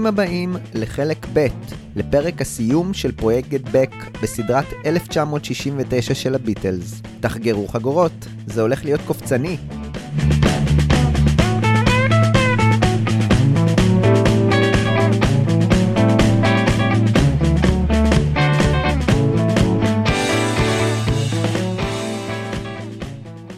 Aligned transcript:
ברוכים 0.00 0.18
הבאים 0.18 0.56
לחלק 0.74 1.26
ב', 1.32 1.46
לפרק 1.96 2.40
הסיום 2.40 2.94
של 2.94 3.12
פרויקט 3.12 3.48
גט 3.48 3.60
בק 3.72 3.90
בסדרת 4.22 4.64
1969 4.86 6.14
של 6.14 6.34
הביטלס. 6.34 7.02
תחגרו 7.20 7.68
חגורות, 7.68 8.12
זה 8.46 8.62
הולך 8.62 8.84
להיות 8.84 9.00
קופצני. 9.06 9.56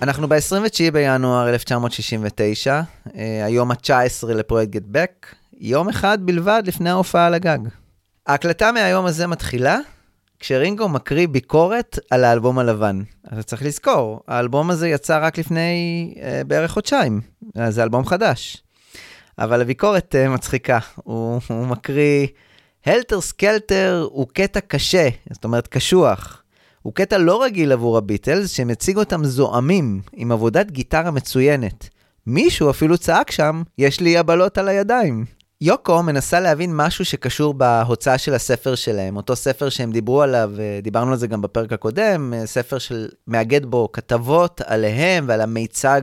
אנחנו 0.03 0.29
ב-29 0.29 0.91
בינואר 0.93 1.49
1969, 1.49 2.81
אה, 3.17 3.45
היום 3.45 3.71
ה-19 3.71 4.27
לפרויקט 4.27 4.71
Get 4.71 4.83
Back, 4.87 5.27
יום 5.65 5.89
אחד 5.89 6.19
בלבד 6.23 6.63
לפני 6.67 6.91
ההופעה 6.91 7.27
על 7.27 7.35
הגג. 7.35 7.59
ההקלטה 8.27 8.73
מהיום 8.73 9.07
הזה 9.07 9.27
מתחילה 9.27 9.79
כשרינגו 10.39 10.89
מקריא 10.89 11.29
ביקורת 11.29 11.99
על 12.11 12.25
האלבום 12.25 12.59
הלבן. 12.59 13.03
אז 13.25 13.45
צריך 13.45 13.63
לזכור, 13.63 14.21
האלבום 14.29 14.71
הזה 14.71 14.89
יצא 14.89 15.19
רק 15.23 15.39
לפני 15.39 16.15
אה, 16.23 16.43
בערך 16.47 16.71
חודשיים, 16.71 17.21
זה 17.69 17.83
אלבום 17.83 18.07
חדש. 18.07 18.63
אבל 19.39 19.61
הביקורת 19.61 20.15
אה, 20.15 20.29
מצחיקה, 20.29 20.79
הוא, 20.97 21.41
הוא 21.49 21.67
מקריא, 21.67 22.27
Helter 22.87 23.21
Skelter 23.21 24.09
הוא 24.11 24.27
קטע 24.33 24.61
קשה, 24.61 25.09
זאת 25.33 25.45
אומרת 25.45 25.67
קשוח. 25.67 26.43
הוא 26.83 26.95
קטע 26.95 27.19
לא 27.19 27.43
רגיל 27.43 27.73
עבור 27.73 27.99
הביטלס, 27.99 28.51
שמציג 28.51 28.97
אותם 28.97 29.25
זועמים, 29.25 30.01
עם 30.13 30.33
עבודת 30.33 30.71
גיטרה 30.71 31.11
מצוינת. 31.11 31.89
מישהו 32.27 32.71
אפילו 32.71 32.99
צעק 32.99 33.31
שם, 33.31 33.63
יש 33.79 34.01
לי 34.01 34.11
יבלות 34.11 34.59
על 34.59 34.69
הידיים. 34.69 35.42
יוקו 35.65 36.03
מנסה 36.03 36.41
להבין 36.41 36.71
משהו 36.77 37.05
שקשור 37.05 37.55
בהוצאה 37.55 38.19
של 38.19 38.35
הספר 38.35 38.75
שלהם, 38.75 39.17
אותו 39.17 39.37
ספר 39.37 39.69
שהם 39.69 39.93
דיברו 39.93 40.23
עליו, 40.23 40.51
דיברנו 40.83 41.11
על 41.11 41.19
זה 41.19 41.27
גם 41.27 41.43
בפרק 41.43 41.73
הקודם, 41.73 42.35
ספר 42.45 42.77
שמאגד 42.79 43.67
בו 43.67 43.93
כתבות 43.93 44.61
עליהם 44.61 45.25
ועל 45.29 45.41
המיצג 45.41 46.03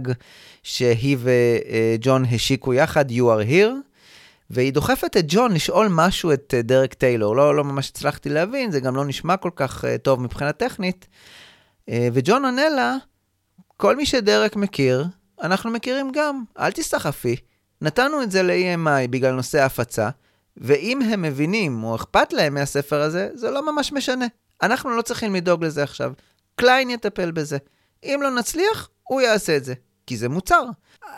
שהיא 0.64 1.18
וג'ון 1.20 2.26
השיקו 2.32 2.74
יחד, 2.74 3.12
You 3.12 3.14
are 3.14 3.50
here, 3.50 3.72
והיא 4.50 4.74
דוחפת 4.74 5.18
את 5.18 5.26
ג'ון 5.28 5.54
לשאול 5.54 5.88
משהו 5.92 6.34
את 6.34 6.54
דרק 6.64 6.94
טיילור. 6.94 7.36
לא, 7.36 7.56
לא 7.56 7.64
ממש 7.64 7.90
הצלחתי 7.90 8.30
להבין, 8.30 8.72
זה 8.72 8.80
גם 8.80 8.96
לא 8.96 9.06
נשמע 9.06 9.38
כל 9.38 9.52
כך 9.56 9.86
טוב 10.04 10.22
מבחינה 10.22 10.52
טכנית. 10.52 11.08
וג'ון 11.90 12.46
עונה 12.46 12.70
לה, 12.70 12.96
כל 13.78 13.96
מי 13.96 14.06
שדרק 14.06 14.56
מכיר, 14.56 15.06
אנחנו 15.42 15.72
מכירים 15.72 16.12
גם, 16.14 16.44
אל 16.60 16.72
תסתחפי. 16.72 17.36
נתנו 17.82 18.24
את 18.24 18.32
זה 18.32 18.44
ל-EMI 18.44 19.08
בגלל 19.10 19.32
נושא 19.32 19.62
ההפצה, 19.62 20.10
ואם 20.58 21.02
הם 21.02 21.22
מבינים 21.22 21.84
או 21.84 21.96
אכפת 21.96 22.34
להם 22.34 22.54
מהספר 22.54 23.02
הזה, 23.02 23.30
זה 23.34 23.52
לא 23.52 23.74
ממש 23.74 23.94
משנה. 23.94 24.26
אנחנו 24.64 24.90
לא 24.98 25.02
צריכים 25.02 25.36
לדאוג 25.36 25.64
לזה 25.64 25.84
עכשיו. 25.84 26.14
קליין 26.56 26.90
יטפל 26.90 27.32
בזה. 27.32 27.58
אם 28.04 28.20
לא 28.24 28.30
נצליח, 28.30 28.90
הוא 29.04 29.22
יעשה 29.22 29.58
את 29.58 29.64
זה, 29.64 29.74
כי 30.08 30.18
זה 30.18 30.30
מוצר. 30.30 30.64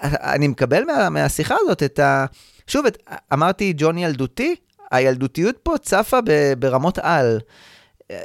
אני 0.04 0.48
מקבל 0.48 0.84
מה, 0.84 1.10
מהשיחה 1.10 1.56
הזאת 1.60 1.84
את 1.84 2.00
ה... 2.00 2.26
שוב, 2.68 2.86
את... 2.86 2.98
אמרתי 3.34 3.74
ג'ון 3.78 3.98
ילדותי, 3.98 4.56
הילדותיות 4.92 5.58
פה 5.64 5.78
צפה 5.78 6.20
ב... 6.26 6.54
ברמות 6.60 6.98
על. 6.98 7.40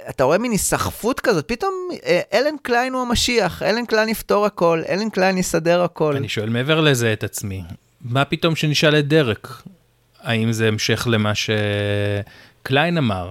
אתה 0.09 0.25
רואה 0.25 0.39
מין 0.39 0.53
היסחפות 0.53 1.21
כזאת, 1.21 1.49
פתאום 1.49 1.89
אה, 2.07 2.21
אלן 2.33 2.57
קליין 2.63 2.93
הוא 2.93 3.03
המשיח, 3.03 3.63
אלן 3.63 3.87
קליין 3.87 4.09
יפתור 4.09 4.47
הכל, 4.47 4.83
אלן 4.89 5.11
קליין 5.11 5.39
יסדר 5.39 5.83
הכל. 5.83 6.17
אני 6.17 6.29
שואל 6.29 6.49
מעבר 6.49 6.81
לזה 6.81 7.13
את 7.13 7.25
עצמי, 7.25 7.63
מה 8.11 8.25
פתאום 8.25 8.57
שנשאל 8.57 8.99
את 8.99 9.09
דרק? 9.09 9.63
האם 10.23 10.53
זה 10.53 10.69
המשך 10.69 11.07
למה 11.11 11.33
שקליין 11.35 12.99
אמר? 12.99 13.31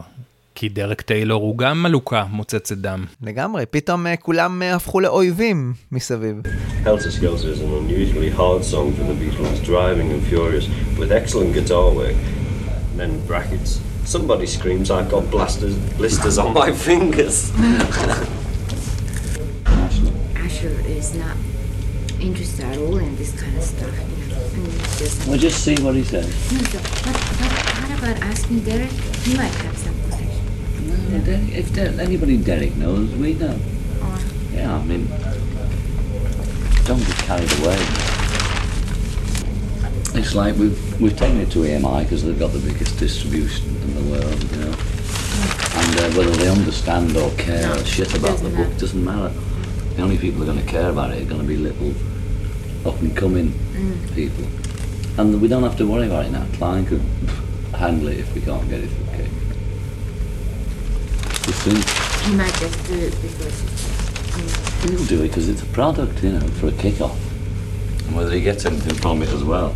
כי 0.55 0.69
דרק 0.69 1.01
טיילור 1.01 1.43
הוא 1.43 1.57
גם 1.57 1.83
עלוקה 1.83 2.25
מוצצת 2.29 2.77
דם. 2.77 3.05
לגמרי, 3.21 3.65
פתאום 3.65 4.07
אה, 4.07 4.09
כולם 4.21 4.61
אה, 4.61 4.75
הפכו 4.75 4.99
לאויבים 4.99 5.73
מסביב. 5.91 6.35
Helter 6.83 7.11
Skelter 7.11 7.49
is 7.55 7.61
an 7.61 7.73
unusually 7.83 8.29
hard 8.29 8.63
song 8.63 8.93
for 8.95 9.03
the 9.03 9.17
Beatles, 9.21 9.65
driving 9.65 10.07
and 10.13 10.21
furious, 10.29 10.65
with 10.99 11.11
excellent 11.11 11.53
guitar 11.53 11.91
work. 11.91 12.17
And 12.91 12.99
then 12.99 13.11
brackets. 13.27 13.71
Somebody 14.05 14.47
screams, 14.57 14.87
I've 14.91 15.09
got 15.09 15.23
blasters, 15.31 15.75
blisters 15.99 16.37
on 16.37 16.53
my 16.53 16.71
fingers. 16.87 17.37
Asher 20.45 20.75
is 20.99 21.07
not 21.23 21.37
interested 22.27 22.65
at 22.71 22.77
all 22.77 22.97
in 23.07 23.13
this 23.21 23.31
kind 23.41 23.55
of 23.57 23.63
stuff. 23.63 24.14
Well, 25.27 25.37
just 25.37 25.63
see 25.63 25.75
what 25.83 25.95
he 25.95 26.03
says. 26.03 26.27
no, 26.51 26.59
so 26.59 26.77
what, 26.79 27.15
what, 27.15 27.89
what 27.89 27.99
about 27.99 28.17
asking 28.23 28.59
Derek? 28.61 28.91
He 28.91 29.35
might 29.35 29.51
have 29.53 29.77
some 29.77 29.93
connection. 30.03 31.11
No, 31.11 31.19
Derek, 31.19 31.49
if 31.53 31.73
Der- 31.73 31.99
anybody 32.01 32.37
Derek 32.37 32.75
knows, 32.77 33.11
we 33.15 33.33
know. 33.33 33.59
Or 34.01 34.17
Yeah, 34.53 34.75
I 34.75 34.83
mean, 34.85 35.07
don't 36.85 36.99
get 37.05 37.17
carried 37.27 37.51
away. 37.59 37.77
It's 40.17 40.33
like 40.33 40.55
we've 40.55 41.01
we've 41.01 41.17
taken 41.17 41.41
it 41.41 41.51
to 41.51 41.59
AMI 41.65 42.03
because 42.03 42.23
they've 42.23 42.39
got 42.39 42.53
the 42.53 42.59
biggest 42.59 42.97
distribution 42.97 43.67
in 43.67 43.95
the 43.95 44.11
world, 44.11 44.43
you 44.43 44.57
know. 44.59 44.75
And 45.77 45.99
uh, 45.99 46.17
whether 46.17 46.31
they 46.31 46.47
understand 46.47 47.17
or 47.17 47.29
care 47.31 47.67
No, 47.75 47.83
shit 47.83 48.15
about 48.17 48.37
the 48.39 48.49
book 48.49 48.59
matter. 48.69 48.79
doesn't 48.79 49.03
matter. 49.03 49.33
The 49.97 50.01
only 50.03 50.17
people 50.17 50.37
who 50.37 50.43
are 50.49 50.53
going 50.53 50.65
to 50.65 50.71
care 50.71 50.89
about 50.89 51.11
it 51.11 51.21
are 51.21 51.25
going 51.29 51.41
to 51.41 51.47
be 51.47 51.57
little 51.57 51.93
up 52.87 53.01
and 53.01 53.15
coming 53.17 53.53
Mm. 53.75 54.15
people, 54.15 54.45
and 55.19 55.41
we 55.41 55.47
don't 55.47 55.63
have 55.63 55.77
to 55.77 55.85
worry 55.85 56.07
about 56.07 56.25
it 56.27 56.31
now. 56.31 56.45
Klein 56.57 56.85
could 56.85 57.03
handle 57.83 58.07
it 58.07 58.17
if 58.19 58.33
we 58.35 58.41
can't 58.41 58.67
get 58.69 58.79
it 58.85 58.89
okay. 59.09 59.27
You 61.47 61.53
think 61.63 61.81
He 62.27 62.33
might 62.41 62.55
just 62.63 62.77
do 62.87 62.95
it 63.07 63.13
because 63.21 63.57
it's, 63.63 64.83
he'll 64.83 65.05
do 65.13 65.23
it 65.23 65.27
because 65.27 65.47
it's 65.49 65.61
a 65.61 65.71
product, 65.77 66.23
you 66.23 66.31
know, 66.31 66.47
for 66.59 66.67
a 66.67 66.71
kick-off. 66.83 67.19
And 68.07 68.15
whether 68.17 68.31
he 68.31 68.41
gets 68.41 68.65
anything 68.65 68.95
from 69.03 69.21
it 69.23 69.29
as 69.29 69.43
well. 69.43 69.71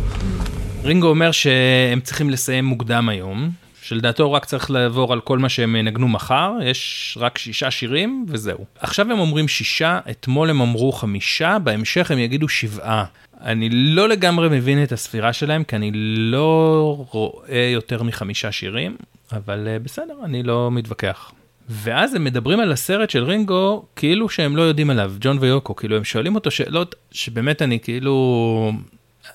רינגו 0.84 1.08
אומר 1.08 1.32
שהם 1.32 2.00
צריכים 2.00 2.30
לסיים 2.30 2.64
מוקדם 2.64 3.08
היום, 3.08 3.50
שלדעתו 3.90 4.32
רק 4.32 4.44
צריך 4.44 4.70
לעבור 4.70 5.12
על 5.12 5.20
כל 5.20 5.38
מה 5.38 5.48
שהם 5.48 5.76
ינגנו 5.76 6.08
מחר, 6.08 6.52
יש 6.62 7.18
רק 7.20 7.38
שישה 7.38 7.70
שירים 7.70 8.26
וזהו. 8.28 8.64
עכשיו 8.78 9.12
הם 9.12 9.18
אומרים 9.18 9.48
שישה, 9.48 10.00
אתמול 10.10 10.50
הם 10.50 10.60
אמרו 10.60 10.92
חמישה, 10.92 11.58
בהמשך 11.58 12.10
הם 12.10 12.18
יגידו 12.18 12.48
שבעה. 12.48 13.04
אני 13.40 13.68
לא 13.70 14.08
לגמרי 14.08 14.48
מבין 14.48 14.82
את 14.82 14.92
הספירה 14.92 15.32
שלהם, 15.32 15.64
כי 15.64 15.76
אני 15.76 15.90
לא 16.16 17.04
רואה 17.10 17.70
יותר 17.72 18.02
מחמישה 18.02 18.52
שירים, 18.52 18.96
אבל 19.32 19.68
אה, 19.68 19.78
בסדר, 19.78 20.14
אני 20.24 20.42
לא 20.42 20.70
מתווכח. 20.70 21.32
ואז 21.68 22.14
הם 22.14 22.24
מדברים 22.24 22.60
על 22.60 22.72
הסרט 22.72 23.10
של 23.10 23.24
רינגו 23.24 23.84
כאילו 23.96 24.28
שהם 24.28 24.56
לא 24.56 24.62
יודעים 24.62 24.90
עליו, 24.90 25.12
ג'ון 25.20 25.38
ויוקו, 25.40 25.76
כאילו 25.76 25.96
הם 25.96 26.04
שואלים 26.04 26.34
אותו 26.34 26.50
שאלות 26.50 26.94
שבאמת 27.12 27.62
אני 27.62 27.80
כאילו 27.80 28.72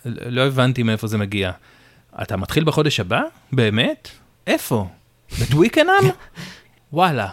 לא 0.06 0.42
הבנתי 0.42 0.84
מאיפה 0.84 1.08
זה 1.08 1.18
מגיע. 1.18 1.52
אתה 2.22 2.38
מתחיל 2.38 2.64
בחודש 2.64 3.00
הבא? 3.00 3.22
באמת? 3.52 4.10
איפה? 4.48 4.88
בטוויקנאם? 5.42 6.10
וואלה. 6.94 7.28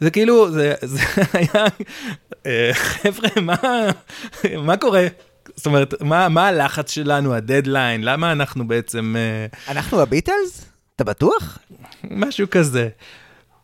זה 0.00 0.10
כאילו, 0.10 0.50
זה, 0.50 0.74
זה 0.82 1.00
היה, 1.32 1.66
אה, 2.46 2.70
חבר'ה, 2.74 3.28
מה, 3.42 3.56
מה 4.58 4.76
קורה? 4.76 5.06
זאת 5.56 5.66
אומרת, 5.66 6.02
מה, 6.02 6.28
מה 6.28 6.48
הלחץ 6.48 6.90
שלנו, 6.90 7.34
הדדליין, 7.34 8.04
למה 8.04 8.32
אנחנו 8.32 8.68
בעצם... 8.68 9.14
אה, 9.18 9.72
אנחנו 9.72 10.00
הביטלס? 10.00 10.66
אתה 10.96 11.04
בטוח? 11.04 11.58
משהו 12.10 12.50
כזה. 12.50 12.88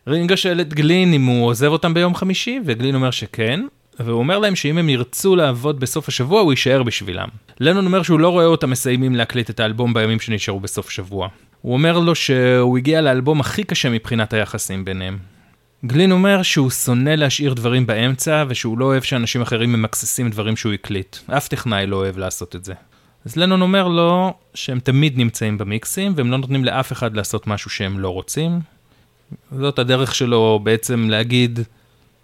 רינגו 0.07 0.37
שואל 0.37 0.61
את 0.61 0.75
גלין 0.75 1.13
אם 1.13 1.27
הוא 1.27 1.47
עוזב 1.47 1.67
אותם 1.67 1.95
ביום 1.95 2.15
חמישי, 2.15 2.61
וגלין 2.65 2.95
אומר 2.95 3.11
שכן, 3.11 3.61
והוא 4.01 4.19
אומר 4.19 4.39
להם 4.39 4.57
שאם 4.57 4.79
הם 4.79 4.89
ירצו 4.89 5.37
לעבוד 5.37 5.81
בסוף 5.81 6.09
השבוע, 6.09 6.41
הוא 6.41 6.53
יישאר 6.53 6.83
בשבילם. 6.83 7.29
לנון 7.61 7.87
אומר 7.87 8.03
שהוא 8.03 8.21
לא 8.21 8.29
רואה 8.29 8.45
אותם 8.45 8.71
מסיימים 8.71 9.15
להקליט 9.15 9.51
את 9.51 9.61
האלבום 9.61 9.95
בימים 9.95 10.21
שנשארו 10.21 10.61
בסוף 10.61 10.91
שבוע. 10.91 11.29
הוא 11.63 11.73
אומר 11.73 11.99
לו 11.99 12.15
שהוא 12.15 12.79
הגיע 12.79 13.01
לאלבום 13.01 13.41
הכי 13.41 13.65
קשה 13.65 13.91
מבחינת 13.91 14.33
היחסים 14.33 14.85
ביניהם. 14.85 15.19
גלין 15.87 16.13
אומר 16.13 16.43
שהוא 16.43 16.71
שונא 16.71 17.11
להשאיר 17.11 17.55
דברים 17.55 17.87
באמצע, 17.87 18.45
ושהוא 18.49 18.79
לא 18.79 18.85
אוהב 18.85 19.03
שאנשים 19.03 19.43
אחרים 19.43 19.73
ממקססים 19.73 20.31
דברים 20.31 20.57
שהוא 20.57 20.73
הקליט. 20.73 21.17
אף 21.27 21.49
טכנאי 21.49 21.87
לא 21.87 21.97
אוהב 21.97 22.19
לעשות 22.19 22.57
את 22.57 22.65
זה. 22.65 22.75
אז 23.27 23.37
לנון 23.37 23.63
אומר 23.63 23.89
לו 23.89 24.35
שהם 24.55 24.81
תמיד 24.81 25.19
נמצאים 25.19 25.59
במיקסים, 25.59 26.13
והם 26.17 26.31
לא 26.31 26.37
נותנים 26.37 26.65
לאף 26.65 26.93
אחד 26.93 27.17
לעשות 27.17 27.47
משהו 27.47 27.71
שהם 27.71 27.99
לא 27.99 28.09
רוצים. 28.09 28.61
זאת 29.59 29.79
הדרך 29.79 30.15
שלו 30.15 30.61
בעצם 30.63 31.07
להגיד, 31.11 31.61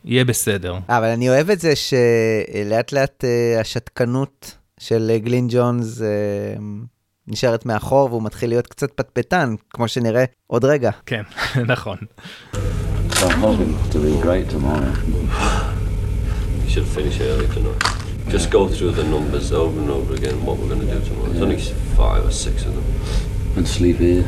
יהיה 0.04 0.24
בסדר. 0.24 0.78
אבל 0.88 1.08
אני 1.08 1.28
אוהב 1.28 1.50
את 1.50 1.60
זה 1.60 1.72
שלאט 1.76 2.92
לאט 2.92 3.24
אה, 3.24 3.60
השתקנות 3.60 4.56
של 4.80 5.10
אה, 5.10 5.18
גלין 5.18 5.46
ג'ונס 5.50 6.02
אה, 6.02 6.06
נשארת 7.27 7.65
מאחור 7.65 8.09
והוא 8.11 8.23
מתחיל 8.23 8.49
להיות 8.49 8.67
קצת 8.67 8.91
פטפטן, 8.95 9.55
כמו 9.69 9.87
שנראה 9.87 10.23
עוד 10.47 10.65
רגע. 10.65 10.89
כן, 11.05 11.21
נכון. 11.67 11.97
So 13.11 13.21
I'm 13.21 13.41
hoping 13.41 13.73
to 13.93 13.97
be 13.99 14.13
great 14.25 14.49
tomorrow. 14.49 14.93
You 16.63 16.69
should 16.69 16.87
finish 16.97 17.19
early 17.19 17.47
tonight. 17.55 17.83
Just 18.35 18.49
go 18.51 18.61
through 18.75 18.91
the 18.91 19.03
numbers 19.15 19.51
over 19.51 19.77
and 19.81 19.89
over 19.89 20.13
again, 20.19 20.35
what 20.45 20.55
we're 20.59 20.69
going 20.73 20.83
to 20.87 20.91
do 20.95 20.99
tomorrow. 21.09 21.29
There's 21.31 21.41
only 21.47 21.59
five 22.01 22.21
or 22.29 22.31
six 22.45 22.55
of 22.67 22.71
them. 22.75 22.85
And 23.57 23.67
sleep 23.67 23.97
here. 23.97 24.23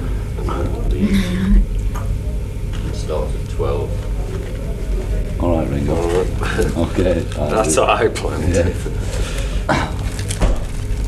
Start 3.03 3.27
at 3.39 3.50
12. 3.51 5.44
All 5.44 5.51
right, 5.57 5.69
Ringo. 5.69 5.95
Okay. 6.86 7.25
I'll 7.38 7.50
That's 7.50 7.75
do- 7.75 7.81
what 7.81 7.89
I 7.89 8.07
planned. 8.19 8.53
Yeah. 8.53 8.69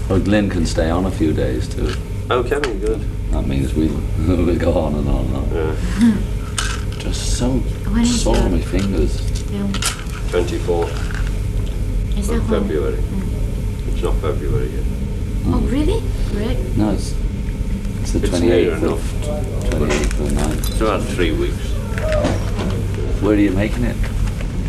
Well, 0.08 0.20
Glyn 0.20 0.48
can 0.48 0.64
stay 0.66 0.90
on 0.90 1.04
a 1.06 1.10
few 1.10 1.32
days 1.32 1.68
too. 1.68 1.92
Oh, 2.30 2.42
Kevin, 2.42 2.78
good. 2.80 3.00
That 3.30 3.46
means 3.46 3.74
we 3.74 3.88
we 3.88 4.56
go 4.56 4.72
on 4.72 4.94
and 4.94 5.08
on 5.08 5.24
and 5.26 5.36
on. 5.36 5.50
Yeah. 5.54 5.76
Just 6.98 7.38
so 7.38 7.50
When 7.50 8.02
is 8.02 8.22
sore 8.22 8.36
your 8.36 8.48
my 8.48 8.60
fingers. 8.60 9.20
film? 9.50 9.72
24th 9.72 12.18
Is 12.18 12.28
that 12.28 12.36
of 12.36 12.50
when? 12.50 12.62
February. 12.62 12.96
Mm. 12.96 13.92
It's 13.92 14.02
not 14.02 14.14
February 14.16 14.68
yet. 14.68 14.84
Oh, 15.46 15.60
really? 15.70 16.02
Great. 16.32 16.58
No, 16.76 16.90
it's 16.92 17.14
it's 18.00 18.12
the 18.12 18.18
It's 18.20 18.28
twenty 18.30 18.46
near 18.48 18.72
of 18.74 18.82
enough. 18.82 19.70
twenty 19.70 19.94
eighth 19.94 20.20
of 20.20 20.32
ninth. 20.34 20.68
It's 20.70 20.80
about 20.80 21.02
three 21.04 21.32
weeks. 21.32 21.68
Where 23.22 23.34
are 23.34 23.40
you 23.40 23.52
making 23.52 23.84
it? 23.84 23.96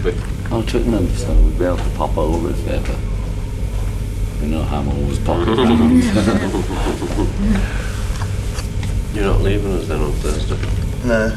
Quick. 0.02 0.16
Oh, 0.52 0.64
Twickenham, 0.64 1.08
so 1.16 1.32
we'll 1.34 1.52
be 1.60 1.66
able 1.66 1.78
to 1.78 1.90
pop 1.98 2.18
over 2.18 2.50
if 2.50 2.68
ever. 2.68 2.96
You 4.42 4.48
know 4.48 4.64
Hamill 4.64 4.96
was 5.08 5.20
popping 5.20 5.54
around. 5.54 6.02
You're 9.14 9.26
not 9.26 9.42
leaving 9.42 9.74
us 9.74 9.88
then 9.88 10.02
on 10.02 10.14
Thursday. 10.14 10.56
No. 11.06 11.30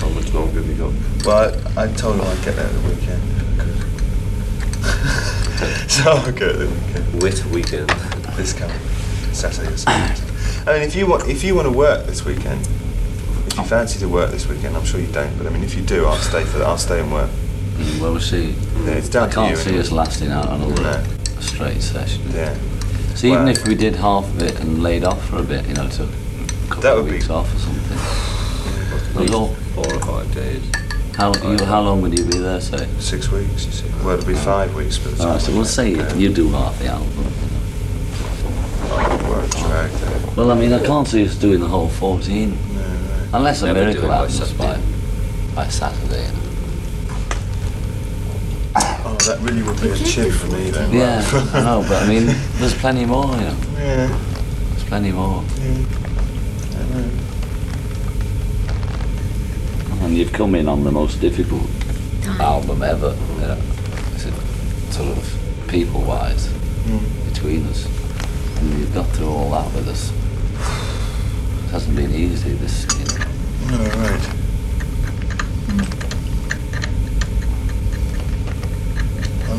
How 0.00 0.08
much 0.08 0.32
longer 0.32 0.62
have 0.62 0.68
you 0.68 0.74
got? 0.74 0.92
Well, 1.26 1.54
I, 1.76 1.84
I 1.84 1.92
told 1.92 2.16
him 2.16 2.22
I'd 2.22 2.42
get 2.44 2.56
there 2.56 2.66
at 2.66 2.72
the 2.72 2.80
weekend. 2.88 3.22
so 5.90 6.10
I'll 6.10 6.32
go 6.32 6.48
at 6.48 6.58
the 6.58 6.66
weekend. 6.66 7.22
Wit 7.22 7.44
weekend. 7.46 7.90
This 8.36 8.52
coming 8.54 8.78
Saturday 9.34 9.70
or 9.72 9.76
Sunday. 9.76 10.14
I 10.66 10.72
mean, 10.72 10.82
if 10.82 10.96
you 10.96 11.06
want, 11.06 11.28
if 11.28 11.44
you 11.44 11.54
want 11.54 11.66
to 11.66 11.72
work 11.76 12.06
this 12.06 12.24
weekend, 12.24 12.66
if 13.46 13.58
you 13.58 13.64
fancy 13.64 13.98
to 13.98 14.08
work 14.08 14.30
this 14.30 14.46
weekend, 14.48 14.76
I'm 14.76 14.84
sure 14.84 14.98
you 14.98 15.12
don't. 15.12 15.36
But 15.36 15.46
I 15.46 15.50
mean, 15.50 15.62
if 15.62 15.74
you 15.74 15.82
do, 15.82 16.06
I'll 16.06 16.16
stay 16.16 16.44
for. 16.44 16.62
I'll 16.62 16.78
stay 16.78 17.00
and 17.00 17.12
work. 17.12 17.30
Mm, 17.76 18.00
well, 18.00 18.12
we'll 18.12 18.20
see. 18.20 18.54
Yeah, 18.84 18.92
it's 18.92 19.08
down 19.08 19.24
I 19.24 19.28
to 19.28 19.34
can't 19.34 19.50
you. 19.50 19.56
see 19.56 19.68
anyway. 19.70 19.82
us 19.84 19.92
lasting 19.92 20.30
out 20.30 20.48
another 20.50 20.82
No. 20.82 21.02
straight 21.40 21.82
session. 21.82 22.22
Yeah. 22.32 22.54
So 23.14 23.26
even 23.28 23.48
if 23.48 23.66
we 23.66 23.74
did 23.74 23.94
half 23.96 24.24
of 24.24 24.42
it 24.42 24.58
and 24.60 24.82
laid 24.82 25.04
off 25.04 25.24
for 25.28 25.38
a 25.38 25.42
bit, 25.42 25.66
you 25.66 25.74
know, 25.74 25.88
took 25.88 26.08
a 26.08 26.66
couple 26.68 26.82
That 26.82 26.92
of 26.96 27.04
would 27.04 27.10
be- 27.10 27.16
weeks 27.16 27.30
off 27.30 27.52
or 27.54 27.58
something. 27.58 27.98
At 29.24 29.30
Well, 29.30 29.34
all- 29.40 29.54
four 29.74 29.86
or 29.94 30.00
five 30.00 30.34
days. 30.34 30.62
How 31.16 31.32
you, 31.48 31.64
how 31.64 31.80
long 31.80 32.02
would 32.02 32.18
you 32.18 32.24
be 32.24 32.38
there? 32.38 32.60
Say. 32.60 32.88
Six 32.98 33.30
weeks, 33.30 33.66
you 33.66 33.72
see. 33.72 33.84
Well, 34.02 34.18
it'll 34.18 34.26
be 34.26 34.34
five 34.34 34.74
weeks, 34.74 34.98
but 34.98 35.20
All 35.20 35.28
right, 35.34 35.40
so 35.40 35.52
we'll 35.52 35.64
say 35.64 35.90
you, 35.90 36.04
you 36.16 36.28
do 36.32 36.48
half 36.50 36.76
the 36.80 36.86
album. 36.88 37.08
Work. 39.28 40.36
Well, 40.36 40.50
I 40.50 40.54
mean, 40.56 40.72
I 40.72 40.84
can't 40.84 41.06
see 41.06 41.24
us 41.26 41.36
doing 41.36 41.60
the 41.60 41.68
whole 41.68 41.88
14 41.88 42.50
No, 42.50 42.56
no. 42.80 42.88
unless 43.34 43.62
a 43.62 43.66
Never 43.66 43.80
miracle 43.80 44.04
it 44.04 44.08
by 44.08 44.16
happens 44.16 44.40
by 44.40 44.46
Saturday. 44.66 44.82
by 45.54 45.68
Saturday. 45.68 46.30
That 49.26 49.38
really 49.40 49.62
would 49.62 49.80
be 49.80 49.88
a 49.88 49.96
chip 49.96 50.32
for 50.32 50.48
me 50.48 50.70
then. 50.70 50.92
Yeah, 50.92 51.22
I 51.54 51.60
know, 51.64 51.84
but 51.88 52.02
I 52.02 52.06
mean, 52.06 52.26
there's 52.58 52.74
plenty 52.74 53.06
more. 53.06 53.24
You 53.36 53.40
know, 53.40 53.56
Yeah. 53.78 54.06
there's 54.70 54.84
plenty 54.84 55.12
more. 55.12 55.42
And 60.02 60.14
you've 60.16 60.32
come 60.32 60.54
in 60.54 60.68
on 60.68 60.84
the 60.84 60.92
most 60.92 61.20
difficult 61.20 61.66
Time. 62.22 62.40
album 62.40 62.82
ever. 62.82 63.16
You 63.40 63.40
know, 63.40 63.58
Is 64.14 64.26
it 64.26 64.34
sort 64.92 65.16
of 65.16 65.64
people-wise 65.68 66.48
mm. 66.48 67.32
between 67.32 67.66
us, 67.68 67.86
and 68.58 68.78
you've 68.78 68.92
got 68.92 69.06
through 69.10 69.28
all 69.30 69.50
that 69.52 69.72
with 69.74 69.88
us. 69.88 70.10
It 71.64 71.70
hasn't 71.70 71.96
been 71.96 72.12
easy. 72.14 72.52
This, 72.52 72.84
you 72.98 73.06
know. 73.06 73.78
No, 73.78 73.90
right. 74.02 74.43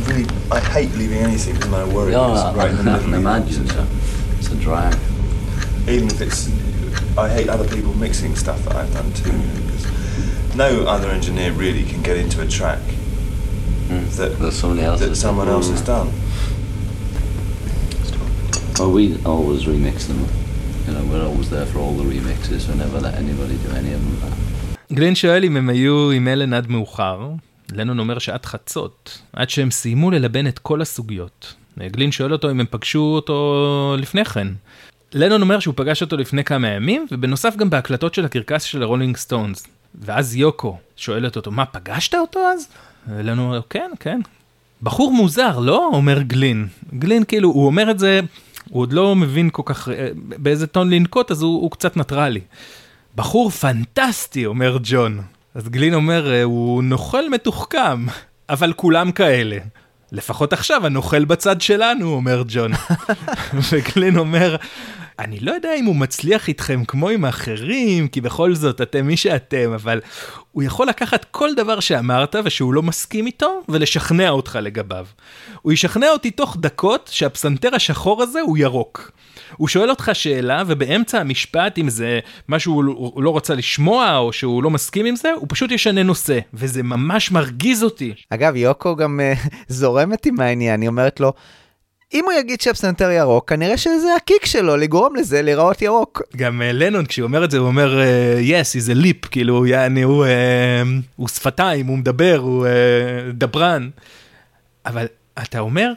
really. 0.08 0.26
I 0.50 0.60
hate 0.60 0.90
leaving 1.00 1.18
anything 1.18 1.54
with 1.56 1.70
no 1.70 1.86
worries 1.88 2.12
Yeah, 2.14 2.54
right 2.54 2.70
in 2.70 2.76
the 2.76 2.82
I 2.82 2.84
middle. 2.84 3.00
can 3.00 3.14
imagine. 3.14 3.66
So 3.68 3.86
it's 4.38 4.50
a 4.52 4.56
drag. 4.56 4.94
Even 5.88 6.08
if 6.08 6.20
it's. 6.20 6.48
I 7.18 7.28
hate 7.28 7.48
other 7.48 7.68
people 7.74 7.92
mixing 7.94 8.34
stuff 8.36 8.62
that 8.64 8.76
I've 8.76 8.92
done 8.92 9.10
too. 9.12 9.32
Because 9.32 9.84
no 10.56 10.68
other 10.94 11.08
engineer 11.10 11.52
really 11.52 11.84
can 11.84 12.02
get 12.02 12.16
into 12.16 12.40
a 12.42 12.46
track 12.46 12.80
that, 14.16 14.38
That 14.38 14.52
somebody 14.52 14.82
else 14.82 15.00
that 15.00 15.08
has 15.08 15.20
someone 15.20 15.46
done. 15.46 15.56
else 15.56 15.68
has 15.70 15.82
done. 15.82 16.08
Well, 18.78 18.92
we 18.92 19.04
always 19.24 19.64
remix 19.64 20.06
them. 20.08 20.20
You 20.86 20.92
know, 20.94 21.04
we're 21.10 21.26
always 21.26 21.50
there 21.50 21.66
for 21.66 21.78
all 21.80 21.94
the 21.94 22.04
remixes. 22.04 22.68
We 22.68 22.74
never 22.76 22.98
let 23.00 23.14
anybody 23.14 23.56
do 23.66 23.70
any 23.80 23.92
of 23.92 24.00
them. 24.20 24.30
גלין 24.92 25.14
שואל 25.14 25.44
אם 25.44 25.56
הם 25.56 25.68
היו 25.68 26.10
עם 26.10 26.28
אלן 26.28 26.52
עד 26.54 26.70
מאוחר, 26.70 27.30
לנון 27.71 27.99
אומר 27.99 28.19
שעד 28.19 28.45
חצות, 28.45 29.21
עד 29.33 29.49
שהם 29.49 29.71
סיימו 29.71 30.11
ללבן 30.11 30.47
את 30.47 30.59
כל 30.59 30.81
הסוגיות. 30.81 31.53
גלין 31.77 32.11
שואל 32.11 32.33
אותו 32.33 32.51
אם 32.51 32.59
הם 32.59 32.65
פגשו 32.69 32.99
אותו 32.99 33.95
לפני 33.99 34.25
כן. 34.25 34.47
לנון 35.13 35.41
אומר 35.41 35.59
שהוא 35.59 35.73
פגש 35.77 36.01
אותו 36.01 36.17
לפני 36.17 36.43
כמה 36.43 36.67
ימים, 36.67 37.07
ובנוסף 37.11 37.55
גם 37.55 37.69
בהקלטות 37.69 38.13
של 38.13 38.25
הקרקס 38.25 38.63
של 38.63 38.83
הרולינג 38.83 39.17
סטונס. 39.17 39.67
ואז 40.01 40.35
יוקו 40.35 40.77
שואלת 40.97 41.35
אותו, 41.35 41.51
מה, 41.51 41.65
פגשת 41.65 42.15
אותו 42.15 42.39
אז? 42.39 42.67
לנון 43.07 43.39
אומר, 43.39 43.61
כן, 43.69 43.91
כן. 43.99 44.21
בחור 44.81 45.11
מוזר, 45.11 45.59
לא? 45.59 45.89
אומר 45.93 46.21
גלין. 46.21 46.67
גלין 46.93 47.23
כאילו, 47.23 47.49
הוא 47.49 47.65
אומר 47.65 47.91
את 47.91 47.99
זה, 47.99 48.19
הוא 48.69 48.81
עוד 48.81 48.93
לא 48.93 49.15
מבין 49.15 49.49
כל 49.49 49.61
כך 49.65 49.89
אה, 49.89 50.09
באיזה 50.15 50.67
טון 50.67 50.89
לנקוט, 50.89 51.31
אז 51.31 51.41
הוא, 51.41 51.61
הוא 51.61 51.71
קצת 51.71 51.97
ניטרלי. 51.97 52.41
בחור 53.15 53.49
פנטסטי, 53.49 54.45
אומר 54.45 54.77
ג'ון. 54.83 55.21
אז 55.55 55.69
גלין 55.69 55.93
אומר, 55.93 56.33
"אה, 56.33 56.43
הוא 56.43 56.83
נוכל 56.83 57.29
מתוחכם, 57.29 58.05
אבל 58.49 58.73
כולם 58.73 59.11
כאלה. 59.11 59.57
לפחות 60.11 60.53
עכשיו 60.53 60.85
הנוכל 60.85 61.25
בצד 61.25 61.61
שלנו, 61.61 62.13
אומר 62.13 62.43
ג'ון. 62.47 62.71
וגלין 63.71 64.17
אומר, 64.17 64.55
אני 65.19 65.39
לא 65.39 65.51
יודע 65.51 65.75
אם 65.75 65.85
הוא 65.85 65.95
מצליח 65.95 66.47
איתכם 66.47 66.85
כמו 66.85 67.09
עם 67.09 67.25
האחרים, 67.25 68.07
כי 68.07 68.21
בכל 68.21 68.55
זאת 68.55 68.81
אתם 68.81 69.07
מי 69.07 69.17
שאתם, 69.17 69.71
אבל 69.75 70.01
הוא 70.51 70.63
יכול 70.63 70.87
לקחת 70.87 71.25
כל 71.31 71.49
דבר 71.55 71.79
שאמרת 71.79 72.35
ושהוא 72.43 72.73
לא 72.73 72.83
מסכים 72.83 73.25
איתו, 73.25 73.61
ולשכנע 73.69 74.29
אותך 74.29 74.59
לגביו. 74.61 75.05
הוא 75.61 75.73
ישכנע 75.73 76.09
אותי 76.09 76.31
תוך 76.31 76.57
דקות 76.59 77.09
שהפסנתר 77.13 77.75
השחור 77.75 78.23
הזה 78.23 78.41
הוא 78.41 78.57
ירוק. 78.57 79.11
הוא 79.57 79.67
שואל 79.67 79.89
אותך 79.89 80.09
שאלה, 80.13 80.63
ובאמצע 80.67 81.19
המשפט, 81.19 81.77
אם 81.77 81.89
זה 81.89 82.19
משהו 82.49 82.73
הוא 82.95 83.23
לא 83.23 83.37
רצה 83.37 83.55
לשמוע, 83.55 84.17
או 84.17 84.33
שהוא 84.33 84.63
לא 84.63 84.69
מסכים 84.69 85.05
עם 85.05 85.15
זה, 85.15 85.31
הוא 85.31 85.45
פשוט 85.49 85.71
ישנה 85.71 86.03
נושא, 86.03 86.39
וזה 86.53 86.83
ממש 86.83 87.31
מרגיז 87.31 87.83
אותי. 87.83 88.13
אגב, 88.29 88.55
יוקו 88.55 88.95
גם 88.95 89.19
אה, 89.19 89.33
זורמת 89.67 90.25
עם 90.25 90.39
העניין, 90.39 90.81
היא 90.81 90.87
אומרת 90.87 91.19
לו, 91.19 91.33
אם 92.13 92.23
הוא 92.25 92.33
יגיד 92.33 92.61
שהפסנתר 92.61 93.11
ירוק, 93.11 93.49
כנראה 93.49 93.77
שזה 93.77 94.15
הקיק 94.15 94.45
שלו 94.45 94.77
לגרום 94.77 95.15
לזה 95.15 95.41
להיראות 95.41 95.81
ירוק. 95.81 96.21
גם 96.35 96.61
אה, 96.61 96.71
לנון, 96.71 97.05
כשהוא 97.05 97.27
אומר 97.27 97.43
את 97.43 97.51
זה, 97.51 97.57
הוא 97.57 97.67
אומר, 97.67 97.99
אה, 97.99 98.39
yes, 98.39 98.75
he's 98.75 98.89
a 98.89 99.03
lip, 99.03 99.27
כאילו, 99.31 99.65
יעני, 99.65 100.01
הוא, 100.01 100.25
אה, 100.25 100.83
הוא 101.15 101.27
שפתיים, 101.27 101.87
הוא 101.87 101.97
מדבר, 101.97 102.37
הוא 102.41 102.65
אה, 102.65 102.71
דברן. 103.33 103.89
אבל 104.85 105.05
אתה 105.43 105.59
אומר, 105.59 105.91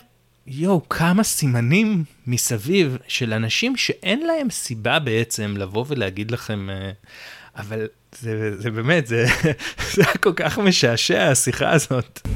יואו, 0.50 0.88
כמה 0.88 1.22
סימנים 1.22 2.04
מסביב 2.26 2.96
של 3.08 3.32
אנשים 3.32 3.76
שאין 3.76 4.26
להם 4.26 4.50
סיבה 4.50 4.98
בעצם 4.98 5.54
לבוא 5.56 5.84
ולהגיד 5.88 6.30
לכם, 6.30 6.70
אה, 6.70 6.90
אבל 7.56 7.86
זה, 8.20 8.60
זה 8.60 8.70
באמת, 8.70 9.06
זה, 9.06 9.26
זה 9.94 10.02
היה 10.06 10.16
כל 10.16 10.32
כך 10.36 10.58
משעשע, 10.58 11.30
השיחה 11.30 11.70
הזאת. 11.70 12.28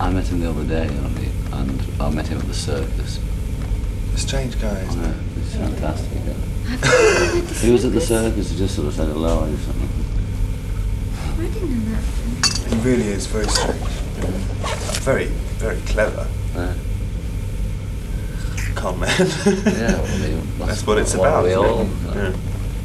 I 0.00 0.10
met 0.10 0.28
him 0.30 0.38
the 0.40 0.48
other 0.52 0.68
day 0.76 0.88
only, 1.06 1.28
and 1.58 1.78
I 2.00 2.08
met 2.18 2.26
him 2.30 2.38
at 2.42 2.48
the 2.52 2.60
circus. 2.68 3.18
A 4.14 4.18
strange 4.26 4.54
guy, 4.64 4.78
isn't 4.88 5.04
it? 5.10 5.16
he's 5.36 5.56
fantastic. 5.64 6.18
He 7.64 7.70
was 7.72 7.84
at 7.84 7.92
the 7.92 8.00
circus? 8.00 8.08
circus, 8.08 8.50
he 8.52 8.56
just 8.64 8.74
sort 8.76 8.86
of 8.88 8.94
said 8.98 9.08
hello 9.08 9.34
or 9.42 9.58
something. 9.66 9.92
I 11.26 11.46
didn't 11.54 11.70
know 11.70 11.96
that. 11.96 12.27
He 12.68 12.76
really 12.80 13.08
is 13.08 13.26
very 13.26 13.46
strange. 13.48 13.78
Very, 15.02 15.26
very 15.58 15.80
clever. 15.82 16.26
Yeah, 16.54 16.74
Con 18.74 19.00
man. 19.00 19.08
yeah 19.18 20.00
well, 20.00 20.06
I 20.06 20.18
mean, 20.18 20.42
That's 20.58 20.86
what 20.86 20.98
it's 20.98 21.14
about. 21.14 21.44
We 21.44 21.50
isn't 21.50 21.64
all, 21.64 21.80
it? 21.82 21.86
uh, 21.86 22.14
Yeah. 22.14 22.36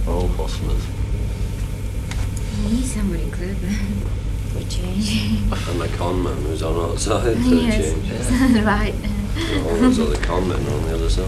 we're 0.07 0.13
all 0.13 0.27
hustlers. 0.29 0.83
He's 2.67 2.93
somebody 2.93 3.29
clever. 3.29 3.73
For 4.53 4.69
change. 4.69 5.41
And 5.69 5.81
the 5.81 5.87
con 5.97 6.23
man 6.23 6.35
who's 6.43 6.63
on 6.63 6.75
our 6.77 6.97
side 6.97 7.23
for 7.23 7.39
a 7.39 7.41
yes, 7.41 7.93
change. 7.93 8.65
right. 8.65 8.95
All 9.67 9.75
those 9.77 9.99
other 9.99 10.17
con 10.17 10.47
men 10.47 10.65
on 10.67 10.83
the 10.83 10.93
other 10.95 11.09
side. 11.09 11.27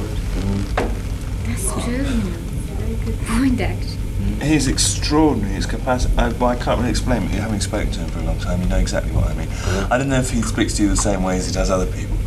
That's 1.45 1.83
true, 1.83 1.93
you 1.97 2.03
know. 2.03 2.37
Very 2.79 2.95
good 3.05 3.19
point, 3.27 3.59
actually. 3.61 3.97
Mm-hmm. 4.25 4.41
He's 4.41 4.67
extraordinary. 4.67 5.53
His 5.53 5.65
capacity. 5.65 6.17
I, 6.17 6.29
well, 6.29 6.49
I 6.49 6.55
can't 6.55 6.79
really 6.79 6.89
explain, 6.89 7.21
but 7.21 7.31
having 7.31 7.59
spoken 7.59 7.91
to 7.91 7.99
him 7.99 8.09
for 8.09 8.19
a 8.19 8.23
long 8.23 8.39
time, 8.39 8.61
you 8.61 8.67
know 8.67 8.77
exactly 8.77 9.11
what 9.11 9.25
I 9.25 9.33
mean. 9.33 9.47
Mm-hmm. 9.47 9.93
I 9.93 9.97
don't 9.97 10.09
know 10.09 10.19
if 10.19 10.29
he 10.31 10.41
speaks 10.41 10.73
to 10.75 10.83
you 10.83 10.89
the 10.89 10.97
same 10.97 11.23
way 11.23 11.37
as 11.37 11.47
he 11.47 11.53
does 11.53 11.69
other 11.69 11.85
people. 11.85 12.17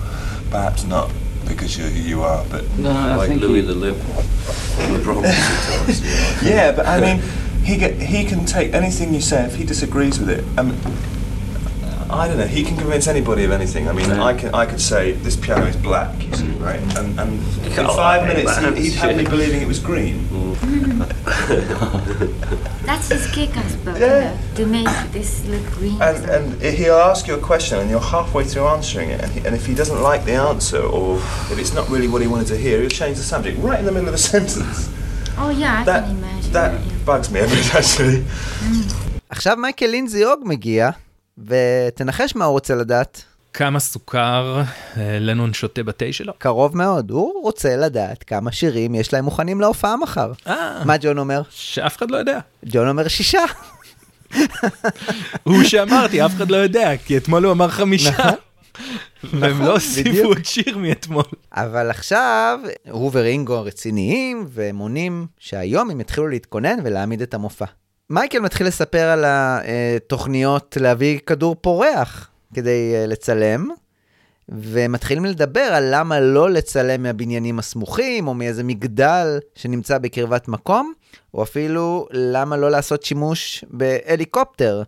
Perhaps 0.50 0.84
not, 0.84 1.10
because 1.46 1.76
you're 1.76 1.88
who 1.88 2.00
you 2.00 2.22
are. 2.22 2.44
But 2.50 2.68
No, 2.78 2.90
I 2.90 3.16
like 3.16 3.30
Louis 3.30 3.60
he, 3.60 3.66
the 3.66 3.74
Lip 3.74 3.96
on 4.78 4.92
the 4.94 5.00
promise 5.02 6.42
yeah, 6.42 6.72
but 6.72 6.86
I 6.86 7.00
mean, 7.00 7.22
he 7.64 7.76
get, 7.76 8.00
he 8.00 8.24
can 8.24 8.46
take 8.46 8.72
anything 8.72 9.12
you 9.12 9.20
say 9.20 9.44
if 9.44 9.56
he 9.56 9.64
disagrees 9.64 10.18
with 10.18 10.30
it. 10.30 10.44
I 10.56 10.62
mean, 10.62 10.78
I 12.09 12.27
don't 12.27 12.37
know. 12.37 12.45
He 12.57 12.63
can 12.63 12.75
convince 12.77 13.07
anybody 13.07 13.43
of 13.47 13.51
anything. 13.51 13.83
I 13.89 13.93
mean, 13.93 14.09
Yeah. 14.09 14.23
I 14.29 14.33
can 14.39 14.49
I 14.53 14.65
could 14.69 14.81
say 14.91 15.03
this 15.25 15.35
piano 15.35 15.65
is 15.65 15.75
black, 15.75 16.11
you 16.23 16.31
see, 16.39 16.51
right? 16.69 16.79
And, 16.99 17.19
and 17.21 17.31
in 17.79 17.85
Oh, 17.85 17.95
five 17.95 18.21
hey, 18.21 18.27
minutes, 18.31 18.61
man, 18.61 18.75
he, 18.75 18.83
he'd 18.89 18.93
have 19.03 19.15
me 19.17 19.23
shit. 19.23 19.31
believing 19.35 19.61
it 19.65 19.67
was 19.73 19.79
green. 19.79 20.17
That's 22.87 23.07
his 23.09 23.25
kick, 23.31 23.55
I 23.57 23.63
suppose, 23.73 23.99
Yeah. 23.99 24.07
you 24.07 24.23
know, 24.23 24.37
to 24.55 24.65
make 24.77 25.11
this 25.11 25.45
look 25.51 25.65
green. 25.77 25.99
And, 26.01 26.17
and 26.29 26.61
he'll 26.61 26.95
ask 27.11 27.27
you 27.27 27.35
a 27.35 27.39
question, 27.51 27.79
and 27.79 27.89
you're 27.89 27.99
halfway 28.15 28.43
through 28.43 28.67
answering 28.67 29.09
it, 29.09 29.21
and, 29.23 29.31
he, 29.31 29.39
and 29.45 29.55
if 29.55 29.65
he 29.65 29.73
doesn't 29.73 30.01
like 30.01 30.25
the 30.25 30.33
answer, 30.33 30.81
or 30.81 31.17
if 31.51 31.57
it's 31.57 31.73
not 31.73 31.89
really 31.89 32.07
what 32.07 32.21
he 32.21 32.27
wanted 32.27 32.47
to 32.47 32.57
hear, 32.57 32.81
he'll 32.81 32.89
change 32.89 33.17
the 33.17 33.23
subject 33.23 33.57
right 33.59 33.79
in 33.79 33.85
the 33.85 33.91
middle 33.91 34.09
of 34.09 34.15
a 34.15 34.17
sentence. 34.17 34.89
oh, 35.37 35.49
yeah, 35.49 35.79
I 35.81 35.83
That 35.85 36.03
can 36.05 36.17
imagine 36.17 36.51
that 36.51 36.71
that. 36.71 36.85
yeah. 36.85 37.05
bugs 37.05 37.31
me 37.31 37.39
a 37.39 37.47
bit 37.47 37.75
actually. 37.75 38.23
עכשיו 39.29 39.57
מייקל 39.57 39.87
לינזי 39.87 40.25
אוג 40.25 40.39
מגיע, 40.45 40.89
ותנחש 41.46 42.36
מה 42.36 42.44
הוא 42.44 42.52
רוצה 42.52 42.74
לדעת. 42.74 43.24
כמה 43.52 43.80
סוכר 43.80 44.62
אה, 44.96 45.18
לנון 45.20 45.54
שותה 45.54 45.82
בתה 45.82 46.04
שלו? 46.10 46.32
קרוב 46.38 46.76
מאוד, 46.76 47.10
הוא 47.10 47.42
רוצה 47.42 47.76
לדעת 47.76 48.22
כמה 48.22 48.52
שירים 48.52 48.94
יש 48.94 49.12
להם 49.12 49.24
מוכנים 49.24 49.60
להופעה 49.60 49.96
מחר. 49.96 50.32
אה, 50.46 50.84
מה 50.84 50.96
ג'ון 51.00 51.18
אומר? 51.18 51.42
שאף 51.50 51.96
אחד 51.96 52.10
לא 52.10 52.16
יודע. 52.16 52.38
ג'ון 52.64 52.88
אומר 52.88 53.08
שישה. 53.08 53.44
הוא 55.42 55.64
שאמרתי, 55.64 56.24
אף 56.24 56.34
אחד 56.36 56.50
לא 56.50 56.56
יודע, 56.56 56.96
כי 56.96 57.16
אתמול 57.16 57.44
הוא 57.44 57.52
אמר 57.52 57.68
חמישה. 57.68 58.30
והם 59.24 59.52
נכון, 59.52 59.66
לא 59.66 59.72
הוסיפו. 59.72 60.26
עוד 60.26 60.44
שיר 60.44 60.78
מאתמול. 60.78 61.24
אבל 61.52 61.90
עכשיו, 61.90 62.58
הוא 62.90 63.10
ורינגו 63.14 63.62
רציניים, 63.62 64.46
והם 64.48 64.78
עונים 64.78 65.26
שהיום 65.38 65.90
הם 65.90 66.00
יתחילו 66.00 66.28
להתכונן 66.28 66.78
ולהעמיד 66.84 67.22
את 67.22 67.34
המופע. 67.34 67.64
מייקל 68.10 68.38
מתחיל 68.38 68.66
לספר 68.66 69.08
על 69.08 69.24
התוכניות 69.26 70.76
להביא 70.80 71.18
כדור 71.18 71.56
פורח 71.60 72.30
כדי 72.54 72.94
אה, 72.94 73.06
לצלם, 73.06 73.68
ומתחילים 74.48 75.24
לדבר 75.24 75.60
על 75.60 75.88
למה 75.90 76.20
לא 76.20 76.50
לצלם 76.50 77.02
מהבניינים 77.02 77.58
הסמוכים, 77.58 78.28
או 78.28 78.34
מאיזה 78.34 78.64
מגדל 78.64 79.38
שנמצא 79.54 79.98
בקרבת 79.98 80.48
מקום, 80.48 80.92
או 81.34 81.42
אפילו 81.42 82.06
למה 82.10 82.56
לא 82.56 82.70
לעשות 82.70 83.02
שימוש 83.02 83.64
בהליקופטר. 83.70 84.82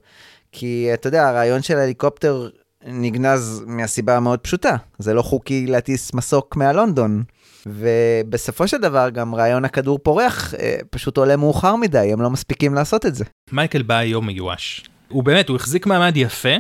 כי 0.53 0.91
אתה 0.95 1.09
יודע, 1.09 1.29
הרעיון 1.29 1.63
של 1.63 1.79
ההליקופטר 1.79 2.49
נגנז 2.87 3.65
מהסיבה 3.67 4.17
המאוד 4.17 4.39
פשוטה, 4.39 4.77
זה 4.99 5.15
לא 5.15 5.23
חוקי 5.23 5.67
להטיס 5.67 6.15
מסוק 6.15 6.57
מהלונדון. 6.57 7.23
ובסופו 7.67 8.69
של 8.69 8.77
דבר 8.77 9.11
גם 9.11 9.35
רעיון 9.35 9.65
הכדור 9.65 9.99
פורח 9.99 10.55
אה, 10.55 10.77
פשוט 10.91 11.17
עולה 11.17 11.37
מאוחר 11.37 11.77
מדי, 11.77 12.13
הם 12.13 12.23
לא 12.23 12.31
מספיקים 12.31 12.75
לעשות 12.75 13.07
את 13.07 13.15
זה. 13.15 13.25
מייקל 13.53 13.83
בא 13.83 13.95
היום 13.95 14.27
מיואש. 14.27 14.85
הוא 15.09 15.25
באמת, 15.25 15.49
הוא 15.49 15.57
החזיק 15.57 15.87
מעמד 15.87 16.17
יפה 16.17 16.55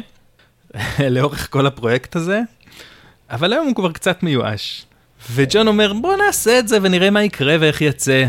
לאורך 1.10 1.50
כל 1.50 1.66
הפרויקט 1.66 2.16
הזה, 2.16 2.40
אבל 3.30 3.52
היום 3.52 3.66
הוא 3.66 3.74
כבר 3.74 3.92
קצת 3.92 4.22
מיואש. 4.22 4.86
וג'ון 5.30 5.68
אומר, 5.68 5.92
בוא 5.92 6.16
נעשה 6.16 6.58
את 6.58 6.68
זה 6.68 6.78
ונראה 6.82 7.10
מה 7.10 7.22
יקרה 7.22 7.56
ואיך 7.60 7.80
יצא. 7.80 8.26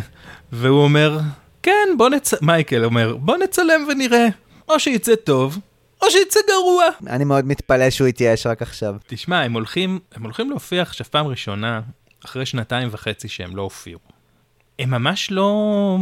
והוא 0.51 0.83
אומר, 0.83 1.19
כן, 1.63 1.89
בוא 1.97 2.09
נצ... 2.09 2.33
מייקל 2.41 2.83
אומר, 2.85 3.15
בוא 3.15 3.37
נצלם 3.37 3.85
ונראה. 3.89 4.27
או 4.69 4.79
שיצא 4.79 5.15
טוב, 5.15 5.59
או 6.01 6.11
שיצא 6.11 6.39
גרוע. 6.47 6.85
אני 7.07 7.23
מאוד 7.23 7.45
מתפלא 7.45 7.89
שהוא 7.89 8.07
התייאש 8.07 8.47
רק 8.47 8.61
עכשיו. 8.61 8.95
תשמע, 9.07 9.41
הם 9.41 9.53
הולכים, 9.53 9.99
הם 10.15 10.23
הולכים 10.23 10.49
להופיע 10.49 10.81
עכשיו 10.81 11.07
פעם 11.09 11.27
ראשונה, 11.27 11.81
אחרי 12.25 12.45
שנתיים 12.45 12.87
וחצי 12.91 13.27
שהם 13.27 13.55
לא 13.55 13.61
הופיעו. 13.61 13.99
הם 14.79 14.89
ממש 14.89 15.31
לא... 15.31 15.97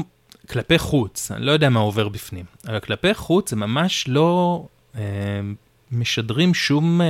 כלפי 0.50 0.78
חוץ, 0.78 1.32
אני 1.32 1.46
לא 1.46 1.52
יודע 1.52 1.70
מה 1.70 1.80
עובר 1.80 2.10
בפנים, 2.10 2.46
אבל 2.68 2.80
כלפי 2.80 3.14
חוץ 3.14 3.54
הם 3.54 3.60
ממש 3.60 4.06
לא 4.08 4.66
אה, 4.96 5.02
משדרים 5.92 6.54
שום 6.54 7.02
אה, 7.02 7.08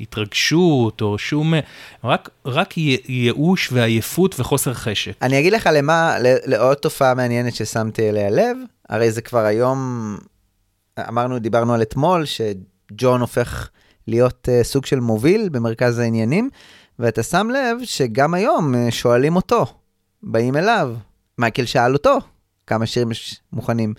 התרגשות 0.00 1.00
או 1.00 1.18
שום... 1.18 1.54
אה, 1.54 1.60
רק, 2.04 2.28
רק 2.46 2.74
ייאוש 3.08 3.72
ועייפות 3.72 4.40
וחוסר 4.40 4.74
חשק. 4.74 5.12
אני 5.22 5.38
אגיד 5.40 5.52
לך 5.52 5.68
למה, 5.72 6.16
לעוד 6.46 6.76
תופעה 6.76 7.14
מעניינת 7.14 7.54
ששמתי 7.54 8.08
אליה 8.08 8.30
לב, 8.30 8.56
הרי 8.88 9.12
זה 9.12 9.22
כבר 9.22 9.44
היום, 9.44 10.16
אמרנו, 11.08 11.38
דיברנו 11.38 11.74
על 11.74 11.82
אתמול, 11.82 12.24
שג'ון 12.24 13.20
הופך 13.20 13.68
להיות 14.06 14.48
אה, 14.48 14.64
סוג 14.64 14.86
של 14.86 15.00
מוביל 15.00 15.48
במרכז 15.48 15.98
העניינים, 15.98 16.50
ואתה 17.00 17.22
שם 17.22 17.48
לב 17.50 17.76
שגם 17.84 18.34
היום 18.34 18.74
אה, 18.74 18.90
שואלים 18.90 19.36
אותו, 19.36 19.66
באים 20.22 20.56
אליו, 20.56 20.94
מייקל 21.38 21.64
שאל 21.64 21.92
אותו 21.92 22.18
כמה 22.66 22.86
שירים 22.86 23.10
יש 23.10 23.40
מוכנים. 23.52 23.94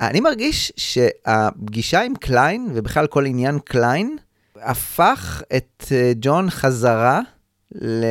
אני 0.00 0.20
מרגיש 0.20 0.72
שהפגישה 0.76 2.02
עם 2.02 2.14
קליין, 2.14 2.68
ובכלל 2.74 3.06
כל 3.06 3.26
עניין 3.26 3.58
קליין, 3.58 4.16
הפך 4.56 5.42
את 5.56 5.84
אה, 5.92 6.12
ג'ון 6.20 6.50
חזרה 6.50 7.20
ל... 7.74 8.04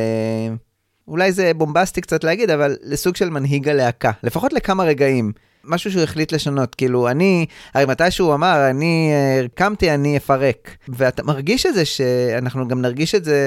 אולי 1.08 1.32
זה 1.32 1.54
בומבסטי 1.54 2.00
קצת 2.00 2.24
להגיד, 2.24 2.50
אבל 2.50 2.76
לסוג 2.82 3.16
של 3.16 3.30
מנהיג 3.30 3.68
הלהקה, 3.68 4.10
לפחות 4.22 4.52
לכמה 4.52 4.84
רגעים. 4.84 5.32
משהו 5.64 5.92
שהוא 5.92 6.02
החליט 6.02 6.32
לשנות, 6.32 6.74
כאילו 6.74 7.08
אני, 7.08 7.46
הרי 7.74 7.84
מתי 7.84 8.10
שהוא 8.10 8.34
אמר, 8.34 8.70
אני 8.70 9.10
אה, 9.12 9.46
קמתי, 9.54 9.94
אני 9.94 10.16
אפרק. 10.16 10.76
ואתה 10.88 11.22
מרגיש 11.22 11.66
את 11.66 11.74
זה, 11.74 11.84
שאנחנו 11.84 12.68
גם 12.68 12.82
נרגיש 12.82 13.14
את 13.14 13.24
זה 13.24 13.38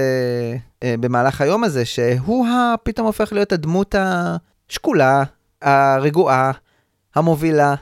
אה, 0.83 0.95
במהלך 0.99 1.41
היום 1.41 1.63
הזה, 1.63 1.85
שהוא 1.85 2.47
פתאום 2.83 3.07
הופך 3.07 3.33
להיות 3.33 3.51
הדמות 3.51 3.95
השקולה, 3.97 5.23
הרגועה, 5.61 6.51
המובילה. 7.15 7.75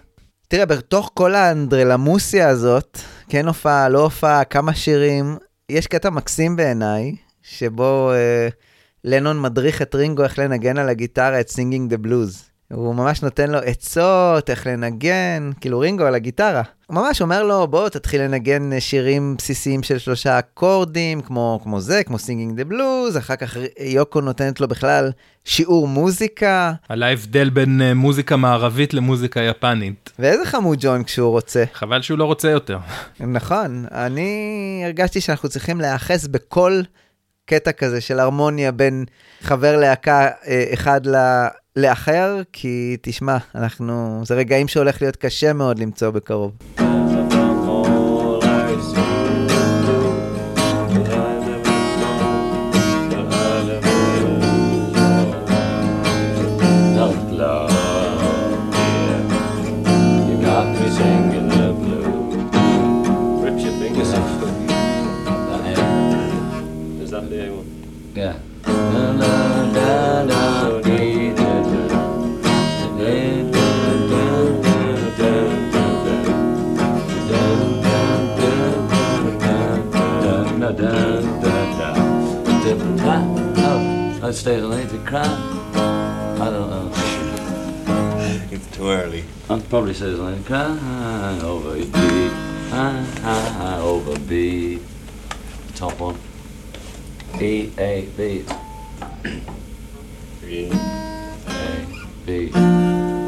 תראה, 0.47 0.65
בתוך 0.65 1.11
כל 1.13 1.35
האנדרלמוסיה 1.35 2.49
הזאת, 2.49 2.97
כן 3.29 3.47
הופעה, 3.47 3.89
לא 3.89 4.03
הופעה, 4.03 4.43
כמה 4.43 4.75
שירים, 4.75 5.37
יש 5.69 5.87
קטע 5.87 6.09
מקסים 6.09 6.55
בעיניי, 6.55 7.15
שבו 7.41 8.11
אה, 8.11 8.47
לנון 9.03 9.41
מדריך 9.41 9.81
את 9.81 9.95
רינגו 9.95 10.23
איך 10.23 10.39
לנגן 10.39 10.77
על 10.77 10.89
הגיטרה 10.89 11.39
את 11.39 11.49
Singing 11.49 11.89
the 11.89 11.97
Blues. 11.97 12.52
הוא 12.73 12.95
ממש 12.95 13.23
נותן 13.23 13.49
לו 13.49 13.57
עצות, 13.57 14.49
איך 14.49 14.67
לנגן, 14.67 15.51
כאילו 15.61 15.79
רינגו 15.79 16.03
על 16.03 16.15
הגיטרה. 16.15 16.61
הוא 16.87 16.95
ממש 16.95 17.21
אומר 17.21 17.43
לו, 17.43 17.67
בוא 17.67 17.89
תתחיל 17.89 18.21
לנגן 18.21 18.79
שירים 18.79 19.35
בסיסיים 19.37 19.83
של 19.83 19.97
שלושה 19.97 20.39
אקורדים, 20.39 21.21
כמו, 21.21 21.59
כמו 21.63 21.81
זה, 21.81 22.03
כמו 22.03 22.19
Singing 22.19 22.57
the 22.57 22.63
Blues, 22.63 23.17
אחר 23.17 23.35
כך 23.35 23.57
יוקו 23.79 24.21
נותנת 24.21 24.61
לו 24.61 24.67
בכלל 24.67 25.11
שיעור 25.45 25.87
מוזיקה. 25.87 26.73
על 26.89 27.03
ההבדל 27.03 27.49
בין 27.49 27.81
אה, 27.81 27.93
מוזיקה 27.93 28.35
מערבית 28.35 28.93
למוזיקה 28.93 29.41
יפנית. 29.41 30.11
ואיזה 30.19 30.45
חמוד 30.45 30.77
ג'ון 30.81 31.03
כשהוא 31.03 31.31
רוצה. 31.31 31.63
חבל 31.73 32.01
שהוא 32.01 32.19
לא 32.19 32.25
רוצה 32.25 32.49
יותר. 32.49 32.77
נכון, 33.19 33.85
אני 33.91 34.81
הרגשתי 34.85 35.21
שאנחנו 35.21 35.49
צריכים 35.49 35.81
להיאחז 35.81 36.27
בכל 36.27 36.81
קטע 37.45 37.71
כזה 37.71 38.01
של 38.01 38.19
הרמוניה 38.19 38.71
בין 38.71 39.05
חבר 39.41 39.77
להקה 39.77 40.29
אה, 40.47 40.65
אחד 40.73 41.07
ל... 41.07 41.15
לאחר, 41.75 42.41
כי 42.53 42.97
תשמע, 43.01 43.37
אנחנו, 43.55 44.21
זה 44.25 44.35
רגעים 44.35 44.67
שהולך 44.67 45.01
להיות 45.01 45.15
קשה 45.15 45.53
מאוד 45.53 45.79
למצוא 45.79 46.09
בקרוב. 46.09 46.82
Oh, 84.45 84.49
I'd 84.49 84.51
stay 84.51 84.61
late 84.61 84.89
to 84.89 84.97
cry. 84.99 85.23
I 85.23 86.49
don't 86.49 86.69
know. 86.69 86.91
It's 88.51 88.67
too 88.75 88.89
early. 88.89 89.23
I'd 89.49 89.69
probably 89.69 89.93
say 89.93 90.15
something 90.15 90.35
like 90.35 90.45
cry 90.45 91.39
over 91.41 91.75
B, 91.75 92.29
over 93.79 94.19
B. 94.19 94.79
Top 95.75 95.99
one. 95.99 96.19
E 97.39 97.71
A 97.77 98.05
B 98.17 98.45
Yeah. 100.45 100.73
A 101.47 101.85
B. 102.25 103.22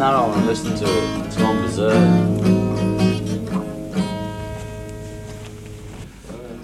that 0.00 0.14
on 0.14 0.30
and 0.38 0.46
listen 0.46 0.74
to 0.82 0.86
it. 0.98 1.26
It's 1.26 1.36
gone 1.36 1.58
berserk. 1.62 2.08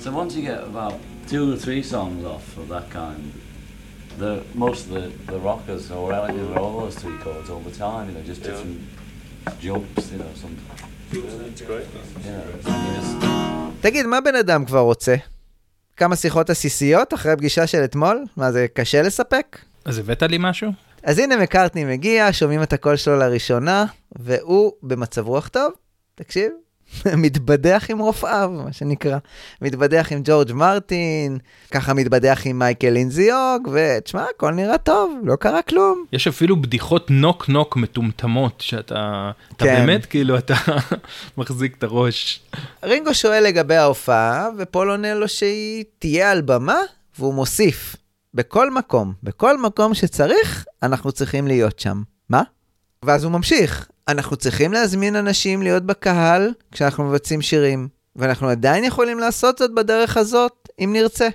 So 0.03 0.09
once 0.20 0.35
you 0.37 0.42
get 0.51 0.61
about 0.64 0.94
two 1.33 1.53
or 1.53 1.57
three 1.64 1.83
songs 1.83 2.25
off 2.25 2.46
of 2.57 2.66
that 2.75 2.87
kind, 2.90 3.22
the 4.16 4.33
most 4.55 4.81
of 4.87 4.92
the, 4.96 5.07
the 5.33 5.38
rockers 5.38 5.90
are 5.90 6.09
relative 6.09 6.49
with 6.49 6.57
all 6.57 6.81
those 6.81 6.94
three 7.03 7.18
chords 7.18 7.51
all 7.51 7.61
the 7.61 7.77
time, 7.87 8.09
you 8.09 8.14
know, 8.14 8.22
just 8.33 8.42
different 8.42 8.81
jumps, 9.61 10.03
you 10.12 10.18
know, 10.22 10.33
some 10.42 10.57
It's 11.12 11.62
great. 11.70 11.87
you 12.25 12.33
know, 12.33 12.44
you 12.55 12.92
just 12.96 13.27
תגיד, 13.81 14.07
מה 14.07 14.20
בן 14.20 14.35
אדם 14.35 14.64
כבר 14.64 14.81
רוצה? 14.81 15.14
כמה 15.96 16.16
שיחות 16.16 16.51
עסיסיות 16.51 17.14
אחרי 17.14 17.33
הפגישה 17.33 17.66
של 17.66 17.85
אתמול? 17.85 18.25
מה, 18.37 18.53
זה 18.53 18.66
קשה 18.75 19.03
לספק? 19.03 19.59
אז 19.85 19.99
הבאת 19.99 20.22
לי 20.22 20.37
משהו? 20.40 20.86
אז 21.07 21.19
הנה 21.19 21.37
מקארטני 21.37 21.85
מגיע, 21.85 22.29
שומעים 22.33 22.62
את 22.62 22.73
הקול 22.73 22.97
שלו 22.97 23.16
לראשונה, 23.16 23.85
והוא 24.19 24.73
במצב 24.83 25.27
רוח 25.27 25.49
טוב, 25.49 25.73
תקשיב, 26.14 26.53
מתבדח 27.25 27.87
עם 27.88 27.99
רופאיו, 27.99 28.51
מה 28.64 28.73
שנקרא. 28.73 29.19
מתבדח 29.62 30.12
עם 30.12 30.21
ג'ורג' 30.25 30.53
מרטין, 30.53 31.38
ככה 31.71 31.95
מתבדח 31.95 32.42
עם 32.45 32.59
מייקל 32.59 32.90
לינזיוג, 32.90 33.69
ותשמע, 33.73 34.25
הכל 34.37 34.51
נראה 34.51 34.79
טוב, 34.79 35.21
לא 35.25 35.37
קרה 35.37 35.62
כלום. 35.62 36.05
יש 36.12 36.29
אפילו 36.29 36.62
בדיחות 36.62 37.11
נוק 37.11 37.49
נוק 37.49 37.77
מטומטמות 37.77 38.61
שאתה 38.61 39.31
אתה 39.57 39.64
כן. 39.64 39.75
באמת 39.75 40.07
כאילו 40.07 40.38
אתה 40.38 40.55
מחזיק 41.38 41.77
את 41.79 41.83
הראש. 41.83 42.40
רינגו 42.85 43.14
שואל 43.14 43.45
לגבי 43.45 43.77
ההופעה, 43.77 44.49
ופול 44.59 44.90
עונה 44.90 45.14
לו 45.14 45.29
שהיא 45.29 45.85
תהיה 45.99 46.31
על 46.31 46.40
במה, 46.40 46.79
והוא 47.19 47.35
מוסיף, 47.35 47.97
בכל 48.37 48.70
מקום, 48.70 49.12
בכל 49.22 49.59
מקום 49.59 49.94
שצריך, 49.94 50.64
אנחנו 50.83 51.12
צריכים 51.12 51.46
להיות 51.46 51.79
שם. 51.79 52.03
מה? 52.29 52.42
ואז 53.03 53.25
הוא 53.25 53.33
ממשיך, 53.33 53.88
אנחנו 54.09 54.37
צריכים 54.37 54.72
להזמין 54.72 55.16
אנשים 55.16 55.62
להיות 55.62 55.83
בקהל 55.83 56.53
כשאנחנו 56.72 57.05
מבצעים 57.05 57.42
שירים, 57.42 57.88
ואנחנו 58.16 58.49
עדיין 58.49 58.85
יכולים 58.85 59.18
לעשות 59.18 59.59
זאת 59.59 59.75
בדרך 59.75 60.16
הזאת, 60.16 60.68
אם 60.79 60.90
נרצה. 60.92 61.29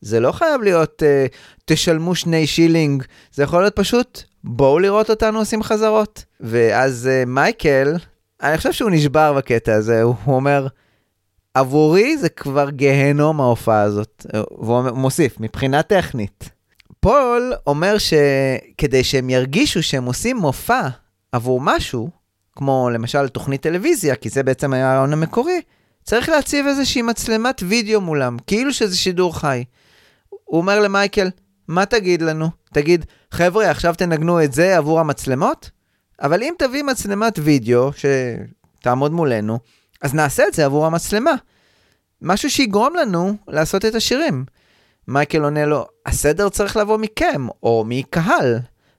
זה 0.00 0.20
לא 0.20 0.32
חייב 0.32 0.62
להיות 0.62 1.02
uh, 1.02 1.34
תשלמו 1.64 2.14
שני 2.14 2.46
שילינג, 2.46 3.02
זה 3.32 3.42
יכול 3.42 3.60
להיות 3.60 3.76
פשוט 3.76 4.22
בואו 4.44 4.78
לראות 4.78 5.10
אותנו 5.10 5.38
עושים 5.38 5.62
חזרות. 5.62 6.24
ואז 6.40 7.08
uh, 7.10 7.28
מייקל, 7.28 7.96
אני 8.42 8.56
חושב 8.56 8.72
שהוא 8.72 8.90
נשבר 8.90 9.32
בקטע 9.32 9.74
הזה, 9.74 10.02
הוא 10.02 10.14
אומר, 10.26 10.66
עבורי 11.58 12.18
זה 12.18 12.28
כבר 12.28 12.70
גהנום 12.70 13.40
ההופעה 13.40 13.82
הזאת. 13.82 14.26
והוא 14.60 14.90
מוסיף, 14.90 15.40
מבחינה 15.40 15.82
טכנית. 15.82 16.50
פול 17.00 17.52
אומר 17.66 17.96
שכדי 17.98 19.04
שהם 19.04 19.30
ירגישו 19.30 19.82
שהם 19.82 20.04
עושים 20.04 20.36
מופע 20.36 20.88
עבור 21.32 21.60
משהו, 21.60 22.10
כמו 22.52 22.90
למשל 22.92 23.28
תוכנית 23.28 23.62
טלוויזיה, 23.62 24.16
כי 24.16 24.28
זה 24.28 24.42
בעצם 24.42 24.72
היה 24.72 24.92
הרעיון 24.92 25.12
המקורי, 25.12 25.60
צריך 26.04 26.28
להציב 26.28 26.66
איזושהי 26.66 27.02
מצלמת 27.02 27.62
וידאו 27.68 28.00
מולם, 28.00 28.36
כאילו 28.46 28.72
שזה 28.72 28.96
שידור 28.96 29.38
חי. 29.38 29.64
הוא 30.44 30.60
אומר 30.60 30.80
למייקל, 30.80 31.30
מה 31.68 31.86
תגיד 31.86 32.22
לנו? 32.22 32.48
תגיד, 32.72 33.04
חבר'ה, 33.30 33.70
עכשיו 33.70 33.94
תנגנו 33.98 34.44
את 34.44 34.52
זה 34.52 34.76
עבור 34.76 35.00
המצלמות? 35.00 35.70
אבל 36.22 36.42
אם 36.42 36.54
תביא 36.58 36.82
מצלמת 36.82 37.38
וידאו 37.42 37.90
שתעמוד 38.78 39.12
מולנו, 39.12 39.58
אז 40.02 40.14
נעשה 40.14 40.48
את 40.48 40.54
זה 40.54 40.64
עבור 40.64 40.86
המצלמה. 40.86 41.34
משהו 42.22 42.50
שיגרום 42.50 42.94
לנו 42.96 43.36
לעשות 43.48 43.84
את 43.84 43.94
השירים. 43.94 44.44
מייקל 45.08 45.44
עונה 45.44 45.66
לו, 45.66 45.86
הסדר 46.06 46.48
צריך 46.48 46.76
לבוא 46.76 46.98
מכם, 46.98 47.46
או 47.62 47.84
מקהל. 47.86 48.58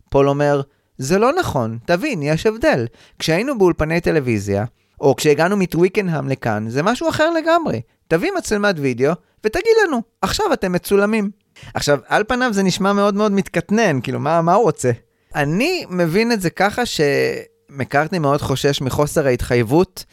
פול 0.09 0.29
אומר, 0.29 0.61
זה 0.97 1.17
לא 1.17 1.31
נכון, 1.39 1.77
תבין, 1.85 2.23
יש 2.23 2.45
הבדל. 2.45 2.87
כשהיינו 3.19 3.57
באולפני 3.57 4.01
טלוויזיה, 4.01 4.65
או 5.01 5.15
כשהגענו 5.15 5.57
מטוויקנהאם 5.57 6.29
לכאן, 6.29 6.69
זה 6.69 6.83
משהו 6.83 7.09
אחר 7.09 7.29
לגמרי. 7.29 7.81
תביא 8.07 8.31
מצלמת 8.37 8.75
וידאו, 8.77 9.13
ותגיד 9.43 9.71
לנו, 9.87 10.01
עכשיו 10.21 10.53
אתם 10.53 10.71
מצולמים. 10.71 11.29
עכשיו, 11.73 11.99
על 12.07 12.23
פניו 12.23 12.53
זה 12.53 12.63
נשמע 12.63 12.93
מאוד 12.93 13.15
מאוד 13.15 13.31
מתקטנן, 13.31 14.01
כאילו, 14.01 14.19
מה, 14.19 14.41
מה 14.41 14.53
הוא 14.53 14.63
רוצה? 14.63 14.91
אני 15.35 15.85
מבין 15.89 16.31
את 16.31 16.41
זה 16.41 16.49
ככה 16.49 16.81
שמקארטני 16.85 18.19
מאוד 18.19 18.41
חושש 18.41 18.81
מחוסר 18.81 19.27
ההתחייבות 19.27 20.05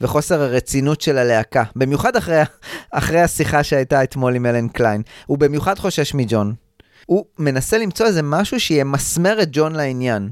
וחוסר 0.00 0.42
הרצינות 0.42 1.00
של 1.00 1.18
הלהקה, 1.18 1.62
במיוחד 1.76 2.16
אחרי, 2.16 2.42
אחרי 2.90 3.20
השיחה 3.20 3.62
שהייתה 3.62 4.02
אתמול 4.02 4.34
עם 4.34 4.46
אלן 4.46 4.68
קליין. 4.68 5.02
הוא 5.26 5.38
במיוחד 5.38 5.78
חושש 5.78 6.14
מג'ון. 6.14 6.54
הוא 7.06 7.24
מנסה 7.38 7.78
למצוא 7.78 8.06
איזה 8.06 8.22
משהו 8.22 8.60
שימסמר 8.60 9.42
את 9.42 9.48
ג'ון 9.52 9.72
לעניין. 9.72 10.28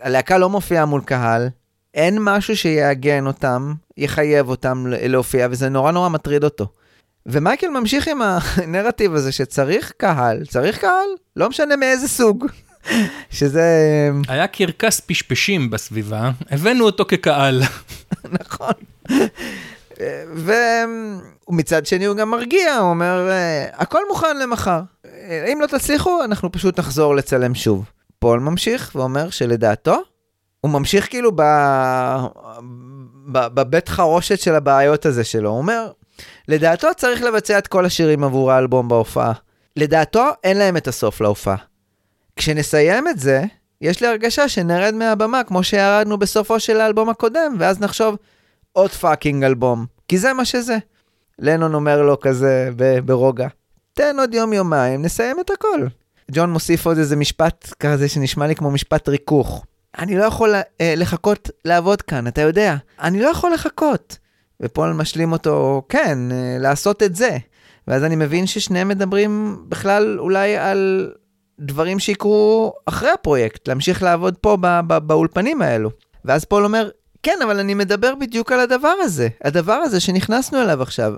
הלהקה 0.00 0.38
לא 0.38 0.50
מופיעה 0.50 0.84
מול 0.84 1.00
קהל, 1.00 1.48
אין 1.94 2.18
משהו 2.20 2.56
שיעגן 2.56 3.26
אותם, 3.26 3.74
יחייב 3.96 4.48
אותם 4.48 4.84
להופיע, 4.86 5.48
וזה 5.50 5.68
נורא 5.68 5.92
נורא 5.92 6.08
מטריד 6.08 6.44
אותו. 6.44 6.66
ומייקל 7.26 7.68
ממשיך 7.68 8.08
עם 8.08 8.18
הנרטיב 8.22 9.14
הזה 9.14 9.32
שצריך 9.32 9.92
קהל, 9.96 10.44
צריך 10.46 10.78
קהל, 10.78 11.08
לא 11.36 11.48
משנה 11.48 11.76
מאיזה 11.76 12.08
סוג. 12.08 12.46
שזה 13.30 13.62
היה 14.28 14.46
קרקס 14.46 15.00
פשפשים 15.00 15.70
בסביבה, 15.70 16.30
הבאנו 16.50 16.84
אותו 16.84 17.04
כקהל. 17.04 17.62
נכון. 18.40 18.72
ומצד 21.48 21.86
שני 21.86 22.04
הוא 22.04 22.16
גם 22.16 22.30
מרגיע, 22.30 22.74
הוא 22.76 22.90
אומר, 22.90 23.28
"אה, 23.30 23.66
הכל 23.72 24.00
מוכן 24.08 24.38
למחר. 24.38 24.80
אה, 25.04 25.46
אם 25.52 25.58
לא 25.60 25.66
תצליחו, 25.66 26.24
אנחנו 26.24 26.52
פשוט 26.52 26.78
נחזור 26.78 27.16
לצלם 27.16 27.54
שוב. 27.54 27.84
פול 28.18 28.40
ממשיך 28.40 28.92
ואומר 28.94 29.30
שלדעתו, 29.30 30.02
הוא 30.60 30.70
ממשיך 30.70 31.10
כאילו 31.10 31.32
ב... 31.36 31.42
ב... 33.32 33.38
בבית 33.46 33.88
חרושת 33.88 34.40
של 34.40 34.54
הבעיות 34.54 35.06
הזה 35.06 35.24
שלו. 35.24 35.50
הוא 35.50 35.58
אומר, 35.58 35.90
לדעתו 36.48 36.88
צריך 36.96 37.22
לבצע 37.22 37.58
את 37.58 37.66
כל 37.66 37.86
השירים 37.86 38.24
עבור 38.24 38.52
האלבום 38.52 38.88
בהופעה. 38.88 39.32
לדעתו 39.76 40.30
אין 40.44 40.56
להם 40.56 40.76
את 40.76 40.88
הסוף 40.88 41.20
להופעה. 41.20 41.56
כשנסיים 42.36 43.08
את 43.08 43.18
זה, 43.18 43.42
יש 43.80 44.00
לי 44.00 44.06
הרגשה 44.06 44.48
שנרד 44.48 44.94
מהבמה 44.94 45.44
כמו 45.44 45.62
שירדנו 45.62 46.18
בסופו 46.18 46.60
של 46.60 46.80
האלבום 46.80 47.08
הקודם, 47.08 47.56
ואז 47.58 47.80
נחשוב, 47.80 48.16
עוד 48.72 48.90
fucking 48.90 49.44
אלבום. 49.44 49.86
כי 50.08 50.18
זה 50.18 50.32
מה 50.32 50.44
שזה. 50.44 50.76
לנון 51.38 51.74
אומר 51.74 52.02
לו 52.02 52.20
כזה 52.20 52.70
ברוגע, 53.04 53.48
תן 53.92 54.16
עוד 54.18 54.34
יום 54.34 54.52
יומיים, 54.52 55.02
נסיים 55.02 55.36
את 55.40 55.50
הכל. 55.50 55.86
ג'ון 56.30 56.50
מוסיף 56.52 56.86
עוד 56.86 56.98
איזה 56.98 57.16
משפט 57.16 57.72
כזה 57.80 58.08
שנשמע 58.08 58.46
לי 58.46 58.54
כמו 58.54 58.70
משפט 58.70 59.08
ריכוך. 59.08 59.64
אני 59.98 60.16
לא 60.16 60.24
יכול 60.24 60.54
אה, 60.54 60.94
לחכות 60.96 61.50
לעבוד 61.64 62.02
כאן, 62.02 62.26
אתה 62.26 62.40
יודע. 62.40 62.76
אני 63.00 63.22
לא 63.22 63.28
יכול 63.28 63.52
לחכות. 63.52 64.18
ופול 64.60 64.92
משלים 64.92 65.32
אותו, 65.32 65.82
כן, 65.88 66.18
אה, 66.32 66.56
לעשות 66.60 67.02
את 67.02 67.14
זה. 67.14 67.38
ואז 67.88 68.04
אני 68.04 68.16
מבין 68.16 68.46
ששניהם 68.46 68.88
מדברים 68.88 69.64
בכלל 69.68 70.16
אולי 70.18 70.56
על 70.56 71.12
דברים 71.60 71.98
שיקרו 71.98 72.72
אחרי 72.86 73.10
הפרויקט, 73.10 73.68
להמשיך 73.68 74.02
לעבוד 74.02 74.36
פה 74.36 74.56
ב- 74.60 74.80
ב- 74.86 74.98
באולפנים 74.98 75.62
האלו. 75.62 75.90
ואז 76.24 76.44
פול 76.44 76.64
אומר, 76.64 76.90
כן, 77.22 77.38
אבל 77.44 77.58
אני 77.60 77.74
מדבר 77.74 78.14
בדיוק 78.14 78.52
על 78.52 78.60
הדבר 78.60 78.94
הזה, 79.00 79.28
הדבר 79.44 79.72
הזה 79.72 80.00
שנכנסנו 80.00 80.62
אליו 80.62 80.82
עכשיו. 80.82 81.14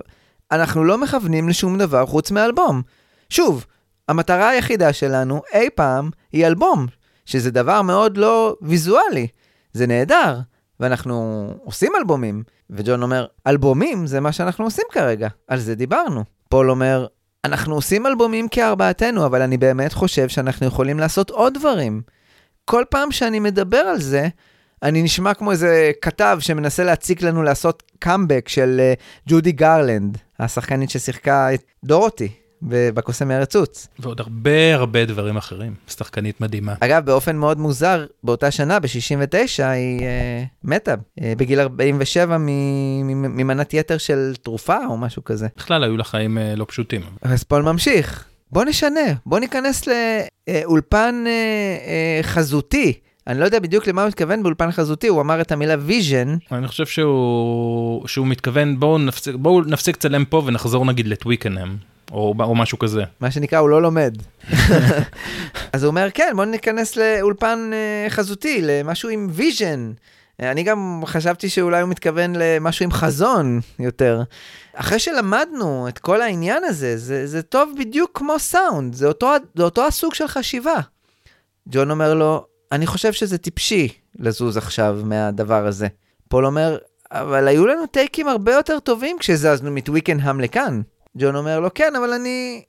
אנחנו 0.51 0.83
לא 0.83 0.97
מכוונים 0.97 1.49
לשום 1.49 1.77
דבר 1.77 2.05
חוץ 2.05 2.31
מאלבום. 2.31 2.81
שוב, 3.29 3.65
המטרה 4.07 4.49
היחידה 4.49 4.93
שלנו 4.93 5.41
אי 5.53 5.69
פעם 5.75 6.09
היא 6.31 6.47
אלבום, 6.47 6.85
שזה 7.25 7.51
דבר 7.51 7.81
מאוד 7.81 8.17
לא 8.17 8.55
ויזואלי. 8.61 9.27
זה 9.73 9.87
נהדר, 9.87 10.39
ואנחנו 10.79 11.47
עושים 11.63 11.91
אלבומים. 11.95 12.43
וג'ון 12.69 13.03
אומר, 13.03 13.25
אלבומים 13.47 14.07
זה 14.07 14.19
מה 14.19 14.31
שאנחנו 14.31 14.65
עושים 14.65 14.85
כרגע, 14.91 15.27
על 15.47 15.59
זה 15.59 15.75
דיברנו. 15.75 16.23
פול 16.49 16.71
אומר, 16.71 17.07
אנחנו 17.45 17.75
עושים 17.75 18.07
אלבומים 18.07 18.47
כארבעתנו, 18.47 19.25
אבל 19.25 19.41
אני 19.41 19.57
באמת 19.57 19.93
חושב 19.93 20.27
שאנחנו 20.27 20.65
יכולים 20.65 20.99
לעשות 20.99 21.29
עוד 21.29 21.53
דברים. 21.53 22.01
כל 22.65 22.83
פעם 22.89 23.11
שאני 23.11 23.39
מדבר 23.39 23.77
על 23.77 24.01
זה, 24.01 24.27
אני 24.83 25.03
נשמע 25.03 25.33
כמו 25.33 25.51
איזה 25.51 25.91
כתב 26.01 26.37
שמנסה 26.39 26.83
להציק 26.83 27.21
לנו 27.21 27.43
לעשות 27.43 27.83
קאמבק 27.99 28.49
של 28.49 28.77
אה, 28.79 28.93
ג'ודי 29.27 29.51
גרלנד, 29.51 30.17
השחקנית 30.39 30.89
ששיחקה 30.89 31.53
את 31.53 31.63
דורותי 31.83 32.29
בקוסם 32.61 33.27
מארץ 33.27 33.55
עוץ. 33.55 33.87
ועוד 33.99 34.19
הרבה 34.19 34.75
הרבה 34.75 35.05
דברים 35.05 35.37
אחרים. 35.37 35.73
שחקנית 35.87 36.41
מדהימה. 36.41 36.73
אגב, 36.79 37.05
באופן 37.05 37.35
מאוד 37.35 37.59
מוזר, 37.59 38.05
באותה 38.23 38.51
שנה, 38.51 38.79
ב-69, 38.79 39.63
היא 39.63 40.01
אה, 40.01 40.43
מתה, 40.63 40.95
אה, 41.21 41.33
בגיל 41.37 41.59
47 41.59 42.37
מ- 42.37 42.45
מ- 43.07 43.37
ממנת 43.37 43.73
יתר 43.73 43.97
של 43.97 44.33
תרופה 44.41 44.77
או 44.89 44.97
משהו 44.97 45.23
כזה. 45.23 45.47
בכלל 45.57 45.83
היו 45.83 45.97
לה 45.97 46.03
חיים 46.03 46.37
אה, 46.37 46.55
לא 46.55 46.65
פשוטים. 46.69 47.01
אז 47.21 47.43
פול 47.43 47.61
ממשיך. 47.63 48.25
בוא 48.51 48.63
נשנה, 48.65 49.01
בוא 49.25 49.39
ניכנס 49.39 49.83
לאולפן 49.87 51.23
אה, 51.27 51.31
אה, 51.31 52.23
חזותי. 52.23 52.93
אני 53.27 53.39
לא 53.39 53.45
יודע 53.45 53.59
בדיוק 53.59 53.87
למה 53.87 54.01
הוא 54.01 54.07
מתכוון 54.07 54.43
באולפן 54.43 54.71
חזותי, 54.71 55.07
הוא 55.07 55.21
אמר 55.21 55.41
את 55.41 55.51
המילה 55.51 55.75
vision. 55.79 56.37
אני 56.51 56.67
חושב 56.67 56.85
שהוא, 56.85 58.07
שהוא 58.07 58.27
מתכוון 58.27 58.79
בואו 58.79 58.97
נפסיק, 58.97 59.35
בואו 59.35 59.61
נפסיק 59.61 59.95
לצלם 59.95 60.25
פה 60.25 60.43
ונחזור 60.45 60.85
נגיד 60.85 61.07
לטוויקנהאם. 61.07 61.75
או, 62.11 62.33
או 62.39 62.55
משהו 62.55 62.79
כזה. 62.79 63.03
מה 63.19 63.31
שנקרא, 63.31 63.59
הוא 63.59 63.69
לא 63.69 63.81
לומד. 63.81 64.17
אז 65.73 65.83
הוא 65.83 65.89
אומר, 65.89 66.07
כן, 66.13 66.33
בוא 66.35 66.45
ניכנס 66.45 66.95
לאולפן 66.95 67.69
אה, 67.73 68.09
חזותי, 68.09 68.59
למשהו 68.61 69.09
עם 69.09 69.27
vision. 69.31 69.91
אני 70.39 70.63
גם 70.63 71.01
חשבתי 71.05 71.49
שאולי 71.49 71.81
הוא 71.81 71.89
מתכוון 71.89 72.33
למשהו 72.35 72.83
עם 72.83 72.91
חזון 72.91 73.59
יותר. 73.79 74.23
אחרי 74.73 74.99
שלמדנו 74.99 75.87
את 75.87 75.99
כל 75.99 76.21
העניין 76.21 76.63
הזה, 76.63 76.97
זה, 76.97 77.27
זה 77.27 77.41
טוב 77.41 77.73
בדיוק 77.79 78.11
כמו 78.13 78.39
סאונד, 78.39 78.93
זה 78.93 79.07
אותו, 79.07 79.31
זה 79.55 79.63
אותו 79.63 79.87
הסוג 79.87 80.13
של 80.13 80.27
חשיבה. 80.27 80.79
ג'ון 81.69 81.91
אומר 81.91 82.13
לו, 82.13 82.45
אני 82.71 82.87
חושב 82.87 83.13
שזה 83.13 83.37
טיפשי 83.37 83.87
לזוז 84.19 84.57
עכשיו 84.57 84.99
מהדבר 85.03 85.67
הזה. 85.67 85.87
פול 86.27 86.45
אומר, 86.45 86.77
אבל 87.11 87.47
היו 87.47 87.67
לנו 87.67 87.85
טייקים 87.85 88.27
הרבה 88.27 88.53
יותר 88.53 88.79
טובים 88.79 89.17
כשזזנו 89.19 89.71
מטוויקנהאם 89.71 90.39
לכאן. 90.39 90.81
ג'ון 91.17 91.35
אומר 91.35 91.59
לו, 91.59 91.73
כן, 91.73 91.95
אבל 91.95 92.13
אני... 92.13 92.63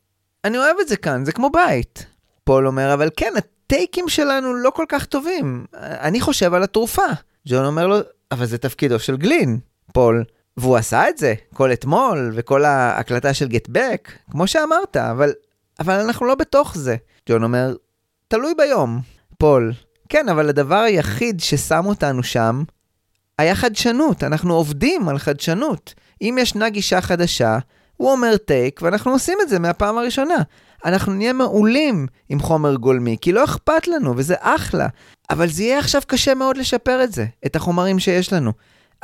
אני 0.45 0.59
אוהב 0.59 0.77
את 0.81 0.89
זה 0.89 0.97
כאן, 0.97 1.25
זה 1.25 1.33
כמו 1.33 1.51
בית. 1.51 2.07
פול 2.45 2.67
אומר, 2.67 2.95
אבל 2.95 3.11
כן, 3.17 3.33
הטייקים 3.37 4.09
שלנו 4.09 4.55
לא 4.55 4.71
כל 4.71 4.85
כך 4.89 5.05
טובים. 5.05 5.67
אני 5.75 6.21
חושב 6.21 6.55
על 6.55 6.63
התרופה. 6.63 7.03
ג'ון 7.49 7.65
אומר 7.65 7.87
לו, 7.87 7.97
אבל 8.31 8.47
זה 8.47 8.59
תפקידו 8.59 8.99
של 8.99 9.17
גלין. 9.17 9.59
פול, 9.93 10.25
והוא 10.57 10.77
עשה 10.77 11.09
את 11.09 11.19
זה, 11.19 11.35
כל 11.55 11.73
אתמול, 11.73 12.33
וכל 12.35 12.65
ההקלטה 12.65 13.35
של 13.35 13.49
Get 13.49 13.73
Back, 13.73 14.13
כמו 14.31 14.47
שאמרת, 14.47 14.97
אבל, 14.97 15.33
אבל 15.81 16.01
אנחנו 16.01 16.27
לא 16.27 16.35
בתוך 16.35 16.77
זה. 16.79 16.97
ג'ון 17.29 17.43
אומר, 17.43 17.75
תלוי 18.29 18.55
ביום. 18.57 19.01
פול, 19.39 19.73
כן, 20.09 20.29
אבל 20.29 20.49
הדבר 20.49 20.79
היחיד 20.79 21.41
ששם 21.41 21.87
אותנו 21.87 22.23
שם, 22.23 22.63
היה 23.39 23.55
חדשנות, 23.55 24.25
אנחנו 24.25 24.55
עובדים 24.55 25.09
על 25.09 25.19
חדשנות. 25.19 25.95
אם 26.23 26.39
ישנה 26.41 26.69
גישה 26.69 27.01
חדשה, 27.01 27.59
הוא 27.99 28.13
אומר 28.13 28.37
טייק, 28.37 28.81
ואנחנו 28.83 29.13
עושים 29.13 29.39
את 29.43 29.49
זה 29.49 29.59
מהפעם 29.59 29.99
הראשונה. 29.99 30.37
אנחנו 30.85 31.13
נהיה 31.13 31.33
מעולים 31.33 32.07
עם 32.29 32.41
חומר 32.41 32.75
גולמי, 32.75 33.17
כי 33.21 33.33
לא 33.33 33.45
אכפת 33.45 33.89
לנו, 33.89 34.15
וזה 34.17 34.35
אחלה. 34.41 34.87
אבל 35.31 35.49
זה 35.49 35.63
יהיה 35.63 35.79
עכשיו 35.79 36.03
קשה 36.07 36.35
מאוד 36.35 36.57
לשפר 36.57 37.05
את 37.05 37.13
זה, 37.13 37.27
את 37.47 37.57
החומרים 37.57 37.99
שיש 37.99 38.33
לנו. 38.33 38.53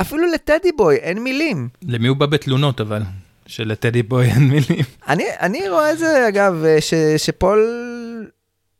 אפילו 0.00 0.32
ל 0.32 0.39
Teddy 0.39 0.72
Boy 0.76 0.96
אין 0.96 1.22
מילים. 1.22 1.68
למי 1.82 2.08
הוא 2.08 2.16
בא 2.16 2.26
בתלונות 2.26 2.80
אבל? 2.80 3.02
של 3.46 3.67
Teddy 3.67 4.02
Boy 4.02 4.26
אין 4.26 4.48
מילים. 4.48 4.84
אני, 5.08 5.24
אני 5.40 5.68
רואה 5.68 5.92
את 5.92 5.98
זה, 5.98 6.28
אגב, 6.28 6.64
ש, 6.80 6.94
שפול... 7.16 7.60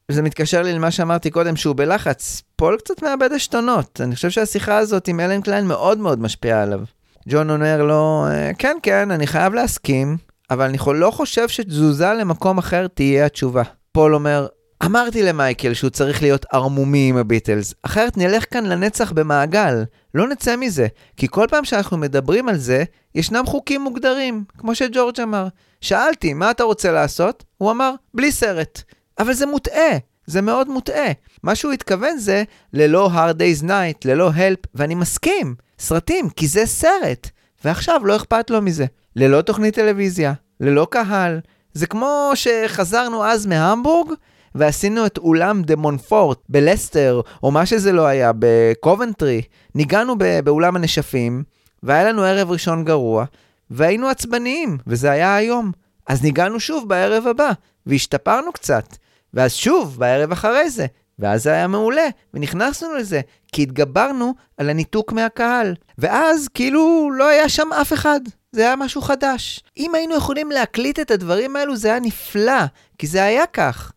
זה 0.08 0.22
מתקשר 0.22 0.62
לי 0.62 0.72
למה 0.72 0.90
שאמרתי 0.90 1.30
קודם, 1.30 1.56
שהוא 1.56 1.76
בלחץ. 1.76 2.42
פול 2.56 2.76
קצת 2.78 3.02
מאבד 3.02 3.32
עשתונות. 3.32 4.00
אני 4.00 4.14
חושב 4.14 4.30
שהשיחה 4.30 4.78
הזאת 4.78 5.08
עם 5.08 5.20
אלן 5.20 5.40
קליין 5.40 5.66
מאוד 5.66 5.98
מאוד 5.98 6.20
משפיעה 6.20 6.62
עליו. 6.62 6.80
ג'ון 7.28 7.50
אומר 7.50 7.82
לו, 7.82 8.26
כן, 8.58 8.76
כן, 8.82 9.10
אני 9.10 9.26
חייב 9.26 9.54
להסכים, 9.54 10.16
אבל 10.50 10.64
אני 10.64 10.78
לא 10.94 11.10
חושב 11.10 11.48
שתזוזה 11.48 12.12
למקום 12.12 12.58
אחר 12.58 12.86
תהיה 12.86 13.26
התשובה. 13.26 13.62
פול 13.92 14.14
אומר, 14.14 14.46
אמרתי 14.84 15.22
למייקל 15.22 15.74
שהוא 15.74 15.90
צריך 15.90 16.22
להיות 16.22 16.46
ערמומי 16.52 17.08
עם 17.08 17.16
הביטלס, 17.16 17.74
אחרת 17.82 18.16
נלך 18.16 18.44
כאן 18.50 18.66
לנצח 18.66 19.12
במעגל, 19.12 19.84
לא 20.14 20.28
נצא 20.28 20.56
מזה, 20.56 20.86
כי 21.16 21.26
כל 21.30 21.46
פעם 21.50 21.64
שאנחנו 21.64 21.96
מדברים 21.96 22.48
על 22.48 22.56
זה, 22.56 22.84
ישנם 23.14 23.44
חוקים 23.46 23.80
מוגדרים, 23.80 24.44
כמו 24.58 24.74
שג'ורג' 24.74 25.20
אמר. 25.20 25.46
שאלתי, 25.80 26.34
מה 26.34 26.50
אתה 26.50 26.64
רוצה 26.64 26.92
לעשות? 26.92 27.44
הוא 27.58 27.70
אמר, 27.70 27.94
בלי 28.14 28.32
סרט. 28.32 28.82
אבל 29.18 29.32
זה 29.32 29.46
מוטעה, 29.46 29.98
זה 30.26 30.40
מאוד 30.40 30.68
מוטעה. 30.68 31.12
מה 31.42 31.54
שהוא 31.54 31.72
התכוון 31.72 32.18
זה 32.18 32.42
ללא 32.72 33.10
hard 33.14 33.34
day's 33.34 33.64
night, 33.64 33.98
ללא 34.04 34.30
help, 34.30 34.68
ואני 34.74 34.94
מסכים, 34.94 35.54
סרטים, 35.84 36.30
כי 36.30 36.48
זה 36.48 36.66
סרט. 36.66 37.30
ועכשיו 37.64 38.00
לא 38.04 38.16
אכפת 38.16 38.50
לו 38.50 38.62
מזה. 38.62 38.86
ללא 39.16 39.42
תוכנית 39.42 39.74
טלוויזיה, 39.74 40.32
ללא 40.60 40.86
קהל. 40.90 41.40
זה 41.72 41.86
כמו 41.86 42.30
שחזרנו 42.34 43.24
אז 43.24 43.46
מהמבורג, 43.46 44.12
ועשינו 44.54 45.06
את 45.06 45.18
אולם 45.18 45.62
דה 45.62 45.76
מונפורט 45.76 46.38
בלסטר, 46.48 47.20
או 47.42 47.50
מה 47.50 47.66
שזה 47.66 47.92
לא 47.92 48.06
היה, 48.06 48.32
בקובנטרי. 48.38 49.42
ניגענו 49.74 50.14
באולם 50.44 50.76
הנשפים, 50.76 51.42
והיה 51.82 52.04
לנו 52.04 52.22
ערב 52.22 52.50
ראשון 52.50 52.84
גרוע, 52.84 53.24
והיינו 53.70 54.08
עצבניים, 54.08 54.78
וזה 54.86 55.10
היה 55.10 55.36
היום. 55.36 55.72
אז 56.06 56.22
ניגענו 56.22 56.60
שוב 56.60 56.88
בערב 56.88 57.26
הבא, 57.26 57.50
והשתפרנו 57.86 58.52
קצת. 58.52 58.96
ואז 59.34 59.52
שוב, 59.52 59.96
בערב 59.98 60.32
אחרי 60.32 60.70
זה. 60.70 60.86
ואז 61.18 61.42
זה 61.42 61.52
היה 61.52 61.66
מעולה, 61.66 62.08
ונכנסנו 62.34 62.94
לזה, 62.94 63.20
כי 63.52 63.62
התגברנו 63.62 64.34
על 64.56 64.70
הניתוק 64.70 65.12
מהקהל. 65.12 65.74
ואז 65.98 66.48
כאילו 66.48 67.10
לא 67.16 67.28
היה 67.28 67.48
שם 67.48 67.72
אף 67.72 67.92
אחד, 67.92 68.20
זה 68.52 68.60
היה 68.60 68.76
משהו 68.76 69.00
חדש. 69.02 69.60
אם 69.76 69.94
היינו 69.94 70.16
יכולים 70.16 70.50
להקליט 70.50 71.00
את 71.00 71.10
הדברים 71.10 71.56
האלו, 71.56 71.76
זה 71.76 71.88
היה 71.88 72.00
נפלא, 72.00 72.64
כי 72.98 73.06
זה 73.06 73.24
היה 73.24 73.46
כך. 73.46 73.92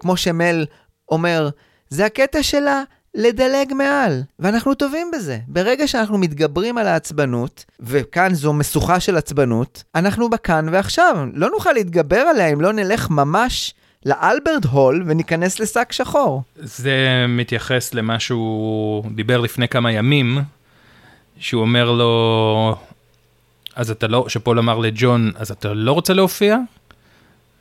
כמו 0.00 0.16
שמל 0.16 0.66
אומר, 1.08 1.48
זה 1.88 2.06
הקטע 2.06 2.42
של 2.42 2.66
לדלג 3.14 3.72
מעל, 3.74 4.22
ואנחנו 4.38 4.74
טובים 4.74 5.10
בזה. 5.10 5.38
ברגע 5.48 5.88
שאנחנו 5.88 6.18
מתגברים 6.18 6.78
על 6.78 6.86
העצבנות, 6.86 7.64
וכאן 7.80 8.34
זו 8.34 8.52
משוכה 8.52 9.00
של 9.00 9.16
עצבנות, 9.16 9.84
אנחנו 9.94 10.30
בכאן 10.30 10.68
ועכשיו. 10.72 11.16
לא 11.32 11.50
נוכל 11.50 11.72
להתגבר 11.72 12.18
עליה 12.18 12.46
אם 12.46 12.60
לא 12.60 12.72
נלך 12.72 13.10
ממש 13.10 13.74
לאלברט 14.06 14.64
הול 14.70 15.04
וניכנס 15.06 15.60
לשק 15.60 15.92
שחור. 15.92 16.42
זה 16.56 17.24
מתייחס 17.28 17.94
למה 17.94 18.20
שהוא 18.20 19.04
דיבר 19.14 19.40
לפני 19.40 19.68
כמה 19.68 19.92
ימים, 19.92 20.38
שהוא 21.38 21.62
אומר 21.62 21.90
לו, 21.90 22.76
אז 23.76 23.90
אתה 23.90 24.06
לא, 24.06 24.24
שפול 24.28 24.58
אמר 24.58 24.78
לג'ון, 24.78 25.32
אז 25.36 25.50
אתה 25.50 25.74
לא 25.74 25.92
רוצה 25.92 26.14
להופיע? 26.14 26.56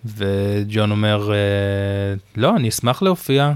וג'ון 0.06 0.92
אומר, 0.92 1.32
"אה, 1.34 1.38
לא, 2.36 2.56
אני 2.56 2.70
אשמח 2.70 3.02
להופיע. 3.02 3.52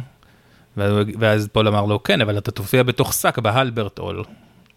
ואז 1.19 1.47
פול 1.51 1.67
אמר 1.67 1.85
לו, 1.85 2.03
כן, 2.03 2.21
אבל 2.21 2.37
אתה 2.37 2.51
תופיע 2.51 2.83
בתוך 2.83 3.13
שק 3.13 3.37
באלברט 3.37 3.99
הול. 3.99 4.23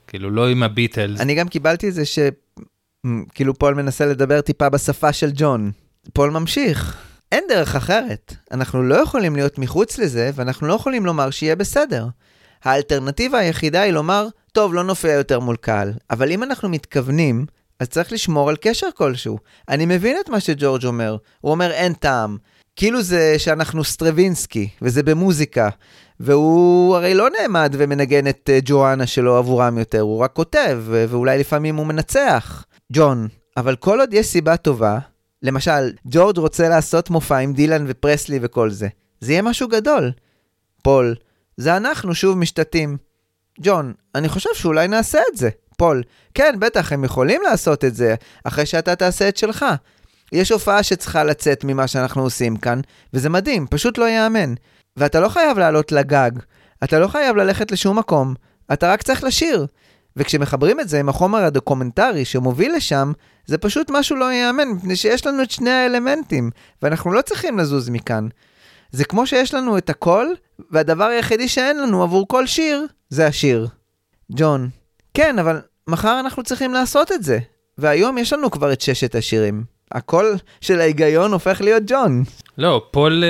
כאילו, 0.06 0.30
לא 0.30 0.48
עם 0.48 0.62
הביטלס. 0.62 1.20
אני 1.20 1.34
גם 1.34 1.48
קיבלתי 1.48 1.88
את 1.88 1.94
זה 1.94 2.04
ש... 2.04 2.18
מ, 3.06 3.24
כאילו 3.24 3.54
פול 3.54 3.74
מנסה 3.74 4.06
לדבר 4.06 4.40
טיפה 4.40 4.68
בשפה 4.68 5.12
של 5.12 5.30
ג'ון. 5.34 5.70
פול 6.12 6.30
ממשיך. 6.30 6.96
אין 7.32 7.44
דרך 7.48 7.76
אחרת. 7.76 8.34
אנחנו 8.50 8.82
לא 8.82 8.94
יכולים 8.94 9.36
להיות 9.36 9.58
מחוץ 9.58 9.98
לזה, 9.98 10.30
ואנחנו 10.34 10.66
לא 10.66 10.74
יכולים 10.74 11.06
לומר 11.06 11.30
שיהיה 11.30 11.56
בסדר. 11.56 12.06
האלטרנטיבה 12.64 13.38
היחידה 13.38 13.80
היא 13.80 13.92
לומר, 13.92 14.26
טוב, 14.52 14.74
לא 14.74 14.84
נופיע 14.84 15.12
יותר 15.12 15.40
מול 15.40 15.56
קהל. 15.56 15.92
אבל 16.10 16.32
אם 16.32 16.42
אנחנו 16.42 16.68
מתכוונים, 16.68 17.46
אז 17.80 17.88
צריך 17.88 18.12
לשמור 18.12 18.48
על 18.48 18.56
קשר 18.60 18.86
כלשהו. 18.94 19.38
אני 19.68 19.86
מבין 19.86 20.16
את 20.20 20.28
מה 20.28 20.40
שג'ורג' 20.40 20.86
אומר. 20.86 21.16
הוא 21.40 21.52
אומר, 21.52 21.70
אין 21.70 21.92
טעם. 21.92 22.36
כאילו 22.76 23.02
זה 23.02 23.34
שאנחנו 23.38 23.84
סטרווינסקי, 23.84 24.68
וזה 24.82 25.02
במוזיקה. 25.02 25.68
והוא 26.20 26.96
הרי 26.96 27.14
לא 27.14 27.28
נעמד 27.40 27.74
ומנגן 27.78 28.26
את 28.26 28.50
אה, 28.52 28.58
ג'ואנה 28.64 29.06
שלו 29.06 29.36
עבורם 29.36 29.78
יותר, 29.78 30.00
הוא 30.00 30.18
רק 30.18 30.32
כותב, 30.32 30.82
ואולי 30.86 31.38
לפעמים 31.38 31.76
הוא 31.76 31.86
מנצח. 31.86 32.64
ג'ון, 32.92 33.28
אבל 33.56 33.76
כל 33.76 34.00
עוד 34.00 34.14
יש 34.14 34.26
סיבה 34.26 34.56
טובה, 34.56 34.98
למשל, 35.42 35.92
ג'ורג' 36.06 36.38
רוצה 36.38 36.68
לעשות 36.68 37.10
מופע 37.10 37.38
עם 37.38 37.52
דילן 37.52 37.84
ופרסלי 37.88 38.38
וכל 38.42 38.70
זה, 38.70 38.88
זה 39.20 39.32
יהיה 39.32 39.42
משהו 39.42 39.68
גדול. 39.68 40.12
פול, 40.82 41.14
זה 41.56 41.76
אנחנו 41.76 42.14
שוב 42.14 42.38
משתטים. 42.38 42.96
ג'ון, 43.60 43.92
אני 44.14 44.28
חושב 44.28 44.50
שאולי 44.54 44.88
נעשה 44.88 45.18
את 45.32 45.36
זה. 45.36 45.50
פול, 45.76 46.02
כן, 46.34 46.54
בטח, 46.58 46.92
הם 46.92 47.04
יכולים 47.04 47.42
לעשות 47.42 47.84
את 47.84 47.94
זה, 47.94 48.14
אחרי 48.44 48.66
שאתה 48.66 48.96
תעשה 48.96 49.28
את 49.28 49.36
שלך. 49.36 49.64
יש 50.32 50.52
הופעה 50.52 50.82
שצריכה 50.82 51.24
לצאת 51.24 51.64
ממה 51.64 51.86
שאנחנו 51.86 52.22
עושים 52.22 52.56
כאן, 52.56 52.80
וזה 53.14 53.28
מדהים, 53.28 53.66
פשוט 53.70 53.98
לא 53.98 54.04
ייאמן. 54.04 54.54
ואתה 54.96 55.20
לא 55.20 55.28
חייב 55.28 55.58
לעלות 55.58 55.92
לגג, 55.92 56.30
אתה 56.84 56.98
לא 56.98 57.08
חייב 57.08 57.36
ללכת 57.36 57.72
לשום 57.72 57.98
מקום, 57.98 58.34
אתה 58.72 58.92
רק 58.92 59.02
צריך 59.02 59.24
לשיר. 59.24 59.66
וכשמחברים 60.16 60.80
את 60.80 60.88
זה 60.88 61.00
עם 61.00 61.08
החומר 61.08 61.44
הדוקומנטרי 61.44 62.24
שמוביל 62.24 62.74
לשם, 62.76 63.12
זה 63.46 63.58
פשוט 63.58 63.90
משהו 63.90 64.16
לא 64.16 64.32
ייאמן, 64.32 64.68
מפני 64.68 64.96
שיש 64.96 65.26
לנו 65.26 65.42
את 65.42 65.50
שני 65.50 65.70
האלמנטים, 65.70 66.50
ואנחנו 66.82 67.12
לא 67.12 67.22
צריכים 67.22 67.58
לזוז 67.58 67.88
מכאן. 67.88 68.28
זה 68.90 69.04
כמו 69.04 69.26
שיש 69.26 69.54
לנו 69.54 69.78
את 69.78 69.90
הכל, 69.90 70.26
והדבר 70.70 71.04
היחידי 71.04 71.48
שאין 71.48 71.80
לנו 71.80 72.02
עבור 72.02 72.28
כל 72.28 72.46
שיר, 72.46 72.86
זה 73.08 73.26
השיר. 73.26 73.68
ג'ון, 74.32 74.68
כן, 75.14 75.38
אבל 75.38 75.60
מחר 75.86 76.20
אנחנו 76.20 76.42
צריכים 76.42 76.72
לעשות 76.72 77.12
את 77.12 77.22
זה, 77.22 77.38
והיום 77.78 78.18
יש 78.18 78.32
לנו 78.32 78.50
כבר 78.50 78.72
את 78.72 78.80
ששת 78.80 79.14
השירים. 79.14 79.71
הקול 79.92 80.34
של 80.60 80.80
ההיגיון 80.80 81.32
הופך 81.32 81.60
להיות 81.60 81.82
ג'ון. 81.86 82.24
לא, 82.58 82.82
פול, 82.90 83.24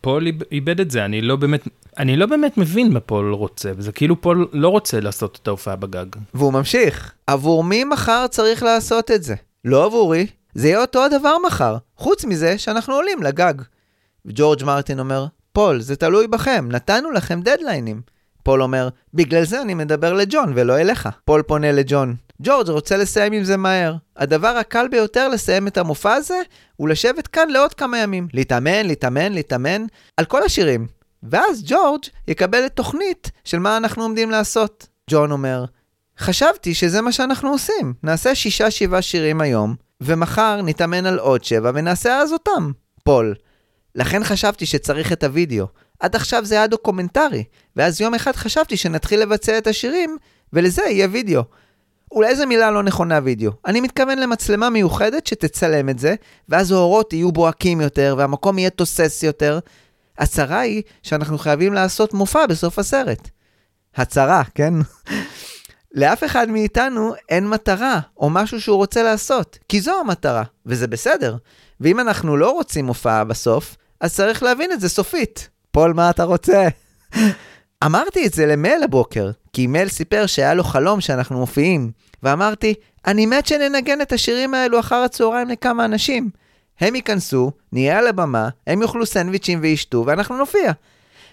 פול 0.00 0.26
איב- 0.26 0.42
איבד 0.52 0.80
את 0.80 0.90
זה, 0.90 1.04
אני 1.04 1.20
לא 1.20 1.36
באמת, 1.36 1.68
אני 1.98 2.16
לא 2.16 2.26
באמת 2.26 2.56
מבין 2.58 2.92
מה 2.92 3.00
פול 3.00 3.32
רוצה, 3.34 3.72
זה 3.78 3.92
כאילו 3.92 4.20
פול 4.20 4.48
לא 4.52 4.68
רוצה 4.68 5.00
לעשות 5.00 5.38
את 5.42 5.48
ההופעה 5.48 5.76
בגג. 5.76 6.06
והוא 6.34 6.52
ממשיך, 6.52 7.12
עבור 7.26 7.64
מי 7.64 7.84
מחר 7.84 8.26
צריך 8.30 8.62
לעשות 8.62 9.10
את 9.10 9.22
זה? 9.22 9.34
לא 9.64 9.84
עבורי, 9.84 10.26
זה 10.54 10.68
יהיה 10.68 10.80
אותו 10.80 11.04
הדבר 11.04 11.36
מחר, 11.46 11.76
חוץ 11.96 12.24
מזה 12.24 12.58
שאנחנו 12.58 12.94
עולים 12.94 13.22
לגג. 13.22 13.54
וג'ורג' 14.26 14.64
מרטין 14.64 14.98
אומר, 15.00 15.26
פול, 15.52 15.80
זה 15.80 15.96
תלוי 15.96 16.26
בכם, 16.26 16.68
נתנו 16.70 17.10
לכם 17.10 17.40
דדליינים. 17.40 18.00
פול 18.42 18.62
אומר, 18.62 18.88
בגלל 19.14 19.44
זה 19.44 19.62
אני 19.62 19.74
מדבר 19.74 20.12
לג'ון 20.12 20.52
ולא 20.56 20.78
אליך. 20.78 21.08
פול 21.24 21.42
פונה 21.42 21.72
לג'ון, 21.72 22.14
ג'ורג' 22.42 22.68
רוצה 22.68 22.96
לסיים 22.96 23.32
עם 23.32 23.44
זה 23.44 23.56
מהר. 23.56 23.94
הדבר 24.16 24.48
הקל 24.48 24.88
ביותר 24.88 25.28
לסיים 25.28 25.66
את 25.66 25.78
המופע 25.78 26.12
הזה, 26.12 26.40
הוא 26.76 26.88
לשבת 26.88 27.26
כאן 27.26 27.48
לעוד 27.48 27.74
כמה 27.74 27.98
ימים. 27.98 28.28
להתאמן, 28.32 28.86
להתאמן, 28.86 29.32
להתאמן, 29.32 29.84
על 30.16 30.24
כל 30.24 30.42
השירים. 30.42 30.86
ואז 31.22 31.62
ג'ורג' 31.66 32.02
יקבל 32.28 32.66
את 32.66 32.72
תוכנית 32.72 33.30
של 33.44 33.58
מה 33.58 33.76
אנחנו 33.76 34.02
עומדים 34.02 34.30
לעשות. 34.30 34.86
ג'ון 35.10 35.30
אומר, 35.30 35.64
חשבתי 36.18 36.74
שזה 36.74 37.00
מה 37.00 37.12
שאנחנו 37.12 37.50
עושים. 37.50 37.94
נעשה 38.02 38.34
שישה-שבעה 38.34 39.02
שירים 39.02 39.40
היום, 39.40 39.74
ומחר 40.00 40.62
נתאמן 40.62 41.06
על 41.06 41.18
עוד 41.18 41.44
שבע 41.44 41.70
ונעשה 41.74 42.18
אז 42.18 42.32
אותם. 42.32 42.72
פול, 43.04 43.34
לכן 43.94 44.24
חשבתי 44.24 44.66
שצריך 44.66 45.12
את 45.12 45.24
הוידאו. 45.24 45.66
עד 46.00 46.16
עכשיו 46.16 46.44
זה 46.44 46.54
היה 46.54 46.66
דוקומנטרי, 46.66 47.44
ואז 47.76 48.00
יום 48.00 48.14
אחד 48.14 48.36
חשבתי 48.36 48.76
שנתחיל 48.76 49.20
לבצע 49.20 49.58
את 49.58 49.66
השירים, 49.66 50.16
ולזה 50.52 50.82
יהיה 50.82 51.08
וידאו. 51.12 51.42
אולי 52.14 52.36
זו 52.36 52.46
מילה 52.46 52.70
לא 52.70 52.82
נכונה 52.82 53.20
וידאו. 53.24 53.50
אני 53.66 53.80
מתכוון 53.80 54.18
למצלמה 54.18 54.70
מיוחדת 54.70 55.26
שתצלם 55.26 55.88
את 55.88 55.98
זה, 55.98 56.14
ואז 56.48 56.70
האורות 56.70 57.12
יהיו 57.12 57.32
בוהקים 57.32 57.80
יותר, 57.80 58.14
והמקום 58.18 58.58
יהיה 58.58 58.70
תוסס 58.70 59.22
יותר. 59.22 59.58
הצרה 60.18 60.58
היא 60.58 60.82
שאנחנו 61.02 61.38
חייבים 61.38 61.74
לעשות 61.74 62.14
מופע 62.14 62.46
בסוף 62.46 62.78
הסרט. 62.78 63.28
הצרה, 63.96 64.42
כן? 64.54 64.74
לאף 65.94 66.24
אחד 66.24 66.48
מאיתנו 66.48 67.14
אין 67.28 67.48
מטרה, 67.48 68.00
או 68.16 68.30
משהו 68.30 68.60
שהוא 68.60 68.76
רוצה 68.76 69.02
לעשות, 69.02 69.58
כי 69.68 69.80
זו 69.80 70.00
המטרה, 70.00 70.42
וזה 70.66 70.86
בסדר. 70.86 71.36
ואם 71.80 72.00
אנחנו 72.00 72.36
לא 72.36 72.50
רוצים 72.50 72.86
הופעה 72.86 73.24
בסוף, 73.24 73.76
אז 74.00 74.14
צריך 74.14 74.42
להבין 74.42 74.72
את 74.72 74.80
זה 74.80 74.88
סופית. 74.88 75.48
פול, 75.70 75.92
מה 75.92 76.10
אתה 76.10 76.24
רוצה? 76.24 76.68
אמרתי 77.84 78.26
את 78.26 78.34
זה 78.34 78.46
למל 78.46 78.80
הבוקר, 78.84 79.30
כי 79.54 79.66
מל 79.66 79.88
סיפר 79.88 80.26
שהיה 80.26 80.54
לו 80.54 80.64
חלום 80.64 81.00
שאנחנו 81.00 81.38
מופיעים, 81.38 81.90
ואמרתי, 82.22 82.74
אני 83.06 83.26
מת 83.26 83.46
שננגן 83.46 84.00
את 84.00 84.12
השירים 84.12 84.54
האלו 84.54 84.80
אחר 84.80 84.94
הצהריים 84.96 85.48
לכמה 85.48 85.84
אנשים. 85.84 86.30
הם 86.80 86.94
ייכנסו, 86.94 87.50
נהיה 87.72 87.98
על 87.98 88.06
הבמה, 88.06 88.48
הם 88.66 88.82
יאכלו 88.82 89.06
סנדוויצ'ים 89.06 89.58
וישתו, 89.62 90.04
ואנחנו 90.06 90.36
נופיע. 90.36 90.72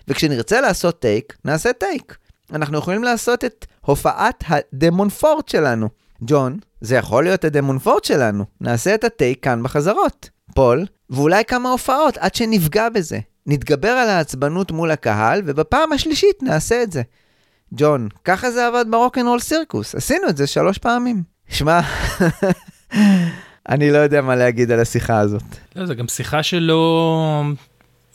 וכשנרצה 0.08 0.62
לעשות 0.62 1.00
טייק, 1.00 1.38
נעשה 1.46 1.74
טייק. 1.74 2.18
אנחנו 2.54 2.78
יכולים 2.78 3.04
לעשות 3.04 3.46
את 3.46 3.66
הופעת 3.82 4.44
הדה 4.48 4.79
מונפורט 4.79 5.50
שלנו. 5.50 5.90
ג'ון, 6.22 6.58
זה 6.82 6.96
יכול 6.96 7.24
להיות 7.24 7.46
הדה 7.46 7.63
מונפורט 7.63 8.04
שלנו. 8.04 8.46
נעשה 8.62 8.96
את 8.96 9.04
הטייק 9.04 9.44
כאן 9.44 9.64
בחזרות. 9.64 10.30
פול, 10.56 10.86
ואולי 11.10 11.46
כמה 11.46 11.72
הופעות 11.72 12.18
עד 12.18 12.36
שנפגע 12.36 12.90
בזה. 12.90 13.20
נתגבר 13.46 13.90
על 13.92 14.10
העצבנות 14.10 14.72
מול 14.72 14.92
הקהל, 14.92 15.42
ובפעם 15.46 15.94
השלישית 15.94 16.44
נעשה 16.44 16.84
את 16.84 16.92
זה. 16.92 17.02
ג'ון, 17.74 18.08
ככה 18.26 18.52
זה 18.52 18.68
עבד 18.68 18.86
ב 18.90 18.94
Rock 18.94 19.11
and 19.11 19.23
Roll 19.23 19.40
Circus, 19.40 19.96
עשינו 19.96 20.30
את 20.30 20.38
זה 20.38 20.48
שלוש 20.48 20.78
פעמים. 20.78 21.24
שמע, 21.50 21.80
אני 23.70 23.92
לא 23.92 23.98
יודע 23.98 24.22
מה 24.22 24.36
להגיד 24.36 24.72
על 24.72 24.80
השיחה 24.80 25.20
הזאת. 25.20 25.44
לא, 25.76 25.86
זו 25.86 25.96
גם 25.96 26.08
שיחה 26.08 26.44
שלא... 26.44 27.44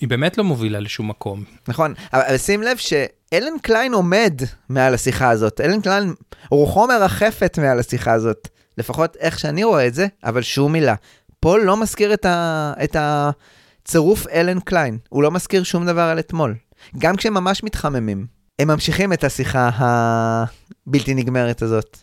היא 0.01 0.09
באמת 0.09 0.39
לא 0.39 0.45
מובילה 0.45 0.81
לשום 0.81 1.09
מקום. 1.09 1.45
נכון, 1.69 1.95
אבל 2.13 2.39
שים 2.39 2.63
לב 2.63 2.77
שאלן 2.77 3.59
קליין 3.63 3.95
עומד 3.95 4.41
מעל 4.69 4.95
השיחה 4.95 5.31
הזאת, 5.31 5.61
אלן 5.61 5.81
קליין 5.81 6.15
רוחו 6.51 6.87
מרחפת 6.87 7.59
מעל 7.63 7.79
השיחה 7.79 8.13
הזאת, 8.13 8.49
לפחות 8.79 9.17
איך 9.17 9.39
שאני 9.39 9.65
רואה 9.65 9.87
את 9.87 9.95
זה, 9.95 10.07
אבל 10.25 10.43
שום 10.43 10.73
מילה. 10.73 10.95
פול 11.41 11.63
לא 11.65 11.77
מזכיר 11.77 12.15
את, 12.15 12.25
ה... 12.25 12.73
את 12.85 12.97
הצירוף 12.99 14.27
אלן 14.27 14.61
קליין, 14.61 14.99
הוא 15.09 15.23
לא 15.23 15.31
מזכיר 15.31 15.63
שום 15.63 15.87
דבר 15.87 16.03
על 16.03 16.19
אתמול, 16.19 16.55
גם 16.99 17.17
כשהם 17.17 17.35
ממש 17.35 17.63
מתחממים. 17.63 18.36
הם 18.59 18.69
ממשיכים 18.69 19.13
את 19.13 19.25
השיחה 19.25 19.71
הבלתי 19.75 21.15
נגמרת 21.15 21.63
הזאת. 21.63 21.99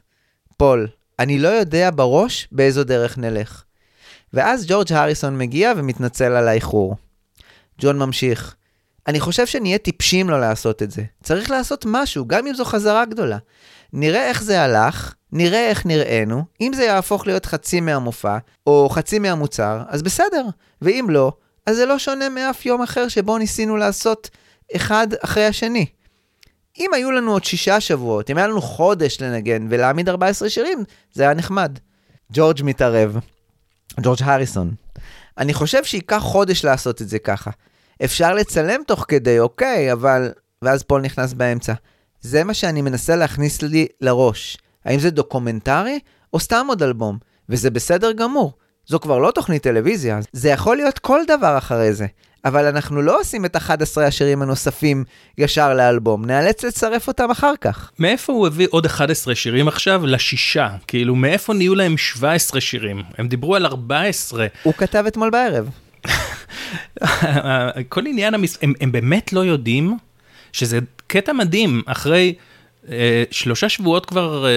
פול, 0.58 0.88
אני 1.20 1.40
לא 1.40 1.48
יודע 1.48 1.90
בראש 1.96 2.48
באיזו 2.52 2.84
דרך 2.84 3.18
נלך. 3.18 3.64
ואז 4.34 4.66
ג'ורג' 4.68 4.94
הריסון 4.94 5.38
מגיע 5.38 5.74
ומתנצל 5.78 6.32
על 6.32 6.48
האיחור. 6.48 6.96
ג'ון 7.82 8.00
ממשיך, 8.00 8.56
אני 9.08 9.20
חושב 9.20 9.48
שנהיה 9.48 9.78
טיפשים 9.78 10.30
לא 10.30 10.40
לעשות 10.42 10.84
את 10.84 10.92
זה. 10.92 11.04
צריך 11.24 11.52
לעשות 11.52 11.86
משהו, 11.88 12.28
גם 12.28 12.48
אם 12.48 12.54
זו 12.54 12.66
חזרה 12.66 13.06
גדולה. 13.06 13.38
נראה 13.94 14.28
איך 14.28 14.44
זה 14.44 14.62
הלך, 14.62 15.14
נראה 15.32 15.70
איך 15.70 15.86
נראינו, 15.86 16.44
אם 16.62 16.72
זה 16.76 16.84
יהפוך 16.84 17.28
להיות 17.28 17.46
חצי 17.46 17.82
מהמופע, 17.82 18.38
או 18.68 18.90
חצי 18.90 19.20
מהמוצר, 19.20 19.82
אז 19.88 20.04
בסדר. 20.04 20.46
ואם 20.82 21.08
לא, 21.10 21.32
אז 21.66 21.76
זה 21.76 21.86
לא 21.86 22.00
שונה 22.00 22.30
מאף 22.30 22.66
יום 22.66 22.82
אחר 22.82 23.08
שבו 23.08 23.38
ניסינו 23.38 23.78
לעשות 23.78 24.30
אחד 24.76 25.08
אחרי 25.24 25.46
השני. 25.46 25.86
אם 26.80 26.94
היו 26.94 27.12
לנו 27.12 27.32
עוד 27.32 27.44
שישה 27.44 27.80
שבועות, 27.80 28.30
אם 28.30 28.38
היה 28.38 28.48
לנו 28.48 28.62
חודש 28.62 29.22
לנגן 29.22 29.68
ולהעמיד 29.70 30.10
14 30.10 30.50
שירים, 30.50 30.84
זה 31.14 31.24
היה 31.24 31.34
נחמד. 31.34 31.80
ג'ורג' 32.34 32.64
מתערב. 32.64 33.18
ג'ורג' 34.02 34.20
הריסון. 34.22 34.72
אני 35.38 35.54
חושב 35.54 35.84
שייקח 35.84 36.20
חודש 36.20 36.66
לעשות 36.66 37.02
את 37.02 37.10
זה 37.10 37.20
ככה. 37.20 37.52
אפשר 38.04 38.34
לצלם 38.34 38.82
תוך 38.88 39.06
כדי, 39.08 39.40
אוקיי, 39.40 39.92
אבל... 39.92 40.32
ואז 40.62 40.84
פול 40.84 41.02
נכנס 41.02 41.34
באמצע. 41.34 41.74
זה 42.22 42.44
מה 42.44 42.54
שאני 42.54 42.82
מנסה 42.82 43.16
להכניס 43.16 43.62
לי 43.62 43.88
לראש. 44.02 44.58
האם 44.86 45.00
זה 45.00 45.10
דוקומנטרי 45.10 46.00
או 46.34 46.40
סתם 46.40 46.66
עוד 46.70 46.84
אלבום? 46.84 47.18
וזה 47.50 47.70
בסדר 47.70 48.12
גמור. 48.12 48.54
זו 48.88 49.00
כבר 49.00 49.18
לא 49.18 49.32
תוכנית 49.32 49.64
טלוויזיה, 49.64 50.20
זה 50.32 50.50
יכול 50.50 50.78
להיות 50.78 51.00
כל 51.00 51.22
דבר 51.28 51.58
אחרי 51.58 51.94
זה. 51.94 52.06
אבל 52.46 52.66
אנחנו 52.66 53.02
לא 53.02 53.20
עושים 53.20 53.46
את 53.46 53.56
11 53.56 54.06
השירים 54.06 54.42
הנוספים 54.42 55.04
ישר 55.38 55.74
לאלבום, 55.74 56.26
נאלץ 56.26 56.64
לצרף 56.64 57.08
אותם 57.08 57.32
אחר 57.32 57.54
כך. 57.62 57.92
מאיפה 58.00 58.34
הוא 58.34 58.48
הביא 58.48 58.68
עוד 58.70 58.86
11 58.86 59.36
שירים 59.36 59.68
עכשיו 59.68 60.06
לשישה? 60.06 60.70
כאילו, 60.88 61.16
מאיפה 61.16 61.54
נהיו 61.54 61.76
להם 61.76 61.98
17 61.98 62.62
שירים? 62.62 63.04
הם 63.18 63.28
דיברו 63.28 63.56
על 63.56 63.66
14. 63.66 64.48
הוא 64.64 64.74
כתב 64.74 65.04
אתמול 65.08 65.30
בערב. 65.30 65.70
כל 67.90 68.08
עניין 68.08 68.34
המס... 68.34 68.58
הם, 68.62 68.74
הם 68.82 68.92
באמת 68.92 69.34
לא 69.34 69.46
יודעים 69.46 69.98
שזה 70.54 70.80
קטע 71.08 71.34
מדהים, 71.34 71.82
אחרי 71.86 72.34
אה, 72.90 73.24
שלושה 73.32 73.70
שבועות 73.70 74.06
כבר 74.06 74.46
אה, 74.46 74.52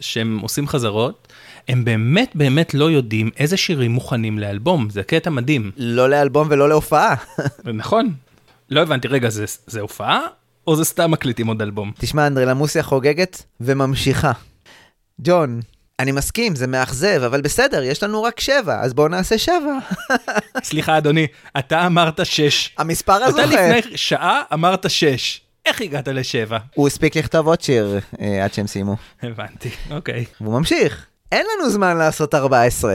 שהם 0.00 0.38
עושים 0.38 0.68
חזרות, 0.68 1.32
הם 1.68 1.84
באמת 1.84 2.30
באמת 2.34 2.74
לא 2.74 2.90
יודעים 2.90 3.30
איזה 3.36 3.56
שירים 3.56 3.90
מוכנים 3.90 4.38
לאלבום, 4.38 4.90
זה 4.90 5.02
קטע 5.02 5.30
מדהים. 5.30 5.70
לא 5.76 6.10
לאלבום 6.10 6.48
ולא 6.50 6.68
להופעה. 6.68 7.14
נכון. 7.64 8.12
לא 8.70 8.82
הבנתי, 8.82 9.08
רגע, 9.08 9.28
זה, 9.28 9.44
זה 9.66 9.80
הופעה? 9.80 10.20
או 10.66 10.76
זה 10.76 10.84
סתם 10.84 11.10
מקליטים 11.10 11.46
עוד 11.46 11.62
אלבום? 11.62 11.92
תשמע, 11.98 12.26
אנדרלמוסיה 12.26 12.82
חוגגת 12.82 13.42
וממשיכה. 13.60 14.32
ג'ון, 15.20 15.60
אני 15.98 16.12
מסכים, 16.12 16.56
זה 16.56 16.66
מאכזב, 16.66 17.22
אבל 17.26 17.40
בסדר, 17.40 17.82
יש 17.82 18.02
לנו 18.02 18.22
רק 18.22 18.40
שבע, 18.40 18.80
אז 18.80 18.94
בואו 18.94 19.08
נעשה 19.08 19.38
שבע. 19.38 19.78
סליחה, 20.68 20.98
אדוני, 20.98 21.26
אתה 21.58 21.86
אמרת 21.86 22.26
שש. 22.26 22.74
המספר 22.78 23.16
אתה 23.16 23.26
הזוכה. 23.26 23.46
לפני 23.46 23.96
שעה 23.96 24.42
אמרת 24.52 24.90
שש. 24.90 25.40
איך 25.66 25.80
הגעת 25.80 26.08
לשבע? 26.08 26.58
הוא 26.74 26.86
הספיק 26.86 27.16
לכתוב 27.16 27.46
עוד 27.46 27.60
שיר 27.60 28.00
אה, 28.20 28.44
עד 28.44 28.54
שהם 28.54 28.66
סיימו. 28.66 28.96
הבנתי, 29.22 29.70
אוקיי. 29.90 30.24
והוא 30.40 30.58
ממשיך. 30.58 31.07
אין 31.32 31.46
לנו 31.56 31.70
זמן 31.70 31.96
לעשות 31.96 32.34
14. 32.34 32.94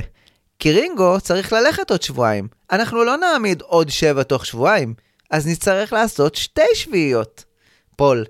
כי 0.59 0.71
רינגו 0.71 1.19
צריך 1.21 1.53
ללכת 1.53 1.91
עוד 1.91 2.01
שבועיים. 2.01 2.47
אנחנו 2.71 3.03
לא 3.03 3.17
נעמיד 3.17 3.61
עוד 3.61 3.89
שבע 3.89 4.23
תוך 4.23 4.45
שבועיים, 4.45 4.93
אז 5.31 5.47
נצטרך 5.47 5.93
לעשות 5.93 6.35
שתי 6.35 6.61
שביעיות. 6.73 7.43
פול, 7.95 8.25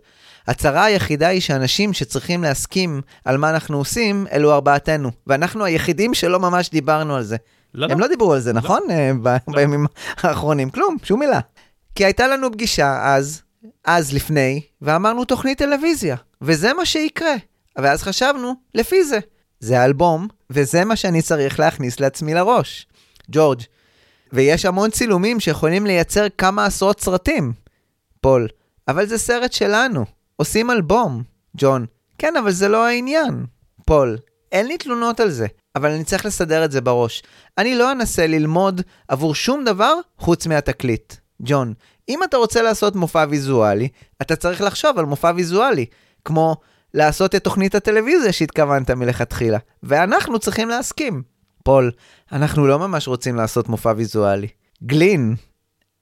הצרה 0.47 0.83
היחידה 0.83 1.27
היא 1.27 1.41
שאנשים 1.41 1.93
שצריכים 1.93 2.43
להסכים 2.43 3.01
על 3.25 3.37
מה 3.37 3.49
אנחנו 3.49 3.77
עושים, 3.77 4.27
אלו 4.31 4.53
ארבעתנו. 4.53 5.11
ואנחנו 5.27 5.65
היחידים 5.65 6.13
שלא 6.13 6.39
ממש 6.39 6.69
דיברנו 6.69 7.15
על 7.15 7.23
זה. 7.23 7.37
לא, 7.73 7.87
הם 7.89 7.99
לא 7.99 8.07
דיברו 8.07 8.33
על 8.33 8.39
זה, 8.39 8.53
נכון? 8.53 8.81
אה, 8.89 9.11
ב- 9.23 9.37
בימים 9.47 9.85
האחרונים. 10.17 10.69
כלום, 10.69 10.97
שום 11.03 11.19
מילה. 11.19 11.39
כי 11.95 12.05
הייתה 12.05 12.27
לנו 12.27 12.51
פגישה 12.51 13.15
אז, 13.15 13.41
אז 13.85 14.13
לפני, 14.13 14.61
ואמרנו 14.81 15.25
תוכנית 15.25 15.57
טלוויזיה, 15.57 16.15
וזה 16.41 16.73
מה 16.73 16.85
שיקרה. 16.85 17.33
ואז 17.77 18.03
חשבנו, 18.03 18.53
לפי 18.75 19.03
זה. 19.03 19.19
זה 19.63 19.79
האלבום, 19.79 20.27
וזה 20.49 20.85
מה 20.85 20.95
שאני 20.95 21.21
צריך 21.21 21.59
להכניס 21.59 21.99
לעצמי 21.99 22.33
לראש. 22.33 22.87
ג'ורג', 23.31 23.61
ויש 24.33 24.65
המון 24.65 24.89
צילומים 24.89 25.39
שיכולים 25.39 25.85
לייצר 25.85 26.25
כמה 26.37 26.65
עשרות 26.65 26.99
סרטים. 26.99 27.53
פול, 28.21 28.47
אבל 28.87 29.05
זה 29.05 29.17
סרט 29.17 29.53
שלנו. 29.53 30.05
עושים 30.35 30.71
אלבום. 30.71 31.23
ג'ון, 31.57 31.85
כן, 32.17 32.35
אבל 32.35 32.51
זה 32.51 32.67
לא 32.67 32.85
העניין. 32.85 33.45
פול, 33.85 34.17
אין 34.51 34.67
לי 34.67 34.77
תלונות 34.77 35.19
על 35.19 35.29
זה, 35.29 35.47
אבל 35.75 35.91
אני 35.91 36.03
צריך 36.03 36.25
לסדר 36.25 36.65
את 36.65 36.71
זה 36.71 36.81
בראש. 36.81 37.23
אני 37.57 37.75
לא 37.75 37.91
אנסה 37.91 38.27
ללמוד 38.27 38.81
עבור 39.07 39.35
שום 39.35 39.63
דבר 39.63 39.93
חוץ 40.17 40.47
מהתקליט. 40.47 41.13
ג'ון, 41.41 41.73
אם 42.09 42.23
אתה 42.23 42.37
רוצה 42.37 42.61
לעשות 42.61 42.95
מופע 42.95 43.25
ויזואלי, 43.29 43.87
אתה 44.21 44.35
צריך 44.35 44.61
לחשוב 44.61 44.99
על 44.99 45.05
מופע 45.05 45.31
ויזואלי, 45.35 45.85
כמו 46.25 46.57
לעשות 46.93 47.35
את 47.35 47.43
תוכנית 47.43 47.75
הטלוויזיה 47.75 48.31
שהתכוונת 48.33 48.91
מלכתחילה, 48.91 49.57
ואנחנו 49.83 50.39
צריכים 50.39 50.69
להסכים. 50.69 51.23
פול, 51.63 51.91
אנחנו 52.31 52.67
לא 52.67 52.79
ממש 52.79 53.07
רוצים 53.07 53.35
לעשות 53.35 53.69
מופע 53.69 53.93
ויזואלי. 53.97 54.47
גלין, 54.83 55.35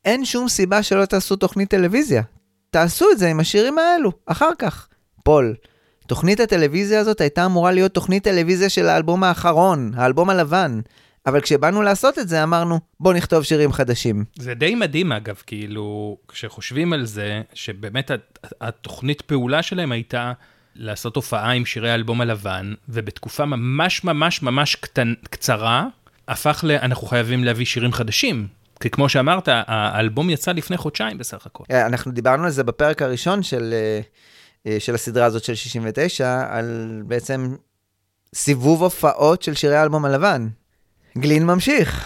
אין 0.06 0.26
שום 0.26 0.50
סיבה 0.50 0.84
שלא 0.84 1.06
תעשו 1.06 1.36
תוכנית 1.36 1.70
טלוויזיה. 1.70 2.22
תעשו 2.70 3.06
את 3.12 3.18
זה 3.20 3.30
עם 3.30 3.40
השירים 3.40 3.78
האלו, 3.78 4.12
אחר 4.26 4.50
כך. 4.60 4.88
פול, 5.24 5.56
תוכנית 6.08 6.40
הטלוויזיה 6.40 7.00
הזאת 7.00 7.22
הייתה 7.22 7.46
אמורה 7.46 7.72
להיות 7.72 7.94
תוכנית 7.94 8.24
טלוויזיה 8.24 8.70
של 8.70 8.88
האלבום 8.90 9.24
האחרון, 9.24 9.92
האלבום 9.96 10.30
הלבן. 10.30 10.80
אבל 11.26 11.42
כשבאנו 11.42 11.82
לעשות 11.82 12.20
את 12.20 12.30
זה 12.30 12.44
אמרנו, 12.44 12.80
בוא 13.00 13.14
נכתוב 13.14 13.44
שירים 13.44 13.72
חדשים. 13.72 14.26
זה 14.40 14.54
די 14.54 14.76
מדהים 14.76 15.12
אגב, 15.12 15.42
כאילו, 15.48 16.18
כשחושבים 16.28 16.94
על 16.94 17.06
זה, 17.06 17.42
שבאמת 17.54 18.12
הת- 18.12 18.48
התוכנית 18.62 19.22
פעולה 19.22 19.62
שלהם 19.62 19.92
הייתה 19.92 20.34
לעשות 20.82 21.16
הופעה 21.16 21.52
עם 21.52 21.66
שירי 21.66 21.92
האלבום 21.92 22.22
הלבן, 22.22 22.74
ובתקופה 22.90 23.46
ממש 23.46 24.04
ממש 24.04 24.42
ממש 24.42 24.76
קטן, 24.76 25.14
קצרה, 25.30 25.88
הפך 26.28 26.64
ל... 26.68 26.72
אנחנו 26.72 27.08
חייבים 27.08 27.44
להביא 27.44 27.66
שירים 27.66 27.94
חדשים. 27.94 28.48
כי 28.80 28.90
כמו 28.90 29.10
שאמרת, 29.10 29.50
האלבום 29.52 30.30
יצא 30.30 30.52
לפני 30.52 30.78
חודשיים 30.78 31.18
בסך 31.18 31.46
הכל. 31.46 31.64
אה, 31.72 31.86
אנחנו 31.86 32.12
דיברנו 32.12 32.44
על 32.44 32.50
זה 32.50 32.64
בפרק 32.64 33.02
הראשון 33.02 33.44
של, 33.44 33.74
אה, 33.74 34.02
אה, 34.68 34.80
של 34.80 34.96
הסדרה 34.96 35.26
הזאת 35.26 35.44
של 35.44 35.56
69, 35.56 36.46
על 36.50 37.02
בעצם 37.06 37.56
סיבוב 38.36 38.84
הופעות 38.84 39.42
של 39.42 39.54
שירי 39.54 39.76
האלבום 39.76 40.06
הלבן. 40.06 40.48
גלין 41.18 41.46
ממשיך. 41.46 42.06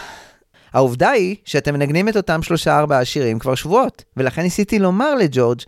העובדה 0.74 1.10
היא 1.10 1.36
שאתם 1.46 1.74
מנגנים 1.74 2.10
את 2.10 2.18
אותם 2.18 2.42
שלושה 2.42 2.78
ארבעה 2.78 3.06
שירים 3.06 3.40
כבר 3.40 3.56
שבועות, 3.56 4.04
ולכן 4.18 4.42
ניסיתי 4.42 4.80
לומר 4.80 5.16
לג'ורג', 5.16 5.62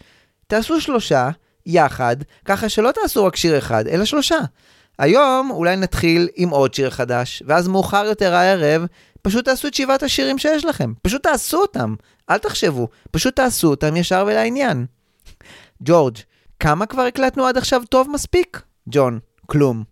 תעשו 0.48 0.82
שלושה 0.82 1.30
יחד, 1.68 2.16
ככה 2.46 2.70
שלא 2.70 2.92
תעשו 2.92 3.26
רק 3.26 3.36
שיר 3.36 3.58
אחד, 3.58 3.88
אלא 3.88 4.06
שלושה. 4.06 4.38
היום 5.00 5.52
אולי 5.52 5.76
נתחיל 5.76 6.28
עם 6.36 6.50
עוד 6.50 6.74
שיר 6.74 6.90
חדש, 6.90 7.44
ואז 7.46 7.68
מאוחר 7.68 8.06
יותר 8.06 8.34
הערב, 8.34 8.86
פשוט 9.22 9.46
תעשו 9.46 9.68
את 9.68 9.74
שבעת 9.74 10.04
השירים 10.04 10.38
שיש 10.38 10.66
לכם. 10.66 10.94
פשוט 11.02 11.24
תעשו 11.24 11.58
אותם, 11.58 11.96
אל 12.30 12.38
תחשבו, 12.38 12.88
פשוט 13.12 13.36
תעשו 13.36 13.68
אותם 13.68 13.96
ישר 13.96 14.26
ולעניין. 14.28 14.86
ג'ורג', 15.84 16.18
כמה 16.60 16.86
כבר 16.86 17.02
הקלטנו 17.02 17.46
עד 17.46 17.58
עכשיו 17.58 17.82
טוב 17.90 18.08
מספיק? 18.12 18.62
ג'ון, 18.90 19.20
כלום. 19.46 19.84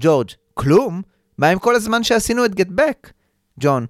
ג'ורג', 0.00 0.30
כלום? 0.54 1.02
מה 1.38 1.48
עם 1.48 1.58
כל 1.58 1.74
הזמן 1.74 2.04
שעשינו 2.04 2.44
את 2.44 2.54
גט 2.54 2.68
בק? 2.70 3.12
ג'ון, 3.60 3.86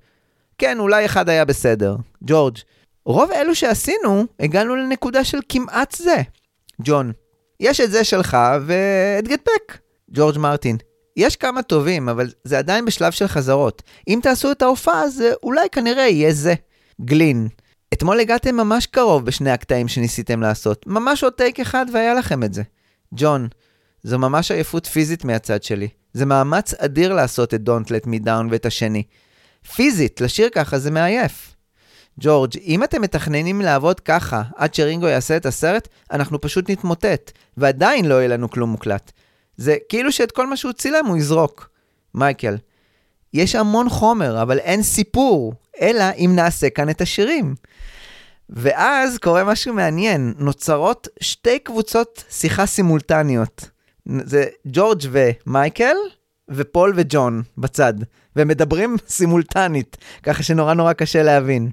כן, 0.59 0.79
אולי 0.79 1.07
אחד 1.07 1.29
היה 1.29 1.45
בסדר. 1.45 1.97
ג'ורג', 2.25 2.57
רוב 3.05 3.31
אלו 3.31 3.55
שעשינו, 3.55 4.25
הגענו 4.41 4.77
לנקודה 4.77 5.25
של 5.25 5.38
כמעט 5.49 5.95
זה. 5.95 6.17
ג'ון, 6.83 7.12
יש 7.61 7.81
את 7.81 7.91
זה 7.91 8.05
שלך 8.05 8.37
ואת 8.67 9.29
גט 9.29 9.41
בק. 9.45 9.79
ג'ורג' 10.11 10.38
מרטין, 10.38 10.77
יש 11.17 11.37
כמה 11.37 11.62
טובים, 11.62 12.09
אבל 12.09 12.31
זה 12.45 12.59
עדיין 12.59 12.85
בשלב 12.85 13.12
של 13.12 13.27
חזרות. 13.27 13.83
אם 14.09 14.21
תעשו 14.23 14.53
את 14.53 14.62
ההופעה, 14.62 15.09
זה 15.09 15.33
אולי 15.43 15.69
כנראה 15.73 16.09
יהיה 16.09 16.33
זה. 16.33 16.55
גלין, 17.01 17.49
אתמול 17.95 18.21
הגעתם 18.21 18.57
ממש 18.57 18.87
קרוב 18.87 19.25
בשני 19.25 19.51
הקטעים 19.51 19.88
שניסיתם 19.88 20.41
לעשות. 20.41 20.87
ממש 20.87 21.25
עוד 21.25 21.33
טייק 21.33 21.61
אחד 21.61 21.87
והיה 21.93 22.14
לכם 22.14 22.45
את 22.45 22.55
זה. 22.55 22.62
ג'ון, 23.14 23.49
זו 24.03 24.19
ממש 24.19 24.51
עייפות 24.51 24.87
פיזית 24.87 25.25
מהצד 25.25 25.62
שלי. 25.62 25.88
זה 26.12 26.27
מאמץ 26.27 26.75
אדיר 26.75 27.14
לעשות 27.14 27.55
את 27.55 27.61
Don't 27.69 27.87
Let 27.87 28.07
Me 28.07 28.27
Down 28.27 28.47
ואת 28.51 28.67
השני. 28.67 29.03
פיזית, 29.75 30.21
לשיר 30.21 30.49
ככה 30.49 30.79
זה 30.79 30.91
מעייף. 30.91 31.55
ג'ורג', 32.21 32.53
אם 32.65 32.85
אתם 32.85 33.03
מתכננים 33.03 33.61
לעבוד 33.61 34.01
ככה 34.01 34.43
עד 34.57 34.75
שרינגו 34.75 35.07
יעשה 35.07 35.37
את 35.37 35.47
הסרט, 35.47 35.89
אנחנו 36.13 36.41
פשוט 36.41 36.71
נתמוטט, 36.71 37.33
ועדיין 37.57 38.05
לא 38.05 38.15
יהיה 38.15 38.29
לנו 38.29 38.51
כלום 38.51 38.71
מוקלט. 38.71 39.13
זה 39.57 39.77
כאילו 39.89 40.13
שאת 40.13 40.33
כל 40.33 40.47
מה 40.47 40.57
שהוא 40.57 40.73
צילם 40.73 41.07
הוא 41.07 41.17
יזרוק. 41.17 41.71
מייקל, 42.15 42.57
יש 43.35 43.55
המון 43.55 43.89
חומר, 43.89 44.43
אבל 44.43 44.59
אין 44.59 44.83
סיפור, 44.83 45.53
אלא 45.81 46.05
אם 46.17 46.33
נעשה 46.35 46.71
כאן 46.71 46.91
את 46.91 47.01
השירים. 47.01 47.55
ואז 48.51 49.19
קורה 49.19 49.45
משהו 49.45 49.75
מעניין, 49.75 50.35
נוצרות 50.39 51.09
שתי 51.21 51.59
קבוצות 51.59 52.25
שיחה 52.31 52.66
סימולטניות. 52.66 53.71
זה 54.25 54.45
ג'ורג' 54.66 55.03
ומייקל, 55.11 55.97
ופול 56.49 56.93
וג'ון 56.97 57.43
בצד, 57.59 57.95
והם 58.37 58.49
מדברים 58.49 58.97
סימולטנית, 59.09 59.97
ככה 60.23 60.43
שנורא 60.43 60.75
נורא 60.75 60.93
קשה 60.93 61.23
להבין. 61.23 61.71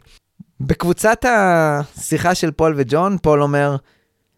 בקבוצת 0.68 1.26
השיחה 1.30 2.36
של 2.36 2.52
פול 2.52 2.74
וג'ון, 2.78 3.18
פול 3.22 3.42
אומר, 3.42 3.76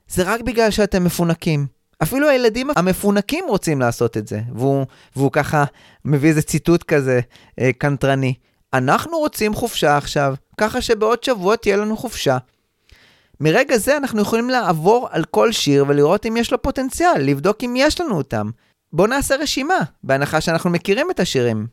זה 0.08 0.24
רק 0.24 0.42
בגלל 0.42 0.72
שאתם 0.72 1.04
מפונקים. 1.04 1.68
אפילו 2.04 2.30
הילדים 2.30 2.70
המפונקים 2.76 3.46
רוצים 3.48 3.80
לעשות 3.80 4.18
את 4.18 4.28
זה. 4.28 4.42
והוא, 4.56 4.86
והוא 5.16 5.32
ככה 5.32 5.64
מביא 6.06 6.30
איזה 6.30 6.42
ציטוט 6.42 6.84
כזה 6.84 7.20
אה, 7.60 7.70
קנטרני. 7.78 8.34
אנחנו 8.74 9.18
רוצים 9.18 9.54
חופשה 9.54 9.98
עכשיו, 9.98 10.36
ככה 10.58 10.82
שבעוד 10.82 11.24
שבוע 11.24 11.56
תהיה 11.56 11.78
לנו 11.78 11.98
חופשה. 11.98 12.38
מרגע 13.40 13.78
זה 13.78 13.98
אנחנו 13.98 14.22
יכולים 14.22 14.50
לעבור 14.50 15.08
על 15.12 15.24
כל 15.24 15.52
שיר 15.52 15.86
ולראות 15.88 16.26
אם 16.26 16.38
יש 16.38 16.52
לו 16.52 16.62
פוטנציאל, 16.62 17.22
לבדוק 17.22 17.64
אם 17.64 17.74
יש 17.78 18.02
לנו 18.02 18.18
אותם. 18.18 18.50
בואו 18.94 19.08
נעשה 19.08 19.36
רשימה, 19.36 19.78
בהנחה 20.04 20.42
שאנחנו 20.42 20.70
מכירים 20.70 21.12
את 21.12 21.20
השירים. 21.20 21.68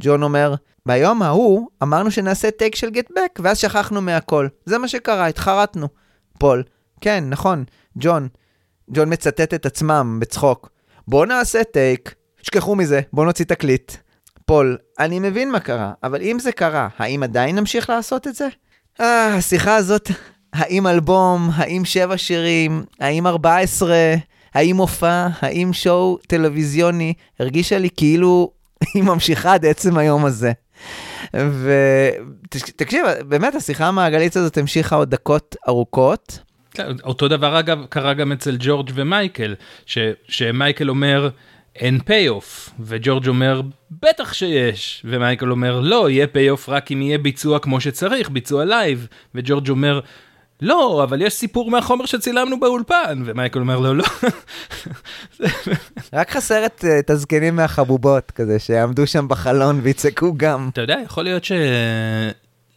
ג'ון 0.00 0.22
אומר, 0.22 0.54
ביום 0.88 1.22
ההוא 1.22 1.68
אמרנו 1.82 2.10
שנעשה 2.10 2.50
טייק 2.50 2.74
של 2.74 2.90
גט 2.90 3.10
בק, 3.10 3.38
ואז 3.42 3.58
שכחנו 3.58 4.02
מהכל. 4.02 4.48
זה 4.64 4.78
מה 4.78 4.88
שקרה, 4.88 5.26
התחרטנו. 5.26 5.88
פול, 6.38 6.62
כן, 7.00 7.24
נכון, 7.28 7.64
ג'ון. 7.96 8.28
ג'ון 8.90 9.12
מצטט 9.12 9.54
את 9.54 9.66
עצמם 9.66 10.18
בצחוק. 10.20 10.70
בוא 11.08 11.26
נעשה 11.26 11.64
טייק, 11.64 12.14
שכחו 12.42 12.76
מזה, 12.76 13.00
בוא 13.12 13.24
נוציא 13.24 13.44
תקליט. 13.44 13.92
פול, 14.46 14.76
אני 14.98 15.18
מבין 15.18 15.50
מה 15.52 15.60
קרה, 15.60 15.92
אבל 16.02 16.22
אם 16.22 16.38
זה 16.38 16.52
קרה, 16.52 16.88
האם 16.98 17.22
עדיין 17.22 17.56
נמשיך 17.56 17.90
לעשות 17.90 18.26
את 18.26 18.34
זה? 18.34 18.48
אה, 19.00 19.34
השיחה 19.34 19.76
הזאת, 19.76 20.10
האם 20.52 20.86
אלבום, 20.86 21.50
האם 21.54 21.84
שבע 21.84 22.18
שירים, 22.18 22.84
האם 23.00 23.26
14, 23.26 23.96
האם 24.54 24.76
מופע, 24.76 25.28
האם 25.40 25.72
show 25.72 26.18
טלוויזיוני, 26.26 27.14
הרגישה 27.40 27.78
לי 27.78 27.88
כאילו 27.96 28.52
היא 28.94 29.02
ממשיכה 29.02 29.54
עד 29.54 29.66
עצם 29.66 29.98
היום 29.98 30.24
הזה. 30.24 30.52
ותקשיב, 31.34 33.06
באמת, 33.28 33.54
השיחה 33.54 33.86
המעגלית 33.86 34.36
הזאת 34.36 34.58
המשיכה 34.58 34.96
עוד 34.96 35.10
דקות 35.10 35.56
ארוכות. 35.68 36.38
כן, 36.70 36.92
אותו 37.04 37.28
דבר 37.28 37.58
אגב 37.58 37.86
קרה 37.88 38.14
גם 38.14 38.32
אצל 38.32 38.56
ג'ורג' 38.58 38.90
ומייקל, 38.94 39.54
ש, 39.86 39.98
שמייקל 40.28 40.90
אומר 40.90 41.30
אין 41.76 42.00
pay 42.00 42.28
off, 42.28 42.70
וג'ורג' 42.80 43.28
אומר 43.28 43.60
בטח 44.02 44.32
שיש, 44.32 45.02
ומייקל 45.04 45.50
אומר 45.50 45.80
לא, 45.80 46.10
יהיה 46.10 46.26
pay 46.26 46.50
off 46.50 46.68
רק 46.68 46.92
אם 46.92 47.02
יהיה 47.02 47.18
ביצוע 47.18 47.58
כמו 47.58 47.80
שצריך, 47.80 48.30
ביצוע 48.30 48.64
לייב, 48.64 49.06
וג'ורג' 49.34 49.70
אומר 49.70 50.00
לא, 50.62 51.04
אבל 51.04 51.22
יש 51.22 51.34
סיפור 51.34 51.70
מהחומר 51.70 52.06
שצילמנו 52.06 52.60
באולפן, 52.60 53.22
ומייקל 53.24 53.58
אומר 53.60 53.78
לו 53.78 53.94
לא. 53.94 54.04
רק 56.12 56.30
חסר 56.30 56.66
את, 56.66 56.84
את 56.98 57.10
הזקנים 57.10 57.56
מהחבובות 57.56 58.30
כזה, 58.30 58.58
שיעמדו 58.58 59.06
שם 59.06 59.28
בחלון 59.28 59.80
ויצעקו 59.82 60.34
גם. 60.36 60.68
אתה 60.72 60.80
יודע, 60.80 60.96
יכול 61.04 61.24
להיות 61.24 61.44
ש... 61.44 61.52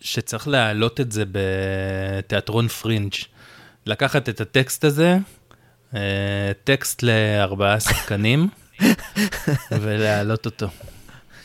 שצריך 0.01 0.47
להעלות 0.47 1.01
את 1.01 1.11
זה 1.11 1.23
בתיאטרון 1.31 2.67
פרינג'. 2.67 3.13
לקחת 3.85 4.29
את 4.29 4.41
הטקסט 4.41 4.83
הזה, 4.83 5.17
אה, 5.95 6.51
טקסט 6.63 7.03
לארבעה 7.03 7.79
שחקנים, 7.79 8.47
ולהעלות 9.81 10.45
אותו. 10.45 10.67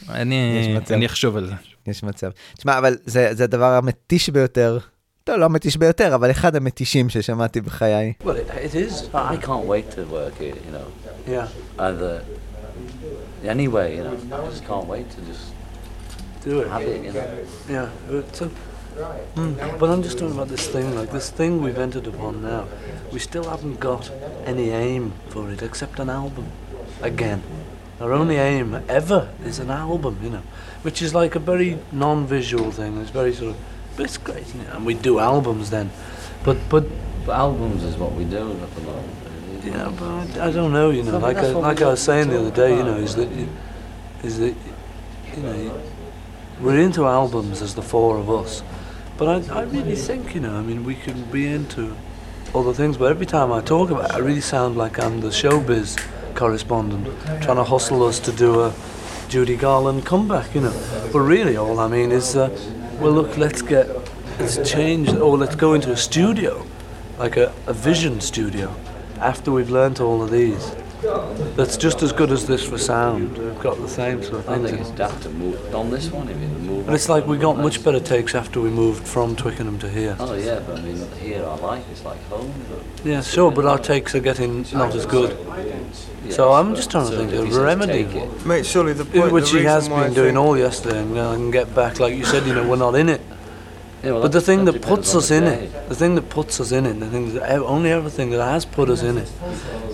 אני, 0.08 0.76
אני 0.90 1.06
אחשוב 1.06 1.36
על 1.36 1.46
זה. 1.46 1.54
יש 1.86 2.02
מצב. 2.02 2.30
תשמע, 2.56 2.78
אבל 2.78 2.96
זה, 3.04 3.28
זה 3.32 3.44
הדבר 3.44 3.72
המתיש 3.72 4.30
ביותר. 4.30 4.78
לא, 5.27 5.39
לא 5.39 5.45
המתיש 5.45 5.77
ביותר, 5.77 6.15
אבל 6.15 6.31
אחד 6.31 6.55
המתישים 6.55 7.09
ששמעתי 7.09 7.61
בחיי. 7.61 8.13
Well, 8.23 8.25
it, 8.27 8.49
it 8.49 8.75
is. 8.75 9.09
I 9.13 9.37
can't 9.37 9.65
wait 9.65 9.91
to 9.91 10.01
work 10.11 10.37
here, 10.39 10.55
you 10.65 10.71
know. 10.71 10.87
Yeah, 11.27 11.47
Either 11.79 12.21
anyway, 13.43 13.97
you 13.97 14.03
know. 14.03 14.17
I 14.43 14.49
just 14.49 14.65
can't 14.65 14.87
wait 14.87 15.07
to 15.15 15.21
just 15.31 15.45
do 16.43 16.61
it. 16.61 16.67
have 16.67 16.81
it, 16.81 17.03
you 17.05 17.13
know. 17.13 17.27
Yeah, 17.69 17.89
uh, 18.09 18.21
so. 18.33 18.49
Mm, 19.35 19.79
but 19.79 19.89
I'm 19.89 20.03
just 20.03 20.17
talking 20.19 20.35
about 20.39 20.49
this 20.49 20.67
thing, 20.67 20.95
like 20.99 21.11
this 21.11 21.29
thing 21.29 21.51
we've 21.65 21.81
entered 21.87 22.07
upon 22.07 22.33
now. 22.41 22.63
We 23.13 23.19
still 23.19 23.47
haven't 23.53 23.79
got 23.79 24.03
any 24.45 24.67
aim 24.71 25.13
for 25.29 25.49
it 25.53 25.61
except 25.61 25.99
an 25.99 26.09
album. 26.09 26.47
Again. 27.01 27.41
Our 28.01 28.13
only 28.13 28.37
aim 28.37 28.67
ever 28.89 29.29
is 29.45 29.59
an 29.59 29.69
album, 29.69 30.17
you 30.23 30.31
know, 30.31 30.41
which 30.81 31.03
is 31.03 31.13
like 31.13 31.35
a 31.35 31.39
very 31.39 31.77
non-visual 31.91 32.71
thing. 32.71 32.91
It's 32.99 33.11
very 33.11 33.31
sort 33.31 33.51
of, 33.51 33.57
but 33.96 34.04
it's 34.04 34.18
great, 34.18 34.46
you 34.54 34.62
know, 34.62 34.72
and 34.72 34.86
we 34.86 34.94
do 34.94 35.18
albums 35.18 35.70
then. 35.70 35.90
But 36.44 36.56
but 36.68 36.84
But 37.24 37.36
albums 37.36 37.82
is 37.82 37.96
what 37.96 38.12
we 38.12 38.24
do 38.24 38.52
at 38.52 38.74
the 38.74 38.80
moment. 38.82 39.12
Yeah, 39.64 39.92
but 39.98 40.38
I, 40.38 40.48
I 40.48 40.52
don't 40.52 40.72
know. 40.72 40.90
You 40.90 41.02
know, 41.02 41.12
Well, 41.12 41.20
like 41.20 41.38
I, 41.38 41.50
like 41.50 41.82
I 41.82 41.88
was 41.88 42.00
saying 42.00 42.28
the 42.28 42.38
other 42.38 42.52
day, 42.52 42.76
you 42.76 42.84
know, 42.84 42.98
is 42.98 43.14
about. 43.14 43.30
that 43.30 43.36
you, 43.36 43.48
is 44.22 44.38
that 44.38 44.54
you 45.36 45.42
know 45.42 45.80
we're 46.60 46.78
into 46.78 47.04
albums 47.04 47.62
as 47.62 47.74
the 47.74 47.82
four 47.82 48.16
of 48.16 48.30
us, 48.30 48.62
but 49.18 49.50
I, 49.50 49.60
I 49.60 49.62
really 49.62 49.96
think 49.96 50.34
you 50.34 50.40
know, 50.40 50.54
I 50.54 50.62
mean, 50.62 50.84
we 50.84 50.94
can 50.94 51.24
be 51.30 51.46
into 51.46 51.96
other 52.54 52.72
things, 52.72 52.96
but 52.96 53.10
every 53.10 53.26
time 53.26 53.52
I 53.52 53.60
talk 53.60 53.90
about 53.90 54.10
it, 54.10 54.14
I 54.14 54.18
really 54.18 54.40
sound 54.40 54.76
like 54.76 54.98
I'm 55.02 55.20
the 55.20 55.28
showbiz 55.28 55.98
correspondent 56.34 57.08
trying 57.42 57.56
to 57.56 57.64
hustle 57.64 58.04
us 58.04 58.20
to 58.20 58.32
do 58.32 58.60
a 58.60 58.72
Judy 59.28 59.56
Garland 59.56 60.06
comeback, 60.06 60.54
you 60.54 60.60
know. 60.60 60.72
But 61.12 61.20
really, 61.20 61.56
all 61.56 61.80
I 61.80 61.88
mean 61.88 62.12
is, 62.12 62.36
uh, 62.36 62.48
well, 63.00 63.12
look, 63.12 63.36
let's 63.36 63.62
get 63.62 63.88
let's 64.38 64.70
change, 64.70 65.08
or 65.14 65.36
let's 65.36 65.54
go 65.56 65.74
into 65.74 65.92
a 65.92 65.96
studio, 65.96 66.66
like 67.18 67.36
a, 67.36 67.52
a 67.66 67.72
vision 67.72 68.20
studio, 68.20 68.74
after 69.20 69.50
we've 69.52 69.70
learnt 69.70 70.00
all 70.00 70.22
of 70.22 70.30
these. 70.30 70.74
That's 71.56 71.76
just 71.76 72.02
as 72.02 72.10
good 72.12 72.32
as 72.32 72.46
this 72.46 72.66
for 72.66 72.78
sound. 72.78 73.36
We've 73.36 73.58
got 73.60 73.76
the 73.76 73.88
same 73.88 74.22
sort 74.22 74.36
of 74.40 74.48
I 74.48 74.56
things. 74.56 74.70
think 74.70 74.80
it's 74.80 74.90
daft 74.90 75.22
to 75.24 75.28
move 75.30 75.74
on 75.74 75.90
this 75.90 76.10
one. 76.10 76.26
I 76.28 76.34
mean, 76.34 76.66
move. 76.66 76.86
But 76.86 76.94
it's 76.94 77.08
like 77.08 77.26
we 77.26 77.36
got 77.36 77.58
much 77.58 77.84
better 77.84 78.00
takes 78.00 78.34
after 78.34 78.60
we 78.60 78.70
moved 78.70 79.06
from 79.06 79.36
Twickenham 79.36 79.78
to 79.80 79.88
here. 79.88 80.16
Oh 80.18 80.34
yeah, 80.34 80.60
but 80.66 80.78
I 80.78 80.82
mean, 80.82 81.10
here 81.20 81.44
I 81.44 81.54
like 81.56 81.84
it's 81.92 82.04
like 82.04 82.22
home. 82.28 82.52
But 82.70 83.06
Yeah, 83.06 83.20
sure, 83.20 83.52
but 83.52 83.66
our 83.66 83.78
takes 83.78 84.14
are 84.14 84.20
getting 84.20 84.62
not 84.72 84.94
as 84.94 85.06
good. 85.06 85.36
So 86.30 86.52
I'm 86.52 86.74
just 86.74 86.90
trying 86.90 87.10
to 87.10 87.16
think 87.16 87.32
of 87.32 87.46
he 87.46 87.52
a 87.54 87.60
remedy. 87.60 88.00
it, 88.02 88.46
Mate, 88.46 88.66
surely 88.66 88.92
the 88.92 89.04
point. 89.04 89.32
Which 89.32 89.50
the 89.52 89.58
he 89.58 89.64
has 89.64 89.84
reason 89.84 89.92
why 89.92 90.00
I 90.00 90.04
been 90.06 90.14
doing 90.14 90.34
think- 90.34 90.38
all 90.38 90.58
yesterday, 90.58 90.98
and, 91.00 91.08
you 91.10 91.16
know, 91.16 91.32
and 91.32 91.52
get 91.52 91.74
back, 91.74 91.98
like 92.00 92.14
you 92.14 92.24
said, 92.24 92.46
you 92.46 92.54
know, 92.54 92.66
we're 92.68 92.76
not 92.76 92.94
in 92.94 93.08
it. 93.08 93.20
Yeah, 94.02 94.12
well, 94.12 94.22
But 94.22 94.32
the 94.32 94.40
thing 94.40 94.64
that 94.66 94.72
that 94.72 94.82
puts 94.82 95.14
us 95.14 95.30
in 95.30 95.44
day. 95.44 95.64
it, 95.64 95.88
the 95.88 95.94
thing 95.94 96.14
that 96.16 96.28
puts 96.28 96.60
us 96.60 96.70
in 96.72 96.86
it, 96.86 97.00
the 97.00 97.06
thing 97.06 97.34
that 97.34 97.42
ev- 97.50 97.62
only 97.62 97.90
everything 97.90 98.30
that 98.30 98.44
has 98.44 98.64
put 98.64 98.88
us 98.90 99.02
in 99.02 99.18
it, 99.18 99.30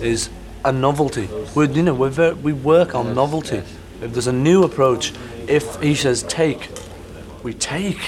is 0.02 0.28
a 0.64 0.72
novelty. 0.72 1.28
We, 1.54 1.68
you 1.68 1.82
know, 1.82 1.94
we're 1.94 2.08
very, 2.10 2.34
we 2.34 2.52
work 2.52 2.94
on 2.94 3.14
novelty. 3.14 3.62
If 4.02 4.12
there's 4.12 4.26
a 4.26 4.32
new 4.32 4.64
approach, 4.64 5.12
if 5.46 5.80
he 5.80 5.94
says 5.94 6.24
take, 6.24 6.68
we 7.42 7.54
take 7.54 8.00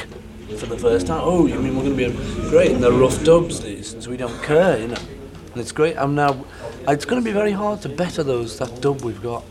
for 0.59 0.67
the 0.67 0.77
first 0.77 1.07
time. 1.07 1.21
Oh, 1.23 1.47
you 1.47 1.59
mean 1.61 1.77
we're 1.77 1.85
going 1.85 1.97
to 1.97 2.11
be 2.11 2.51
great? 2.51 2.73
And 2.73 2.83
they're 2.83 2.93
rough 2.93 3.23
dubs 3.25 3.61
these, 3.61 3.97
so 4.03 4.11
we 4.11 4.17
don't 4.17 4.43
care, 4.43 4.79
you 4.79 4.89
know. 4.89 4.97
And 5.53 5.61
it's 5.61 5.73
great. 5.73 5.97
I'm 5.97 6.15
now. 6.17 6.45
Uh, 6.87 6.93
it's 6.93 7.05
going 7.05 7.21
to 7.21 7.25
be 7.25 7.33
very 7.33 7.53
hard 7.53 7.81
to 7.83 7.89
better 7.89 8.23
those 8.23 8.59
that 8.59 8.81
dub 8.81 9.03
we've 9.03 9.23
got. 9.23 9.45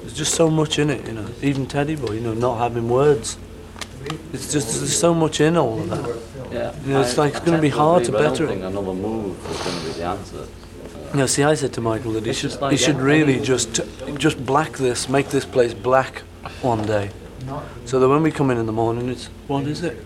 There's 0.00 0.14
just 0.14 0.34
so 0.34 0.48
much 0.50 0.78
in 0.78 0.90
it, 0.90 1.06
you 1.06 1.12
know. 1.12 1.26
Even 1.42 1.66
Teddy 1.66 1.96
Boy, 1.96 2.12
you 2.14 2.20
know, 2.20 2.34
not 2.34 2.58
having 2.58 2.88
words. 2.88 3.36
It's 4.32 4.52
just 4.52 4.78
there's 4.78 4.96
so 4.96 5.12
much 5.12 5.40
in 5.40 5.56
all 5.56 5.80
of 5.80 5.88
that. 5.90 6.52
Yeah, 6.52 6.72
You 6.86 6.92
know, 6.94 7.00
it's 7.02 7.18
I- 7.18 7.24
like 7.24 7.34
it's 7.34 7.44
gonna 7.44 7.60
be 7.60 7.68
hard 7.68 8.04
to 8.04 8.10
agree, 8.10 8.18
but 8.22 8.26
I 8.26 8.30
better 8.30 8.44
it. 8.48 8.58
another 8.58 8.94
move 8.94 9.36
is 9.50 9.56
going 9.60 9.78
to 9.80 9.86
be 9.86 9.92
the 9.92 10.04
answer. 10.04 10.46
You 11.12 11.18
know, 11.18 11.26
see, 11.26 11.42
I 11.42 11.54
said 11.54 11.72
to 11.74 11.80
Michael 11.80 12.12
that 12.12 12.24
he 12.24 12.32
should 12.32 12.58
like 12.60 12.70
he 12.72 12.76
should 12.78 12.96
really 13.00 13.40
just 13.40 13.80
just 14.16 14.44
black 14.46 14.72
this, 14.78 15.08
make 15.08 15.28
this 15.28 15.44
place 15.44 15.74
black 15.74 16.22
one 16.62 16.86
day, 16.86 17.10
so 17.84 17.98
that 18.00 18.08
when 18.08 18.22
we 18.22 18.30
come 18.30 18.50
in 18.50 18.56
in 18.58 18.66
the 18.66 18.72
morning, 18.72 19.08
it's 19.10 19.26
what 19.46 19.64
is 19.66 19.82
it? 19.82 19.96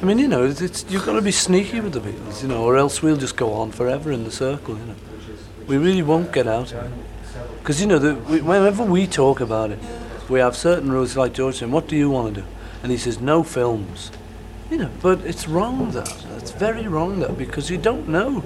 I 0.00 0.04
mean, 0.04 0.18
you 0.18 0.28
know, 0.28 0.44
it's, 0.44 0.60
it's 0.60 0.84
you've 0.88 1.06
got 1.06 1.12
to 1.14 1.22
be 1.22 1.32
sneaky 1.32 1.80
with 1.80 1.92
the 1.92 2.00
Beatles, 2.00 2.42
you 2.42 2.48
know, 2.48 2.64
or 2.64 2.76
else 2.76 3.02
we'll 3.02 3.16
just 3.16 3.36
go 3.36 3.52
on 3.52 3.70
forever 3.72 4.10
in 4.10 4.24
the 4.24 4.30
circle, 4.32 4.76
you 4.76 4.84
know. 4.84 4.94
We 5.66 5.78
really 5.78 6.02
won't 6.02 6.32
get 6.32 6.46
out 6.46 6.72
of 6.72 6.84
it. 6.84 6.92
Because, 7.58 7.80
you 7.80 7.86
know, 7.86 7.98
the, 7.98 8.14
we, 8.14 8.40
whenever 8.40 8.84
we 8.84 9.06
talk 9.06 9.40
about 9.40 9.70
it, 9.70 9.78
we 10.28 10.40
have 10.40 10.56
certain 10.56 10.90
rules, 10.90 11.16
like 11.16 11.32
George 11.32 11.56
saying, 11.56 11.72
what 11.72 11.86
do 11.88 11.96
you 11.96 12.10
want 12.10 12.34
to 12.34 12.40
do? 12.42 12.46
And 12.82 12.90
he 12.90 12.98
says, 12.98 13.20
no 13.20 13.42
films. 13.42 14.10
You 14.70 14.78
know, 14.78 14.90
but 15.02 15.20
it's 15.20 15.46
wrong, 15.46 15.90
though. 15.90 16.04
It's 16.36 16.50
very 16.50 16.88
wrong, 16.88 17.20
though, 17.20 17.32
because 17.32 17.70
you 17.70 17.78
don't 17.78 18.08
know. 18.08 18.42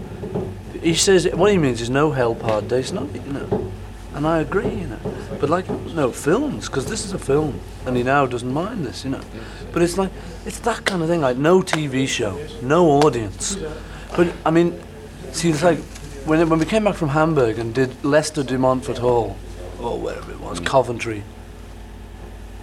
He 0.82 0.94
says, 0.94 1.28
what 1.32 1.52
he 1.52 1.58
means 1.58 1.80
is 1.80 1.88
no 1.88 2.10
help 2.10 2.42
hard 2.42 2.68
days, 2.68 2.92
not, 2.92 3.14
you 3.14 3.32
know. 3.32 3.72
And 4.14 4.26
I 4.26 4.40
agree, 4.40 4.68
you 4.68 4.86
know. 4.86 4.98
But, 5.40 5.50
like, 5.50 5.68
no, 5.68 6.10
films, 6.10 6.66
because 6.66 6.86
this 6.86 7.04
is 7.04 7.12
a 7.12 7.18
film. 7.18 7.60
And 7.86 7.96
he 7.96 8.02
now 8.02 8.26
doesn't 8.26 8.52
mind 8.52 8.84
this, 8.84 9.04
you 9.04 9.10
know. 9.10 9.20
But 9.72 9.82
it's 9.82 9.96
like, 9.96 10.10
it's 10.44 10.58
that 10.60 10.84
kind 10.84 11.02
of 11.02 11.08
thing, 11.08 11.20
like 11.20 11.36
no 11.36 11.60
TV 11.60 12.08
show, 12.08 12.38
no 12.62 12.90
audience. 12.90 13.56
But, 14.16 14.32
I 14.44 14.50
mean, 14.50 14.80
see, 15.32 15.50
it's 15.50 15.62
like, 15.62 15.78
when, 16.26 16.48
when 16.48 16.58
we 16.58 16.66
came 16.66 16.84
back 16.84 16.96
from 16.96 17.10
Hamburg 17.10 17.58
and 17.58 17.72
did 17.72 18.04
Leicester 18.04 18.42
de 18.42 18.58
Montfort 18.58 18.98
Hall, 18.98 19.36
or 19.80 19.98
wherever 19.98 20.30
it 20.32 20.40
was, 20.40 20.58
Coventry, 20.58 21.22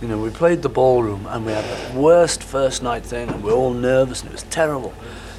you 0.02 0.08
know, 0.10 0.18
we 0.18 0.30
played 0.30 0.62
the 0.62 0.70
ballroom 0.70 1.26
and 1.28 1.46
we 1.46 1.54
had 1.54 1.64
the 1.64 1.98
worst 1.98 2.44
first 2.44 2.84
night 2.84 3.06
thing 3.06 3.30
and 3.30 3.42
we 3.42 3.52
were 3.52 3.56
all 3.56 3.74
nervous 3.74 4.22
and 4.22 4.30
it 4.30 4.34
was 4.34 4.44
terrible. 4.44 4.94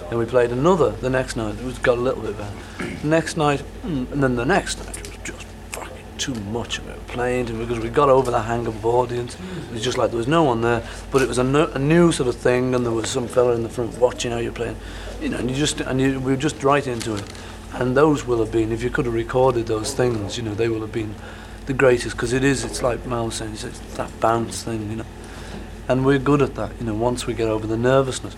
Then 0.09 0.19
we 0.19 0.25
played 0.25 0.53
another 0.53 0.91
the 0.91 1.11
next 1.11 1.37
night, 1.37 1.59
it 1.59 1.65
was 1.65 1.79
got 1.79 1.99
a 1.99 2.01
little 2.01 2.23
bit 2.23 2.39
better. 2.39 2.97
The 3.03 3.07
next 3.07 3.37
night, 3.37 3.63
mm, 3.83 4.11
and 4.11 4.23
then 4.23 4.37
the 4.37 4.47
next 4.47 4.83
night, 4.83 4.97
it 4.97 5.07
was 5.07 5.19
just 5.23 5.47
fucking 5.73 6.07
too 6.17 6.35
much. 6.35 6.79
And 6.79 6.87
we 6.87 6.95
were 6.95 6.99
playing 7.09 7.51
and 7.51 7.59
because 7.59 7.79
we 7.79 7.91
got 7.91 8.09
over 8.09 8.31
the 8.31 8.41
hang 8.41 8.67
of 8.67 8.87
audience. 8.87 9.37
It 9.69 9.73
was 9.73 9.85
just 9.85 9.99
like 9.99 10.11
there 10.11 10.19
was 10.19 10.29
no 10.29 10.45
one 10.45 10.63
there, 10.63 10.83
but 11.11 11.21
it 11.21 11.29
was 11.29 11.37
a, 11.37 11.45
no, 11.45 11.67
a 11.67 11.79
new 11.79 12.11
sort 12.11 12.31
of 12.31 12.37
thing 12.37 12.75
and 12.75 12.87
there 12.87 12.93
was 12.93 13.11
some 13.11 13.29
fella 13.29 13.55
in 13.55 13.63
the 13.65 13.69
front 13.69 13.99
watching 13.99 14.33
how 14.33 14.39
you're 14.39 14.53
playing. 14.53 14.77
You 15.21 15.29
know, 15.29 15.37
and 15.37 15.51
you 15.51 15.57
just, 15.57 15.81
and 15.83 16.01
you, 16.01 16.21
we 16.21 16.33
were 16.33 16.39
just 16.41 16.65
right 16.65 16.87
into 16.87 17.17
it. 17.17 17.25
And 17.75 17.97
those 17.97 18.25
will 18.25 18.39
have 18.39 18.53
been, 18.53 18.71
if 18.71 18.83
you 18.83 18.91
could 18.91 19.05
have 19.05 19.15
recorded 19.15 19.67
those 19.67 19.95
things, 19.95 20.37
you 20.37 20.45
know, 20.45 20.55
they 20.55 20.69
will 20.69 20.81
have 20.81 20.93
been 20.93 21.15
the 21.67 21.73
greatest 21.73 22.15
because 22.15 22.33
it 22.33 22.45
is, 22.45 22.65
it's 22.65 22.83
like 22.83 23.05
Mal 23.05 23.31
saying, 23.31 23.55
it's 23.55 23.65
it's 23.65 23.81
that 23.97 24.21
bounce 24.21 24.63
thing, 24.63 24.91
you 24.91 24.97
know. 24.97 25.07
And 25.89 26.07
we're 26.07 26.21
good 26.21 26.41
at 26.41 26.55
that, 26.55 26.71
you 26.79 26.87
know, 26.87 26.95
once 26.95 27.27
we 27.27 27.35
get 27.35 27.49
over 27.49 27.67
the 27.67 27.77
nervousness. 27.77 28.37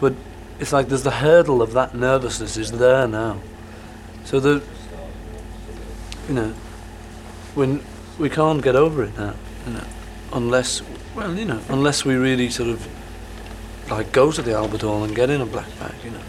But 0.00 0.14
it's 0.58 0.72
like 0.72 0.88
there's 0.88 1.02
the 1.02 1.10
hurdle 1.10 1.60
of 1.60 1.72
that 1.74 1.94
nervousness 1.94 2.56
is 2.56 2.72
there 2.72 3.06
now. 3.06 3.40
So 4.24 4.40
the, 4.40 4.62
you 6.26 6.34
know, 6.34 6.54
when 7.54 7.82
we 8.18 8.30
can't 8.30 8.62
get 8.62 8.74
over 8.74 9.04
it 9.04 9.16
now, 9.18 9.34
you 9.66 9.72
know, 9.74 9.84
unless, 10.32 10.82
well, 11.14 11.34
you 11.34 11.44
know, 11.44 11.60
unless 11.68 12.04
we 12.04 12.14
really 12.14 12.48
sort 12.48 12.70
of 12.70 12.88
like 13.90 14.12
go 14.12 14.32
to 14.32 14.42
the 14.42 14.54
Albert 14.54 14.82
Hall 14.82 15.04
and 15.04 15.14
get 15.14 15.30
in 15.30 15.40
a 15.40 15.46
black 15.46 15.68
bag, 15.78 15.94
you 16.04 16.10
know. 16.10 16.20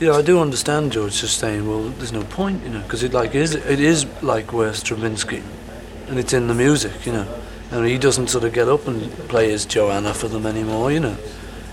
You 0.00 0.06
know, 0.06 0.14
I 0.14 0.22
do 0.22 0.40
understand 0.40 0.92
George 0.92 1.20
just 1.20 1.38
saying, 1.38 1.68
well, 1.68 1.82
there's 1.90 2.12
no 2.12 2.22
point, 2.22 2.62
you 2.64 2.70
know, 2.70 2.80
because 2.80 3.02
it 3.02 3.12
like 3.12 3.34
is 3.34 3.54
it 3.54 3.80
is 3.80 4.06
like 4.22 4.52
where 4.52 4.72
Stravinsky, 4.72 5.42
and 6.08 6.18
it's 6.18 6.32
in 6.32 6.46
the 6.48 6.54
music, 6.54 7.04
you 7.06 7.12
know, 7.12 7.26
and 7.70 7.86
he 7.86 7.98
doesn't 7.98 8.28
sort 8.28 8.44
of 8.44 8.52
get 8.52 8.68
up 8.68 8.86
and 8.88 9.12
play 9.28 9.50
his 9.50 9.66
Joanna 9.66 10.14
for 10.14 10.28
them 10.28 10.46
anymore, 10.46 10.90
you 10.90 11.00
know. 11.00 11.16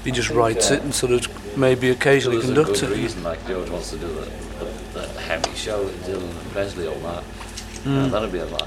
He 0.03 0.11
just 0.11 0.29
writes 0.29 0.71
it 0.71 0.83
and 0.83 0.93
sort 0.93 1.11
of 1.13 1.57
maybe 1.57 1.89
occasionally 1.89 2.37
There's 2.37 2.49
a 2.49 2.53
conducts 2.53 2.81
good 2.81 2.91
it. 2.91 2.97
reason, 2.97 3.23
like 3.23 3.45
George 3.47 3.69
wants 3.69 3.89
to 3.91 3.97
do 3.97 4.07
the, 4.07 4.29
the, 4.59 4.99
the 4.99 5.07
heavy 5.21 5.53
show, 5.55 5.83
with 5.83 6.05
Dylan 6.05 6.29
and 6.29 6.51
Presley, 6.51 6.87
all 6.87 6.95
that. 6.99 7.23
Mm. 7.83 8.03
Yeah, 8.03 8.07
that'd 8.09 8.31
be 8.31 8.39
a 8.39 8.45
match. 8.45 8.61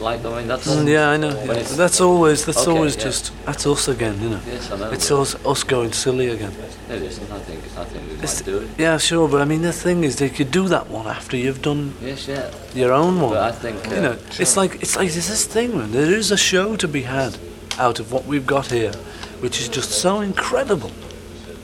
Like, 0.00 0.24
I 0.24 0.38
mean, 0.38 0.48
that's. 0.48 0.66
Mm, 0.66 0.88
yeah, 0.88 1.10
I 1.10 1.16
know. 1.18 1.28
Yeah. 1.44 1.62
that's 1.62 2.00
always 2.00 2.44
that's 2.46 2.62
Okay, 2.66 2.70
always 2.70 2.96
yeah. 2.96 3.02
just 3.02 3.32
that's 3.44 3.66
us 3.66 3.88
again, 3.88 4.20
you 4.22 4.30
know. 4.30 4.40
Yes, 4.46 4.70
I 4.70 4.76
know. 4.78 4.90
It's 4.90 5.10
us 5.10 5.34
us 5.44 5.62
going 5.64 5.92
silly 5.92 6.28
again. 6.28 6.52
It 6.88 7.02
isn't. 7.02 7.30
I 7.30 7.38
think. 7.40 7.60
I 7.76 7.84
think 7.84 8.04
we 8.08 8.14
It's- 8.14 8.40
might 8.40 8.46
do 8.52 8.58
it. 8.58 8.68
Yeah, 8.78 8.96
sure, 8.98 9.28
but 9.28 9.40
I 9.42 9.44
mean 9.44 9.62
the 9.62 9.72
thing 9.72 10.04
is, 10.04 10.16
they 10.16 10.30
could 10.30 10.50
do 10.50 10.68
that 10.68 10.88
one 10.88 11.06
after 11.06 11.36
you've 11.36 11.60
done 11.60 11.94
Yes, 12.02 12.26
yeah. 12.28 12.50
your 12.74 12.92
own 12.92 13.20
one. 13.20 13.32
But 13.34 13.42
I 13.42 13.52
think. 13.52 13.86
Uh, 13.88 13.94
you 13.94 14.00
know, 14.00 14.16
it's 14.38 14.56
like 14.56 14.76
it's 14.82 14.96
like 14.96 15.10
there's 15.12 15.28
this 15.28 15.44
thing, 15.44 15.76
man. 15.76 15.92
There 15.92 16.12
is 16.18 16.30
a 16.30 16.36
show 16.38 16.76
to 16.76 16.88
be 16.88 17.02
had 17.02 17.36
out 17.78 18.00
of 18.00 18.10
what 18.12 18.24
we've 18.26 18.46
got 18.46 18.66
here, 18.70 18.92
which 19.40 19.60
is 19.60 19.68
just 19.68 19.90
so 19.90 20.20
incredible. 20.20 20.90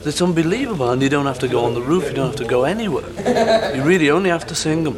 It's 0.05 0.21
unbelievable, 0.21 0.89
and 0.91 1.01
you 1.01 1.09
don't 1.09 1.25
have 1.25 1.39
to 1.39 1.47
go 1.47 1.65
on 1.65 1.73
the 1.73 1.81
roof. 1.81 2.03
You 2.05 2.13
don't 2.13 2.27
have 2.27 2.35
to 2.37 2.45
go 2.45 2.63
anywhere. 2.63 3.09
You 3.75 3.81
really 3.83 4.09
only 4.11 4.29
have 4.29 4.45
to 4.47 4.55
sing 4.55 4.83
them. 4.83 4.97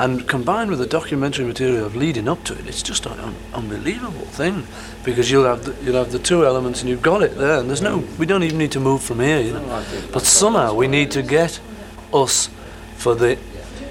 And 0.00 0.26
combined 0.26 0.70
with 0.70 0.78
the 0.78 0.86
documentary 0.86 1.44
material 1.44 1.84
of 1.84 1.94
leading 1.94 2.26
up 2.26 2.42
to 2.44 2.54
it, 2.54 2.66
it's 2.66 2.82
just 2.82 3.04
an 3.04 3.20
un- 3.20 3.36
unbelievable 3.52 4.24
thing, 4.24 4.66
because 5.04 5.30
you'll 5.30 5.44
have 5.44 5.62
the, 5.66 5.84
you'll 5.84 5.96
have 6.02 6.10
the 6.10 6.18
two 6.18 6.46
elements, 6.46 6.80
and 6.80 6.88
you've 6.88 7.02
got 7.02 7.22
it 7.22 7.36
there. 7.36 7.60
And 7.60 7.68
there's 7.68 7.82
no, 7.82 7.98
we 8.18 8.24
don't 8.24 8.42
even 8.42 8.56
need 8.56 8.72
to 8.72 8.80
move 8.80 9.02
from 9.02 9.20
here, 9.20 9.40
you 9.40 9.52
know. 9.52 9.60
No, 9.60 9.84
But 10.10 10.22
somehow 10.22 10.72
we 10.72 10.88
need 10.88 11.10
to 11.10 11.22
get 11.22 11.60
us 12.14 12.48
for 12.96 13.14
the. 13.14 13.36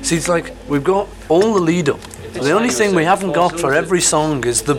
See, 0.02 0.16
it's 0.16 0.28
like 0.28 0.56
we've 0.68 0.84
got 0.84 1.08
all 1.30 1.54
the 1.54 1.62
lead 1.62 1.90
up. 1.90 2.02
The 2.34 2.54
only 2.54 2.70
thing 2.70 2.96
we 2.96 3.04
haven't 3.04 3.34
got 3.34 3.60
for 3.60 3.74
every 3.74 4.02
song 4.02 4.46
is 4.46 4.64
the 4.64 4.76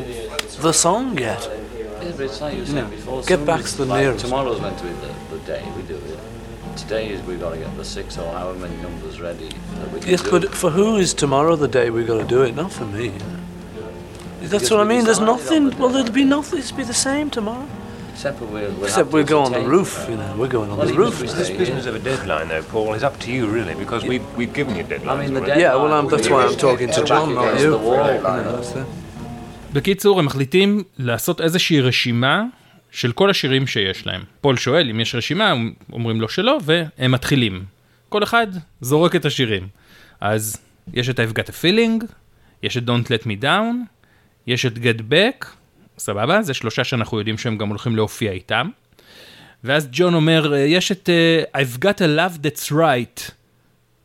the 0.63 0.73
song 0.73 1.17
yet. 1.17 1.49
Yeah, 1.49 2.11
but 2.17 2.21
it's 2.21 2.41
like 2.41 2.55
you 2.55 2.61
were 2.61 2.67
saying 2.67 2.77
know, 2.77 2.91
before. 2.91 3.23
get 3.23 3.47
back 3.47 3.65
to 3.65 3.77
the 3.77 3.85
like, 3.85 4.03
nearest. 4.03 4.25
Tomorrow's 4.25 4.61
meant 4.61 4.79
to 4.79 4.85
be 4.85 4.91
the, 4.91 5.37
the 5.37 5.39
day 5.47 5.63
we 5.77 5.83
do 5.83 5.97
it 5.97 6.20
Today 6.78 7.10
is 7.10 7.22
we've 7.24 7.40
got 7.40 7.52
to 7.52 7.58
get 7.58 7.76
the 7.78 7.86
six 7.86 8.18
or 8.18 8.32
however 8.34 8.60
many 8.60 8.76
numbers 8.78 9.22
ready 9.22 9.50
that 9.80 9.92
we 9.94 10.00
can 10.02 10.10
Yes, 10.10 10.22
do. 10.22 10.32
but 10.32 10.54
for 10.54 10.70
who 10.72 10.98
is 10.98 11.14
tomorrow 11.14 11.56
the 11.56 11.68
day 11.68 11.90
we've 11.90 12.08
got 12.08 12.20
to 12.20 12.26
do 12.36 12.42
it? 12.44 12.56
Not 12.56 12.72
for 12.72 12.86
me. 12.86 13.06
you 13.06 13.12
know. 13.12 13.42
That's 14.42 14.52
Because 14.52 14.72
what 14.72 14.80
I 14.82 14.84
we 14.84 14.90
mean. 14.90 15.06
There's 15.06 15.20
decided 15.20 15.30
on 15.32 15.38
nothing. 15.40 15.70
the 15.70 15.78
Well, 15.78 15.90
day. 15.90 15.96
there'll 15.96 16.12
be 16.12 16.24
nothing. 16.26 16.60
It'll 16.60 16.78
be 16.78 16.84
the 16.84 16.94
same 17.10 17.30
tomorrow. 17.30 17.66
Except 18.14 18.38
for 18.40 18.46
we'll, 18.46 18.72
we'll 18.74 18.84
Except 18.84 18.98
have 18.98 19.14
we'll 19.14 19.24
to 19.26 19.30
go 19.30 19.40
on 19.46 19.52
the 19.54 19.60
take- 19.60 19.68
roof. 19.68 19.92
You 20.10 20.18
know, 20.18 20.36
we're 20.38 20.48
going 20.58 20.70
on 20.72 20.78
Well, 20.78 20.88
the 20.88 20.94
even 20.94 21.04
roof. 21.06 21.16
if 21.16 21.22
we 21.22 21.28
This 21.40 21.48
stay 21.48 21.58
business 21.58 21.86
here- 21.86 21.96
of 21.96 22.02
a 22.02 22.04
deadline, 22.12 22.48
though, 22.50 22.62
Paul, 22.64 22.94
is 22.94 23.04
up 23.04 23.18
to 23.22 23.32
you, 23.32 23.48
really, 23.48 23.76
because 23.76 24.04
we've, 24.04 24.26
we've 24.38 24.54
given 24.54 24.76
you 24.76 24.84
deadlines. 24.84 25.08
I 25.10 25.22
mean, 25.22 25.34
the 25.34 25.42
already. 25.42 25.62
Yeah, 25.62 25.76
well, 25.76 25.94
I'm, 25.94 26.08
deadline 26.08 26.10
that's 26.12 26.28
will 26.30 26.36
why 26.38 26.46
be 26.48 26.54
I'm 26.54 26.60
talking 26.68 26.90
to 26.92 27.00
back 27.02 27.08
John, 27.08 27.34
not 27.36 27.44
against 27.46 27.64
you. 27.64 27.72
the 27.72 27.78
wall, 27.78 27.96
You 28.14 28.22
know, 28.22 28.38
you 28.38 28.44
know. 28.44 28.56
that's 28.58 28.76
it. 28.76 28.86
בקיצור, 29.74 30.20
הם 30.20 30.26
מחליטים 30.26 30.84
לעשות 30.98 31.42
איזושהי 31.42 31.82
רשימה 31.82 32.44
של 32.91 33.13
כל 33.13 33.31
השירים 33.31 33.67
שיש 33.67 34.07
להם. 34.07 34.23
פול 34.41 34.57
שואל 34.57 34.91
אם 34.91 35.01
יש 35.01 35.15
רשימה, 35.15 35.55
אומרים 35.93 36.21
לו 36.21 36.29
שלא, 36.29 36.59
והם 36.63 37.13
מתחילים. 37.13 37.65
כל 38.09 38.23
אחד 38.23 38.47
זורק 38.81 39.17
את 39.17 39.25
השירים. 39.25 39.69
אז 40.21 40.57
יש 40.93 41.09
את 41.09 41.21
I've 41.21 41.39
got 41.39 41.49
a 41.49 41.53
feeling, 41.63 42.05
יש 42.63 42.77
את 42.77 42.83
Don't 42.83 43.07
let 43.07 43.25
me 43.25 43.43
down, 43.43 43.75
יש 44.47 44.67
את 44.67 44.77
Get 44.77 45.01
back, 45.13 45.47
סבבה? 45.99 46.43
זה 46.43 46.55
שלושה 46.55 46.85
שאנחנו 46.85 47.19
יודעים 47.19 47.39
שהם 47.39 47.59
גם 47.59 47.69
הולכים 47.69 47.97
להופיע 47.97 48.33
איתם. 48.33 48.69
ואז 49.65 49.89
ג'ון 49.93 50.15
אומר, 50.15 50.55
יש 50.55 50.93
את 50.93 51.09
uh, 51.09 51.59
I've 51.59 51.79
got 51.79 51.99
a 51.99 52.19
love 52.19 52.47
that's 52.47 52.73
right. 52.73 53.33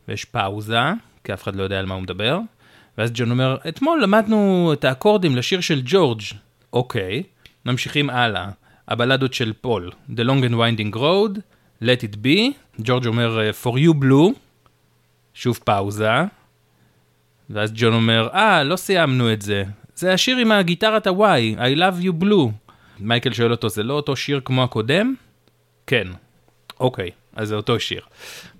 ויש 0.08 0.24
פאוזה, 0.24 0.78
כי 1.24 1.34
אף 1.34 1.42
אחד 1.42 1.56
לא 1.56 1.62
יודע 1.62 1.78
על 1.78 1.86
מה 1.86 1.94
הוא 1.94 2.02
מדבר. 2.02 2.38
ואז 2.98 3.10
ג'ון 3.14 3.30
אומר, 3.30 3.56
אתמול 3.68 4.02
למדנו 4.02 4.70
את 4.72 4.84
האקורדים 4.84 5.36
לשיר 5.36 5.60
של 5.60 5.82
ג'ורג'. 5.84 6.22
אוקיי, 6.72 7.22
ממשיכים 7.66 8.10
הלאה. 8.10 8.48
הבלדות 8.88 9.34
של 9.34 9.52
פול, 9.60 9.90
The 10.10 10.20
Long 10.20 10.42
and 10.42 10.54
Winding 10.54 10.96
Road, 10.96 11.40
Let 11.82 12.02
It 12.02 12.16
Be, 12.24 12.52
ג'ורג' 12.78 13.06
אומר, 13.06 13.50
For 13.62 13.72
You 13.72 14.02
Blue, 14.02 14.38
שוב 15.34 15.58
פאוזה. 15.64 16.10
ואז 17.50 17.72
ג'ון 17.74 17.94
אומר, 17.94 18.28
אה, 18.34 18.64
לא 18.64 18.76
סיימנו 18.76 19.32
את 19.32 19.42
זה. 19.42 19.64
זה 19.94 20.12
השיר 20.12 20.36
עם 20.36 20.52
הגיטרת 20.52 21.06
הוואי, 21.06 21.56
I 21.58 21.78
Love 21.78 22.04
You 22.04 22.22
Blue. 22.22 22.50
מייקל 23.00 23.32
שואל 23.32 23.50
אותו, 23.50 23.68
זה 23.68 23.82
לא 23.82 23.94
אותו 23.94 24.16
שיר 24.16 24.40
כמו 24.44 24.64
הקודם? 24.64 25.14
כן. 25.86 26.08
אוקיי, 26.80 27.10
אז 27.36 27.48
זה 27.48 27.54
אותו 27.54 27.80
שיר. 27.80 28.00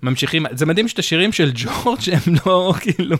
ממשיכים, 0.03 0.45
זה 0.51 0.65
מדהים 0.65 0.87
שאת 0.87 0.99
השירים 0.99 1.31
של 1.31 1.51
ג'ורג' 1.55 1.99
הם 2.11 2.33
לא 2.45 2.73
כאילו 2.81 3.17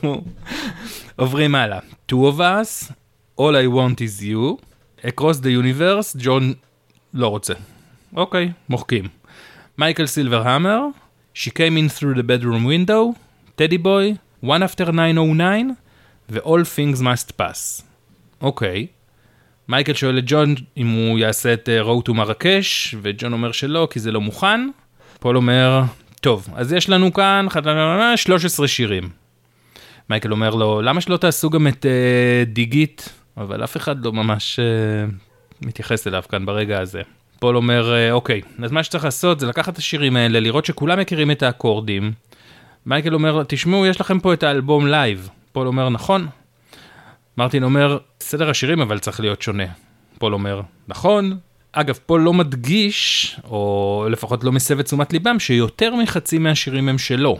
עוברים 1.15 1.55
הלאה. 1.55 1.79
Two 2.11 2.15
of 2.15 2.39
us, 2.39 2.91
All 3.39 3.53
I 3.53 3.67
want 3.75 3.99
is 3.99 4.23
you, 4.23 4.63
Across 5.05 5.37
the 5.43 5.51
universe, 5.61 6.17
ג'ון 6.17 6.53
לא 7.17 7.27
רוצה. 7.27 7.53
אוקיי, 8.15 8.51
מוחקים. 8.69 9.07
מייקל 9.77 10.05
סילבר 10.05 10.47
המר, 10.47 10.81
She 11.35 11.49
came 11.49 11.77
in 11.77 11.89
through 11.89 12.15
the 12.15 12.23
bedroom 12.23 12.63
window, 12.65 13.15
Teddy 13.57 13.77
boy, 13.77 14.17
One 14.43 14.63
after 14.63 14.85
909, 14.85 15.75
ו-All 16.29 16.63
things 16.63 17.01
must 17.01 17.31
pass. 17.41 17.83
אוקיי. 18.41 18.87
מייקל 19.67 19.93
שואל 19.93 20.17
את 20.17 20.23
ג'ון 20.27 20.55
אם 20.77 20.87
הוא 20.87 21.19
יעשה 21.19 21.53
את 21.53 21.69
אה, 21.69 21.81
Road 21.81 22.09
to 22.09 22.13
מרקש, 22.13 22.95
וג'ון 23.01 23.33
אומר 23.33 23.51
שלא, 23.51 23.87
כי 23.91 23.99
זה 23.99 24.11
לא 24.11 24.21
מוכן. 24.21 24.69
פול 25.19 25.37
אומר, 25.37 25.81
טוב, 26.21 26.47
אז 26.55 26.73
יש 26.73 26.89
לנו 26.89 27.13
כאן 27.13 27.45
13 28.15 28.67
שירים. 28.67 29.09
מייקל 30.09 30.31
אומר 30.31 30.55
לו, 30.55 30.81
למה 30.81 31.01
שלא 31.01 31.17
תעשו 31.17 31.49
גם 31.49 31.67
את 31.67 31.85
אה, 31.85 32.43
Dig 32.45 32.77
It? 32.77 33.09
אבל 33.37 33.63
אף 33.63 33.77
אחד 33.77 34.05
לא 34.05 34.13
ממש 34.13 34.59
אה, 34.59 35.09
מתייחס 35.61 36.07
אליו 36.07 36.23
כאן 36.29 36.45
ברגע 36.45 36.79
הזה. 36.79 37.01
פול 37.39 37.55
אומר, 37.55 37.93
אה, 37.93 38.11
אוקיי, 38.11 38.41
אז 38.63 38.71
מה 38.71 38.83
שצריך 38.83 39.03
לעשות 39.05 39.39
זה 39.39 39.47
לקחת 39.47 39.73
את 39.73 39.77
השירים 39.77 40.15
האלה, 40.15 40.39
לראות 40.39 40.65
שכולם 40.65 40.99
מכירים 40.99 41.31
את 41.31 41.43
האקורדים. 41.43 42.11
מייקל 42.85 43.13
אומר, 43.13 43.43
תשמעו, 43.47 43.85
יש 43.85 44.01
לכם 44.01 44.19
פה 44.19 44.33
את 44.33 44.43
האלבום 44.43 44.87
לייב. 44.87 45.29
פול 45.51 45.67
אומר, 45.67 45.89
נכון. 45.89 46.27
מרטין 47.37 47.63
אומר, 47.63 47.97
סדר 48.21 48.49
השירים 48.49 48.81
אבל 48.81 48.99
צריך 48.99 49.19
להיות 49.19 49.41
שונה. 49.41 49.65
פול 50.17 50.33
אומר, 50.33 50.61
נכון. 50.87 51.37
אגב, 51.71 51.99
פול 52.05 52.21
לא 52.21 52.33
מדגיש, 52.33 53.35
או 53.43 54.07
לפחות 54.11 54.43
לא 54.43 54.51
מסב 54.51 54.79
את 54.79 54.85
תשומת 54.85 55.13
ליבם, 55.13 55.39
שיותר 55.39 55.95
מחצי 55.95 56.37
מהשירים 56.37 56.89
הם 56.89 56.97
שלו. 56.97 57.37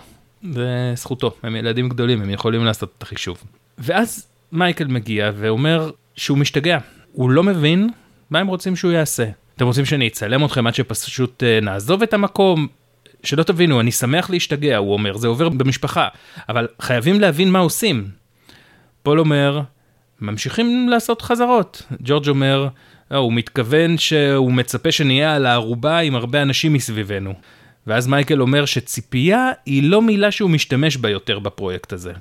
זה 0.52 0.94
זכותו, 0.96 1.32
הם 1.44 1.56
ילדים 1.56 1.90
גדולים, 1.90 2.22
הם 2.22 2.30
יכולים 2.30 2.66
לעשות 2.66 2.94
את 2.98 3.04
החישוב. 3.04 3.44
ואז 3.78 4.28
מייקל 4.52 4.88
מגיע 4.88 5.32
ואומר 5.36 5.92
שהוא 6.16 6.38
משתגע. 6.38 6.78
הוא 7.12 7.30
לא 7.30 7.44
מבין 7.44 7.90
מה 8.30 8.40
הם 8.40 8.48
רוצים 8.48 8.76
שהוא 8.76 8.92
יעשה. 8.92 9.26
אתם 9.56 9.66
רוצים 9.66 9.86
שאני 9.86 10.08
אצלם 10.08 10.46
אתכם 10.46 10.68
עד 10.68 10.76
שפשוט 10.76 11.44
אה, 11.44 11.60
נעזוב 11.62 12.04
את 12.04 12.14
המקום? 12.14 12.68
שלא 13.24 13.44
תבינו, 13.44 13.80
אני 13.80 13.92
שמח 13.92 14.30
להשתגע, 14.30 14.78
הוא 14.78 14.94
אומר, 14.94 15.18
זה 15.18 15.28
עובר 15.28 15.50
במשפחה, 15.50 16.08
אבל 16.50 16.68
חייבים 16.82 17.22
להבין 17.22 17.52
מה 17.52 17.60
עושים. 17.60 18.08
פול 19.04 19.20
אומר, 19.20 19.62
ממשיכים 20.22 20.90
לעשות 20.90 21.22
חזרות. 21.22 21.82
ג'ורג' 22.00 22.30
אומר, 22.30 22.68
"אה, 23.12 23.18
הוא 23.18 23.34
מתכוון 23.34 23.98
שהוא 23.98 24.52
מצפה 24.52 24.92
שנהיה 24.92 25.36
על 25.36 25.46
הארובה 25.46 26.00
עם 26.00 26.16
הרבה 26.16 26.42
אנשים 26.42 26.74
מסביבנו. 26.74 27.34
ואז 27.88 28.08
מייקל 28.08 28.42
אומר 28.42 28.66
שציפייה 28.66 29.52
היא 29.66 29.84
לא 29.84 30.02
מילה 30.02 30.32
שהוא 30.32 30.50
משתמש 30.50 30.98
בה 30.98 31.10
יותר 31.10 31.40
בפרויקט 31.40 31.94
הזה. 31.94 32.14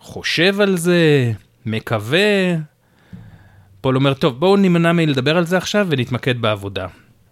חושב 0.00 0.60
על 0.60 0.76
זה, 0.76 1.32
מקווה. 1.66 2.54
פול 3.80 3.96
אומר, 3.96 4.14
טוב, 4.14 4.40
בואו 4.40 4.56
נימנע 4.56 4.92
מלדבר 4.92 5.36
על 5.36 5.46
זה 5.46 5.56
עכשיו 5.56 5.86
ונתמקד 5.90 6.40
בעבודה. 6.40 6.86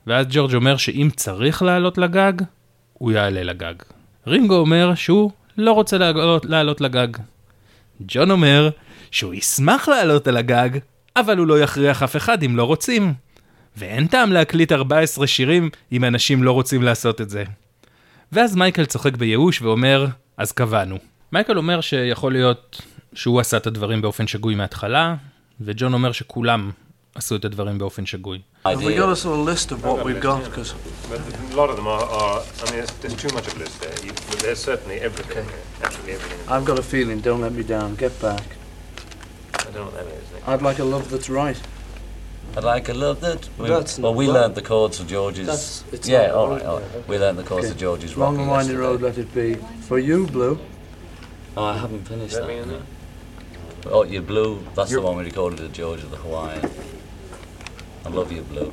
ואז 0.06 0.26
ג'ורג' 0.30 0.54
אומר 0.54 0.76
שאם 0.76 1.08
צריך 1.16 1.62
לעלות 1.62 1.98
לגג, 1.98 2.32
הוא 2.92 3.12
יעלה 3.12 3.42
לגג. 3.42 3.74
רינגו 4.26 4.54
אומר 4.54 4.94
שהוא 4.94 5.30
לא 5.58 5.72
רוצה 5.72 5.98
לעלות, 5.98 6.44
לעלות 6.44 6.80
לגג. 6.80 7.08
ג'ון 8.00 8.30
אומר 8.30 8.70
שהוא 9.10 9.34
ישמח 9.34 9.88
לעלות 9.88 10.28
על 10.28 10.36
הגג, 10.36 10.70
אבל 11.16 11.38
הוא 11.38 11.46
לא 11.46 11.60
יכריח 11.60 12.02
אף 12.02 12.16
אחד 12.16 12.42
אם 12.42 12.56
לא 12.56 12.64
רוצים. 12.64 13.14
ואין 13.76 14.06
טעם 14.06 14.32
להקליט 14.32 14.72
14 14.72 15.26
שירים 15.26 15.70
אם 15.92 16.04
אנשים 16.04 16.42
לא 16.42 16.52
רוצים 16.52 16.82
לעשות 16.82 17.20
את 17.20 17.30
זה. 17.30 17.44
ואז 18.32 18.56
מייקל 18.56 18.84
צוחק 18.84 19.16
בייאוש 19.16 19.62
ואומר, 19.62 20.06
אז 20.36 20.52
קבענו. 20.52 20.98
מייקל 21.32 21.58
אומר 21.58 21.80
שיכול 21.80 22.32
להיות 22.32 22.82
שהוא 23.14 23.40
עשה 23.40 23.56
את 23.56 23.66
הדברים 23.66 24.02
באופן 24.02 24.26
שגוי 24.26 24.54
מההתחלה, 24.54 25.14
וג'ון 25.61 25.93
אומר 25.93 26.11
שכולם 26.11 26.71
עשו 27.15 27.35
את 27.35 27.45
הדברים 27.45 27.77
באופן 27.77 28.05
שגוי. 28.05 28.41
Have 28.65 28.77
we 28.83 28.95
got 28.95 29.09
a 29.09 29.15
sort 29.15 29.39
of 29.39 29.45
list 29.45 29.71
of 29.71 29.83
what 29.83 30.05
we've 30.05 30.21
got? 30.21 30.43
Because 30.45 30.73
But 31.09 31.19
a 31.51 31.55
lot 31.55 31.69
of 31.71 31.75
them 31.75 31.87
are, 31.87 32.03
are 32.19 32.39
I 32.61 32.65
mean, 32.65 32.75
there's, 32.79 32.91
there's 33.01 33.15
too 33.23 33.31
much 33.37 33.47
of 33.47 33.55
a 33.57 33.59
list 33.59 33.81
there. 33.81 33.95
You, 34.05 34.11
but 34.29 34.37
there's 34.43 34.59
certainly 34.69 34.97
everything, 35.09 35.45
there, 35.47 35.85
absolutely 35.85 36.13
everything. 36.13 36.39
I've 36.53 36.65
got 36.69 36.77
a 36.79 36.83
feeling. 36.93 37.17
Don't 37.21 37.41
let 37.41 37.53
me 37.53 37.63
down. 37.63 37.95
Get 37.95 38.13
back. 38.21 38.45
I 39.55 39.63
don't 39.63 39.75
know 39.75 39.85
what 39.85 39.95
that 39.95 40.07
is. 40.19 40.31
Nick. 40.33 40.47
I'd 40.47 40.61
like 40.61 40.79
a 40.79 40.83
love 40.83 41.09
that's 41.13 41.29
right. 41.41 41.59
I'd 42.55 42.63
like 42.75 42.87
a 42.89 42.93
love 42.93 43.17
that. 43.21 43.41
We, 43.57 43.67
That's 43.69 43.97
well, 43.97 44.11
not 44.11 44.17
we 44.17 44.27
right. 44.27 44.33
learned 44.33 44.55
the 44.55 44.61
chords 44.61 44.99
of 44.99 45.07
George's. 45.07 45.47
That's- 45.47 45.83
it's 45.91 46.07
yeah, 46.07 46.27
not 46.27 46.35
all 46.35 46.49
right. 46.49 46.55
right, 46.57 46.65
all 46.65 46.79
right. 46.79 47.07
We 47.07 47.17
learned 47.17 47.37
the 47.39 47.43
chords 47.43 47.69
of 47.69 47.77
George's 47.77 48.17
Long 48.17 48.35
rock. 48.35 48.41
and 48.41 48.51
winding 48.51 48.77
road, 48.77 49.01
let 49.01 49.17
it 49.17 49.33
be. 49.33 49.55
For 49.87 49.99
you, 49.99 50.27
Blue. 50.27 50.59
Oh, 51.55 51.63
I 51.63 51.77
haven't 51.77 52.07
finished 52.07 52.35
Let 52.35 52.47
that. 52.67 52.81
me 53.86 53.92
in 53.92 53.92
no. 53.92 53.98
Oh, 53.98 54.04
you 54.04 54.22
blue. 54.22 54.64
That's 54.74 54.90
the 54.90 55.00
one 55.00 55.16
we 55.16 55.24
recorded 55.24 55.60
at 55.60 55.72
George 55.72 56.02
of 56.02 56.10
the 56.10 56.16
Hawaiian. 56.18 56.70
I 58.04 58.08
love 58.08 58.32
you, 58.32 58.42
blue. 58.42 58.72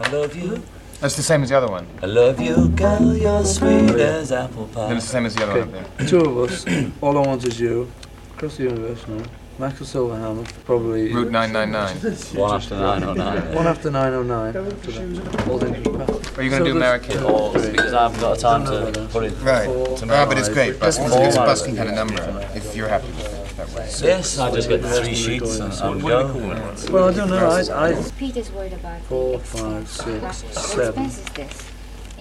I 0.00 0.08
love 0.10 0.36
you. 0.36 0.62
That's 1.00 1.16
the 1.16 1.22
same 1.22 1.42
as 1.42 1.50
the 1.50 1.56
other 1.58 1.68
one. 1.68 1.86
I 2.02 2.06
love 2.06 2.40
you, 2.40 2.68
girl. 2.68 3.14
You're 3.16 3.44
sweet 3.44 3.90
as 3.90 4.32
apple 4.32 4.66
pie. 4.68 4.88
Then 4.88 4.96
it's 4.96 5.06
the 5.06 5.12
same 5.12 5.26
as 5.26 5.34
the 5.34 5.42
other 5.42 5.60
one 5.66 5.74
up 5.74 5.98
there. 5.98 6.06
Two 6.06 6.20
of 6.20 6.38
us. 6.38 6.66
All 7.02 7.18
I 7.18 7.26
want 7.26 7.44
is 7.44 7.60
you. 7.60 7.90
Across 8.34 8.56
the 8.56 8.62
universe, 8.64 9.06
no. 9.08 9.22
Maxwell 9.58 10.10
Silverhammer, 10.10 10.64
probably. 10.64 11.12
Route 11.12 11.30
999. 11.32 12.40
One 12.40 12.54
after 12.54 12.76
909. 12.76 13.54
One 13.54 13.66
after 13.66 13.90
909. 13.90 14.72
After 14.72 14.90
that. 14.92 15.48
All 15.48 15.58
things 15.58 15.86
will 15.86 15.98
pass. 15.98 16.38
Are 16.38 16.42
you 16.42 16.50
going 16.50 16.62
to 16.62 16.68
So 16.68 16.72
do 16.72 16.76
American? 16.76 17.22
Or 17.22 17.52
because 17.54 17.92
I 17.94 18.02
haven't 18.02 18.20
got 18.20 18.36
a 18.36 18.40
time 18.40 18.64
to 18.66 19.08
put 19.10 19.24
it. 19.24 19.32
Right. 19.40 19.66
Four, 19.66 19.98
Ah, 20.10 20.26
but 20.26 20.36
it's 20.38 20.50
great. 20.50 20.78
Busking, 20.78 21.08
Four, 21.08 21.26
it's 21.26 21.36
a 21.36 21.40
busking 21.40 21.76
kind 21.76 21.88
of 21.88 21.94
number. 21.94 22.48
If 22.54 22.76
you're 22.76 22.88
happy 22.88 23.06
with 23.08 23.32
it 23.32 23.35
that 23.66 23.78
way. 23.78 23.88
Yes, 24.02 24.38
I 24.38 24.50
just 24.54 24.68
got 24.68 24.80
three 24.80 25.14
sheets. 25.14 25.58
Well, 25.60 27.08
I 27.08 27.12
don't 27.12 27.30
know. 27.30 27.48
I, 27.48 27.88
I 27.90 28.10
Peter's 28.18 28.50
worried 28.52 28.72
about 28.72 29.00
four, 29.02 29.38
five, 29.38 29.88
six, 29.88 30.44
seven, 30.52 31.10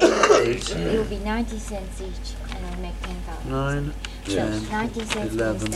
eight. 0.02 0.72
It'll 0.72 1.06
be 1.06 1.20
ninety 1.20 1.58
cents 1.58 2.02
each, 2.02 2.36
and 2.56 2.66
I'll 2.66 2.82
make 2.82 3.02
ten 3.02 3.16
thousand. 3.22 3.52
Nine, 3.52 3.94
ten, 4.26 5.30
eleven, 5.30 5.72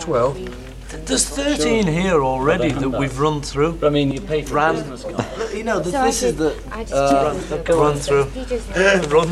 twelve 0.00 0.73
free. 0.84 1.00
There's 1.00 1.28
13 1.28 1.86
here 1.86 2.22
already 2.22 2.70
that 2.72 2.90
we've 2.90 3.18
run 3.18 3.42
through. 3.42 3.72
But 3.74 3.88
I 3.88 3.90
mean, 3.90 4.12
you 4.12 4.20
pay 4.20 4.42
for 4.42 4.54
Ran. 4.54 4.74
business 4.76 5.04
card. 5.04 5.54
You 5.54 5.64
know, 5.64 5.82
So 5.82 5.98
I 5.98 6.06
this 6.06 6.22
is 6.22 6.36
said, 6.36 6.38
the 6.38 6.56
I 6.74 6.82
just 6.82 6.94
uh, 6.94 7.34
checked 7.48 7.68
with 7.68 7.76
run 7.78 7.96
through. 7.96 8.24
Run. 9.14 9.30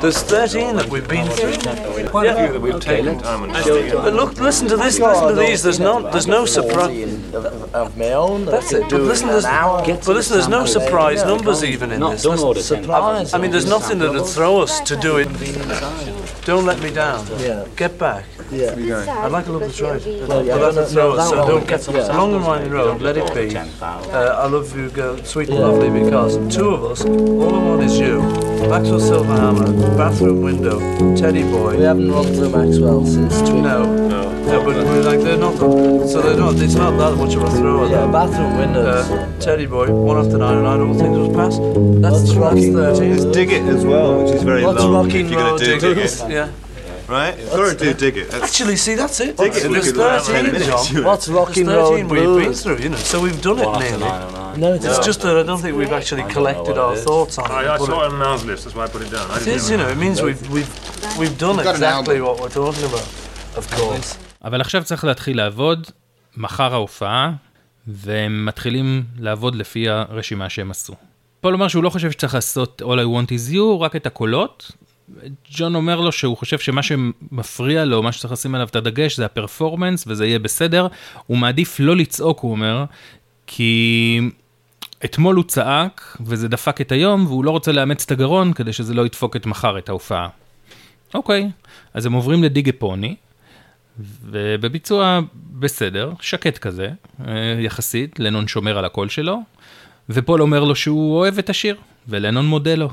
There's 0.00 0.22
13 0.22 0.76
that 0.76 0.88
we've 0.88 1.06
been 1.08 1.26
through. 1.30 2.08
Quite 2.08 2.28
a 2.28 2.34
few 2.36 2.52
that 2.52 2.60
we've 2.60 2.80
taken 2.80 3.18
time 3.18 3.44
and 3.44 3.52
But 3.52 4.14
look, 4.14 4.38
listen 4.38 4.68
to 4.68 4.76
this. 4.76 4.98
Listen 4.98 5.28
to 5.28 5.34
these. 5.34 5.62
There's 5.62 5.80
no, 5.80 6.08
there's 6.10 6.26
no 6.26 6.46
surprise. 6.46 7.12
of, 7.34 7.74
of 7.74 7.96
my 7.96 8.12
own. 8.12 8.44
That's 8.44 8.72
it. 8.72 8.82
But 8.90 9.00
listen, 9.00 9.28
there's, 9.28 9.44
but 9.44 10.06
listen, 10.08 10.34
there's 10.36 10.48
no 10.48 10.64
surprise 10.66 11.24
numbers 11.24 11.64
even 11.64 11.90
in 11.90 12.00
Not 12.00 12.12
this. 12.12 12.22
done 12.22 12.38
all 12.38 12.54
the 12.54 12.62
Surprise. 12.62 13.34
I 13.34 13.38
mean, 13.38 13.50
there's 13.50 13.66
nothing 13.68 13.98
that 13.98 14.12
would 14.12 14.26
throw 14.26 14.60
us 14.60 14.80
to 14.80 14.96
do 14.96 15.16
it. 15.18 15.28
Don't 16.44 16.66
let 16.66 16.78
me 16.82 16.90
down. 16.92 17.26
Yeah. 17.38 17.64
Get 17.74 17.98
back. 17.98 18.26
Yeah. 18.50 19.22
I'd 19.24 19.32
like 19.32 19.46
a 19.46 19.52
look 19.52 19.62
at 19.62 19.68
because 19.74 20.04
the 20.04 20.10
right. 20.20 20.28
But 20.28 20.44
yeah, 20.44 20.58
that's 20.58 20.76
no, 20.76 20.82
a 20.82 20.86
throw 20.86 21.02
no, 21.02 21.16
us, 21.16 21.16
that 21.16 21.30
so 21.30 21.38
one. 21.38 21.48
don't 21.48 21.66
get 21.68 21.88
Yeah. 21.88 22.16
along 22.16 22.34
and 22.34 22.44
winding 22.46 22.70
road. 22.70 23.00
Let 23.00 23.16
it 23.16 23.34
be. 23.34 23.56
Uh, 23.56 24.42
I 24.42 24.46
love 24.46 24.76
you, 24.76 24.90
girl, 24.90 25.16
sweet 25.24 25.48
and 25.48 25.58
lovely, 25.58 25.88
because 25.88 26.36
two 26.54 26.68
of 26.68 26.84
us, 26.84 27.02
all 27.04 27.54
I 27.54 27.58
want 27.68 27.82
is 27.82 27.98
you. 27.98 28.20
Maxwell 28.68 29.00
Silverhammer, 29.00 29.96
bathroom 29.96 30.42
window, 30.42 30.78
Teddy 31.16 31.42
boy. 31.44 31.78
We 31.78 31.84
haven't 31.84 32.10
run 32.10 32.24
through 32.26 32.50
Maxwell 32.50 33.06
since 33.06 33.38
Twickenham. 33.40 34.08
No, 34.08 34.32
no, 34.44 34.64
but 34.64 34.76
we're 34.76 35.02
like 35.02 35.20
they're 35.20 35.38
not. 35.38 35.56
So 35.58 36.20
they're 36.20 36.36
not. 36.36 36.56
It's 36.56 36.74
not 36.74 36.92
that 36.98 37.16
much 37.16 37.34
of 37.36 37.42
a 37.44 37.50
throw. 37.50 37.88
Yeah, 37.88 38.06
bathroom 38.10 38.58
windows. 38.58 38.86
Uh, 39.10 39.30
Teddy 39.40 39.66
boy, 39.66 39.90
one 39.90 40.18
after 40.18 40.38
nine 40.38 40.54
and 40.56 40.64
nine, 40.64 40.80
all 40.80 40.94
things 40.94 41.16
will 41.18 41.32
pass. 41.34 41.56
That's 41.58 42.14
What's 42.14 42.32
the 42.34 42.40
rocking 42.40 42.74
that's 42.74 43.00
road? 43.00 43.16
13. 43.18 43.32
Dig 43.32 43.52
It 43.52 43.62
as 43.62 43.84
well, 43.84 44.22
which 44.24 44.34
is 44.34 44.42
very 44.42 44.64
What's 44.64 44.80
long. 44.82 44.92
rocking 45.06 45.26
if 45.26 45.30
you're 45.32 45.40
gonna 45.40 45.58
do 45.58 45.78
Dig 45.80 45.98
It, 45.98 46.24
Yeah. 46.34 46.50
right? 47.08 47.38
You've 47.38 47.50
got 47.50 47.78
to 47.78 47.94
Dig 47.94 48.16
It. 48.16 48.30
That's 48.30 48.44
Actually, 48.44 48.76
see, 48.76 48.94
that's 49.02 49.18
it. 49.20 49.36
Dig 49.36 49.52
It. 49.56 49.70
There's 49.72 49.86
could 49.86 49.94
do 49.94 49.98
that 49.98 50.28
in 50.28 50.34
10 50.34 50.44
13, 50.44 50.52
minutes. 50.52 50.88
John. 50.88 51.04
What's 51.04 51.26
There's 51.26 51.38
rocking 51.38 51.66
13 51.66 51.76
road 51.76 52.10
we've 52.14 52.44
been 52.44 52.54
through, 52.62 52.78
you 52.84 52.90
know, 52.92 52.96
so 53.12 53.16
we've 53.26 53.42
done 53.48 53.58
it 53.64 53.70
nearly. 53.84 53.98
909. 53.98 54.60
No, 54.60 54.72
it's 54.74 54.84
It's 54.84 55.04
just 55.10 55.20
that 55.22 55.36
I 55.36 55.42
don't 55.42 55.60
think 55.64 55.76
we've 55.76 55.96
actually 56.00 56.24
collected 56.36 56.76
our 56.84 56.96
thoughts 56.96 57.34
on 57.38 57.46
it. 57.50 57.54
I, 57.54 57.78
saw 57.78 58.04
it 58.04 58.12
on 58.12 58.18
Niall's 58.18 58.44
list, 58.44 58.64
that's 58.64 58.76
why 58.76 58.84
I 58.84 58.88
put 58.88 59.02
it 59.06 59.10
down. 59.16 59.26
I 59.30 59.36
It 59.40 59.46
is, 59.46 59.70
you 59.70 59.76
know. 59.80 59.88
it 59.94 59.98
means 60.04 60.16
we've 60.22 60.42
we've 60.54 60.72
we've 61.20 61.38
done 61.46 61.56
exactly 61.60 62.18
what 62.26 62.34
we're 62.40 62.56
talking 62.62 62.84
about. 62.90 63.06
Of 63.60 63.64
course. 63.76 64.16
אבל 64.44 64.60
עכשיו 64.60 64.84
צריך 64.84 65.04
להתחיל 65.04 65.36
לעבוד, 65.36 65.90
מחר 66.36 66.74
ההופעה, 66.74 67.32
והם 67.86 68.46
מתחילים 68.46 69.04
לעבוד 69.18 69.54
לפי 69.54 69.88
הרשימה 69.88 70.48
שהם 70.50 70.70
עשו. 70.70 70.94
פול 71.40 71.54
אומר 71.54 71.68
שהוא 71.68 71.84
לא 71.84 71.90
חושב 71.90 72.10
שצריך 72.10 72.34
לעשות 72.34 72.82
All 72.84 72.86
I 72.86 73.04
want 73.04 73.28
is 73.28 73.52
you, 73.52 73.80
רק 73.80 73.96
את 73.96 74.06
הקולות. 74.06 74.70
ג'ון 75.50 75.74
אומר 75.74 76.00
לו 76.00 76.12
שהוא 76.12 76.36
חושב 76.36 76.58
שמה 76.58 76.82
שמפריע 76.82 77.84
לו, 77.84 78.02
מה 78.02 78.12
שצריך 78.12 78.32
לשים 78.32 78.54
עליו 78.54 78.66
את 78.66 78.76
הדגש 78.76 79.16
זה 79.16 79.24
הפרפורמנס 79.24 80.04
וזה 80.06 80.26
יהיה 80.26 80.38
בסדר. 80.38 80.86
הוא 81.26 81.38
מעדיף 81.38 81.80
לא 81.80 81.96
לצעוק, 81.96 82.40
הוא 82.40 82.50
אומר, 82.50 82.84
כי 83.46 84.20
אתמול 85.04 85.36
הוא 85.36 85.44
צעק 85.44 86.16
וזה 86.20 86.48
דפק 86.48 86.80
את 86.80 86.92
היום 86.92 87.26
והוא 87.26 87.44
לא 87.44 87.50
רוצה 87.50 87.72
לאמץ 87.72 88.04
את 88.04 88.10
הגרון 88.10 88.52
כדי 88.52 88.72
שזה 88.72 88.94
לא 88.94 89.06
ידפוק 89.06 89.36
את 89.36 89.46
מחר 89.46 89.78
את 89.78 89.88
ההופעה. 89.88 90.28
אוקיי, 91.14 91.50
אז 91.94 92.06
הם 92.06 92.12
עוברים 92.12 92.42
לדיגה 92.42 92.72
פוני, 92.72 93.16
ובביצוע 93.98 95.20
בסדר, 95.34 96.12
שקט 96.20 96.58
כזה, 96.58 96.90
אה, 97.26 97.56
יחסית, 97.60 98.18
לנון 98.18 98.48
שומר 98.48 98.78
על 98.78 98.84
הקול 98.84 99.08
שלו, 99.08 99.38
ופול 100.08 100.42
אומר 100.42 100.64
לו 100.64 100.76
שהוא 100.76 101.16
אוהב 101.16 101.38
את 101.38 101.50
השיר, 101.50 101.76
ולנון 102.08 102.46
מודה 102.46 102.74
לו. 102.74 102.88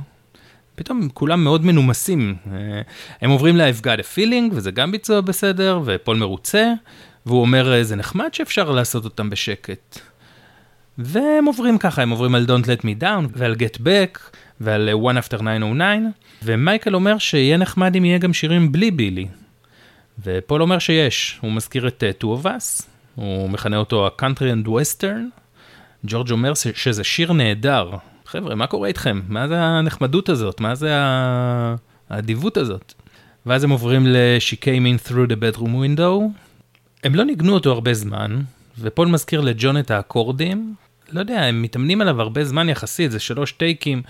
פתאום 0.83 1.09
כולם 1.13 1.43
מאוד 1.43 1.65
מנומסים. 1.65 2.35
אה, 2.51 2.81
הם 3.21 3.29
עוברים 3.29 3.57
ל-I've 3.57 3.81
got 3.81 3.99
a 3.99 4.17
feeling, 4.17 4.51
וזה 4.51 4.71
גם 4.71 4.91
ביצוע 4.91 5.21
בסדר, 5.21 5.79
ופול 5.85 6.17
מרוצה, 6.17 6.73
והוא 7.25 7.41
אומר, 7.41 7.73
"אה, 7.73 7.83
זה 7.83 7.95
נחמד 7.95 8.33
שאפשר 8.33 8.71
לעשות 8.71 9.05
אותם 9.05 9.29
בשקט. 9.29 9.99
והם 10.97 11.45
עוברים 11.45 11.77
ככה, 11.77 12.01
הם 12.01 12.09
עוברים 12.09 12.35
על 12.35 12.45
Don't 12.45 12.65
Let 12.65 12.81
Me 12.81 13.01
Down, 13.01 13.27
ועל 13.35 13.55
Get 13.55 13.77
Back, 13.77 14.19
ועל 14.61 14.89
אה, 14.89 14.93
One 14.93 15.23
After 15.23 15.37
909, 15.37 16.09
ומייקל 16.43 16.95
אומר 16.95 17.17
שיהיה 17.17 17.57
נחמד 17.57 17.95
אם 17.95 18.05
יהיה 18.05 18.17
גם 18.17 18.33
שירים 18.33 18.71
בלי 18.71 18.91
בילי. 18.91 19.27
ופול 20.23 20.61
אומר 20.61 20.79
שיש, 20.79 21.39
הוא 21.41 21.51
מזכיר 21.51 21.87
את 21.87 22.03
Two 22.23 22.25
of 22.41 22.45
Us, 22.45 22.83
הוא 23.15 23.49
מכנה 23.49 23.77
אותו 23.77 24.07
ה-Country 24.07 24.65
and 24.65 24.67
Western, 24.67 25.41
ג'ורג' 26.05 26.31
אומר 26.31 26.53
שזה 26.53 27.03
שיר 27.03 27.33
נהדר. 27.33 27.91
חבר'ה, 28.31 28.55
מה 28.55 28.67
קורה 28.67 28.87
איתכם? 28.87 29.21
מה 29.29 29.47
זה 29.47 29.61
הנחמדות 29.61 30.29
הזאת? 30.29 30.61
מה 30.61 30.75
זה 30.75 30.89
האדיבות 32.09 32.57
הזאת? 32.57 32.93
ואז 33.45 33.63
הם 33.63 33.69
עוברים 33.69 34.07
ל-She 34.07 34.55
came 34.55 35.05
in 35.05 35.09
through 35.09 35.31
the 35.31 35.35
bedroom 35.35 35.61
window. 35.61 36.39
הם 37.03 37.15
לא 37.15 37.23
ניגנו 37.23 37.53
אותו 37.53 37.71
הרבה 37.71 37.93
זמן, 37.93 38.41
ופול 38.79 39.07
מזכיר 39.07 39.41
לג'ון 39.41 39.77
את 39.77 39.91
האקורדים. 39.91 40.75
לא 41.11 41.19
יודע, 41.19 41.41
הם 41.41 41.61
מתאמנים 41.61 42.01
עליו 42.01 42.21
הרבה 42.21 42.43
זמן 42.43 42.69
יחסית, 42.69 43.11
זה 43.11 43.19
שלוש 43.19 43.51
טייקים. 43.51 44.01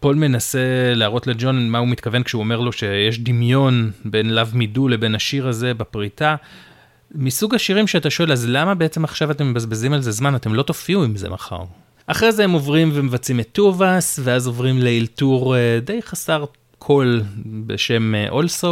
פול 0.00 0.16
מנסה 0.16 0.92
להראות 0.94 1.26
לג'ון 1.26 1.68
מה 1.68 1.78
הוא 1.78 1.88
מתכוון 1.88 2.22
כשהוא 2.22 2.40
אומר 2.40 2.60
לו 2.60 2.72
שיש 2.72 3.18
דמיון 3.18 3.90
בין 4.04 4.38
Me 4.38 4.76
Do 4.76 4.80
לבין 4.88 5.14
השיר 5.14 5.48
הזה 5.48 5.74
בפריטה. 5.74 6.36
מסוג 7.14 7.54
השירים 7.54 7.86
שאתה 7.86 8.10
שואל, 8.10 8.32
אז 8.32 8.48
למה 8.48 8.74
בעצם 8.74 9.04
עכשיו 9.04 9.30
אתם 9.30 9.50
מבזבזים 9.50 9.92
על 9.92 10.00
זה 10.00 10.10
זמן? 10.10 10.34
אתם 10.34 10.54
לא 10.54 10.62
תופיעו 10.62 11.04
עם 11.04 11.16
זה 11.16 11.28
מחר. 11.28 11.62
אחרי 12.10 12.32
זה 12.32 12.44
הם 12.44 12.50
עוברים 12.50 12.90
ומבצעים 12.94 13.40
את 13.40 13.48
טובאס, 13.52 14.20
ואז 14.22 14.46
עוברים 14.46 14.78
לאלתור 14.78 15.56
אה, 15.56 15.78
די 15.84 16.02
חסר 16.02 16.44
קול 16.78 17.22
בשם 17.66 18.14
אה, 18.14 18.28
Also, 18.28 18.66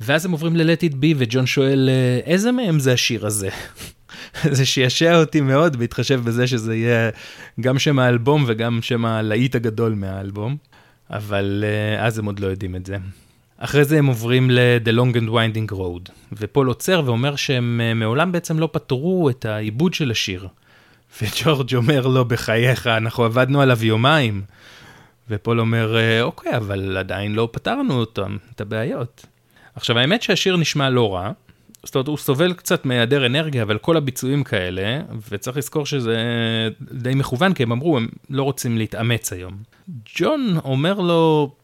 ואז 0.00 0.24
הם 0.24 0.32
עוברים 0.32 0.56
ל-Let 0.56 0.90
It 0.90 0.94
Be, 0.94 1.14
וג'ון 1.16 1.46
שואל, 1.46 1.88
אה, 1.92 2.32
איזה 2.32 2.52
מהם 2.52 2.78
זה 2.78 2.92
השיר 2.92 3.26
הזה? 3.26 3.48
זה 4.56 4.66
שישע 4.66 5.20
אותי 5.20 5.40
מאוד, 5.40 5.76
בהתחשב 5.76 6.20
בזה 6.24 6.46
שזה 6.46 6.76
יהיה 6.76 7.10
גם 7.60 7.78
שם 7.78 7.98
האלבום 7.98 8.44
וגם 8.46 8.78
שם 8.82 9.04
הלהיט 9.04 9.54
הגדול 9.54 9.94
מהאלבום, 9.94 10.56
אבל 11.10 11.64
אה, 11.66 12.06
אז 12.06 12.18
הם 12.18 12.24
עוד 12.24 12.40
לא 12.40 12.46
יודעים 12.46 12.76
את 12.76 12.86
זה. 12.86 12.96
אחרי 13.58 13.84
זה 13.84 13.98
הם 13.98 14.06
עוברים 14.06 14.50
ל-The 14.50 14.90
Long 14.90 15.16
and 15.16 15.28
Winding 15.28 15.74
Road, 15.74 16.12
ופול 16.32 16.66
עוצר 16.66 17.02
ואומר 17.06 17.36
שהם 17.36 17.80
אה, 17.82 17.94
מעולם 17.94 18.32
בעצם 18.32 18.58
לא 18.58 18.68
פתרו 18.72 19.30
את 19.30 19.44
העיבוד 19.44 19.94
של 19.94 20.10
השיר. 20.10 20.48
וג'ורג' 21.22 21.74
אומר 21.74 22.06
לו, 22.06 22.24
בחייך, 22.24 22.86
אנחנו 22.86 23.24
עבדנו 23.24 23.60
עליו 23.62 23.84
יומיים. 23.84 24.42
ופול 25.30 25.60
אומר, 25.60 25.96
"אה, 25.96 26.22
אוקיי, 26.22 26.56
אבל 26.56 26.96
עדיין 26.96 27.34
לא 27.34 27.48
פתרנו 27.52 27.94
אותם, 27.94 28.36
את 28.54 28.60
הבעיות. 28.60 29.26
עכשיו, 29.74 29.98
האמת 29.98 30.22
שהשיר 30.22 30.56
נשמע 30.56 30.90
לא 30.90 31.14
רע, 31.14 31.30
זאת 31.84 31.94
אומרת, 31.94 32.08
הוא 32.08 32.16
סובל 32.16 32.52
קצת 32.52 32.84
מהיעדר 32.84 33.26
אנרגיה, 33.26 33.62
אבל 33.62 33.78
כל 33.78 33.96
הביצועים 33.96 34.44
כאלה, 34.44 35.00
וצריך 35.30 35.56
לזכור 35.56 35.86
שזה 35.86 36.16
די 36.92 37.14
מכוון, 37.14 37.54
כי 37.54 37.62
הם 37.62 37.72
אמרו, 37.72 37.96
הם 37.96 38.08
לא 38.30 38.42
רוצים 38.42 38.78
להתאמץ 38.78 39.32
היום. 39.32 39.62
ג'ון 40.18 40.58
אומר 40.64 41.00
לו 41.00 41.54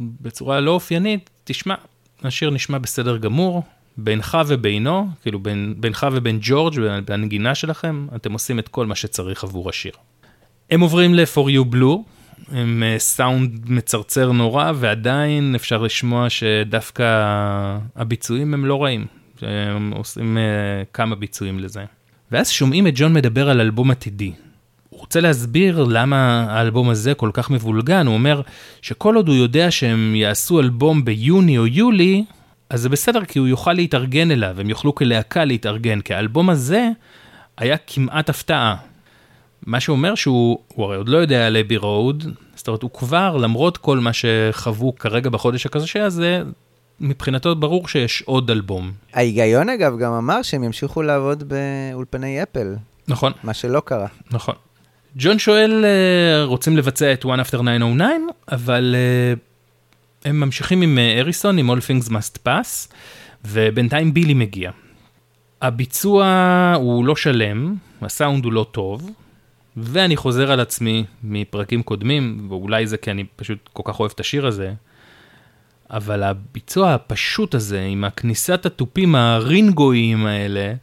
בצורה 0.00 0.60
לא 0.60 0.70
אופיינית, 0.70 1.30
תשמע, 1.44 1.74
השיר 2.24 2.50
נשמע 2.50 2.78
בסדר 2.78 3.16
גמור, 3.16 3.62
בינך 3.96 4.38
ובינו, 4.46 5.08
כאילו 5.22 5.38
בין, 5.38 5.74
בינך 5.76 6.06
ובין 6.12 6.38
ג'ורג' 6.42 6.74
בנגינה 7.04 7.54
שלכם, 7.54 8.06
אתם 8.16 8.32
עושים 8.32 8.58
את 8.58 8.68
כל 8.68 8.86
מה 8.86 8.94
שצריך 8.94 9.44
עבור 9.44 9.68
השיר. 9.68 9.92
הם 10.70 10.80
עוברים 10.80 11.14
ל-For 11.14 11.48
You 11.48 11.74
Blue, 11.74 11.98
הם 12.52 12.82
אה, 12.82 12.98
סאונד 12.98 13.70
מצרצר 13.70 14.32
נורא, 14.32 14.72
ועדיין 14.74 15.54
אפשר 15.54 15.78
לשמוע 15.78 16.30
שדווקא 16.30 17.04
הביצועים 17.96 18.54
הם 18.54 18.66
לא 18.66 18.82
רעים. 18.82 19.06
הם 19.42 19.92
עושים 19.96 20.38
אה, 20.38 20.42
כמה 20.92 21.14
ביצועים 21.14 21.58
לזה. 21.58 21.84
ואז 22.32 22.50
שומעים 22.50 22.86
את 22.86 22.92
ג'ון 22.96 23.12
מדבר 23.12 23.50
על 23.50 23.60
אלבום 23.60 23.90
עתידי. 23.90 24.32
הוא 24.88 25.00
רוצה 25.00 25.20
להסביר 25.20 25.84
למה 25.88 26.46
האלבום 26.48 26.90
הזה 26.90 27.14
כל 27.14 27.30
כך 27.32 27.50
מבולגן, 27.50 28.06
הוא 28.06 28.14
אומר 28.14 28.40
שכל 28.82 29.16
עוד 29.16 29.28
הוא 29.28 29.36
יודע 29.36 29.70
שהם 29.70 30.14
יעשו 30.14 30.60
אלבום 30.60 31.04
ביוני 31.04 31.58
או 31.58 31.66
יולי, 31.66 32.24
אז 32.70 32.80
זה 32.80 32.88
בסדר 32.88 33.24
כי 33.24 33.38
הוא 33.38 33.48
יוכל 33.48 33.72
להתארגן 33.72 34.30
אליו, 34.30 34.60
הם 34.60 34.70
יוכלו 34.70 34.94
כלהקה 34.94 35.44
להתארגן, 35.44 36.00
כי 36.00 36.14
האלבום 36.14 36.50
הזה 36.50 36.88
היה 37.58 37.76
כמעט 37.86 38.30
הפתעה. 38.30 38.76
מה 39.66 39.80
שאומר 39.80 40.14
שהוא, 40.14 40.58
הוא 40.74 40.84
הרי 40.84 40.96
עוד 40.96 41.08
לא 41.08 41.18
יודע 41.18 41.46
על 41.46 41.56
אבי 41.56 41.76
רוד, 41.76 42.24
זאת 42.54 42.68
אומרת 42.68 42.82
הוא 42.82 42.90
כבר, 42.90 43.36
למרות 43.36 43.76
כל 43.76 43.98
מה 43.98 44.10
שחוו 44.12 44.94
כרגע 44.98 45.30
בחודש 45.30 45.66
הקשה 45.66 46.04
הזה, 46.04 46.42
מבחינתו 47.00 47.56
ברור 47.56 47.88
שיש 47.88 48.22
עוד 48.26 48.50
אלבום. 48.50 48.92
ההיגיון 49.14 49.68
אגב 49.68 49.98
גם 49.98 50.12
אמר 50.12 50.42
שהם 50.42 50.64
ימשיכו 50.64 51.02
לעבוד 51.02 51.44
באולפני 51.48 52.42
אפל, 52.42 52.74
נכון, 53.08 53.32
מה 53.42 53.54
שלא 53.54 53.82
קרה. 53.84 54.06
נכון. 54.30 54.54
ג'ון 55.16 55.38
שואל, 55.38 55.84
אה, 55.84 56.44
רוצים 56.44 56.76
לבצע 56.76 57.12
את 57.12 57.24
One 57.24 57.40
After 57.46 57.58
909, 57.58 58.06
אבל 58.52 58.94
אה, 58.98 59.34
הם 60.24 60.40
ממשיכים 60.40 60.82
עם 60.82 60.98
אה, 60.98 61.18
אריסון, 61.20 61.58
עם 61.58 61.70
All 61.70 61.74
Things 61.74 62.08
Must 62.08 62.38
Pass, 62.46 62.92
ובינתיים 63.44 64.14
בילי 64.14 64.34
מגיע. 64.34 64.70
הביצוע 65.62 66.72
הוא 66.76 67.04
לא 67.04 67.16
שלם, 67.16 67.74
הסאונד 68.02 68.44
הוא 68.44 68.52
לא 68.52 68.66
טוב, 68.72 69.10
ואני 69.76 70.16
חוזר 70.16 70.52
על 70.52 70.60
עצמי 70.60 71.04
מפרקים 71.24 71.82
קודמים, 71.82 72.46
ואולי 72.50 72.86
זה 72.86 72.96
כי 72.96 73.10
אני 73.10 73.24
פשוט 73.36 73.68
כל 73.72 73.82
כך 73.86 74.00
אוהב 74.00 74.12
את 74.14 74.20
השיר 74.20 74.46
הזה, 74.46 74.72
אבל 75.90 76.22
הביצוע 76.22 76.94
הפשוט 76.94 77.54
הזה, 77.54 77.80
עם 77.80 78.04
הכניסת 78.04 78.66
התופים 78.66 79.14
הרינגויים 79.14 80.26
האלה, 80.26 80.74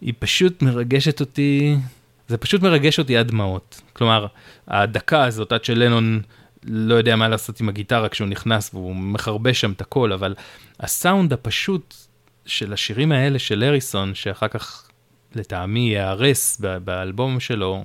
היא 0.00 0.14
פשוט 0.18 0.62
מרגשת 0.62 1.20
אותי, 1.20 1.76
זה 2.28 2.36
פשוט 2.36 2.62
מרגש 2.62 2.98
אותי 2.98 3.16
עד 3.16 3.28
דמעות. 3.28 3.80
כלומר, 3.92 4.26
הדקה 4.68 5.24
הזאת, 5.24 5.52
עד 5.52 5.64
שלנון 5.64 6.20
לא 6.64 6.94
יודע 6.94 7.16
מה 7.16 7.28
לעשות 7.28 7.60
עם 7.60 7.68
הגיטרה 7.68 8.08
כשהוא 8.08 8.28
נכנס 8.28 8.70
והוא 8.74 8.96
מחרבש 8.96 9.60
שם 9.60 9.72
את 9.72 9.80
הכל, 9.80 10.12
אבל 10.12 10.34
הסאונד 10.80 11.32
הפשוט 11.32 11.94
של 12.46 12.72
השירים 12.72 13.12
האלה 13.12 13.38
של 13.38 13.64
אריסון, 13.64 14.14
שאחר 14.14 14.48
כך 14.48 14.88
לטעמי 15.34 15.80
ייהרס 15.80 16.60
באלבום 16.84 17.40
שלו, 17.40 17.84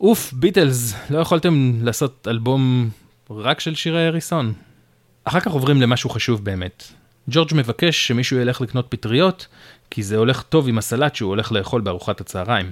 אוף, 0.00 0.32
ביטלס, 0.32 0.94
לא 1.10 1.18
יכולתם 1.18 1.78
לעשות 1.82 2.28
אלבום 2.30 2.90
רק 3.30 3.60
של 3.60 3.74
שירי 3.74 4.06
אריסון. 4.06 4.52
אחר 5.24 5.40
כך 5.40 5.50
עוברים 5.50 5.80
למשהו 5.80 6.10
חשוב 6.10 6.44
באמת. 6.44 6.84
ג'ורג' 7.28 7.48
מבקש 7.54 8.06
שמישהו 8.06 8.38
ילך 8.38 8.60
לקנות 8.60 8.86
פטריות, 8.88 9.46
כי 9.90 10.02
זה 10.02 10.16
הולך 10.16 10.42
טוב 10.42 10.68
עם 10.68 10.78
הסלט 10.78 11.14
שהוא 11.14 11.28
הולך 11.28 11.52
לאכול 11.52 11.80
בארוחת 11.80 12.20
הצהריים. 12.20 12.70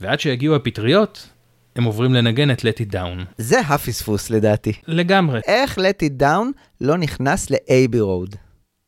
ועד 0.00 0.20
שיגיעו 0.20 0.56
הפטריות, 0.56 1.28
הם 1.76 1.84
עוברים 1.84 2.14
לנגן 2.14 2.50
את 2.50 2.60
Let 2.60 2.88
It 2.88 2.92
Down. 2.92 3.24
זה 3.38 3.60
הפספוס 3.60 4.30
לדעתי. 4.30 4.72
לגמרי. 4.86 5.40
איך 5.46 5.78
Let 5.78 6.04
It 6.04 6.22
Down 6.22 6.46
לא 6.80 6.98
נכנס 6.98 7.50
לאייבי 7.50 8.00
רוד? 8.00 8.36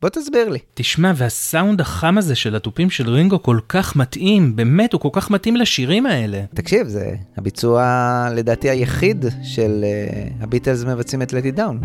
בוא 0.03 0.09
תסביר 0.09 0.49
לי. 0.49 0.59
תשמע, 0.75 1.13
והסאונד 1.17 1.81
החם 1.81 2.19
הזה 2.19 2.35
של 2.35 2.57
התופים 2.57 2.91
של 2.91 3.11
רינגו 3.11 3.43
כל 3.43 3.59
כך 3.69 3.97
מתאים, 3.97 4.57
באמת, 4.57 4.93
הוא 4.93 5.01
כל 5.01 5.09
כך 5.13 5.31
מתאים 5.31 5.57
לשירים 5.57 6.07
האלה. 6.07 6.43
תקשיב, 6.55 6.89
זה 6.89 7.15
הביצוע 7.37 8.29
לדעתי 8.35 8.71
היחיד 8.71 9.25
של 9.43 9.85
uh, 9.85 10.43
הביטלס 10.43 10.85
מבצעים 10.85 11.23
את 11.23 11.33
Let 11.33 11.57
It 11.57 11.59
Down. 11.59 11.85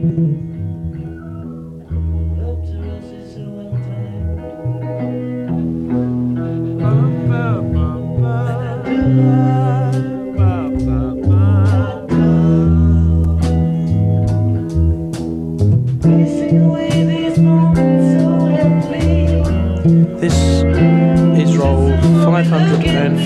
This 0.00 0.44
is 0.44 0.47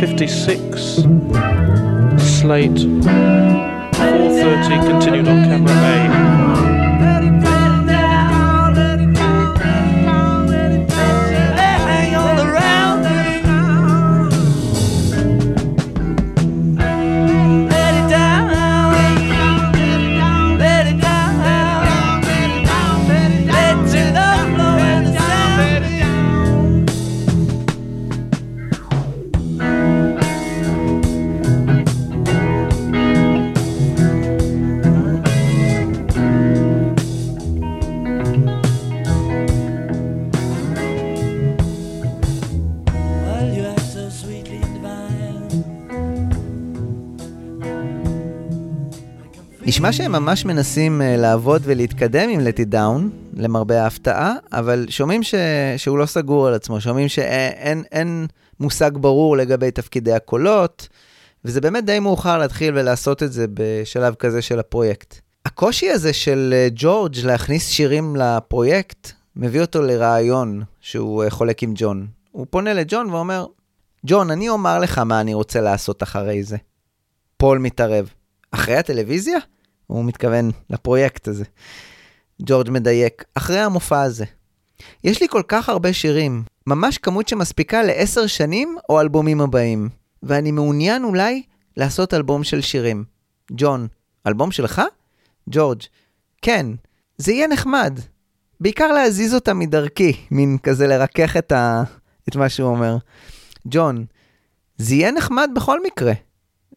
556. 0.02 1.04
Slate 2.18 2.80
430 3.94 4.88
continued 4.88 5.28
on 5.28 5.44
camera 5.44 5.71
שהם 49.92 50.12
ממש 50.12 50.44
מנסים 50.44 51.00
uh, 51.00 51.20
לעבוד 51.20 51.62
ולהתקדם 51.64 52.28
עם 52.28 52.40
It 52.40 52.74
Down, 52.74 53.02
למרבה 53.36 53.82
ההפתעה, 53.82 54.34
אבל 54.52 54.86
שומעים 54.88 55.22
ש... 55.22 55.34
שהוא 55.76 55.98
לא 55.98 56.06
סגור 56.06 56.46
על 56.48 56.54
עצמו, 56.54 56.80
שומעים 56.80 57.08
שאין 57.08 57.82
אין 57.92 58.26
מושג 58.60 58.90
ברור 58.94 59.36
לגבי 59.36 59.70
תפקידי 59.70 60.12
הקולות, 60.12 60.88
וזה 61.44 61.60
באמת 61.60 61.84
די 61.84 61.98
מאוחר 61.98 62.38
להתחיל 62.38 62.78
ולעשות 62.78 63.22
את 63.22 63.32
זה 63.32 63.46
בשלב 63.54 64.14
כזה 64.14 64.42
של 64.42 64.58
הפרויקט. 64.58 65.20
הקושי 65.46 65.90
הזה 65.90 66.12
של 66.12 66.54
uh, 66.54 66.72
ג'ורג' 66.74 67.16
להכניס 67.24 67.68
שירים 67.68 68.16
לפרויקט, 68.16 69.12
מביא 69.36 69.60
אותו 69.60 69.82
לרעיון 69.82 70.62
שהוא 70.80 71.24
חולק 71.28 71.62
עם 71.62 71.72
ג'ון. 71.76 72.06
הוא 72.30 72.46
פונה 72.50 72.72
לג'ון 72.72 73.10
ואומר, 73.10 73.46
ג'ון, 74.06 74.30
אני 74.30 74.48
אומר 74.48 74.78
לך 74.78 74.98
מה 74.98 75.20
אני 75.20 75.34
רוצה 75.34 75.60
לעשות 75.60 76.02
אחרי 76.02 76.42
זה. 76.42 76.56
פול 77.36 77.58
מתערב. 77.58 78.08
אחרי 78.50 78.76
הטלוויזיה? 78.76 79.38
הוא 79.92 80.04
מתכוון 80.04 80.50
לפרויקט 80.70 81.28
הזה. 81.28 81.44
ג'ורג' 82.42 82.70
מדייק, 82.70 83.24
אחרי 83.34 83.58
המופע 83.58 84.02
הזה. 84.02 84.24
יש 85.04 85.20
לי 85.20 85.28
כל 85.28 85.42
כך 85.48 85.68
הרבה 85.68 85.92
שירים, 85.92 86.42
ממש 86.66 86.98
כמות 86.98 87.28
שמספיקה 87.28 87.82
לעשר 87.82 88.26
שנים 88.26 88.76
או 88.88 89.00
אלבומים 89.00 89.40
הבאים, 89.40 89.88
ואני 90.22 90.52
מעוניין 90.52 91.04
אולי 91.04 91.42
לעשות 91.76 92.14
אלבום 92.14 92.44
של 92.44 92.60
שירים. 92.60 93.04
ג'ון, 93.52 93.86
אלבום 94.26 94.50
שלך? 94.50 94.82
ג'ורג', 95.50 95.82
כן, 96.42 96.66
זה 97.18 97.32
יהיה 97.32 97.48
נחמד. 97.48 97.98
בעיקר 98.60 98.92
להזיז 98.92 99.34
אותה 99.34 99.54
מדרכי, 99.54 100.12
מין 100.30 100.58
כזה 100.62 100.86
לרכך 100.86 101.36
את, 101.36 101.52
ה... 101.52 101.82
את 102.28 102.36
מה 102.36 102.48
שהוא 102.48 102.68
אומר. 102.68 102.96
ג'ון, 103.66 104.04
זה 104.76 104.94
יהיה 104.94 105.10
נחמד 105.10 105.50
בכל 105.54 105.82
מקרה. 105.82 106.12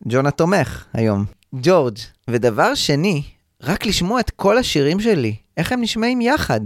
ג'ון 0.07 0.25
התומך 0.25 0.85
היום. 0.93 1.25
ג'ורג', 1.53 1.97
ודבר 2.29 2.75
שני, 2.75 3.23
רק 3.63 3.85
לשמוע 3.85 4.19
את 4.19 4.29
כל 4.29 4.57
השירים 4.57 4.99
שלי, 4.99 5.35
איך 5.57 5.71
הם 5.71 5.81
נשמעים 5.81 6.21
יחד. 6.21 6.59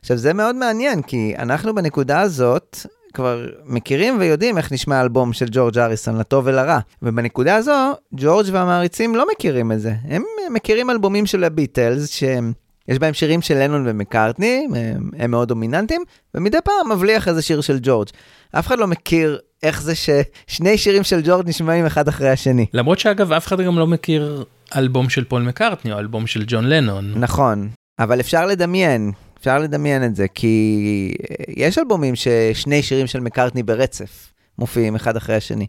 עכשיו, 0.00 0.16
זה 0.16 0.32
מאוד 0.32 0.56
מעניין, 0.56 1.02
כי 1.02 1.34
אנחנו 1.38 1.74
בנקודה 1.74 2.20
הזאת 2.20 2.78
כבר 3.14 3.46
מכירים 3.64 4.16
ויודעים 4.20 4.58
איך 4.58 4.72
נשמע 4.72 4.96
האלבום 4.96 5.32
של 5.32 5.46
ג'ורג' 5.50 5.78
אריסון, 5.78 6.18
לטוב 6.18 6.46
ולרע. 6.46 6.78
ובנקודה 7.02 7.56
הזו, 7.56 7.92
ג'ורג' 8.14 8.46
והמעריצים 8.52 9.16
לא 9.16 9.26
מכירים 9.32 9.72
את 9.72 9.80
זה. 9.80 9.94
הם 10.04 10.22
מכירים 10.50 10.90
אלבומים 10.90 11.26
של 11.26 11.44
הביטלס, 11.44 12.08
שהם... 12.08 12.52
יש 12.88 12.98
בהם 12.98 13.14
שירים 13.14 13.42
של 13.42 13.54
לנון 13.54 13.84
ומקארטני, 13.88 14.66
הם, 14.74 15.10
הם 15.18 15.30
מאוד 15.30 15.48
דומיננטיים, 15.48 16.02
ומדי 16.34 16.58
פעם 16.64 16.92
מבליח 16.92 17.28
איזה 17.28 17.42
שיר 17.42 17.60
של 17.60 17.78
ג'ורג'. 17.82 18.08
אף 18.52 18.66
אחד 18.66 18.78
לא 18.78 18.86
מכיר 18.86 19.38
איך 19.62 19.82
זה 19.82 19.92
ששני 19.94 20.78
שירים 20.78 21.02
של 21.02 21.20
ג'ורג' 21.24 21.48
נשמעים 21.48 21.86
אחד 21.86 22.08
אחרי 22.08 22.30
השני. 22.30 22.66
למרות 22.74 22.98
שאגב, 22.98 23.32
אף 23.32 23.46
אחד 23.46 23.60
גם 23.60 23.78
לא 23.78 23.86
מכיר 23.86 24.44
אלבום 24.76 25.08
של 25.08 25.24
פול 25.24 25.42
מקארטני 25.42 25.92
או 25.92 25.98
אלבום 25.98 26.26
של 26.26 26.44
ג'ון 26.46 26.64
לנון. 26.64 27.12
נכון, 27.16 27.68
אבל 27.98 28.20
אפשר 28.20 28.46
לדמיין, 28.46 29.12
אפשר 29.38 29.58
לדמיין 29.58 30.04
את 30.04 30.16
זה, 30.16 30.26
כי 30.34 31.14
יש 31.48 31.78
אלבומים 31.78 32.14
ששני 32.16 32.82
שירים 32.82 33.06
של 33.06 33.20
מקארטני 33.20 33.62
ברצף 33.62 34.32
מופיעים 34.58 34.94
אחד 34.94 35.16
אחרי 35.16 35.34
השני. 35.36 35.66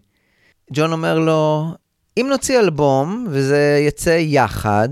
ג'ון 0.74 0.92
אומר 0.92 1.20
לו, 1.20 1.72
אם 2.18 2.28
נוציא 2.30 2.60
אלבום 2.60 3.28
וזה 3.30 3.80
יצא 3.88 4.18
יחד, 4.20 4.90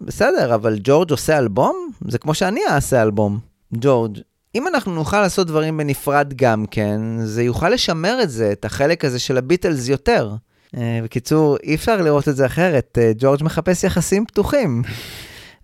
בסדר, 0.00 0.54
אבל 0.54 0.78
ג'ורג' 0.82 1.10
עושה 1.10 1.38
אלבום? 1.38 1.90
זה 2.08 2.18
כמו 2.18 2.34
שאני 2.34 2.60
אעשה 2.70 3.02
אלבום. 3.02 3.38
ג'ורג', 3.72 4.18
אם 4.54 4.68
אנחנו 4.68 4.94
נוכל 4.94 5.20
לעשות 5.20 5.46
דברים 5.46 5.76
בנפרד 5.76 6.32
גם 6.36 6.64
כן, 6.70 7.00
זה 7.24 7.42
יוכל 7.42 7.68
לשמר 7.68 8.22
את 8.22 8.30
זה, 8.30 8.52
את 8.52 8.64
החלק 8.64 9.04
הזה 9.04 9.18
של 9.18 9.38
הביטלס 9.38 9.88
יותר. 9.88 10.34
אה, 10.76 11.00
בקיצור, 11.04 11.56
אי 11.62 11.74
אפשר 11.74 11.96
לראות 12.02 12.28
את 12.28 12.36
זה 12.36 12.46
אחרת, 12.46 12.98
אה, 13.00 13.12
ג'ורג' 13.18 13.44
מחפש 13.44 13.84
יחסים 13.84 14.26
פתוחים. 14.26 14.82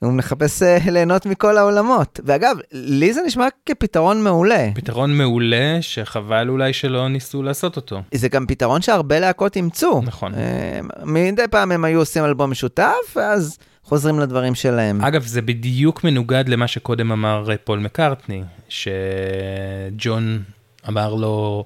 הוא 0.03 0.13
מחפש 0.13 0.63
אה, 0.63 0.79
ליהנות 0.91 1.27
מכל 1.27 1.59
העולמות. 1.59 2.21
ואגב, 2.25 2.57
לי 2.73 3.13
זה 3.13 3.21
נשמע 3.27 3.47
כפתרון 3.67 4.23
מעולה. 4.23 4.69
פתרון 4.75 5.19
מעולה 5.19 5.79
שחבל 5.81 6.49
אולי 6.49 6.73
שלא 6.73 7.09
ניסו 7.09 7.43
לעשות 7.43 7.77
אותו. 7.77 8.03
זה 8.15 8.29
גם 8.29 8.47
פתרון 8.47 8.83
שהרבה 8.83 9.21
להקות 9.21 9.57
אימצו. 9.57 10.01
נכון. 10.05 10.35
אה, 10.35 10.81
מדי 11.05 11.43
פעם 11.51 11.73
הם 11.73 11.85
היו 11.85 11.99
עושים 11.99 12.25
אלבום 12.25 12.51
משותף, 12.51 13.17
ואז 13.17 13.59
חוזרים 13.85 14.21
לדברים 14.21 14.55
שלהם. 14.55 15.01
אגב, 15.01 15.25
זה 15.25 15.43
בדיוק 15.43 16.05
מנוגד 16.05 16.45
למה 16.49 16.67
שקודם 16.67 17.13
אמר 17.13 17.51
אה, 17.51 17.57
פול 17.57 17.79
מקארטני, 17.79 18.43
שג'ון 18.69 20.43
אמר 20.89 21.15
לו, 21.15 21.65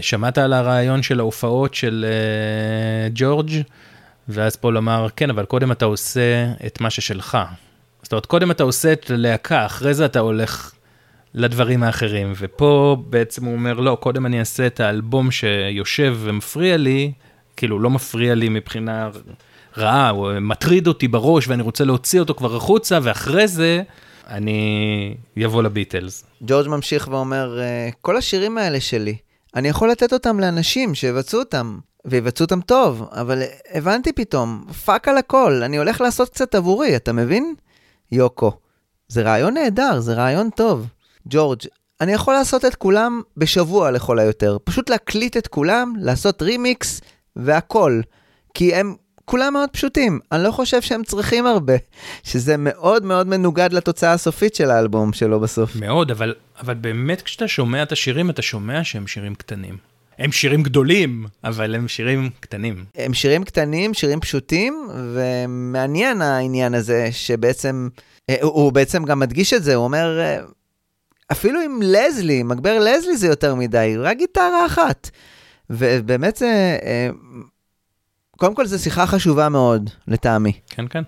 שמעת 0.00 0.38
על 0.38 0.52
הרעיון 0.52 1.02
של 1.02 1.20
ההופעות 1.20 1.74
של 1.74 2.04
אה, 2.08 3.08
ג'ורג'? 3.14 3.50
ואז 4.28 4.56
פול 4.56 4.76
אמר, 4.76 5.06
כן, 5.16 5.30
אבל 5.30 5.44
קודם 5.44 5.72
אתה 5.72 5.84
עושה 5.84 6.52
את 6.66 6.80
מה 6.80 6.90
ששלך. 6.90 7.38
זאת 8.02 8.12
אומרת, 8.12 8.26
קודם 8.26 8.50
אתה 8.50 8.62
עושה 8.62 8.92
את 8.92 9.10
הלהקה, 9.10 9.66
אחרי 9.66 9.94
זה 9.94 10.04
אתה 10.04 10.18
הולך 10.18 10.72
לדברים 11.34 11.82
האחרים. 11.82 12.32
ופה 12.38 12.96
בעצם 13.10 13.44
הוא 13.44 13.54
אומר, 13.54 13.80
לא, 13.80 13.98
קודם 14.00 14.26
אני 14.26 14.40
אעשה 14.40 14.66
את 14.66 14.80
האלבום 14.80 15.30
שיושב 15.30 16.16
ומפריע 16.20 16.76
לי, 16.76 17.12
כאילו, 17.56 17.78
לא 17.78 17.90
מפריע 17.90 18.34
לי 18.34 18.48
מבחינה 18.48 19.10
רעה, 19.78 20.10
הוא 20.10 20.32
מטריד 20.40 20.86
אותי 20.86 21.08
בראש 21.08 21.48
ואני 21.48 21.62
רוצה 21.62 21.84
להוציא 21.84 22.20
אותו 22.20 22.34
כבר 22.34 22.56
החוצה, 22.56 22.98
ואחרי 23.02 23.48
זה 23.48 23.82
אני 24.28 25.16
אבוא 25.44 25.62
לביטלס. 25.62 26.24
ג'ורג' 26.42 26.68
ממשיך 26.68 27.08
ואומר, 27.08 27.60
"אה, 27.60 27.88
כל 28.00 28.16
השירים 28.16 28.58
האלה 28.58 28.80
שלי, 28.80 29.16
אני 29.56 29.68
יכול 29.68 29.90
לתת 29.90 30.12
אותם 30.12 30.40
לאנשים 30.40 30.94
שיבצעו 30.94 31.40
אותם, 31.40 31.78
ויבצעו 32.04 32.44
אותם 32.44 32.60
טוב, 32.60 33.08
אבל 33.10 33.42
הבנתי 33.70 34.12
פתאום, 34.12 34.64
fuck 34.84 35.08
על 35.08 35.18
הכל, 35.18 35.62
אני 35.64 35.78
הולך 35.78 36.00
לעשות 36.00 36.28
קצת 36.28 36.54
עבורי, 36.54 36.96
אתה 36.96 37.12
מבין? 37.12 37.54
יוקו, 38.12 38.52
זה 39.08 39.22
רעיון 39.22 39.54
נהדר, 39.54 40.00
זה 40.00 40.14
רעיון 40.14 40.50
טוב. 40.50 40.86
ג'ורג', 41.26 41.60
אני 42.00 42.12
יכול 42.12 42.34
לעשות 42.34 42.64
את 42.64 42.74
כולם 42.74 43.22
בשבוע 43.36 43.90
לכל 43.90 44.18
היותר, 44.18 44.56
פשוט 44.64 44.90
להקליט 44.90 45.36
את 45.36 45.46
כולם, 45.46 45.92
לעשות 45.98 46.42
רימיקס 46.42 47.00
והכל, 47.36 48.00
כי 48.54 48.74
הם 48.74 48.94
כולם 49.24 49.52
מאוד 49.52 49.70
פשוטים, 49.70 50.20
אני 50.32 50.44
לא 50.44 50.50
חושב 50.50 50.82
שהם 50.82 51.04
צריכים 51.04 51.46
הרבה, 51.46 51.74
שזה 52.22 52.56
מאוד 52.58 53.04
מאוד 53.04 53.26
מנוגד 53.26 53.72
לתוצאה 53.72 54.12
הסופית 54.12 54.54
של 54.54 54.70
האלבום 54.70 55.12
שלו 55.12 55.40
בסוף. 55.40 55.76
מאוד, 55.76 56.10
אבל, 56.10 56.34
אבל 56.60 56.74
באמת 56.74 57.22
כשאתה 57.22 57.48
שומע 57.48 57.82
את 57.82 57.92
השירים, 57.92 58.30
אתה 58.30 58.42
שומע 58.42 58.84
שהם 58.84 59.06
שירים 59.06 59.34
קטנים. 59.34 59.93
הם 60.18 60.32
שירים 60.32 60.62
גדולים, 60.62 61.26
אבל 61.44 61.74
הם 61.74 61.88
שירים 61.88 62.30
קטנים. 62.40 62.84
הם 62.94 63.14
שירים 63.14 63.44
קטנים, 63.44 63.94
שירים 63.94 64.20
פשוטים, 64.20 64.88
ומעניין 65.14 66.22
העניין 66.22 66.74
הזה 66.74 67.08
שבעצם, 67.12 67.88
אה, 68.30 68.36
הוא, 68.42 68.72
בעצם 68.72 69.04
גם 69.04 69.18
מדגיש 69.18 69.52
את 69.52 69.62
זה, 69.62 69.74
הוא 69.74 69.84
אומר, 69.84 70.20
אה, 70.20 70.38
אפילו 71.32 71.60
עם 71.60 71.80
לזלי, 71.82 72.42
מגבר 72.42 72.78
לזלי 72.78 73.16
זה 73.16 73.26
יותר 73.26 73.54
מדי, 73.54 73.94
רק 73.98 74.16
גיטרה 74.16 74.66
אחת. 74.66 75.10
ובאמת 75.70 76.36
זה, 76.36 76.78
אה, 76.82 77.08
קודם 78.36 78.54
כל 78.54 78.66
זו 78.66 78.78
שיחה 78.78 79.06
חשובה 79.06 79.48
מאוד, 79.48 79.90
לטעמי. 80.08 80.52
כן, 80.68 80.84
כן, 80.90 81.02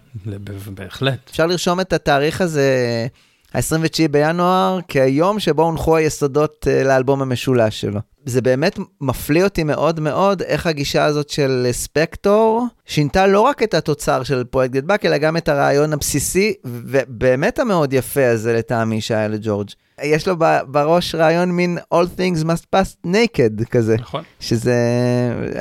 בהחלט. 0.75 1.19
אפשר 1.31 1.47
לרשום 1.47 1.81
את 1.81 1.93
התאריך 1.93 2.41
הזה, 2.41 3.07
ה-29 3.55 4.09
בינואר, 4.11 4.79
כיום 4.89 5.41
שבו 5.41 5.63
הונחו 5.63 5.97
היסודות 5.97 6.67
אה, 6.71 6.85
לאלבום 6.85 7.23
המשולש 7.23 7.81
שלו. 7.81 8.01
זה 8.27 8.43
באמת 8.43 8.79
מפליא 9.01 9.45
אותי 9.45 9.65
מאוד 9.65 10.01
מאוד 10.01 10.43
איך 10.43 10.67
הגישה 10.67 11.05
הזאת 11.05 11.29
של 11.29 11.69
ספקטור 11.73 12.67
שינתה 12.85 13.27
לא 13.27 13.41
רק 13.41 13.63
את 13.63 13.75
התוצר 13.75 14.23
של 14.23 14.45
פרויקט 14.45 14.75
גטבק, 14.75 15.05
אלא 15.05 15.19
גם 15.19 15.37
את 15.37 15.49
הרעיון 15.49 15.93
הבסיסי, 15.93 16.55
ובאמת 16.65 17.59
המאוד 17.59 17.93
יפה 17.93 18.29
הזה 18.29 18.53
לטעמי 18.53 19.01
שהיה 19.01 19.29
לג'ורג'. 19.29 19.69
יש 20.03 20.29
לו 20.29 20.37
בראש 20.67 21.15
רעיון 21.15 21.51
מין 21.51 21.79
All 21.95 22.07
things 22.19 22.45
must 22.45 22.77
pass 22.77 23.07
naked 23.07 23.65
כזה. 23.71 23.97
נכון. 23.99 24.23
שזה 24.41 24.75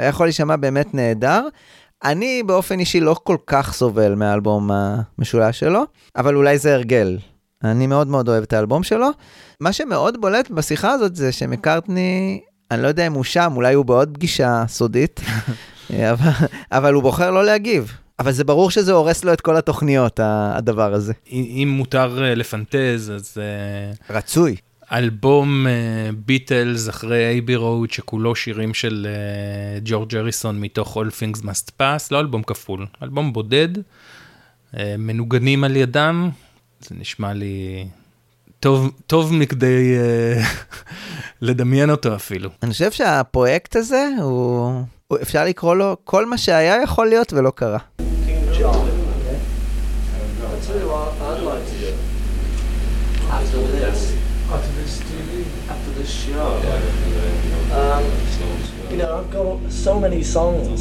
יכול 0.09 0.25
להישמע 0.25 0.55
באמת 0.55 0.93
נהדר. 0.93 1.47
אני 2.03 2.43
באופן 2.43 2.79
אישי 2.79 2.99
לא 2.99 3.15
כל 3.23 3.38
כך 3.47 3.73
סובל 3.73 4.15
מהאלבום 4.15 4.69
המשולש 4.71 5.59
שלו, 5.59 5.83
אבל 6.15 6.36
אולי 6.36 6.57
זה 6.57 6.73
הרגל. 6.73 7.17
אני 7.66 7.88
מאוד 7.88 8.07
מאוד 8.07 8.30
אוהב 8.30 8.43
את 8.43 8.53
האלבום 8.53 8.84
שלו. 8.84 9.09
מה 9.59 9.74
שמאוד 9.74 10.22
בולט 10.22 10.49
בשיחה 10.49 10.91
הזאת 10.91 11.16
זה 11.16 11.32
שמקארטני, 11.32 12.41
אני 12.72 12.84
לא 12.84 12.88
יודע 12.88 13.07
אם 13.07 13.13
הוא 13.13 13.24
שם, 13.24 13.53
אולי 13.55 13.74
הוא 13.74 13.86
בעוד 13.86 14.09
פגישה 14.13 14.63
סודית, 14.68 15.22
אבל, 16.11 16.32
אבל 16.72 16.93
הוא 16.93 17.03
בוחר 17.03 17.32
לא 17.32 17.45
להגיב. 17.45 17.91
אבל 18.20 18.32
זה 18.32 18.43
ברור 18.43 18.72
שזה 18.72 18.91
הורס 18.91 19.24
לו 19.24 19.34
את 19.34 19.41
כל 19.41 19.55
התוכניות, 19.57 20.20
הדבר 20.24 20.93
הזה. 20.93 21.13
אם 21.32 21.74
מותר 21.78 22.24
אה, 22.24 22.36
לפנטז, 22.36 23.11
אז... 23.16 23.38
אה, 23.38 24.16
רצוי. 24.16 24.55
אלבום 24.91 25.68
ביטלס 26.26 26.89
אחרי 26.89 27.28
אייבי 27.30 27.55
רוד 27.55 27.91
שכולו 27.91 28.36
שירים 28.36 28.74
של 28.74 29.07
אה, 29.09 29.80
ג'ורג' 29.86 30.16
אריסון 30.16 30.61
מתוך 30.61 30.97
All 30.97 30.99
Things 30.99 31.41
Must 31.41 31.72
Pass, 31.80 32.07
לא 32.11 32.20
אלבום 32.20 32.43
כפול, 32.43 32.86
אלבום 33.03 33.34
בודד, 33.34 33.70
אה, 34.78 34.95
מנוגנים 34.97 35.63
על 35.63 35.76
ידם, 35.76 36.30
זה 36.89 36.95
נשמע 36.99 37.33
לי 37.33 37.88
טוב, 38.59 38.91
טוב 39.07 39.33
מכדי 39.33 39.95
אה, 39.97 40.43
לדמיין 41.41 41.89
אותו 41.89 42.15
אפילו. 42.15 42.49
אני 42.63 42.71
חושב 42.71 42.91
שהפרויקט 42.91 43.75
הזה, 43.75 44.09
הוא, 44.21 44.81
הוא, 45.07 45.17
אפשר 45.21 45.45
לקרוא 45.45 45.75
לו 45.75 45.97
כל 46.03 46.25
מה 46.25 46.38
שהיה 46.38 46.83
יכול 46.83 47.07
להיות 47.07 47.33
ולא 47.33 47.51
קרה. 47.55 47.79
Um, 57.71 58.03
you 58.91 58.97
know, 58.97 59.11
I've 59.19 59.31
got 59.31 59.71
so 59.86 59.93
many 59.99 60.21
songs 60.23 60.79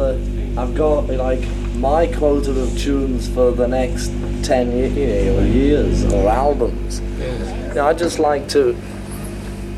that 0.00 0.16
I've 0.58 0.74
got 0.74 1.08
like 1.08 1.42
my 1.76 2.06
quota 2.06 2.50
of 2.50 2.76
tunes 2.78 3.28
for 3.28 3.52
the 3.52 3.66
next 3.68 4.08
10 4.42 4.72
ye- 4.72 5.28
or 5.36 5.42
years 5.42 6.04
or 6.12 6.28
albums. 6.28 7.00
You 7.68 7.74
know, 7.74 7.86
I'd 7.86 7.98
just 7.98 8.18
like 8.18 8.48
to 8.48 8.74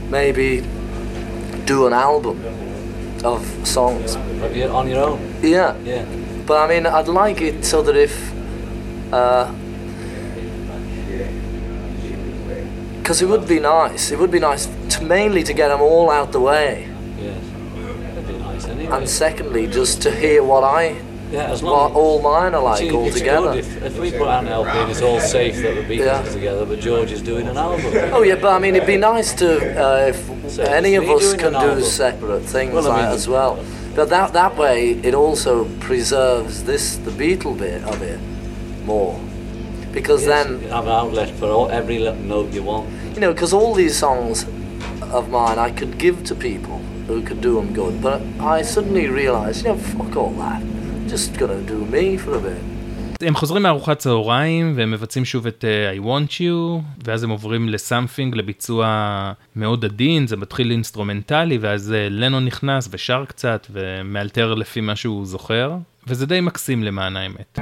maybe 0.09 0.63
do 1.67 1.87
an 1.87 1.93
album 1.93 2.37
of 3.25 3.43
songs. 3.67 4.17
On 4.17 4.89
your 4.89 5.05
own? 5.09 5.19
Yeah. 5.43 5.77
Yeah. 5.85 6.05
But 6.47 6.57
I 6.65 6.67
mean, 6.75 6.87
I'd 6.87 7.09
like 7.09 7.41
it 7.41 7.65
so 7.65 7.83
that 7.83 7.97
if, 7.97 8.15
uh, 9.13 9.53
because 12.99 13.21
it 13.23 13.27
would 13.29 13.47
be 13.49 13.61
nice. 13.61 14.11
It 14.11 14.19
would 14.19 14.31
be 14.31 14.39
nice 14.41 14.69
to 14.91 15.05
mainly 15.05 15.43
to 15.45 15.53
get 15.53 15.69
them 15.69 15.81
all 15.81 16.11
out 16.11 16.33
the 16.33 16.41
way, 16.41 16.87
Yeah. 16.89 16.92
Nice 18.63 18.71
anyway. 18.71 18.97
and 18.97 19.09
secondly, 19.09 19.67
just 19.67 20.03
to 20.03 20.11
hear 20.11 20.43
what 20.43 20.65
I, 20.65 20.97
yeah, 21.31 21.51
as 21.51 21.63
what 21.63 21.73
long 21.73 21.95
all 21.95 22.21
mine 22.23 22.55
are 22.55 22.63
like 22.63 22.93
all 22.93 23.11
together. 23.11 23.53
if, 23.55 23.83
if 23.83 23.99
we 23.99 24.11
put 24.11 24.29
an 24.29 24.49
LP 24.49 24.91
it's 24.91 25.01
all 25.01 25.19
safe 25.21 25.57
that 25.63 25.75
the 25.75 25.83
Beatles 25.83 25.99
Yeah. 26.27 26.33
together, 26.33 26.67
but 26.67 26.79
George 26.81 27.11
is 27.13 27.23
doing 27.23 27.47
an 27.49 27.57
album. 27.57 27.87
Oh 28.13 28.23
yeah, 28.23 28.35
but 28.37 28.53
I 28.53 28.59
mean, 28.59 28.77
it'd 28.77 28.87
be 28.87 28.97
nice 28.99 29.33
to 29.35 29.49
uh, 29.83 30.07
if 30.09 30.51
So 30.51 30.63
any 30.65 30.95
of 30.97 31.09
us 31.09 31.33
can 31.35 31.53
do 31.53 31.59
album? 31.59 31.83
separate 31.85 32.43
things 32.43 32.75
Well, 32.75 32.87
I 32.87 32.89
like, 32.97 33.05
mean- 33.07 33.15
as 33.15 33.29
well. 33.29 33.65
But 33.95 34.09
that 34.09 34.33
that 34.33 34.57
way, 34.57 34.93
it 35.03 35.15
also 35.15 35.67
preserves 35.81 36.65
this 36.65 36.97
the 36.97 37.11
Beatle 37.11 37.57
bit 37.59 37.83
of 37.85 38.01
it 38.03 38.19
more, 38.87 39.19
because 39.93 40.27
Yes, 40.27 40.45
then 40.47 40.63
you 40.63 40.69
have 40.69 40.87
an 40.87 40.93
outlet 40.93 41.31
for 41.31 41.47
all, 41.51 41.69
every 41.71 41.99
note 41.99 42.53
you 42.53 42.63
want. 42.63 42.89
you 43.15 43.21
know, 43.21 43.33
because 43.35 43.53
all 43.53 43.75
these 43.75 43.95
songs 43.97 44.45
of 45.13 45.29
mine 45.31 45.59
I 45.59 45.71
could 45.71 45.99
give 45.99 46.25
to 46.25 46.35
people 46.35 46.81
who 47.09 47.23
could 47.27 47.41
do 47.41 47.53
them 47.59 47.69
good, 47.81 47.95
but 48.03 48.21
I 48.41 48.63
suddenly 48.75 49.07
realised, 49.21 49.59
you 49.65 49.71
know, 49.71 49.79
fuck 49.93 50.13
all 50.17 50.35
that. 50.45 50.63
Just 51.13 51.29
gonna 51.41 51.63
do 51.73 51.79
me 51.95 52.17
for 52.25 52.35
a 52.35 52.41
bit. 52.41 52.63
הם 53.27 53.35
חוזרים 53.35 53.63
מארוחת 53.63 53.99
צהריים 53.99 54.73
והם 54.77 54.91
מבצעים 54.91 55.25
שוב 55.25 55.47
את 55.47 55.65
uh, 55.65 56.01
I 56.01 56.05
want 56.07 56.33
you 56.41 56.83
ואז 57.05 57.25
הם 57.25 57.31
עוברים 57.31 57.69
לסאמפינג 57.69 58.35
לביצוע 58.37 59.33
מאוד 59.57 59.85
עדין 59.85 60.27
זה 60.27 60.37
מתחיל 60.37 60.71
אינסטרומנטלי 60.71 61.59
ואז 61.59 61.95
uh, 61.95 62.13
לנון 62.13 62.45
נכנס 62.45 62.89
ושר 62.91 63.25
קצת 63.25 63.67
ומאלתר 63.71 64.55
לפי 64.55 64.81
מה 64.81 64.97
שהוא 64.97 65.27
זוכר 65.27 65.75
וזה 66.07 66.27
די 66.27 66.41
מקסים 66.41 66.83
למען 66.83 67.17
האמת. 67.17 67.59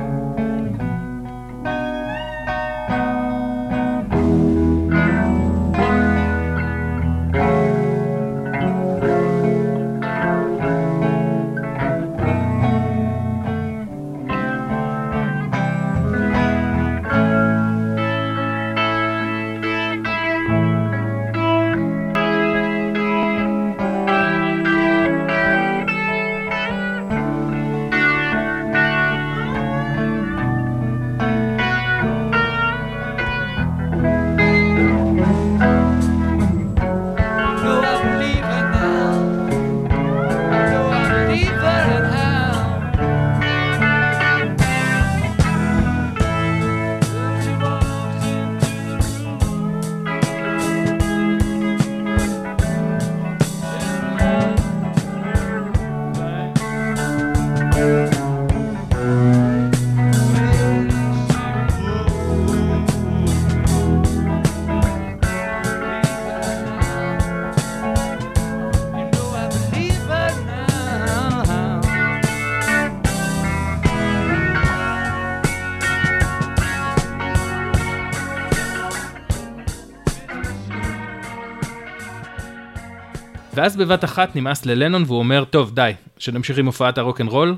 ואז 83.61 83.77
בבת 83.77 84.05
אחת 84.05 84.37
נמאס 84.37 84.67
ללנון 84.67 85.05
והוא 85.07 85.19
אומר, 85.19 85.45
טוב, 85.45 85.75
די, 85.75 85.93
שנמשיך 86.19 86.59
עם 86.59 86.67
הופעת 86.67 86.99
הרוקנרול. 86.99 87.57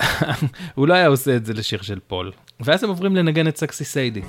הוא 0.74 0.88
לא 0.88 0.94
היה 0.94 1.06
עושה 1.06 1.36
את 1.36 1.46
זה 1.46 1.54
לשיר 1.54 1.82
של 1.82 1.98
פול. 2.06 2.32
ואז 2.60 2.84
הם 2.84 2.90
עוברים 2.90 3.16
לנגן 3.16 3.48
את 3.48 3.56
סקסי 3.56 3.84
סיידי. 3.84 4.22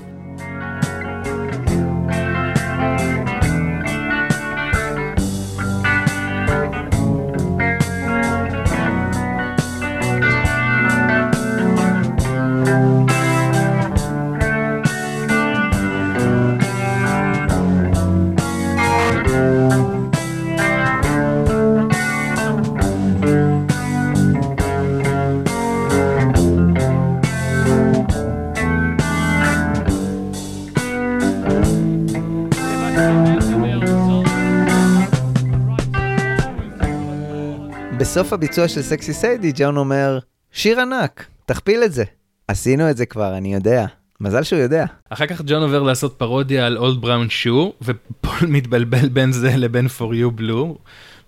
בסוף 38.17 38.33
הביצוע 38.33 38.67
של 38.67 38.81
סקסי 38.81 39.13
סיידי, 39.13 39.51
ג'ון 39.55 39.77
אומר, 39.77 40.19
שיר 40.51 40.81
ענק, 40.81 41.25
תכפיל 41.45 41.83
את 41.83 41.93
זה. 41.93 42.03
עשינו 42.47 42.89
את 42.89 42.97
זה 42.97 43.05
כבר, 43.05 43.37
אני 43.37 43.53
יודע. 43.53 43.85
מזל 44.21 44.43
שהוא 44.43 44.59
יודע. 44.59 44.85
אחר 45.09 45.27
כך 45.27 45.41
ג'ון 45.45 45.63
עובר 45.63 45.83
לעשות 45.83 46.13
פרודיה 46.17 46.65
על 46.65 46.77
אולד 46.77 47.01
בראון 47.01 47.29
שו, 47.29 47.73
ופול 47.81 48.49
מתבלבל 48.55 49.09
בין 49.09 49.31
זה 49.31 49.57
לבין 49.57 49.85
For 49.85 50.01
You 50.13 50.39
Blue, 50.39 50.77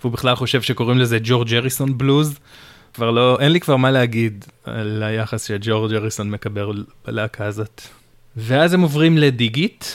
והוא 0.02 0.12
בכלל 0.12 0.36
חושב 0.36 0.62
שקוראים 0.62 0.98
לזה 0.98 1.18
ג'ורג' 1.24 1.54
אריסון 1.54 1.98
בלוז. 1.98 2.40
כבר 2.94 3.12
לא, 3.12 3.38
אין 3.40 3.52
לי 3.52 3.60
כבר 3.60 3.78
מה 3.78 3.92
להגיד 3.92 4.46
על 4.64 5.04
היחס 5.04 5.44
שג'ורג' 5.48 5.94
אריסון 5.94 6.30
מקבל 6.30 6.86
בלהקה 7.08 7.46
הזאת. 7.46 7.82
ואז 8.38 8.74
הם 8.74 8.82
עוברים 8.82 9.18
לדיגיט, 9.18 9.86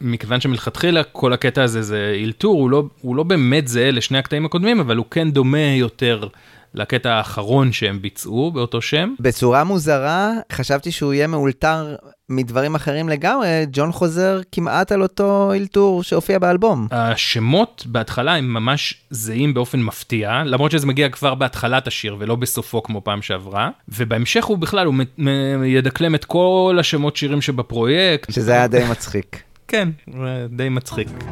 מכיוון 0.00 0.40
שמלכתחילה 0.40 1.02
כל 1.04 1.32
הקטע 1.32 1.62
הזה 1.62 1.82
זה 1.82 2.12
אילתור, 2.14 2.60
הוא 2.60 2.70
לא, 2.70 2.84
הוא 3.00 3.16
לא 3.16 3.22
באמת 3.22 3.68
זהה 3.68 3.90
לשני 3.90 4.18
הקטעים 4.18 4.44
הקודמים, 4.44 4.80
אבל 4.80 4.96
הוא 4.96 5.06
כן 5.10 5.30
דומה 5.30 5.58
יותר 5.58 6.28
לקטע 6.74 7.12
האחרון 7.14 7.72
שהם 7.72 8.02
ביצעו 8.02 8.50
באותו 8.50 8.82
שם. 8.82 9.14
בצורה 9.20 9.64
מוזרה, 9.64 10.32
חשבתי 10.52 10.92
שהוא 10.92 11.14
יהיה 11.14 11.26
מאולתר 11.26 11.96
מדברים 12.28 12.74
אחרים 12.74 13.08
לגמרי, 13.08 13.66
ג'ון 13.72 13.92
חוזר 13.92 14.40
כמעט 14.52 14.92
על 14.92 15.02
אותו 15.02 15.52
אילתור 15.52 16.02
שהופיע 16.02 16.38
באלבום. 16.38 16.86
השמות 16.90 17.84
בהתחלה 17.86 18.34
הם 18.34 18.54
ממש 18.54 18.94
זהים 19.10 19.54
באופן 19.54 19.80
מפתיע, 19.80 20.42
למרות 20.44 20.70
שזה 20.70 20.86
מגיע 20.86 21.08
כבר 21.08 21.34
בהתחלת 21.34 21.86
השיר 21.86 22.16
ולא 22.18 22.36
בסופו 22.36 22.82
כמו 22.82 23.04
פעם 23.04 23.22
שעברה, 23.22 23.70
ובהמשך 23.88 24.44
הוא 24.44 24.58
בכלל, 24.58 24.86
הוא 24.86 24.94
ידקלם 25.64 26.14
את 26.14 26.24
כל 26.24 26.76
השמות 26.80 27.16
שירים 27.16 27.42
שבפרויקט. 27.42 28.32
שזה 28.32 28.52
היה 28.52 28.66
די 28.66 28.84
מצחיק. 28.90 29.47
כן, 29.68 29.88
זה 30.12 30.46
די 30.50 30.68
מצחיק. 30.68 31.08
משום 31.08 31.28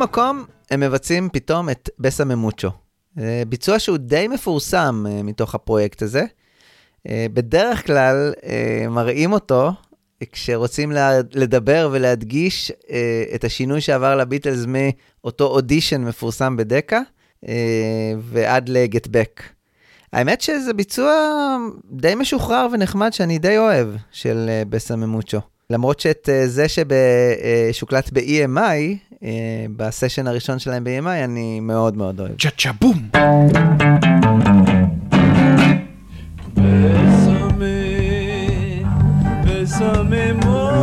מקום, 0.00 0.44
הם 0.70 0.80
מבצעים 0.80 1.28
פתאום 1.32 1.70
את 1.70 1.90
בסה 1.98 2.24
ממוצ'ו. 2.24 2.70
אה, 3.18 3.42
ביצוע 3.48 3.78
שהוא 3.78 3.96
די 3.96 4.28
מפורסם 4.28 5.04
אה, 5.08 5.22
מתוך 5.22 5.54
הפרויקט 5.54 6.02
הזה. 6.02 6.24
אה, 7.08 7.26
בדרך 7.32 7.86
כלל 7.86 8.32
מראים 8.90 9.32
אותו 9.32 9.72
כשרוצים 10.32 10.92
לדבר 11.34 11.88
ולהדגיש 11.92 12.72
את 13.34 13.44
השינוי 13.44 13.80
שעבר 13.80 14.16
לביטלס 14.16 14.64
מאותו 14.66 15.46
אודישן 15.46 16.04
מפורסם 16.04 16.56
בדקה 16.56 17.00
ועד 18.18 18.68
לגט 18.68 19.06
בק. 19.06 19.42
האמת 20.12 20.40
שזה 20.40 20.72
ביצוע 20.72 21.12
די 21.92 22.14
משוחרר 22.14 22.66
ונחמד 22.72 23.12
שאני 23.12 23.38
די 23.38 23.58
אוהב 23.58 23.88
של 24.12 24.50
בסה 24.68 24.96
ממוצ'ו. 24.96 25.40
למרות 25.70 26.00
שאת 26.00 26.28
זה 26.46 26.66
ששוקלט 26.68 28.10
ב-EMI, 28.12 29.22
בסשן 29.76 30.26
הראשון 30.26 30.58
שלהם 30.58 30.84
ב-EMI, 30.84 31.24
אני 31.24 31.60
מאוד 31.60 31.96
מאוד 31.96 32.20
אוהב. 32.20 32.32
צ'ה 32.38 32.50
צ'ה 32.58 32.70
בום! 32.80 33.08
Bésame 39.44 40.24
mucho. 40.42 40.79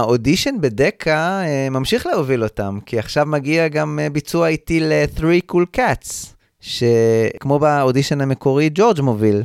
שהאודישן 0.00 0.54
בדקה 0.60 1.42
אה, 1.44 1.70
ממשיך 1.70 2.06
להוביל 2.06 2.44
אותם, 2.44 2.78
כי 2.86 2.98
עכשיו 2.98 3.26
מגיע 3.26 3.68
גם 3.68 3.98
אה, 4.02 4.10
ביצוע 4.10 4.48
איטי 4.48 4.80
ל-3 4.80 5.52
Cool 5.52 5.76
Cats, 5.76 6.26
שכמו 6.60 7.58
באודישן 7.58 8.20
המקורי, 8.20 8.70
ג'ורג' 8.74 9.00
מוביל. 9.00 9.42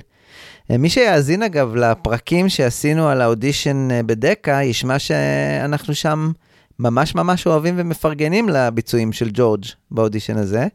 אה, 0.71 0.77
מי 0.77 0.89
שיאזין 0.89 1.43
אגב 1.43 1.75
לפרקים 1.75 2.49
שעשינו 2.49 3.09
על 3.09 3.21
האודישן 3.21 3.87
בדקה, 4.05 4.63
ישמע 4.63 4.99
שאנחנו 4.99 5.95
שם 5.95 6.31
ממש 6.79 7.15
ממש 7.15 7.47
אוהבים 7.47 7.75
ומפרגנים 7.77 8.49
לביצועים 8.49 9.13
של 9.13 9.29
ג'ורג' 9.33 9.65
באודישן 9.91 10.37
הזה. 10.37 10.67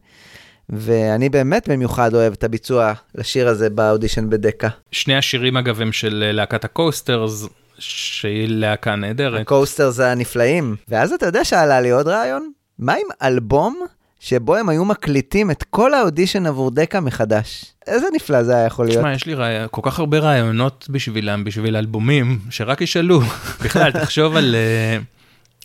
ואני 0.69 1.29
באמת 1.29 1.69
במיוחד 1.69 2.13
אוהב 2.13 2.33
את 2.33 2.43
הביצוע 2.43 2.93
לשיר 3.15 3.47
הזה 3.47 3.69
באודישן 3.69 4.29
בדקה. 4.29 4.69
שני 4.91 5.17
השירים 5.17 5.57
אגב 5.57 5.81
הם 5.81 5.91
של 5.91 6.31
להקת 6.33 6.65
הקוסטרס, 6.65 7.47
שהיא 7.81 8.47
להקה 8.49 8.95
נהדרת. 8.95 9.41
הקוסטרס 9.41 9.99
הנפלאים. 9.99 10.75
ואז 10.87 11.13
אתה 11.13 11.25
יודע 11.25 11.45
שעלה 11.45 11.81
לי 11.81 11.89
עוד 11.89 12.07
רעיון? 12.07 12.51
מה 12.79 12.93
עם 12.93 13.07
אלבום 13.21 13.85
שבו 14.19 14.55
הם 14.55 14.69
היו 14.69 14.85
מקליטים 14.85 15.51
את 15.51 15.63
כל 15.63 15.93
האודישן 15.93 16.45
עבור 16.45 16.71
דקה 16.71 16.99
מחדש? 16.99 17.65
איזה 17.87 18.07
נפלא 18.13 18.43
זה 18.43 18.55
היה 18.55 18.65
יכול 18.65 18.85
להיות. 18.85 18.97
תשמע, 18.97 19.13
יש 19.13 19.25
לי 19.25 19.33
רעי... 19.33 19.55
כל 19.71 19.81
כך 19.83 19.99
הרבה 19.99 20.19
רעיונות 20.19 20.87
בשבילם, 20.89 21.43
בשביל 21.43 21.75
אלבומים, 21.75 22.39
שרק 22.49 22.81
ישאלו. 22.81 23.21
בכלל, 23.63 23.91
תחשוב 23.91 24.35
על 24.35 24.55
אה, 24.55 24.97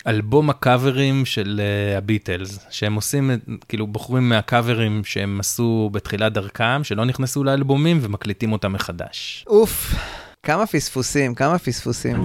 אלבום 0.07 0.51
הקאברים 0.51 1.25
של 1.25 1.61
אה, 1.63 1.99
הביטלס, 1.99 2.59
שהם 2.71 2.95
עושים, 2.95 3.31
כאילו, 3.69 3.87
בוחרים 3.87 4.29
מהקאברים 4.29 5.03
שהם 5.05 5.41
עשו 5.41 5.91
בתחילת 5.93 6.33
דרכם, 6.33 6.85
שלא 6.85 7.05
נכנסו 7.05 7.45
לאלבומים, 7.45 7.99
ומקליטים 8.03 8.53
אותם 8.53 8.73
מחדש. 8.73 9.45
אוף, 9.49 9.95
כמה 10.47 10.67
פספוסים, 10.67 11.35
כמה 11.35 11.59
פספוסים. 11.59 12.17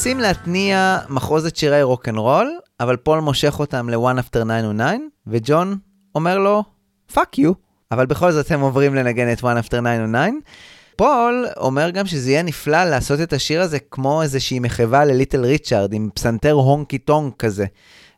מנסים 0.00 0.20
להתניע 0.20 0.98
מחרוזת 1.08 1.56
שירי 1.56 1.82
רוקנרול, 1.82 2.58
אבל 2.80 2.96
פול 2.96 3.18
מושך 3.20 3.56
אותם 3.58 3.88
ל-One 3.88 4.18
After 4.18 4.44
909, 4.44 4.96
וג'ון 5.26 5.76
אומר 6.14 6.38
לו, 6.38 6.64
fuck 7.12 7.38
you. 7.38 7.52
אבל 7.90 8.06
בכל 8.06 8.32
זאת 8.32 8.50
הם 8.50 8.60
עוברים 8.60 8.94
לנגן 8.94 9.32
את 9.32 9.38
One 9.38 9.64
After 9.64 9.68
909. 9.68 10.20
פול 10.96 11.46
אומר 11.56 11.90
גם 11.90 12.06
שזה 12.06 12.30
יהיה 12.30 12.42
נפלא 12.42 12.84
לעשות 12.84 13.20
את 13.20 13.32
השיר 13.32 13.62
הזה 13.62 13.78
כמו 13.90 14.22
איזושהי 14.22 14.58
מחווה 14.58 15.04
לליטל 15.04 15.44
ריצ'ארד, 15.44 15.92
עם 15.92 16.08
פסנתר 16.14 16.52
honky 16.52 16.98
tonk 16.98 17.36
כזה. 17.36 17.66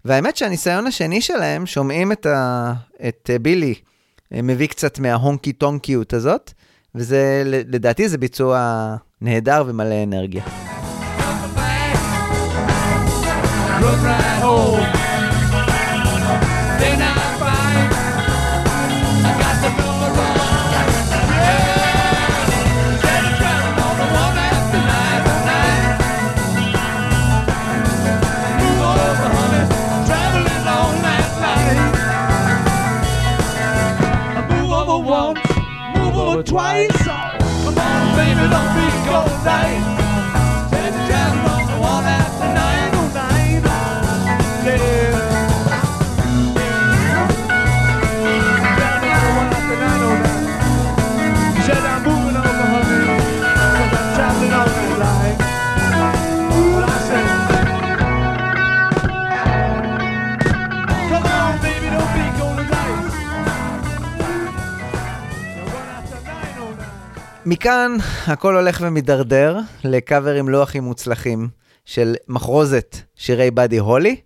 והאמת 0.05 0.37
שהניסיון 0.37 0.87
השני 0.87 1.21
שלהם, 1.21 1.67
שומעים 1.67 2.13
את, 2.13 2.27
ה... 2.27 2.73
את 3.09 3.31
אה, 3.33 3.39
בילי 3.39 3.75
אה, 4.35 4.43
מביא 4.43 4.67
קצת 4.67 4.99
מההונקי 4.99 5.53
טונקיות 5.53 6.13
הזאת, 6.13 6.53
וזה, 6.95 7.43
לדעתי 7.45 8.09
זה 8.09 8.19
ביצוע 8.19 8.97
נהדר 9.21 9.65
ומלא 9.67 10.03
אנרגיה. 10.03 10.45
Run 13.81 13.99
right 14.05 14.39
home. 14.43 14.85
Then 16.79 17.01
I 17.03 17.05
find 17.41 17.89
I 19.25 19.31
got 19.41 19.57
the 19.63 19.71
number 19.81 20.11
wrong. 20.17 20.39
Yeah, 21.33 22.93
instead 22.93 23.23
of 23.25 23.35
driving 23.39 23.79
on 23.83 23.95
the 23.99 24.07
one 24.13 24.39
after 24.39 24.81
oh 24.81 25.49
nine. 25.49 25.89
Move 28.61 28.83
over, 28.93 29.31
honey, 29.37 29.65
traveling 30.07 30.67
on 30.79 30.93
that 31.07 31.29
line. 31.43 31.81
Move 34.51 34.73
over 34.73 34.99
once, 35.09 35.41
move 35.97 36.17
over 36.17 36.43
twice. 36.43 37.03
Come 37.05 37.79
on, 37.79 38.03
baby, 38.17 38.45
don't 38.53 38.71
be 38.77 38.87
cold 39.09 39.33
night. 39.45 40.02
מכאן 67.47 67.97
הכל 68.27 68.57
הולך 68.57 68.81
ומידרדר 68.85 69.59
לקאברים 69.85 70.49
לא 70.49 70.63
הכי 70.63 70.81
מוצלחים 70.81 71.49
של 71.85 72.15
מחרוזת 72.29 72.97
שירי 73.17 73.51
באדי 73.51 73.79
הולי. 73.79 74.17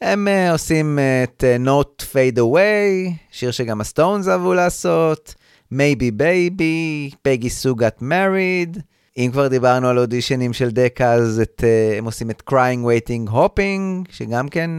הם 0.00 0.28
uh, 0.28 0.52
עושים 0.52 0.98
uh, 0.98 1.28
את 1.28 1.44
uh, 1.44 1.66
Not 1.66 2.02
Fade 2.02 2.38
Away, 2.38 3.12
שיר 3.30 3.50
שגם 3.50 3.80
הסטונס 3.80 4.28
אהבו 4.28 4.54
לעשות, 4.54 5.34
Maybe 5.72 6.20
Baby, 6.20 7.14
פגי 7.22 7.50
סו 7.50 7.74
got 7.74 8.02
married. 8.02 8.80
אם 9.18 9.28
כבר 9.32 9.48
דיברנו 9.48 9.88
על 9.88 9.98
אודישנים 9.98 10.52
של 10.52 10.70
דקה, 10.70 11.12
אז 11.12 11.40
את, 11.40 11.64
uh, 11.64 11.98
הם 11.98 12.04
עושים 12.04 12.30
את 12.30 12.42
Crying 12.50 12.84
Waiting 12.84 13.30
Hopping, 13.30 14.10
שגם 14.10 14.48
כן 14.48 14.70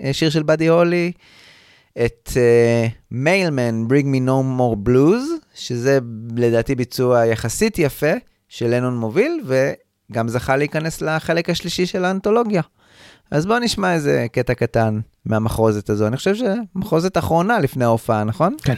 uh, 0.00 0.12
שיר 0.12 0.30
של 0.30 0.42
באדי 0.42 0.68
הולי. 0.68 1.12
את 2.04 2.28
מיילמן, 3.10 3.86
uh, 3.86 3.90
Bring 3.90 4.04
Me 4.04 4.28
No 4.28 4.58
More 4.58 4.88
Blues, 4.88 5.46
שזה 5.54 5.98
לדעתי 6.36 6.74
ביצוע 6.74 7.26
יחסית 7.26 7.78
יפה 7.78 8.12
של 8.48 8.66
לנון 8.66 8.96
מוביל, 8.98 9.40
וגם 9.46 10.28
זכה 10.28 10.56
להיכנס 10.56 11.02
לחלק 11.02 11.50
השלישי 11.50 11.86
של 11.86 12.04
האנתולוגיה. 12.04 12.62
אז 13.30 13.46
בואו 13.46 13.58
נשמע 13.58 13.94
איזה 13.94 14.26
קטע 14.32 14.54
קטן 14.54 15.00
מהמחרוזת 15.26 15.90
הזו. 15.90 16.06
אני 16.06 16.16
חושב 16.16 16.34
שמחרוזת 16.34 17.18
אחרונה 17.18 17.58
לפני 17.58 17.84
ההופעה, 17.84 18.24
נכון? 18.24 18.54
כן. 18.62 18.74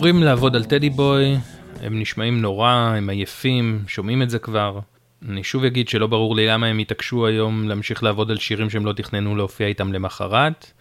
עוברים 0.00 0.22
לעבוד 0.22 0.56
על 0.56 0.64
טדי 0.64 0.90
בוי, 0.90 1.36
הם 1.82 2.00
נשמעים 2.00 2.40
נורא, 2.40 2.70
הם 2.70 3.10
עייפים, 3.10 3.82
שומעים 3.86 4.22
את 4.22 4.30
זה 4.30 4.38
כבר. 4.38 4.78
אני 5.28 5.44
שוב 5.44 5.64
אגיד 5.64 5.88
שלא 5.88 6.06
ברור 6.06 6.36
לי 6.36 6.46
למה 6.46 6.66
הם 6.66 6.78
התעקשו 6.78 7.26
היום 7.26 7.68
להמשיך 7.68 8.02
לעבוד 8.02 8.30
על 8.30 8.38
שירים 8.38 8.70
שהם 8.70 8.86
לא 8.86 8.92
תכננו 8.92 9.36
להופיע 9.36 9.66
איתם 9.66 9.92
למחרת. 9.92 10.72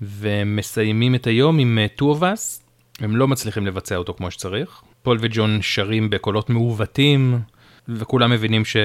והם 0.00 0.56
מסיימים 0.56 1.14
את 1.14 1.26
היום 1.26 1.58
עם 1.58 1.78
אה, 1.78 1.86
Two 1.98 2.02
of 2.02 2.20
Us, 2.20 2.62
הם 3.00 3.16
לא 3.16 3.28
מצליחים 3.28 3.66
לבצע 3.66 3.96
אותו 3.96 4.14
כמו 4.14 4.30
שצריך. 4.30 4.82
פול 5.02 5.18
וג'ון 5.20 5.58
שרים 5.62 6.10
בקולות 6.10 6.50
מעוותים, 6.50 7.38
וכולם 7.88 8.30
מבינים 8.30 8.64
ש... 8.64 8.76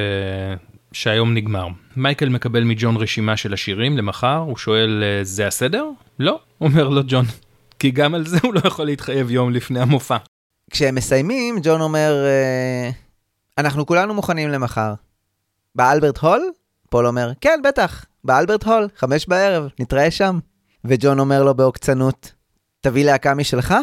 שהיום 0.91 1.33
נגמר. 1.33 1.67
מייקל 1.95 2.29
מקבל 2.29 2.63
מג'ון 2.63 2.97
רשימה 2.97 3.37
של 3.37 3.53
השירים 3.53 3.97
למחר, 3.97 4.37
הוא 4.37 4.57
שואל, 4.57 5.03
"אה, 5.03 5.23
זה 5.23 5.47
הסדר? 5.47 5.85
לא, 6.19 6.39
אומר 6.61 6.89
לו 6.89 7.01
ג'ון. 7.07 7.25
כי 7.79 7.91
גם 7.91 8.15
על 8.15 8.25
זה 8.27 8.37
הוא 8.43 8.53
לא 8.53 8.61
יכול 8.65 8.85
להתחייב 8.85 9.31
יום 9.31 9.51
לפני 9.51 9.79
המופע. 9.79 10.17
כשהם 10.71 10.95
מסיימים, 10.95 11.59
ג'ון 11.63 11.81
אומר, 11.81 12.25
אה, 12.25 12.89
אנחנו 13.57 13.85
כולנו 13.85 14.13
מוכנים 14.13 14.49
למחר. 14.49 14.93
באלברט 15.75 16.17
הול? 16.17 16.41
פול 16.89 17.07
אומר, 17.07 17.31
כן, 17.41 17.59
בטח, 17.63 18.05
באלברט 18.23 18.63
הול, 18.63 18.87
חמש 18.97 19.27
בערב, 19.27 19.69
נתראה 19.79 20.11
שם. 20.11 20.39
וג'ון 20.85 21.19
אומר 21.19 21.43
לו 21.43 21.53
בעוקצנות, 21.53 22.31
תביא 22.81 23.05
להקה 23.05 23.33
משלך? 23.33 23.73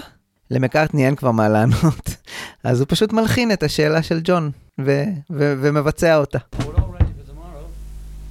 למקארטני 0.51 1.07
אין 1.07 1.17
כבר 1.17 1.31
מה 1.31 1.49
לענות. 1.49 2.09
אז 2.65 2.81
הוא 2.81 2.87
פשוט 2.89 3.13
מלחין 3.13 3.53
את 3.53 3.63
השאלה 3.63 4.03
של 4.03 4.21
ג'ון, 4.25 4.51
ו- 4.81 5.05
ו- 5.31 5.55
ומבצע 5.61 6.17
אותה. 6.17 6.39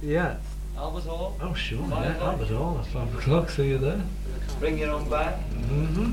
Yeah. 0.02 0.36
Albert 0.78 1.06
Hall. 1.10 1.32
Oh, 1.40 1.54
sure. 1.54 1.84
Yeah, 1.90 2.28
Albert 2.28 2.48
Hall 2.48 2.78
at 2.80 2.86
five 2.94 3.10
o'clock. 3.18 3.50
See 3.50 3.68
you 3.72 3.78
there. 3.78 4.00
Bring 4.59 4.77
your 4.77 4.91
own 4.91 5.09
band. 5.09 5.35
Mm-hmm. 5.71 6.11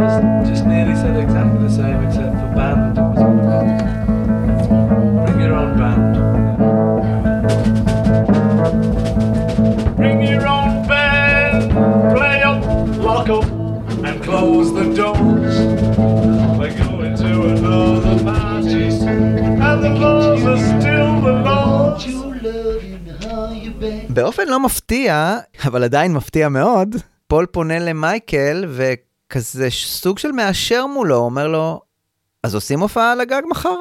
Just, 0.00 0.18
just 0.50 0.64
nearly 0.66 0.94
said 0.94 1.16
exactly 1.16 1.58
the 1.66 1.70
same, 1.70 2.04
except 2.06 2.34
for 2.40 2.48
band. 2.54 2.96
It 2.96 3.02
was 3.02 3.20
all 3.24 3.38
about. 3.44 3.66
Bring 5.26 5.38
your 5.40 5.54
own 5.54 5.72
band. 5.80 6.16
Bring 9.96 10.18
your 10.22 10.46
own 10.46 10.86
band, 10.88 11.72
play 12.16 12.42
up, 12.42 12.62
lock 13.08 13.28
up, 13.28 13.44
and 14.06 14.22
close 14.22 14.72
the 14.72 14.86
doors. 14.94 15.56
We're 16.58 16.76
going 16.84 17.14
to 17.16 17.30
another 17.54 18.16
party, 18.24 18.84
and 19.66 19.78
the 19.84 19.90
laws 19.90 20.42
are 20.52 20.62
still 20.80 21.20
the 21.20 21.32
laws. 21.32 21.66
באופן 24.08 24.48
לא 24.48 24.60
מפתיע, 24.60 25.38
אבל 25.66 25.84
עדיין 25.84 26.12
מפתיע 26.12 26.48
מאוד, 26.48 26.96
פול 27.31 27.45
פונה 27.45 27.79
למייקל 27.79 28.65
וכזה 28.67 29.69
סוג 29.69 30.19
של 30.19 30.31
מאשר 30.31 30.85
מולו, 30.85 31.15
אומר 31.15 31.47
לו, 31.47 31.81
אז 32.43 32.55
עושים 32.55 32.79
הופעה 32.79 33.11
על 33.11 33.21
הגג 33.21 33.41
מחר? 33.49 33.75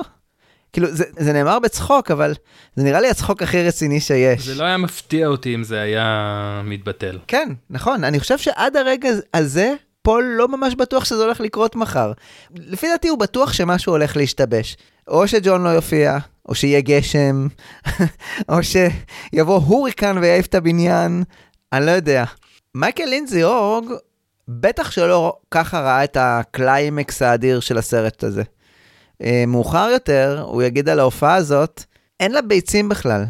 כאילו, 0.72 0.88
זה, 0.90 1.04
זה 1.18 1.32
נאמר 1.32 1.58
בצחוק, 1.58 2.10
אבל 2.10 2.34
זה 2.76 2.84
נראה 2.84 3.00
לי 3.00 3.10
הצחוק 3.10 3.42
הכי 3.42 3.62
רציני 3.62 4.00
שיש. 4.00 4.46
זה 4.46 4.54
לא 4.54 4.64
היה 4.64 4.76
מפתיע 4.76 5.26
אותי 5.26 5.54
אם 5.54 5.64
זה 5.64 5.80
היה 5.80 6.62
מתבטל. 6.64 7.18
כן, 7.28 7.48
נכון, 7.70 8.04
אני 8.04 8.20
חושב 8.20 8.38
שעד 8.38 8.76
הרגע 8.76 9.08
הזה, 9.34 9.74
פול 10.02 10.34
לא 10.36 10.48
ממש 10.48 10.74
בטוח 10.74 11.04
שזה 11.04 11.24
הולך 11.24 11.40
לקרות 11.40 11.76
מחר. 11.76 12.12
לפי 12.54 12.86
דעתי 12.88 13.08
הוא 13.08 13.18
בטוח 13.18 13.52
שמשהו 13.52 13.92
הולך 13.92 14.16
להשתבש. 14.16 14.76
או 15.08 15.28
שג'ון 15.28 15.64
לא 15.64 15.68
יופיע, 15.68 16.18
או 16.48 16.54
שיהיה 16.54 16.80
גשם, 16.80 17.46
או 18.48 18.56
שיבוא 18.62 19.56
הוריקן 19.56 20.18
ויעיף 20.18 20.46
את 20.46 20.54
הבניין, 20.54 21.22
אני 21.72 21.86
לא 21.86 21.90
יודע. 21.90 22.24
מייקל 22.74 23.04
לינדזי 23.04 23.44
הוג 23.44 23.84
בטח 24.48 24.90
שלא 24.90 25.36
ככה 25.50 25.80
ראה 25.80 26.04
את 26.04 26.16
הקליימקס 26.20 27.22
האדיר 27.22 27.60
של 27.60 27.78
הסרט 27.78 28.24
הזה. 28.24 28.42
אה, 29.22 29.44
מאוחר 29.46 29.88
יותר, 29.92 30.44
הוא 30.46 30.62
יגיד 30.62 30.88
על 30.88 31.00
ההופעה 31.00 31.34
הזאת, 31.34 31.84
אין 32.20 32.32
לה 32.32 32.42
ביצים 32.42 32.88
בכלל. 32.88 33.24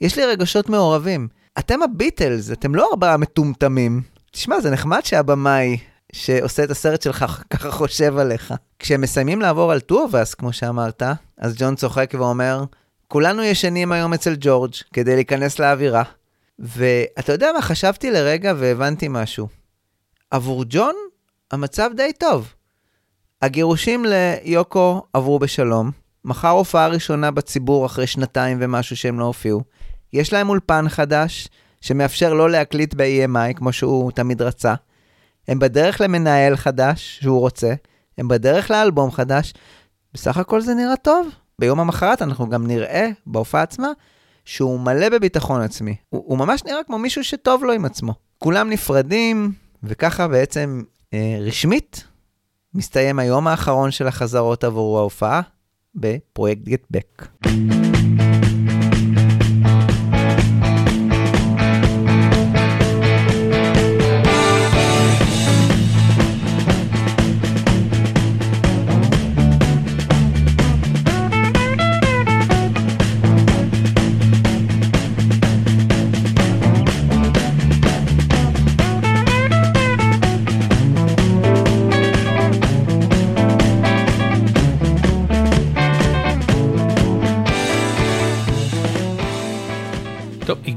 יש 0.00 0.18
לי 0.18 0.24
רגשות 0.26 0.68
מעורבים. 0.68 1.28
אתם 1.58 1.82
הביטלס, 1.82 2.52
אתם 2.52 2.74
לא 2.74 2.88
ארבעה 2.90 3.16
מטומטמים. 3.16 4.02
תשמע, 4.30 4.60
זה 4.60 4.70
נחמד 4.70 5.00
שהבמאי 5.04 5.78
שעושה 6.12 6.64
את 6.64 6.70
הסרט 6.70 7.02
שלך 7.02 7.24
ככה 7.52 7.70
חושב 7.70 8.18
עליך. 8.18 8.54
כשהם 8.78 9.00
מסיימים 9.00 9.40
לעבור 9.40 9.72
על 9.72 9.80
Two 9.80 10.00
of 10.00 10.14
Us, 10.14 10.34
כמו 10.34 10.52
שאמרת, 10.52 11.02
אז 11.38 11.54
ג'ון 11.58 11.74
צוחק 11.74 12.10
ואומר, 12.18 12.64
כולנו 13.08 13.42
ישנים 13.42 13.92
היום 13.92 14.14
אצל 14.14 14.36
ג'ורג' 14.40 14.72
כדי 14.92 15.14
להיכנס 15.14 15.58
לאווירה. 15.58 16.02
ואתה 16.60 17.32
יודע 17.32 17.52
מה, 17.52 17.62
חשבתי 17.62 18.10
לרגע 18.10 18.52
והבנתי 18.56 19.06
משהו. 19.10 19.48
עבור 20.30 20.64
ג'ון, 20.68 20.94
המצב 21.50 21.90
די 21.96 22.12
טוב. 22.18 22.52
הגירושים 23.42 24.04
ליוקו 24.08 25.02
עברו 25.12 25.38
בשלום, 25.38 25.90
מחר 26.24 26.48
הופעה 26.48 26.88
ראשונה 26.88 27.30
בציבור 27.30 27.86
אחרי 27.86 28.06
שנתיים 28.06 28.58
ומשהו 28.60 28.96
שהם 28.96 29.20
לא 29.20 29.24
הופיעו. 29.24 29.62
יש 30.12 30.32
להם 30.32 30.48
אולפן 30.48 30.88
חדש, 30.88 31.48
שמאפשר 31.80 32.34
לא 32.34 32.50
להקליט 32.50 32.94
ב-EMI 32.94 33.54
כמו 33.56 33.72
שהוא 33.72 34.12
תמיד 34.12 34.42
רצה. 34.42 34.74
הם 35.48 35.58
בדרך 35.58 36.00
למנהל 36.00 36.56
חדש 36.56 37.18
שהוא 37.22 37.40
רוצה, 37.40 37.72
הם 38.18 38.28
בדרך 38.28 38.70
לאלבום 38.70 39.10
חדש. 39.10 39.54
בסך 40.14 40.36
הכל 40.36 40.60
זה 40.60 40.74
נראה 40.74 40.96
טוב. 40.96 41.28
ביום 41.58 41.80
המחרת 41.80 42.22
אנחנו 42.22 42.48
גם 42.48 42.66
נראה 42.66 43.08
בהופעה 43.26 43.62
עצמה 43.62 43.88
שהוא 44.44 44.80
מלא 44.80 45.08
בביטחון 45.08 45.60
עצמי. 45.60 45.96
הוא, 46.08 46.24
הוא 46.26 46.38
ממש 46.38 46.64
נראה 46.64 46.84
כמו 46.86 46.98
מישהו 46.98 47.24
שטוב 47.24 47.64
לו 47.64 47.72
עם 47.72 47.84
עצמו. 47.84 48.14
כולם 48.38 48.70
נפרדים, 48.70 49.52
וככה 49.82 50.28
בעצם 50.28 50.82
אה, 51.14 51.38
רשמית 51.40 52.04
מסתיים 52.74 53.18
היום 53.18 53.46
האחרון 53.46 53.90
של 53.90 54.06
החזרות 54.06 54.64
עבור 54.64 54.98
ההופעה 54.98 55.40
בפרויקט 55.94 56.62
גט 56.62 56.86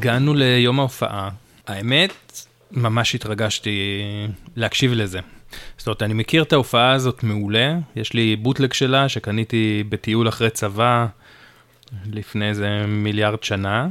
הגענו 0.04 0.34
ליום 0.34 0.80
ההופעה. 0.80 1.30
האמת, 1.68 2.42
ממש 2.72 3.16
התרגשתי 3.16 4.02
להקשיב 4.56 4.94
לזה. 4.94 5.20
זאת 5.78 5.88
אומרת, 5.88 6.04
אני 6.04 6.14
מכיר 6.14 6.44
את 6.44 6.54
ההופעה 6.54 6.92
הזאת 6.92 7.24
מעולה, 7.24 7.76
יש 7.96 8.14
לי 8.14 8.36
בוטלג 8.36 8.74
שלה 8.74 9.10
שקניתי 9.10 9.84
בטיול 9.90 10.30
אחרי 10.30 10.50
צבא 10.50 11.06
לפני 12.06 12.50
איזה 12.50 12.86
מיליארד 12.88 13.44
שנה, 13.44 13.88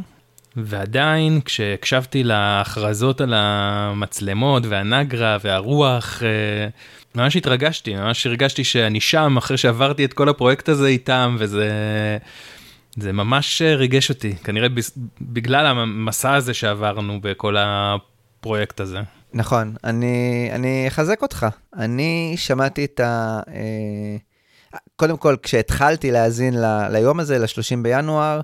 ועדיין 0.57 1.41
כשהקשבתי 1.45 2.25
להכרזות 2.25 3.21
על 3.21 3.35
המצלמות 3.37 4.63
והנגרה 4.67 5.37
והרוח, 5.45 6.23
אה, 6.23 6.69
ממש 7.15 7.37
התרגשתי, 7.37 7.95
ממש 7.95 8.27
הרגשתי 8.27 8.65
שאני 8.65 9.01
שם 9.01 9.37
אחרי 9.37 9.57
שעברתי 9.57 10.05
את 10.05 10.13
כל 10.13 10.29
הפרויקט 10.29 10.69
הזה 10.69 10.87
איתם, 10.87 11.37
וזה... 11.39 11.69
זה 12.97 13.13
ממש 13.13 13.63
ריגש 13.63 14.11
אותי, 14.11 14.37
כנראה 14.37 14.69
בגלל 15.21 15.67
המסע 15.67 16.35
הזה 16.35 16.55
שעברנו 16.55 17.21
בכל 17.21 17.57
הפרויקט 17.59 18.81
הזה. 18.81 19.01
נכון, 19.35 19.75
אני, 19.85 20.49
אני 20.53 20.89
אחזק 20.89 21.23
אותך. 21.23 21.47
אני 21.77 22.35
שמעתי 22.37 22.85
את 22.85 23.01
ה... 23.01 23.41
אה, 23.49 24.17
קודם 24.97 25.17
כל, 25.17 25.37
כשהתחלתי 25.43 26.11
להאזין 26.11 26.55
ל, 26.55 26.89
ליום 26.91 27.21
הזה, 27.21 27.39
ל-30 27.39 27.83
בינואר, 27.83 28.41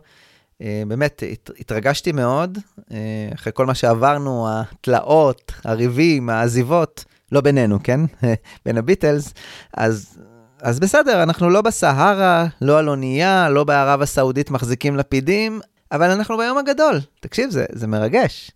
אה, 0.63 0.83
באמת 0.89 1.23
הת, 1.33 1.51
התרגשתי 1.61 2.13
מאוד, 2.13 2.59
אה, 2.93 3.29
אחרי 3.35 3.53
כל 3.57 3.67
מה 3.67 3.75
שעברנו, 3.75 4.47
התלאות, 4.51 5.53
הריבים, 5.65 6.31
העזיבות, 6.31 7.05
לא 7.33 7.41
בינינו, 7.41 7.79
כן? 7.83 8.01
בין 8.67 8.79
הביטלס, 8.79 9.35
אז... 9.75 10.18
אז 10.63 10.81
בסדר, 10.81 11.23
אנחנו 11.23 11.51
לא 11.51 11.63
בסהרה, 11.63 12.47
לא 12.61 12.79
על 12.79 12.89
אונייה, 12.89 13.49
לא 13.51 13.65
בערב 13.65 14.03
הסעודית 14.03 14.51
מחזיקים 14.51 14.97
לפידים, 14.97 15.61
אבל 15.93 16.11
אנחנו 16.11 16.37
ביום 16.37 16.59
הגדול. 16.59 17.01
תקשיב, 17.21 17.51
זה, 17.51 17.65
זה 17.73 17.87
מרגש. 17.87 18.51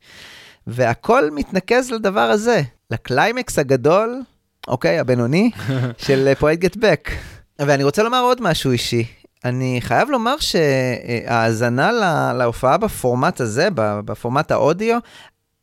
והכל 0.67 1.31
מתנקז 1.33 1.91
לדבר 1.91 2.21
הזה, 2.21 2.63
לקליימקס 2.91 3.59
הגדול, 3.59 4.23
אוקיי, 4.69 4.99
הבינוני, 4.99 5.51
של 6.07 6.33
פרויקט 6.39 6.61
גט 6.63 6.77
בק. 6.77 7.11
ואני 7.59 7.85
רוצה 7.85 8.03
לומר 8.03 8.21
עוד 8.21 8.39
משהו 8.43 8.71
אישי. 8.71 9.05
אני 9.45 9.79
חייב 9.81 10.11
לומר 10.11 10.35
שההאזנה 10.39 11.93
לה- 11.93 12.33
להופעה 12.33 12.77
בפורמט 12.77 13.41
הזה, 13.41 13.69
בפורמט 13.75 14.51
האודיו, 14.51 14.99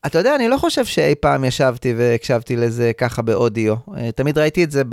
אתה 0.05 0.17
יודע, 0.17 0.35
אני 0.35 0.47
לא 0.47 0.57
חושב 0.57 0.85
שאי 0.85 1.15
פעם 1.15 1.43
ישבתי 1.43 1.93
והקשבתי 1.97 2.55
לזה 2.55 2.91
ככה 2.97 3.21
באודיו. 3.21 3.76
אה, 3.97 4.11
תמיד 4.11 4.38
ראיתי 4.38 4.63
את 4.63 4.71
זה 4.71 4.84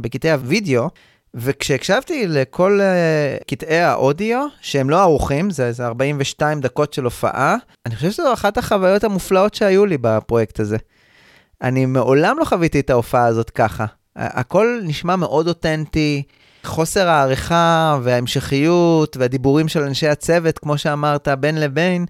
בקטעי 0.00 0.32
הוידאו, 0.32 0.88
וכשהקשבתי 1.34 2.26
לכל 2.26 2.80
אה, 2.80 3.36
קטעי 3.46 3.80
האודיו, 3.80 4.46
שהם 4.60 4.90
לא 4.90 5.00
ערוכים, 5.00 5.50
זה, 5.50 5.72
זה 5.72 5.86
42 5.86 6.60
דקות 6.60 6.92
של 6.92 7.04
הופעה, 7.04 7.56
אני 7.86 7.96
חושב 7.96 8.10
שזו 8.10 8.32
אחת 8.32 8.58
החוויות 8.58 9.04
המופלאות 9.04 9.54
שהיו 9.54 9.86
לי 9.86 9.98
בפרויקט 10.00 10.60
הזה. 10.60 10.76
אני 11.62 11.86
מעולם 11.86 12.36
לא 12.38 12.44
חוויתי 12.44 12.80
את 12.80 12.90
ההופעה 12.90 13.26
הזאת 13.26 13.50
ככה. 13.50 13.84
הכל 14.16 14.80
נשמע 14.82 15.16
מאוד 15.16 15.48
אותנטי, 15.48 16.22
חוסר 16.64 17.08
העריכה 17.08 17.98
וההמשכיות 18.02 19.16
והדיבורים 19.16 19.68
של 19.68 19.82
אנשי 19.82 20.08
הצוות, 20.08 20.58
כמו 20.58 20.78
שאמרת, 20.78 21.28
בין 21.28 21.60
לבין, 21.60 22.06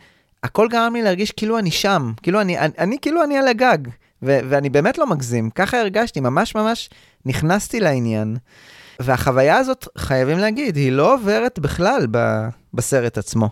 הכל 0.46 0.68
גרם 0.70 0.94
לי 0.94 1.02
להרגיש 1.02 1.32
כאילו 1.32 1.58
אני 1.58 1.70
שם, 1.70 2.12
כאילו 2.22 2.40
אני, 2.40 2.58
אני, 2.58 2.72
אני 2.78 2.96
כאילו 3.02 3.24
אני 3.24 3.38
על 3.38 3.48
הגג, 3.48 3.78
ו- 4.22 4.40
ואני 4.48 4.70
באמת 4.70 4.98
לא 4.98 5.06
מגזים, 5.06 5.50
ככה 5.50 5.80
הרגשתי, 5.80 6.20
ממש 6.20 6.54
ממש 6.54 6.90
נכנסתי 7.26 7.80
לעניין. 7.80 8.36
והחוויה 9.00 9.56
הזאת, 9.56 9.88
חייבים 9.98 10.38
להגיד, 10.38 10.76
היא 10.76 10.92
לא 10.92 11.14
עוברת 11.14 11.58
בכלל 11.58 12.06
ב- 12.10 12.48
בסרט 12.74 13.18
עצמו. 13.18 13.48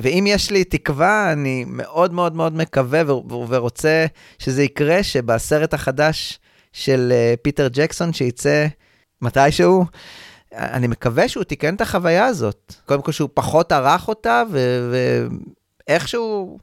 ואם 0.00 0.24
יש 0.28 0.50
לי 0.50 0.64
תקווה, 0.64 1.32
אני 1.32 1.64
מאוד 1.68 2.12
מאוד 2.12 2.36
מאוד 2.36 2.56
מקווה 2.56 3.02
ו- 3.06 3.48
ורוצה 3.48 4.06
שזה 4.38 4.62
יקרה, 4.62 5.02
שבסרט 5.02 5.74
החדש 5.74 6.38
של 6.72 7.12
אה, 7.12 7.34
פיטר 7.42 7.68
ג'קסון, 7.72 8.12
שייצא 8.12 8.66
מתישהו, 9.22 9.84
אני 10.54 10.86
מקווה 10.86 11.28
שהוא 11.28 11.44
תיקן 11.44 11.74
את 11.74 11.80
החוויה 11.80 12.26
הזאת. 12.26 12.74
קודם 12.86 13.02
כל 13.02 13.12
שהוא 13.12 13.28
פחות 13.34 13.72
ערך 13.72 14.08
אותה, 14.08 14.42
ואיכשהו 15.88 16.58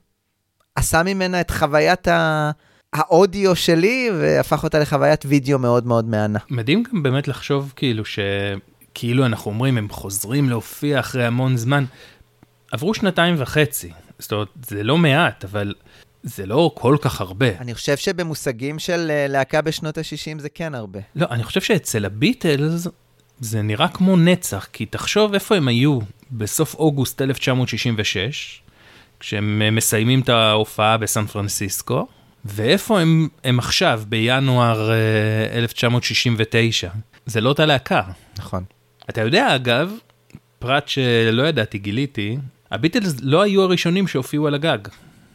עשה 0.75 1.03
ממנה 1.03 1.41
את 1.41 1.51
חוויית 1.51 2.07
ה... 2.07 2.51
האודיו 2.93 3.55
שלי, 3.55 4.09
והפך 4.19 4.63
אותה 4.63 4.79
לחוויית 4.79 5.25
וידאו 5.25 5.59
מאוד 5.59 5.87
מאוד 5.87 6.05
מהנה. 6.05 6.39
מדהים 6.49 6.83
גם 6.83 7.03
באמת 7.03 7.27
לחשוב 7.27 7.73
כאילו 7.75 8.05
ש... 8.05 8.19
כאילו 8.93 9.25
אנחנו 9.25 9.51
אומרים, 9.51 9.77
הם 9.77 9.89
חוזרים 9.89 10.49
להופיע 10.49 10.99
אחרי 10.99 11.25
המון 11.25 11.57
זמן. 11.57 11.85
עברו 12.71 12.93
שנתיים 12.93 13.35
וחצי, 13.37 13.91
זאת 14.19 14.31
אומרת, 14.31 14.47
זה 14.65 14.83
לא 14.83 14.97
מעט, 14.97 15.43
אבל 15.43 15.73
זה 16.23 16.45
לא 16.45 16.71
כל 16.75 16.97
כך 17.01 17.21
הרבה. 17.21 17.49
אני 17.59 17.73
חושב 17.73 17.97
שבמושגים 17.97 18.79
של 18.79 19.11
אה, 19.11 19.27
להקה 19.29 19.61
בשנות 19.61 19.97
ה-60 19.97 20.39
זה 20.39 20.49
כן 20.49 20.75
הרבה. 20.75 20.99
לא, 21.15 21.27
אני 21.31 21.43
חושב 21.43 21.61
שאצל 21.61 22.05
הביטלס 22.05 22.87
זה 23.39 23.61
נראה 23.61 23.87
כמו 23.87 24.17
נצח, 24.17 24.67
כי 24.73 24.85
תחשוב 24.85 25.33
איפה 25.33 25.55
הם 25.55 25.67
היו 25.67 25.99
בסוף 26.31 26.75
אוגוסט 26.75 27.21
1966, 27.21 28.62
כשהם 29.23 29.61
אה, 29.65 29.71
מסיימים 29.71 30.19
את 30.19 30.29
ההופעה 30.29 30.97
בסן 30.97 31.25
פרנסיסקו, 31.25 32.07
ואיפה 32.45 32.99
הם, 32.99 33.27
הם 33.43 33.59
עכשיו, 33.59 34.01
בינואר 34.07 34.91
אה, 34.91 35.57
1969. 35.57 36.89
זה 37.25 37.41
לא 37.41 37.49
אותה 37.49 37.65
להקה. 37.65 38.01
נכון. 38.37 38.63
אתה 39.09 39.21
יודע, 39.21 39.55
אגב, 39.55 39.91
פרט 40.59 40.87
שלא 40.87 41.43
ידעתי, 41.47 41.77
גיליתי, 41.77 42.37
הביטלס 42.71 43.15
לא 43.21 43.41
היו 43.41 43.61
הראשונים 43.61 44.07
שהופיעו 44.07 44.47
על 44.47 44.53
הגג. 44.53 44.77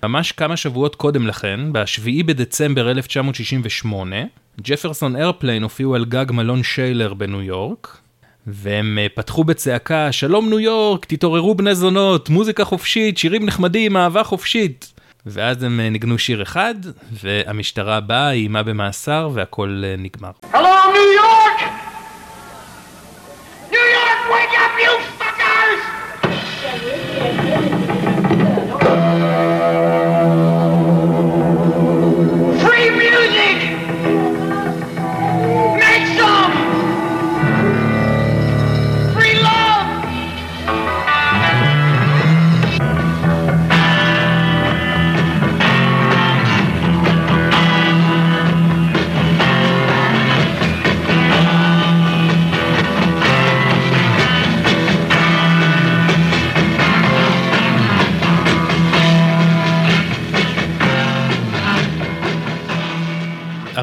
ממש 0.03 0.33
כמה 0.33 0.57
שבועות 0.57 0.95
קודם 0.95 1.27
לכן, 1.27 1.73
ב-7 1.73 2.25
בדצמבר 2.27 2.91
1968, 2.91 4.17
ג'פרסון 4.61 5.17
איירפליין 5.17 5.63
הופיעו 5.63 5.95
על 5.95 6.05
גג 6.05 6.27
מלון 6.33 6.63
שיילר 6.63 7.15
בניו 7.15 7.43
יורק, 7.43 7.99
והם 8.53 8.99
אה, 9.01 9.07
פתחו 9.15 9.45
בצעקה, 9.45 10.13
שלום 10.13 10.49
ניו 10.49 10.61
יורק, 10.61 11.05
תתעוררו 11.05 11.55
בני 11.55 11.75
זונות, 11.75 12.29
מוזיקה 12.29 12.65
חופשית, 12.65 13.19
שירים 13.19 13.47
נחמדים, 13.47 13.97
אהבה 13.97 14.25
חופשית. 14.25 14.93
ואז 15.27 15.63
הם 15.63 15.81
אה, 15.81 15.91
ניגנו 15.91 16.19
שיר 16.19 16.43
אחד, 16.43 16.75
והמשטרה 17.13 18.01
באה, 18.01 18.31
איימה 18.31 18.63
במאסר, 18.63 19.31
והכל 19.35 19.83
אה, 19.85 19.95
נגמר. 19.99 20.31
Hello, 20.53 21.28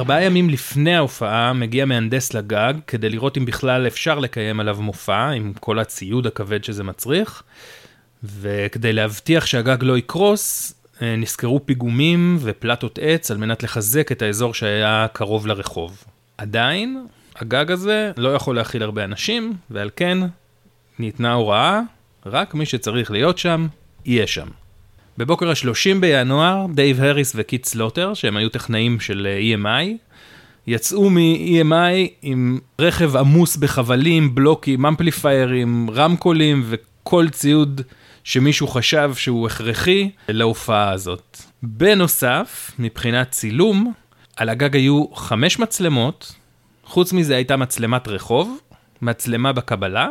ארבעה 0.05 0.23
ימים 0.23 0.49
לפני 0.49 0.95
ההופעה 0.95 1.53
מגיע 1.53 1.85
מהנדס 1.85 2.33
לגג 2.33 2.73
כדי 2.87 3.09
לראות 3.09 3.37
אם 3.37 3.45
בכלל 3.45 3.87
אפשר 3.87 4.19
לקיים 4.19 4.59
עליו 4.59 4.77
מופע 4.81 5.29
עם 5.29 5.53
כל 5.59 5.79
הציוד 5.79 6.27
הכבד 6.27 6.63
שזה 6.63 6.83
מצריך. 6.83 7.43
וכדי 8.23 8.93
להבטיח 8.93 9.45
שהגג 9.45 9.77
לא 9.81 9.97
יקרוס, 9.97 10.73
אה, 11.01 11.15
נסקרו 11.15 11.65
פיגומים 11.65 12.37
ופלטות 12.39 12.99
עץ 13.01 13.31
על 13.31 13.37
מנת 13.37 13.63
לחזק 13.63 14.11
את 14.11 14.21
האזור 14.21 14.53
שהיה 14.53 15.07
קרוב 15.13 15.47
לרחוב. 15.47 16.03
עדיין, 16.37 17.05
הגג 17.35 17.71
הזה 17.71 18.11
לא 18.17 18.29
יכול 18.29 18.55
להכיל 18.55 18.83
הרבה 18.83 19.03
אנשים, 19.03 19.53
ועל 19.69 19.89
כן 19.95 20.17
ניתנה 20.99 21.33
הוראה, 21.33 21.81
רק 22.25 22.53
מי 22.53 22.65
שצריך 22.65 23.11
להיות 23.11 23.37
שם, 23.37 23.67
יהיה 24.05 24.27
שם. 24.27 24.47
בבוקר 25.17 25.49
ה-30 25.49 25.99
בינואר, 25.99 26.65
דייב 26.73 27.01
הריס 27.01 27.33
וקיט 27.35 27.65
סלוטר, 27.65 28.13
שהם 28.13 28.37
היו 28.37 28.49
טכנאים 28.49 28.99
של 28.99 29.27
אה, 29.29 29.55
EMI, 29.55 29.85
יצאו 30.67 31.09
מ-EMI 31.09 32.09
עם 32.21 32.59
רכב 32.79 33.15
עמוס 33.15 33.57
בחבלים, 33.57 34.35
בלוקים, 34.35 34.85
אמפליפיירים, 34.85 35.89
רמקולים 35.93 36.63
וכל 36.65 37.29
ציוד 37.29 37.81
שמישהו 38.23 38.67
חשב 38.67 39.11
שהוא 39.15 39.47
הכרחי 39.47 40.09
להופעה 40.29 40.91
הזאת. 40.91 41.37
בנוסף, 41.63 42.71
מבחינת 42.79 43.31
צילום, 43.31 43.93
על 44.37 44.49
הגג 44.49 44.75
היו 44.75 45.05
חמש 45.13 45.59
מצלמות, 45.59 46.33
חוץ 46.83 47.13
מזה 47.13 47.35
הייתה 47.35 47.57
מצלמת 47.57 48.07
רחוב, 48.07 48.57
מצלמה 49.01 49.53
בקבלה 49.53 50.07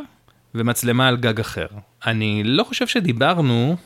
ומצלמה 0.55 1.09
על 1.09 1.17
גג 1.17 1.41
אחר. 1.41 1.67
אני 2.07 2.43
לא 2.45 2.65
חושב 2.65 2.87
שדיברנו 2.87 3.77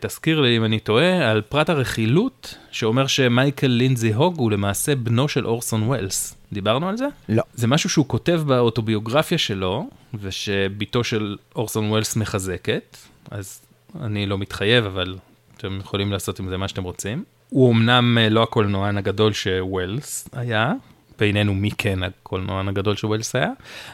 תזכיר 0.00 0.40
לי 0.40 0.56
אם 0.56 0.64
אני 0.64 0.80
טועה, 0.80 1.30
על 1.30 1.40
פרט 1.40 1.70
הרכילות 1.70 2.54
שאומר 2.70 3.06
שמייקל 3.06 3.66
לינזי 3.66 4.12
הוג 4.12 4.38
הוא 4.38 4.50
למעשה 4.50 4.94
בנו 4.94 5.28
של 5.28 5.46
אורסון 5.46 5.82
ווילס. 5.82 6.34
דיברנו 6.52 6.88
על 6.88 6.96
זה? 6.96 7.06
לא. 7.28 7.42
זה 7.54 7.66
משהו 7.66 7.90
שהוא 7.90 8.06
כותב 8.08 8.42
באוטוביוגרפיה 8.46 9.38
שלו, 9.38 9.88
ושבתו 10.14 11.04
של 11.04 11.36
אורסון 11.56 11.90
ווילס 11.90 12.16
מחזקת, 12.16 12.96
אז 13.30 13.60
אני 14.00 14.26
לא 14.26 14.38
מתחייב, 14.38 14.84
אבל 14.84 15.16
אתם 15.56 15.78
יכולים 15.80 16.12
לעשות 16.12 16.40
עם 16.40 16.48
זה 16.48 16.56
מה 16.56 16.68
שאתם 16.68 16.82
רוצים. 16.82 17.24
הוא 17.48 17.72
אמנם 17.72 18.18
אה, 18.20 18.28
לא 18.28 18.42
הקולנוען 18.42 18.98
הגדול 18.98 19.32
שווילס 19.32 20.28
היה, 20.32 20.72
בינינו 21.20 21.54
מי 21.54 21.70
כן 21.78 22.02
הקולנוען 22.02 22.68
הגדול 22.68 22.96
שווילס 22.96 23.36
היה, 23.36 23.50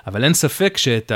אבל 0.07 0.25
אין 0.25 0.35
ספק 0.35 0.77
שאת 0.77 1.13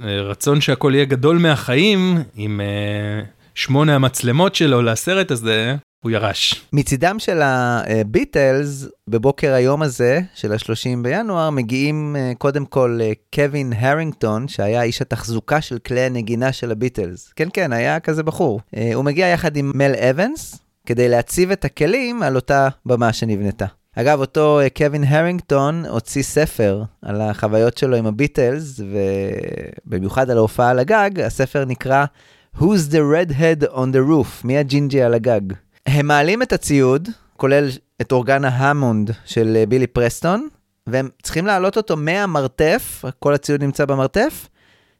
הרצון 0.00 0.60
שהכל 0.60 0.92
יהיה 0.94 1.04
גדול 1.04 1.38
מהחיים, 1.38 2.18
עם 2.34 2.60
אה, 2.60 3.24
שמונה 3.54 3.94
המצלמות 3.94 4.54
שלו 4.54 4.82
לסרט 4.82 5.30
הזה, 5.30 5.76
הוא 6.04 6.10
ירש. 6.10 6.64
מצידם 6.72 7.16
של 7.18 7.40
הביטלס, 7.42 8.88
בבוקר 9.10 9.52
היום 9.52 9.82
הזה, 9.82 10.20
של 10.34 10.52
ה-30 10.52 11.02
בינואר, 11.02 11.50
מגיעים 11.50 12.16
אה, 12.18 12.32
קודם 12.38 12.66
כל 12.66 12.98
אה, 13.02 13.12
קווין 13.34 13.72
הרינגטון, 13.72 14.48
שהיה 14.48 14.82
איש 14.82 15.02
התחזוקה 15.02 15.60
של 15.60 15.78
כלי 15.78 16.00
הנגינה 16.00 16.52
של 16.52 16.70
הביטלס. 16.70 17.32
כן, 17.36 17.48
כן, 17.52 17.72
היה 17.72 18.00
כזה 18.00 18.22
בחור. 18.22 18.60
הוא 18.94 19.04
מגיע 19.04 19.26
יחד 19.26 19.56
עם 19.56 19.72
מל 19.74 19.92
אבנס, 20.10 20.58
כדי 20.86 21.08
להציב 21.08 21.50
את 21.50 21.64
הכלים 21.64 22.22
על 22.22 22.36
אותה 22.36 22.68
במה 22.86 23.12
שנבנתה. 23.12 23.66
אגב, 23.96 24.20
אותו 24.20 24.60
אה, 24.60 24.70
קווין 24.70 25.04
הרינגטון 25.04 25.84
הוציא 25.88 26.22
ספר 26.22 26.82
על 27.02 27.20
החוויות 27.20 27.78
שלו 27.78 27.96
עם 27.96 28.06
הביטלס, 28.06 28.80
ובמיוחד 29.86 30.30
על 30.30 30.36
ההופעה 30.36 30.70
על 30.70 30.78
הגג, 30.78 31.20
הספר 31.20 31.64
נקרא 31.64 32.04
Who's 32.56 32.90
the 32.90 33.00
Redhead 33.14 33.64
on 33.72 33.92
the 33.92 34.08
Roof? 34.10 34.44
מי 34.44 34.58
הג'ינג'י 34.58 35.02
על 35.02 35.14
הגג? 35.14 35.40
הם 35.86 36.06
מעלים 36.06 36.42
את 36.42 36.52
הציוד, 36.52 37.08
כולל 37.36 37.68
את 38.00 38.12
אורגן 38.12 38.44
ההמונד 38.44 39.10
של 39.24 39.56
אה, 39.56 39.66
בילי 39.66 39.86
פרסטון, 39.86 40.48
והם 40.86 41.08
צריכים 41.22 41.46
להעלות 41.46 41.76
אותו 41.76 41.96
מהמרתף, 41.96 43.04
כל 43.18 43.34
הציוד 43.34 43.62
נמצא 43.62 43.84
במרתף, 43.84 44.48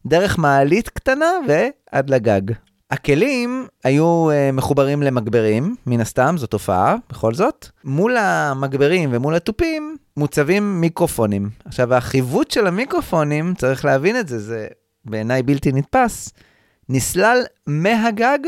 דרך 0.06 0.38
מעלית 0.38 0.88
קטנה 0.88 1.30
ועד 1.48 2.10
לגג. 2.10 2.52
הכלים 2.90 3.66
היו 3.84 4.30
אה, 4.30 4.50
מחוברים 4.52 5.02
למגברים, 5.02 5.74
מן 5.86 6.00
הסתם, 6.00 6.34
זו 6.38 6.46
תופעה, 6.46 6.96
בכל 7.10 7.34
זאת. 7.34 7.68
מול 7.84 8.16
המגברים 8.16 9.10
ומול 9.12 9.34
התופים 9.34 9.96
מוצבים 10.16 10.80
מיקרופונים. 10.80 11.50
עכשיו, 11.64 11.94
החיווט 11.94 12.50
של 12.50 12.66
המיקרופונים, 12.66 13.54
צריך 13.54 13.84
להבין 13.84 14.20
את 14.20 14.28
זה, 14.28 14.38
זה 14.38 14.66
בעיניי 15.04 15.42
בלתי 15.42 15.72
נתפס, 15.72 16.32
נסלל 16.88 17.38
מהגג 17.66 18.38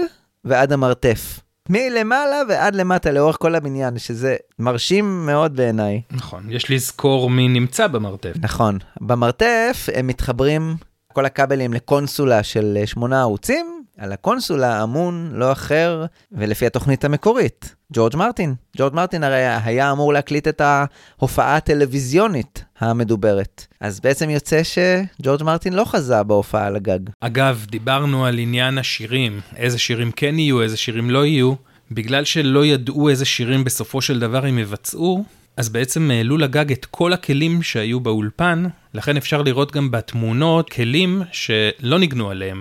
ועד 0.45 0.73
המרתף. 0.73 1.41
מלמעלה 1.69 2.43
ועד 2.49 2.75
למטה 2.75 3.11
לאורך 3.11 3.37
כל 3.41 3.55
הבניין, 3.55 3.99
שזה 3.99 4.37
מרשים 4.59 5.27
מאוד 5.27 5.57
בעיניי. 5.57 6.03
נכון, 6.11 6.47
יש 6.51 6.71
לזכור 6.71 7.31
מי 7.31 7.49
נמצא 7.49 7.87
במרתף. 7.87 8.33
נכון. 8.41 8.79
במרתף 9.01 9.89
הם 9.95 10.07
מתחברים 10.07 10.77
כל 11.13 11.27
הכבלים 11.27 11.73
לקונסולה 11.73 12.43
של 12.43 12.79
אה, 12.81 12.87
שמונה 12.87 13.21
ערוצים. 13.21 13.76
על 13.98 14.12
הקונסולה 14.12 14.82
אמון 14.82 15.31
לא 15.35 15.52
אחר, 15.52 16.05
ולפי 16.32 16.66
התוכנית 16.66 17.05
המקורית, 17.05 17.74
ג'ורג' 17.93 18.16
מרטין. 18.16 18.55
ג'ורג' 18.77 18.94
מרטין 18.94 19.24
הרי 19.24 19.47
היה 19.64 19.93
אמור 19.93 20.12
להקליט 20.12 20.48
את 20.48 20.60
ההופעה 20.60 21.56
הטלוויזיונית 21.56 22.64
המדוברת. 22.78 23.66
אז 23.81 24.01
בעצם 24.01 24.31
יוצא 24.31 24.60
שג'ורג' 24.62 25.43
מרטין 25.43 25.73
לא 25.73 25.85
חזה 25.85 26.23
בהופעה 26.23 26.66
על 26.66 26.77
הגג. 26.77 26.98
אגב, 27.20 27.66
דיברנו 27.70 28.27
על 28.27 28.39
עניין 28.39 28.78
השירים, 28.78 29.40
איזה 29.56 29.78
שירים 29.78 30.12
כן 30.12 30.39
יהיו, 30.39 30.62
איזה 30.62 30.77
שירים 30.77 31.10
לא 31.10 31.27
יהיו. 31.27 31.55
בגלל 31.90 32.24
שלא 32.24 32.66
ידעו 32.66 33.09
איזה 33.09 33.24
שירים 33.24 33.64
בסופו 33.64 34.01
של 34.01 34.20
דבר 34.20 34.47
הם 34.47 34.59
יבצעו, 34.59 35.24
אז 35.56 35.68
בעצם 35.68 36.10
העלו 36.10 36.36
לגג 36.36 36.73
את 36.73 36.85
כל 36.85 37.12
הכלים 37.12 37.62
שהיו 37.62 38.01
באולפן, 38.01 38.66
לכן 38.94 39.16
אפשר 39.16 39.43
לראות 39.43 39.73
גם 39.73 39.90
בתמונות 39.90 40.70
כלים 40.70 41.23
שלא 41.32 41.98
ניגנו 41.98 42.31
עליהם. 42.31 42.60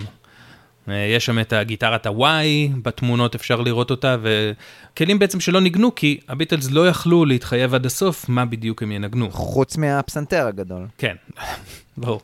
אה, 0.89 0.95
יש 1.15 1.25
שם 1.25 1.39
את 1.39 1.53
הגיטרת 1.53 2.05
הוואי, 2.05 2.71
בתמונות 2.83 3.35
אפשר 3.35 3.61
לראות 3.61 3.91
אותה, 3.91 4.17
וכלים 4.21 5.19
בעצם 5.19 5.39
שלא 5.39 5.61
ניגנו, 5.61 5.95
כי 5.95 6.19
הביטלס 6.29 6.71
לא 6.71 6.89
יכלו 6.89 7.25
להתחייב 7.25 7.73
עד 7.73 7.85
הסוף 7.85 8.29
מה 8.29 8.45
בדיוק 8.45 8.83
הם 8.83 8.91
ינגנו. 8.91 9.31
חוץ 9.31 9.77
מהפסנתר 9.77 10.47
הגדול. 10.47 10.87
כן, 10.97 11.15
ברור. 11.97 12.21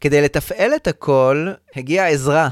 כדי 0.00 0.22
לתפעל 0.22 0.74
את 0.76 0.86
הכל, 0.86 1.48
הגיעה 1.76 2.08
עזרה 2.08 2.48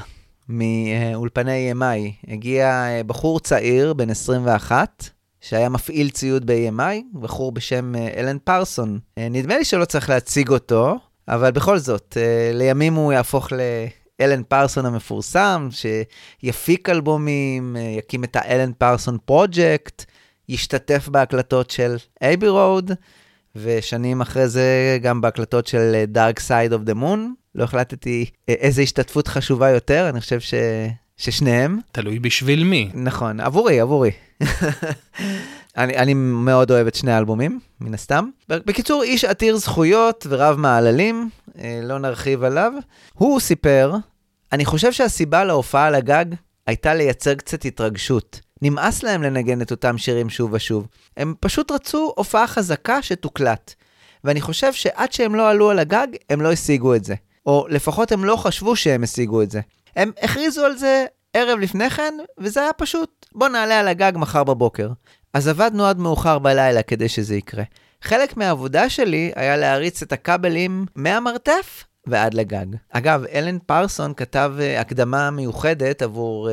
מאולפני 0.49 1.71
EMI. 1.71 2.31
הגיע 2.31 2.67
אה, 2.67 3.01
בחור 3.03 3.39
צעיר, 3.39 3.93
בן 3.93 4.09
21, 4.09 5.09
שהיה 5.41 5.69
מפעיל 5.69 6.09
ציוד 6.09 6.45
ב-EMI, 6.45 7.19
בחור 7.19 7.51
בשם 7.51 7.95
אה, 7.95 8.09
אלן 8.17 8.37
פרסון. 8.43 8.99
נדמה 9.17 9.57
לי 9.57 9.65
שלא 9.65 9.85
צריך 9.85 10.09
להציג 10.09 10.49
אותו, 10.49 10.95
אבל 11.27 11.51
בכל 11.51 11.77
זאת, 11.77 12.17
לימים 12.53 12.93
הוא 12.93 13.13
יהפוך 13.13 13.47
לאלן 14.19 14.43
פרסון 14.43 14.85
המפורסם, 14.85 15.67
שיפיק 15.71 16.89
אלבומים, 16.89 17.75
יקים 17.97 18.23
את 18.23 18.35
האלן 18.35 18.71
פרסון 18.77 19.17
פרויקט, 19.25 20.05
ישתתף 20.49 21.07
בהקלטות 21.07 21.71
של 21.71 21.95
אייבי 22.21 22.47
רוד, 22.47 22.91
ושנים 23.55 24.21
אחרי 24.21 24.47
זה 24.47 24.97
גם 25.01 25.21
בהקלטות 25.21 25.67
של 25.67 26.03
Dark 26.13 26.39
Side 26.39 26.71
of 26.71 26.89
the 26.89 26.93
Moon. 26.93 27.19
לא 27.55 27.63
החלטתי 27.63 28.25
איזה 28.47 28.81
השתתפות 28.81 29.27
חשובה 29.27 29.69
יותר, 29.69 30.09
אני 30.09 30.19
חושב 30.21 30.39
ש... 30.39 30.53
ששניהם. 31.17 31.79
תלוי 31.91 32.19
בשביל 32.19 32.63
מי. 32.63 32.91
נכון, 32.93 33.39
עבורי, 33.39 33.79
עבורי. 33.79 34.11
אני, 35.77 35.97
אני 35.97 36.13
מאוד 36.13 36.71
אוהב 36.71 36.87
את 36.87 36.95
שני 36.95 37.11
האלבומים, 37.11 37.59
מן 37.81 37.93
הסתם. 37.93 38.29
בקיצור, 38.49 39.03
איש 39.03 39.25
עתיר 39.25 39.57
זכויות 39.57 40.27
ורב 40.29 40.55
מעללים, 40.57 41.29
אה, 41.44 41.44
לא 41.83 41.99
נרחיב 41.99 42.43
עליו. 42.43 42.73
הוא 43.13 43.39
סיפר, 43.39 43.93
אני 44.51 44.65
חושב 44.65 44.91
שהסיבה 44.91 45.43
להופעה 45.43 45.85
על 45.85 45.95
הגג 45.95 46.25
הייתה 46.67 46.93
לייצר 46.93 47.33
קצת 47.35 47.65
התרגשות. 47.65 48.39
נמאס 48.61 49.03
להם 49.03 49.23
לנגן 49.23 49.61
את 49.61 49.71
אותם 49.71 49.97
שירים 49.97 50.29
שוב 50.29 50.53
ושוב. 50.53 50.87
הם 51.17 51.33
פשוט 51.39 51.71
רצו 51.71 52.13
הופעה 52.15 52.47
חזקה 52.47 53.01
שתוקלט. 53.01 53.73
ואני 54.23 54.41
חושב 54.41 54.73
שעד 54.73 55.11
שהם 55.11 55.35
לא 55.35 55.49
עלו 55.49 55.69
על 55.69 55.79
הגג, 55.79 56.07
הם 56.29 56.41
לא 56.41 56.51
השיגו 56.51 56.95
את 56.95 57.03
זה. 57.05 57.15
או 57.45 57.67
לפחות 57.69 58.11
הם 58.11 58.25
לא 58.25 58.35
חשבו 58.35 58.75
שהם 58.75 59.03
השיגו 59.03 59.41
את 59.41 59.51
זה. 59.51 59.61
הם 59.95 60.11
הכריזו 60.21 60.65
על 60.65 60.77
זה 60.77 61.05
ערב 61.33 61.59
לפני 61.59 61.89
כן, 61.89 62.13
וזה 62.37 62.61
היה 62.61 62.73
פשוט, 62.73 63.25
בוא 63.35 63.47
נעלה 63.47 63.79
על 63.79 63.87
הגג 63.87 64.11
מחר 64.15 64.43
בבוקר. 64.43 64.89
אז 65.33 65.47
עבדנו 65.47 65.85
עד 65.85 65.97
מאוחר 65.97 66.39
בלילה 66.39 66.83
כדי 66.83 67.09
שזה 67.09 67.35
יקרה. 67.35 67.63
חלק 68.05 68.37
מהעבודה 68.37 68.89
שלי 68.89 69.31
היה 69.35 69.57
להריץ 69.57 70.01
את 70.01 70.11
הכבלים 70.11 70.85
מהמרתף 70.95 71.83
ועד 72.07 72.33
לגג. 72.33 72.65
אגב, 72.89 73.23
אלן 73.31 73.57
פרסונס 73.65 74.13
כתב 74.13 74.53
אה, 74.57 74.79
הקדמה 74.79 75.31
מיוחדת 75.31 76.01
עבור 76.01 76.49
אה, 76.49 76.51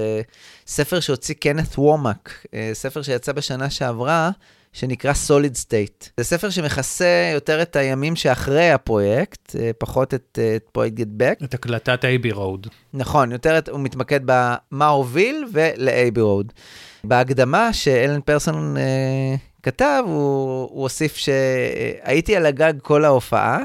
ספר 0.67 1.01
שהוציא 1.01 1.35
קנת 1.35 1.79
וומק, 1.79 2.45
אה, 2.47 2.49
ספר 2.73 3.03
שיצא 3.03 3.33
בשנה 3.33 3.71
שעברה, 3.71 4.31
שנקרא 4.73 5.13
Solid 5.13 5.67
State. 5.67 6.09
זה 6.17 6.25
ספר 6.25 6.51
שמכסה 6.51 7.31
יותר 7.35 7.63
את 7.63 7.77
הימים 7.77 8.17
שאחרי 8.17 8.71
הפרויקט, 8.71 9.57
פחות 9.79 10.15
את, 10.15 10.39
את 10.57 10.69
פרויקט 10.73 10.99
Get 10.99 11.21
Back. 11.23 11.45
את 11.45 11.55
הקלטת 11.55 12.05
אייבי 12.05 12.33
רוד. 12.33 12.67
נכון, 12.95 13.33
יותר 13.33 13.59
את, 13.59 13.69
הוא 13.69 13.81
מתמקד 13.81 14.21
במה 14.25 14.89
הוביל 14.89 15.45
לאייבי 15.53 16.21
רוד. 16.21 16.53
בהקדמה 17.05 17.73
שאלן 17.73 18.21
פרסון 18.21 18.77
uh, 18.77 18.81
כתב, 19.63 20.03
הוא, 20.07 20.69
הוא 20.71 20.83
הוסיף 20.83 21.17
שהייתי 21.17 22.37
על 22.37 22.47
הגג 22.47 22.73
כל 22.83 23.05
ההופעה, 23.05 23.59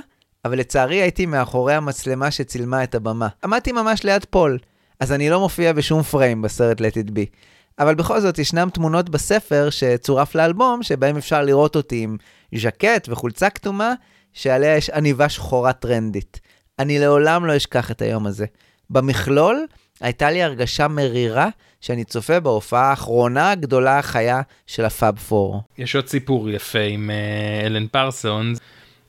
אבל 0.46 0.60
לצערי 0.60 0.96
הייתי 0.96 1.26
מאחורי 1.26 1.74
המצלמה 1.74 2.32
שצילמה 2.32 2.84
את 2.84 2.96
הבמה. 2.96 3.28
עמדתי 3.44 3.72
ממש 3.72 4.04
ליד 4.04 4.26
פול, 4.30 4.58
אז 5.00 5.12
אני 5.12 5.30
לא 5.30 5.40
מופיע 5.40 5.74
בשום 5.74 6.04
פריים 6.04 6.42
בסרט 6.42 6.82
Let 6.82 6.94
It 6.94 7.10
Be. 7.10 7.36
אבל 7.80 7.96
בכל 7.96 8.20
זאת, 8.20 8.40
ישנם 8.40 8.70
תמונות 8.74 9.10
בספר 9.10 9.70
שצורף 9.70 10.36
לאלבום, 10.36 10.84
שבהם 10.84 11.18
אפשר 11.18 11.42
לראות 11.42 11.76
אותי 11.76 12.04
עם 12.04 12.18
ז'קט 12.56 13.10
וחולצה 13.10 13.50
כתומה, 13.50 13.94
שעליה 14.34 14.78
יש 14.78 14.90
עניבה 14.90 15.30
שחורה 15.30 15.74
טרנדית. 15.74 16.40
אני 16.80 17.00
לעולם 17.00 17.46
לא 17.46 17.58
אשכח 17.58 17.92
את 17.92 18.02
היום 18.02 18.28
הזה. 18.28 18.46
במכלול, 18.90 19.66
הייתה 20.02 20.32
לי 20.32 20.44
הרגשה 20.44 20.88
מרירה 20.88 21.50
שאני 21.82 22.04
צופה 22.04 22.40
בהופעה 22.40 22.90
האחרונה 22.90 23.52
הגדולה 23.52 24.00
החיה 24.00 24.42
של 24.68 24.86
ה 24.86 24.94
Fab 24.94 25.18
Four. 25.18 25.62
יש 25.78 25.96
עוד 25.96 26.08
סיפור 26.08 26.50
יפה 26.50 26.80
עם 26.80 27.10
אה, 27.10 27.66
אלן 27.66 27.88
פרסונס. 27.88 28.60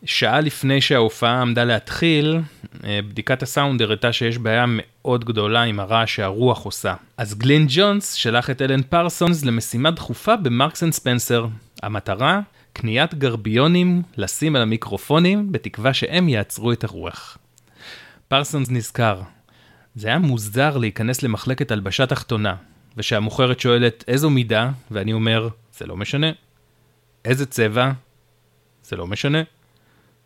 שעה 0.05 0.41
לפני 0.41 0.81
שההופעה 0.81 1.41
עמדה 1.43 1.65
להתחיל, 1.65 2.41
אה, 2.85 3.01
בדיקת 3.09 3.43
הסאונד 3.43 3.83
הראתה 3.83 4.13
שיש 4.13 4.39
בעיה 4.39 4.65
מאוד 4.69 5.25
גדולה 5.25 5.63
עם 5.63 5.81
הרעש 5.81 6.17
שהרוח 6.17 6.65
עושה. 6.65 6.95
אז 7.17 7.35
גלין 7.35 7.67
ג'ונס 7.69 8.13
שלח 8.13 8.51
את 8.51 8.63
אלן 8.63 8.83
פרסונס 8.83 9.45
למשימה 9.45 9.91
דחופה 9.91 10.37
במרקס 10.37 10.83
אנד 10.83 10.93
ספנסר. 10.93 11.47
המטרה, 11.83 12.41
קניית 12.73 13.15
גרביונים 13.15 14.03
לשים 14.17 14.57
על 14.57 14.63
המיקרופונים, 14.63 15.53
בתקווה 15.53 15.95
שהם 15.95 16.29
יעצרו 16.29 16.73
את 16.73 16.85
הרוח. 16.85 17.39
פרסונס 18.29 18.71
נזכר, 18.71 19.21
זה 19.99 20.09
היה 20.09 20.19
מוזר 20.19 20.77
להיכנס 20.77 21.23
למחלקת 21.23 21.71
הלבשה 21.71 22.07
תחתונה, 22.07 22.55
ושהמוכרת 22.97 23.61
שואלת 23.61 24.05
איזו 24.09 24.31
מידה, 24.31 24.71
ואני 24.91 25.13
אומר, 25.13 25.49
זה 25.79 25.87
לא 25.87 25.97
משנה. 25.97 26.27
איזה 27.25 27.47
צבע? 27.47 27.91
זה 28.85 28.97
לא 28.97 29.07
משנה. 29.07 29.39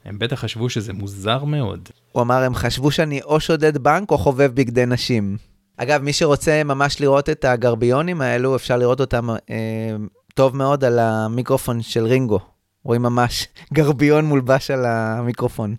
הם 0.04 0.18
בטח 0.18 0.40
חשבו 0.40 0.70
שזה 0.70 0.92
מוזר 0.92 1.44
מאוד. 1.44 1.88
הוא 2.12 2.22
אמר, 2.22 2.42
הם 2.42 2.54
חשבו 2.54 2.90
שאני 2.90 3.22
או 3.22 3.40
שודד 3.40 3.78
בנק 3.78 4.10
או 4.10 4.18
חובב 4.18 4.50
בגדי 4.54 4.86
נשים. 4.86 5.36
אגב, 5.76 6.02
מי 6.02 6.12
שרוצה 6.12 6.64
ממש 6.64 7.00
לראות 7.00 7.30
את 7.30 7.44
הגרביונים 7.44 8.20
האלו, 8.20 8.56
אפשר 8.56 8.76
לראות 8.76 9.00
אותם 9.00 9.30
אה, 9.30 9.96
טוב 10.34 10.56
מאוד 10.56 10.84
על 10.84 10.98
המיקרופון 10.98 11.82
של 11.82 12.04
רינגו. 12.04 12.38
רואים 12.84 13.02
ממש 13.02 13.48
גרביון 13.74 14.24
מולבש 14.24 14.70
על 14.70 14.84
המיקרופון. 14.86 15.74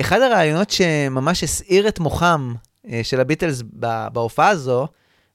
אחד 0.00 0.20
הרעיונות 0.20 0.70
שממש 0.70 1.44
הסעיר 1.44 1.88
את 1.88 2.00
מוחם 2.00 2.54
של 3.02 3.20
הביטלס 3.20 3.62
בהופעה 4.12 4.48
הזו, 4.48 4.86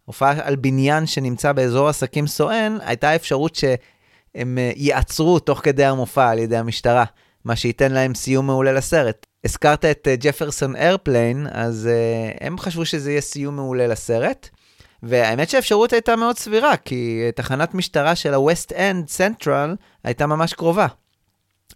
הופעה 0.05 0.33
על 0.43 0.55
בניין 0.55 1.05
שנמצא 1.05 1.51
באזור 1.51 1.89
עסקים 1.89 2.27
סואן, 2.27 2.77
הייתה 2.81 3.15
אפשרות 3.15 3.55
שהם 3.55 4.57
אה, 4.57 4.71
ייעצרו 4.75 5.39
תוך 5.39 5.59
כדי 5.63 5.85
המופע 5.85 6.29
על 6.29 6.39
ידי 6.39 6.57
המשטרה. 6.57 7.05
מה 7.45 7.55
שייתן 7.55 7.91
להם 7.91 8.15
סיום 8.15 8.47
מעולה 8.47 8.73
לסרט. 8.73 9.25
הזכרת 9.43 9.85
את 9.85 10.07
ג'פרסון 10.19 10.75
איירפליין, 10.75 11.47
אז 11.51 11.89
הם 12.41 12.57
חשבו 12.57 12.85
שזה 12.85 13.11
יהיה 13.11 13.21
סיום 13.21 13.55
מעולה 13.55 13.87
לסרט. 13.87 14.49
והאמת 15.03 15.49
שהאפשרות 15.49 15.93
הייתה 15.93 16.15
מאוד 16.15 16.37
סבירה, 16.37 16.77
כי 16.77 17.21
תחנת 17.35 17.73
משטרה 17.73 18.15
של 18.15 18.33
ה-West 18.33 18.71
End 18.71 19.17
Central 19.17 19.75
הייתה 20.03 20.27
ממש 20.27 20.53
קרובה. 20.53 20.87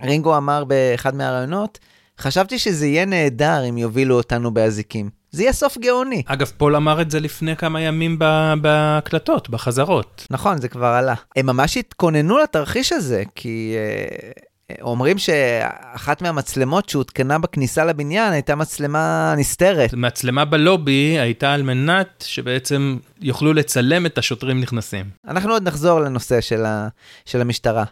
רינגו 0.01 0.37
אמר 0.37 0.63
באחד 0.63 1.15
מהרעיונות, 1.15 1.79
חשבתי 2.19 2.59
שזה 2.59 2.87
יהיה 2.87 3.05
נהדר 3.05 3.63
אם 3.69 3.77
יובילו 3.77 4.17
אותנו 4.17 4.53
באזיקים. 4.53 5.18
זה 5.31 5.43
יהיה 5.43 5.53
סוף 5.53 5.77
גאוני. 5.77 6.23
אגב, 6.25 6.51
פול 6.57 6.75
אמר 6.75 7.01
את 7.01 7.11
זה 7.11 7.19
לפני 7.19 7.55
כמה 7.55 7.81
ימים 7.81 8.19
בהקלטות, 8.61 9.49
בחזרות. 9.49 10.27
נכון, 10.29 10.61
זה 10.61 10.67
כבר 10.67 10.87
עלה. 10.87 11.13
הם 11.35 11.45
ממש 11.45 11.77
התכוננו 11.77 12.37
לתרחיש 12.37 12.91
הזה, 12.91 13.23
כי 13.35 13.75
uh, 13.75 14.81
אומרים 14.81 15.17
שאחת 15.17 16.21
מהמצלמות 16.21 16.89
שהותקנה 16.89 17.39
בכניסה 17.39 17.85
לבניין 17.85 18.33
הייתה 18.33 18.55
מצלמה 18.55 19.33
נסתרת. 19.37 19.93
מצלמה 19.93 20.45
בלובי 20.45 21.19
הייתה 21.19 21.53
על 21.53 21.63
מנת 21.63 22.23
שבעצם 22.27 22.97
יוכלו 23.21 23.53
לצלם 23.53 24.05
את 24.05 24.17
השוטרים 24.17 24.61
נכנסים. 24.61 25.05
אנחנו 25.27 25.51
עוד 25.51 25.67
נחזור 25.67 25.99
לנושא 25.99 26.41
של, 26.41 26.65
ה, 26.65 26.87
של 27.25 27.41
המשטרה. 27.41 27.83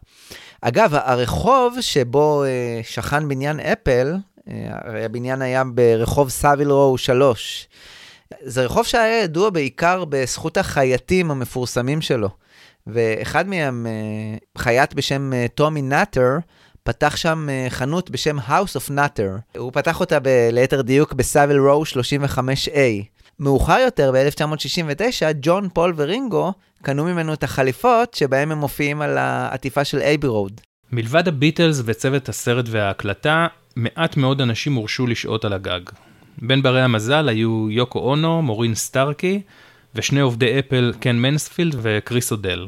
אגב, 0.61 0.95
הרחוב 0.95 1.77
שבו 1.81 2.43
אה, 2.43 2.80
שכן 2.84 3.30
בניין 3.30 3.59
אפל, 3.59 4.14
אה, 4.14 4.36
הרי 4.69 5.06
הבניין 5.06 5.41
היה 5.41 5.64
ברחוב 5.64 6.30
סאביל 6.30 6.72
רו 6.72 6.98
3. 6.98 7.68
זה 8.41 8.65
רחוב 8.65 8.86
שהיה 8.86 9.24
ידוע 9.24 9.49
בעיקר 9.49 10.06
בזכות 10.06 10.57
החייטים 10.57 11.32
המפורסמים 11.32 12.02
שלו. 12.02 12.30
ואחד 12.88 13.48
מהם, 13.48 13.88
אה, 13.90 14.38
חייט 14.57 14.94
בשם 14.94 15.34
אה, 15.34 15.45
טומי 15.56 15.82
נאטר, 15.82 16.38
פתח 16.84 17.15
שם 17.15 17.48
אה, 17.49 17.65
חנות 17.69 18.10
בשם 18.10 18.40
House 18.40 18.78
of 18.78 18.91
Nutter. 18.91 19.57
הוא 19.57 19.72
פתח 19.72 19.99
אותה 19.99 20.19
ב- 20.19 20.49
ליתר 20.52 20.82
דיוק 20.82 21.14
בסאביל 21.14 21.57
רו 21.57 21.84
35A. 21.84 22.80
מאוחר 23.40 23.78
יותר, 23.80 24.11
ב-1969, 24.11 25.34
ג'ון, 25.41 25.69
פול 25.74 25.94
ורינגו 25.95 26.53
קנו 26.82 27.06
ממנו 27.06 27.34
את 27.34 27.44
החליפות 27.44 28.14
שבהם 28.14 28.52
הם 28.52 28.57
מופיעים 28.57 29.02
על 29.02 29.18
העטיפה 29.18 29.84
של 29.84 29.99
אייבי 29.99 30.28
רוד. 30.28 30.61
מלבד 30.91 31.28
הביטלס 31.28 31.82
וצוות 31.86 32.30
הסרט 32.30 32.65
וההקלטה, 32.69 33.48
מעט 33.78 34.18
מאוד 34.18 34.41
אנשים 34.41 34.74
הורשו 34.74 35.08
לשהות 35.08 35.45
על 35.45 35.54
הגג. 35.54 35.80
בין 36.41 36.62
ברי 36.62 36.82
המזל 36.82 37.30
היו 37.30 37.68
יוקו 37.72 37.99
אונו, 37.99 38.41
מורין 38.41 38.76
סטארקי, 38.76 39.41
ושני 39.95 40.20
עובדי 40.20 40.60
אפל, 40.60 40.94
קן 40.99 41.16
מנספילד 41.16 41.76
וקריס 41.82 42.32
אודל. 42.32 42.68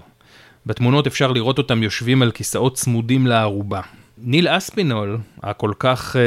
בתמונות 0.66 1.08
אפשר 1.08 1.32
לראות 1.32 1.58
אותם 1.58 1.84
יושבים 1.84 2.22
על 2.22 2.32
כיסאות 2.32 2.76
צמודים 2.76 3.28
לארובה. 3.28 3.82
ניל 4.18 4.48
אספינול, 4.48 5.18
הכל 5.44 5.72
כך 5.80 6.16
אה, 6.16 6.22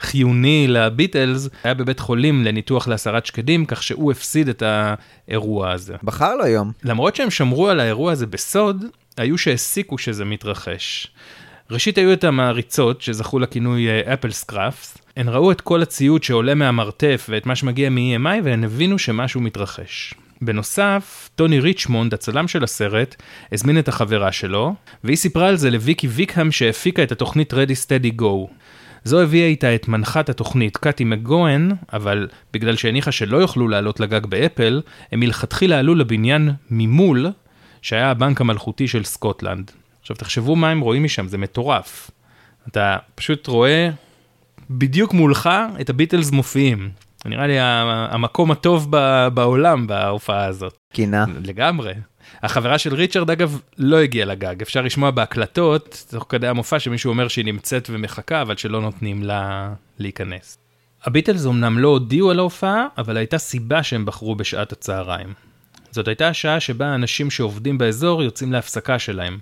חיוני 0.00 0.66
לביטלס, 0.68 1.48
היה 1.64 1.74
בבית 1.74 2.00
חולים 2.00 2.44
לניתוח 2.44 2.88
להסרת 2.88 3.26
שקדים, 3.26 3.66
כך 3.66 3.82
שהוא 3.82 4.12
הפסיד 4.12 4.48
את 4.48 4.62
האירוע 4.66 5.70
הזה. 5.70 5.94
בחר 6.02 6.34
לו 6.34 6.46
יום. 6.46 6.72
למרות 6.84 7.16
שהם 7.16 7.30
שמרו 7.30 7.68
על 7.68 7.80
האירוע 7.80 8.12
הזה 8.12 8.26
בסוד, 8.26 8.84
היו 9.16 9.38
שהסיקו 9.38 9.98
שזה 9.98 10.24
מתרחש. 10.24 11.08
ראשית 11.72 11.98
היו 11.98 12.12
את 12.12 12.24
המעריצות 12.24 13.02
שזכו 13.02 13.38
לכינוי 13.38 13.86
Apple 14.12 14.30
Scruffs, 14.30 14.98
הן 15.16 15.28
ראו 15.28 15.52
את 15.52 15.60
כל 15.60 15.82
הציוד 15.82 16.22
שעולה 16.22 16.54
מהמרתף 16.54 17.26
ואת 17.30 17.46
מה 17.46 17.56
שמגיע 17.56 17.90
מ-EMI 17.90 18.44
והן 18.44 18.64
הבינו 18.64 18.98
שמשהו 18.98 19.40
מתרחש. 19.40 20.14
בנוסף, 20.42 21.30
טוני 21.34 21.60
ריצ'מונד, 21.60 22.14
הצלם 22.14 22.48
של 22.48 22.64
הסרט, 22.64 23.16
הזמין 23.52 23.78
את 23.78 23.88
החברה 23.88 24.32
שלו, 24.32 24.74
והיא 25.04 25.16
סיפרה 25.16 25.48
על 25.48 25.56
זה 25.56 25.70
לוויקי 25.70 26.08
ויקהם 26.08 26.52
שהפיקה 26.52 27.02
את 27.02 27.12
התוכנית 27.12 27.52
Ready 27.52 27.86
Steady 27.86 28.20
Go. 28.20 28.50
זו 29.04 29.20
הביאה 29.20 29.46
איתה 29.46 29.74
את 29.74 29.88
מנחת 29.88 30.28
התוכנית 30.28 30.76
קאטי 30.76 31.04
מקגוון, 31.04 31.72
אבל 31.92 32.28
בגלל 32.52 32.76
שהניחה 32.76 33.12
שלא 33.12 33.36
יוכלו 33.36 33.68
לעלות 33.68 34.00
לגג 34.00 34.26
באפל, 34.26 34.82
הם 35.12 35.20
מלכתחילה 35.20 35.78
עלו 35.78 35.94
לבניין 35.94 36.50
ממול, 36.70 37.26
שהיה 37.82 38.10
הבנק 38.10 38.40
המלכותי 38.40 38.88
של 38.88 39.04
סקוטלנד. 39.04 39.70
עכשיו 40.02 40.16
תחשבו 40.16 40.56
מה 40.56 40.70
הם 40.70 40.80
רואים 40.80 41.04
משם, 41.04 41.28
זה 41.28 41.38
מטורף. 41.38 42.10
אתה 42.68 42.96
פשוט 43.14 43.46
רואה 43.46 43.90
בדיוק 44.70 45.12
מולך 45.14 45.50
את 45.80 45.90
הביטלס 45.90 46.30
מופיעים. 46.30 46.90
נראה 47.24 47.46
לי 47.46 47.56
המקום 47.60 48.50
הטוב 48.50 48.86
ב- 48.90 49.28
בעולם 49.34 49.86
בהופעה 49.86 50.44
הזאת. 50.44 50.78
קנאה. 50.92 51.24
לגמרי. 51.44 51.92
החברה 52.42 52.78
של 52.78 52.94
ריצ'רד 52.94 53.30
אגב 53.30 53.60
לא 53.78 53.96
הגיעה 53.96 54.26
לגג, 54.26 54.62
אפשר 54.62 54.80
לשמוע 54.80 55.10
בהקלטות, 55.10 56.04
תוך 56.10 56.26
כדי 56.28 56.48
המופע 56.48 56.78
שמישהו 56.78 57.10
אומר 57.10 57.28
שהיא 57.28 57.44
נמצאת 57.44 57.88
ומחכה, 57.92 58.42
אבל 58.42 58.56
שלא 58.56 58.80
נותנים 58.80 59.22
לה 59.22 59.72
להיכנס. 59.98 60.58
הביטלס 61.04 61.46
אמנם 61.46 61.78
לא 61.78 61.88
הודיעו 61.88 62.30
על 62.30 62.38
ההופעה, 62.38 62.86
אבל 62.98 63.16
הייתה 63.16 63.38
סיבה 63.38 63.82
שהם 63.82 64.04
בחרו 64.04 64.34
בשעת 64.34 64.72
הצהריים. 64.72 65.34
זאת 65.90 66.08
הייתה 66.08 66.28
השעה 66.28 66.60
שבה 66.60 66.86
האנשים 66.86 67.30
שעובדים 67.30 67.78
באזור 67.78 68.22
יוצאים 68.22 68.52
להפסקה 68.52 68.98
שלהם. 68.98 69.38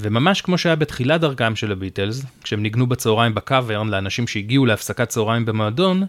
וממש 0.00 0.40
כמו 0.40 0.58
שהיה 0.58 0.76
בתחילת 0.76 1.20
דרכם 1.20 1.56
של 1.56 1.72
הביטלס, 1.72 2.22
כשהם 2.42 2.62
ניגנו 2.62 2.86
בצהריים 2.86 3.34
בקאברן 3.34 3.88
לאנשים 3.88 4.26
שהגיעו 4.26 4.66
להפסקת 4.66 5.08
צהריים 5.08 5.44
במועדון, 5.44 6.06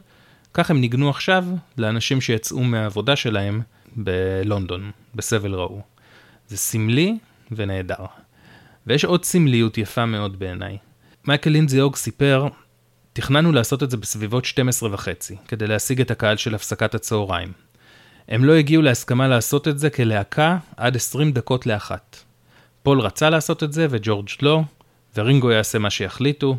כך 0.54 0.72
הם 0.72 0.82
ניגנו 0.82 1.10
עכשיו 1.10 1.46
לאנשים 1.78 2.22
שיצאו 2.22 2.64
מהעבודה 2.64 3.16
שלהם 3.16 3.62
בלונדון, 3.96 4.92
בסבל 5.16 5.54
ראו. 5.54 5.82
זה 6.48 6.58
סמלי 6.58 7.18
ונהדר. 7.52 8.06
ויש 8.88 9.06
עוד 9.06 9.26
סמליות 9.26 9.78
יפה 9.78 10.06
מאוד 10.06 10.40
בעיניי. 10.40 10.78
מייקל 11.28 11.50
לינזי 11.50 11.82
אוג 11.82 11.96
סיפר, 11.96 12.48
תכננו 13.14 13.52
לעשות 13.52 13.84
את 13.84 13.92
זה 13.92 13.98
בסביבות 13.98 14.46
12 14.46 14.94
וחצי, 14.94 15.36
כדי 15.48 15.68
להשיג 15.68 16.02
את 16.02 16.12
הקהל 16.12 16.38
של 16.38 16.56
הפסקת 16.56 16.96
הצהריים. 16.96 17.52
הם 18.28 18.46
לא 18.46 18.54
הגיעו 18.54 18.82
להסכמה 18.82 19.28
לעשות 19.28 19.68
את 19.68 19.80
זה 19.80 19.90
כלהקה 19.90 20.58
עד 20.78 20.96
20 20.96 21.32
דקות 21.32 21.66
לאחת. 21.66 22.29
פול 22.84 23.00
רצה 23.00 23.30
לעשות 23.30 23.64
את 23.64 23.74
זה 23.74 23.88
וג'ורג' 23.90 24.28
לא, 24.42 24.62
ורינגו 25.18 25.52
יעשה 25.52 25.80
מה 25.80 25.90
שיחליטו. 25.90 26.58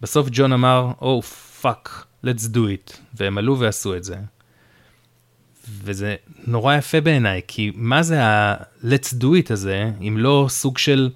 בסוף 0.00 0.28
ג'ון 0.30 0.52
אמר, 0.52 0.92
או 1.00 1.20
oh, 1.22 1.26
fuck, 1.60 2.04
let's 2.26 2.54
do 2.54 2.58
it, 2.58 2.96
והם 3.14 3.38
עלו 3.38 3.58
ועשו 3.58 3.96
את 3.96 4.04
זה. 4.04 4.16
וזה 5.68 6.16
נורא 6.46 6.74
יפה 6.74 7.00
בעיניי, 7.00 7.40
כי 7.46 7.72
מה 7.74 8.02
זה 8.02 8.24
ה-let's 8.24 9.14
do 9.20 9.24
it 9.24 9.52
הזה, 9.52 9.90
אם 10.00 10.16
לא 10.18 10.46
סוג 10.48 10.78
של 10.78 11.10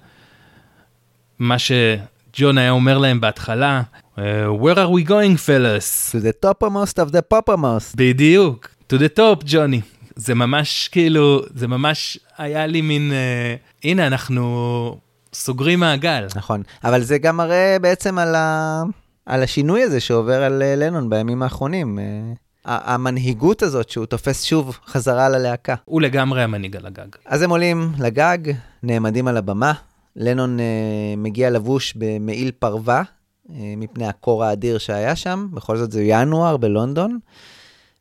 מה 1.39 1.55
שג'ון 1.59 2.57
היה 2.57 2.71
אומר 2.71 2.97
להם 2.97 3.21
בהתחלה, 3.21 3.81
אה, 4.15 4.19
where 4.61 4.77
are 4.77 4.89
we 4.89 5.09
going 5.09 5.37
fellas? 5.37 6.11
To 6.11 6.19
the 6.19 6.45
toppermost 6.45 6.99
of 6.99 7.11
the 7.11 7.21
poppermost. 7.33 7.95
בדיוק, 7.95 8.69
to 8.93 8.95
the 8.95 9.17
top 9.17 9.43
ג'וני. 9.45 9.81
זה 10.19 10.35
ממש 10.35 10.87
כאילו, 10.91 11.41
זה 11.55 11.67
ממש 11.67 12.19
היה 12.37 12.67
לי 12.67 12.81
מין, 12.81 13.11
אה, 13.11 13.85
הנה 13.87 14.07
אנחנו 14.07 14.97
סוגרים 15.33 15.79
מעגל. 15.79 16.27
נכון, 16.35 16.63
אבל 16.83 17.01
זה 17.01 17.17
גם 17.17 17.37
מראה 17.37 17.77
בעצם 17.81 18.17
על, 18.17 18.35
ה... 18.35 18.83
על 19.25 19.43
השינוי 19.43 19.83
הזה 19.83 19.99
שעובר 19.99 20.43
על 20.43 20.61
אה, 20.61 20.75
לנון 20.75 21.09
בימים 21.09 21.43
האחרונים. 21.43 21.99
ה- 22.65 22.93
המנהיגות 22.93 23.61
הזאת 23.63 23.89
שהוא 23.89 24.05
תופס 24.05 24.43
שוב 24.43 24.77
חזרה 24.87 25.29
ללהקה. 25.29 25.75
הוא 25.85 26.01
לגמרי 26.01 26.43
המנהיג 26.43 26.75
על 26.75 26.85
הגג. 26.85 27.07
אז 27.25 27.41
הם 27.41 27.49
עולים 27.49 27.91
לגג, 27.99 28.37
נעמדים 28.83 29.27
על 29.27 29.37
הבמה, 29.37 29.73
לנון 30.15 30.59
אה, 30.59 30.65
מגיע 31.17 31.49
לבוש 31.49 31.93
במעיל 31.95 32.51
פרווה, 32.51 33.03
אה, 33.49 33.73
מפני 33.77 34.07
הקור 34.07 34.43
האדיר 34.43 34.77
שהיה 34.77 35.15
שם, 35.15 35.47
בכל 35.53 35.77
זאת 35.77 35.91
זה 35.91 36.03
ינואר 36.03 36.57
בלונדון. 36.57 37.19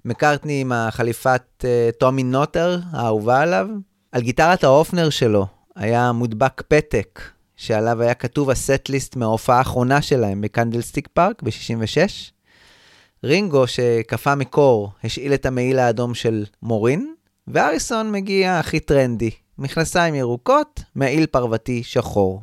מקארטני 0.04 0.60
עם 0.60 0.72
החליפת 0.72 1.42
אה, 1.64 1.90
טומי 1.98 2.22
נוטר, 2.22 2.78
האהובה 2.92 3.40
עליו. 3.40 3.68
על 4.12 4.22
גיטרת 4.22 4.64
האופנר 4.64 5.10
שלו 5.10 5.46
היה 5.76 6.12
מודבק 6.12 6.62
פתק, 6.68 7.20
שעליו 7.56 8.02
היה 8.02 8.14
כתוב 8.14 8.50
ה-set 8.50 8.87
list 8.87 9.16
מההופעה 9.16 9.58
האחרונה 9.58 10.02
שלהם 10.02 10.40
בקנדלסטיק 10.40 11.08
פארק 11.12 11.42
ב-66. 11.42 12.32
רינגו, 13.24 13.66
שקפא 13.66 14.34
מקור, 14.34 14.90
השאיל 15.04 15.34
את 15.34 15.46
המעיל 15.46 15.78
האדום 15.78 16.14
של 16.14 16.44
מורין, 16.62 17.14
והאריסון 17.48 18.12
מגיע 18.12 18.58
הכי 18.58 18.80
טרנדי, 18.80 19.30
מכנסיים 19.58 20.14
ירוקות, 20.14 20.82
מעיל 20.94 21.26
פרוותי 21.26 21.82
שחור. 21.82 22.42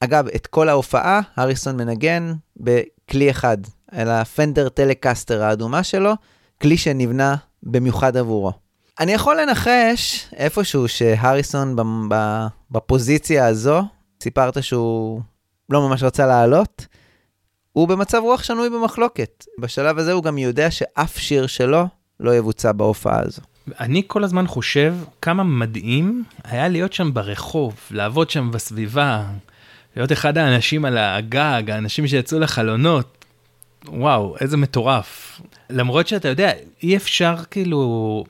אגב, 0.00 0.26
את 0.28 0.46
כל 0.46 0.68
ההופעה 0.68 1.20
האריסון 1.38 1.76
מנגן 1.76 2.32
בכלי 2.56 3.30
אחד, 3.30 3.58
על 3.90 4.10
הפנדר 4.10 4.68
טלקסטר 4.68 5.42
האדומה 5.42 5.82
שלו, 5.82 6.12
כלי 6.62 6.76
שנבנה 6.76 7.36
במיוחד 7.62 8.16
עבורו. 8.16 8.52
אני 9.00 9.12
יכול 9.12 9.40
לנחש 9.40 10.26
איפשהו 10.36 10.88
שהריסון 10.88 11.76
בפוזיציה 12.70 13.46
הזו, 13.46 13.82
סיפרת 14.22 14.62
שהוא 14.62 15.20
לא 15.70 15.88
ממש 15.88 16.02
רצה 16.02 16.26
לעלות, 16.26 16.86
הוא 17.72 17.88
במצב 17.88 18.18
רוח 18.22 18.42
שנוי 18.42 18.70
במחלוקת. 18.70 19.44
בשלב 19.58 19.98
הזה 19.98 20.12
הוא 20.12 20.22
גם 20.22 20.38
יודע 20.38 20.70
שאף 20.70 21.18
שיר 21.18 21.46
שלו 21.46 21.84
לא 22.20 22.36
יבוצע 22.36 22.72
בהופעה 22.72 23.20
הזו. 23.20 23.42
אני 23.80 24.02
כל 24.06 24.24
הזמן 24.24 24.46
חושב 24.46 24.94
כמה 25.22 25.44
מדהים 25.44 26.24
היה 26.44 26.68
להיות 26.68 26.92
שם 26.92 27.14
ברחוב, 27.14 27.74
לעבוד 27.90 28.30
שם 28.30 28.50
בסביבה, 28.50 29.24
להיות 29.96 30.12
אחד 30.12 30.38
האנשים 30.38 30.84
על 30.84 30.98
הגג, 30.98 31.62
האנשים 31.70 32.06
שיצאו 32.06 32.38
לחלונות. 32.38 33.19
וואו, 33.88 34.36
איזה 34.40 34.56
מטורף. 34.56 35.40
למרות 35.70 36.08
שאתה 36.08 36.28
יודע, 36.28 36.52
אי 36.82 36.96
אפשר 36.96 37.34
כאילו, 37.50 38.24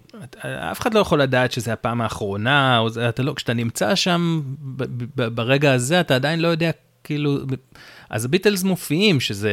אף 0.44 0.80
אחד 0.80 0.94
לא 0.94 1.00
יכול 1.00 1.22
לדעת 1.22 1.52
שזה 1.52 1.72
הפעם 1.72 2.00
האחרונה, 2.00 2.78
או 2.78 2.90
זה, 2.90 3.08
אתה 3.08 3.22
לא, 3.22 3.32
כשאתה 3.36 3.54
נמצא 3.54 3.94
שם 3.94 4.40
ב, 4.60 4.84
ב, 5.14 5.28
ברגע 5.34 5.72
הזה, 5.72 6.00
אתה 6.00 6.14
עדיין 6.14 6.40
לא 6.40 6.48
יודע, 6.48 6.70
כאילו, 7.04 7.38
אז 8.10 8.24
הביטלס 8.24 8.62
מופיעים, 8.62 9.20
שזה 9.20 9.52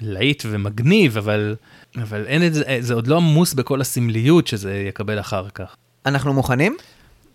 להיט 0.00 0.42
ומגניב, 0.46 1.16
אבל, 1.16 1.56
אבל 1.96 2.26
אין 2.26 2.46
את 2.46 2.54
זה, 2.54 2.78
זה 2.80 2.94
עוד 2.94 3.06
לא 3.06 3.16
עמוס 3.16 3.54
בכל 3.54 3.80
הסמליות 3.80 4.46
שזה 4.46 4.84
יקבל 4.88 5.20
אחר 5.20 5.48
כך. 5.54 5.76
אנחנו 6.06 6.32
מוכנים? 6.32 6.76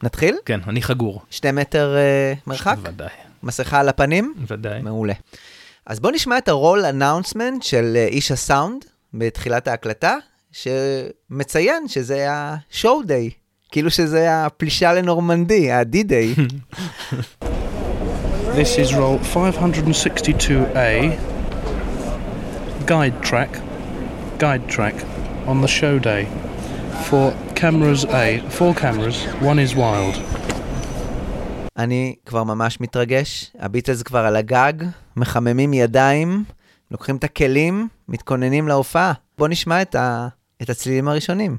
נתחיל? 0.04 0.36
כן, 0.46 0.60
אני 0.68 0.82
חגור. 0.82 1.22
שתי 1.30 1.52
מטר 1.52 1.96
אה, 1.98 2.34
מרחק? 2.48 2.76
ודאי. 2.84 3.10
מסכה 3.44 3.80
על 3.80 3.90
הפנים? 3.90 4.34
ודאי. 4.48 4.82
מעולה. 4.82 5.14
אז 5.88 6.00
בוא 6.00 6.12
נשמע 6.12 6.38
את 6.38 6.48
הרול 6.48 6.86
אנאונסמנט 6.86 7.64
של 7.64 7.94
אה, 7.96 8.06
איש 8.06 8.32
הסאונד 8.32 8.86
בתחילת 9.14 9.68
ההקלטה, 9.68 10.16
שמציין 10.52 11.88
שזה 11.88 12.28
השואו 12.30 13.04
דיי, 13.04 13.30
כאילו 13.72 13.92
שזה 13.92 14.46
הפלישה 14.46 14.94
לנורמנדי, 14.94 15.72
ה-D-Day. 15.72 16.40
This 18.58 18.78
is 18.78 18.94
roll 18.94 19.20
562A, 19.34 20.80
guide 22.88 23.18
track, 23.30 23.52
guide 24.40 24.66
track 24.76 24.96
on 25.46 25.62
the 25.62 25.72
show 25.80 26.00
day. 26.00 26.24
For 27.08 27.26
cameras 27.56 28.04
A, 28.24 28.28
four 28.58 28.74
cameras, 28.84 29.18
one 29.52 29.60
is 29.66 29.76
wild. 29.76 30.16
אני 31.78 32.16
כבר 32.26 32.44
ממש 32.44 32.82
מתרגש, 32.82 33.52
הביטלס 33.60 34.04
כבר 34.04 34.20
על 34.20 34.36
הגג, 34.36 34.74
מחממים 35.18 35.74
ידיים, 35.74 36.44
לוקחים 36.92 37.16
את 37.16 37.24
הכלים, 37.24 37.88
מתכוננים 38.10 38.68
להופעה. 38.68 39.14
בוא 39.38 39.48
נשמע 39.48 39.82
את, 39.82 39.96
ה... 39.96 40.28
את 40.62 40.70
הצלילים 40.70 41.08
הראשונים. 41.08 41.58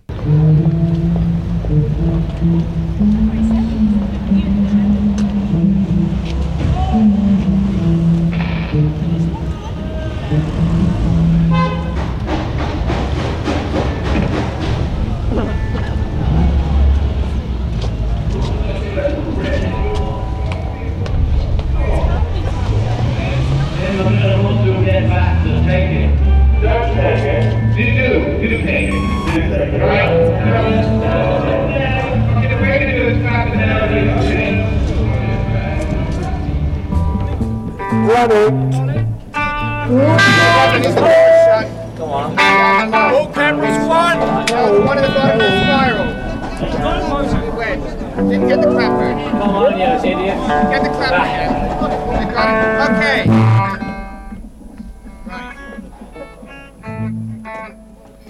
Okay. 38.19 38.69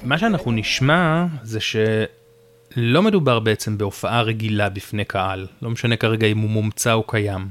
מה 0.02 0.18
שאנחנו 0.18 0.52
נשמע 0.52 1.26
זה 1.42 1.60
שלא 1.60 3.02
מדובר 3.02 3.38
בעצם 3.38 3.78
בהופעה 3.78 4.22
רגילה 4.22 4.68
בפני 4.68 5.04
קהל, 5.04 5.46
לא 5.62 5.70
משנה 5.70 5.96
כרגע 5.96 6.26
אם 6.26 6.38
הוא 6.38 6.50
מומצא 6.50 6.92
או 6.92 7.02
קיים. 7.02 7.48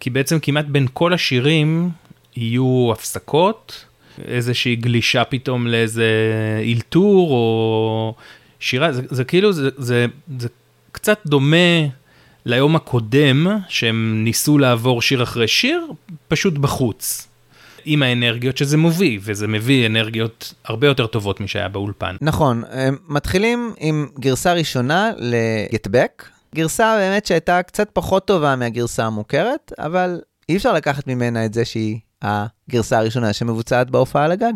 כי 0.00 0.10
בעצם 0.10 0.38
כמעט 0.42 0.64
בין 0.64 0.86
כל 0.92 1.12
השירים 1.14 1.90
יהיו 2.36 2.88
הפסקות, 2.92 3.84
איזושהי 4.24 4.76
גלישה 4.76 5.24
פתאום 5.24 5.66
לאיזה 5.66 6.10
אילתור 6.62 7.30
או 7.30 8.14
שירה, 8.60 8.92
זה, 8.92 9.02
זה 9.10 9.24
כאילו, 9.24 9.52
זה, 9.52 9.68
זה, 9.76 10.06
זה 10.38 10.48
קצת 10.92 11.18
דומה 11.26 11.56
ליום 12.46 12.76
הקודם, 12.76 13.46
שהם 13.68 14.20
ניסו 14.24 14.58
לעבור 14.58 15.02
שיר 15.02 15.22
אחרי 15.22 15.48
שיר, 15.48 15.86
פשוט 16.28 16.54
בחוץ. 16.54 17.26
עם 17.84 18.02
האנרגיות 18.02 18.56
שזה 18.56 18.76
מביא, 18.76 19.18
וזה 19.22 19.48
מביא 19.48 19.86
אנרגיות 19.86 20.54
הרבה 20.64 20.86
יותר 20.86 21.06
טובות 21.06 21.40
משהיה 21.40 21.68
באולפן. 21.68 22.16
נכון, 22.20 22.62
מתחילים 23.08 23.72
עם 23.78 24.06
גרסה 24.18 24.52
ראשונה 24.52 25.10
ל-Get 25.18 25.90
Back, 25.90 26.24
גרסה 26.54 26.96
באמת 26.98 27.26
שהייתה 27.26 27.62
קצת 27.62 27.90
פחות 27.92 28.26
טובה 28.26 28.56
מהגרסה 28.56 29.04
המוכרת, 29.04 29.72
אבל 29.78 30.20
אי 30.48 30.56
אפשר 30.56 30.72
לקחת 30.72 31.06
ממנה 31.06 31.44
את 31.44 31.54
זה 31.54 31.64
שהיא 31.64 31.98
הגרסה 32.22 32.98
הראשונה 32.98 33.32
שמבוצעת 33.32 33.90
בהופעה 33.90 34.24
על 34.24 34.32
הגג. 34.32 34.52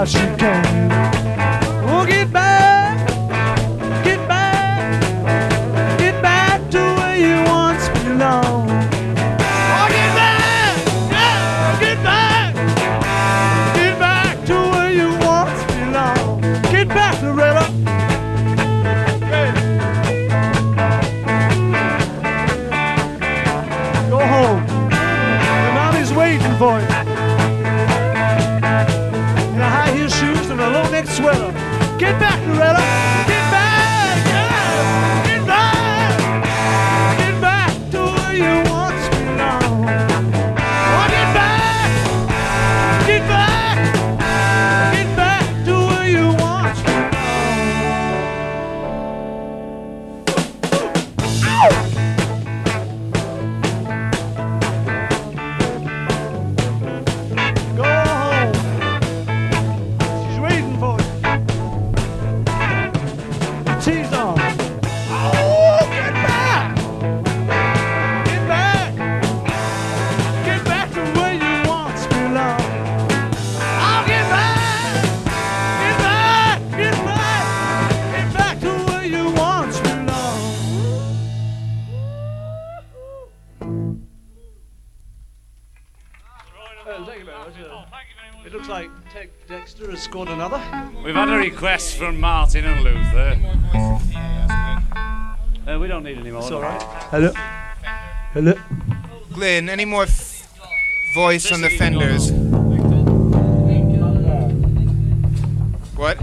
How 0.00 0.06
she 0.06 0.18
came. 0.38 0.99
Any 99.76 99.84
more 99.84 100.02
f- 100.04 100.48
voice 101.14 101.46
on 101.52 101.60
the 101.60 101.70
fenders? 101.78 102.24
What? 106.00 106.16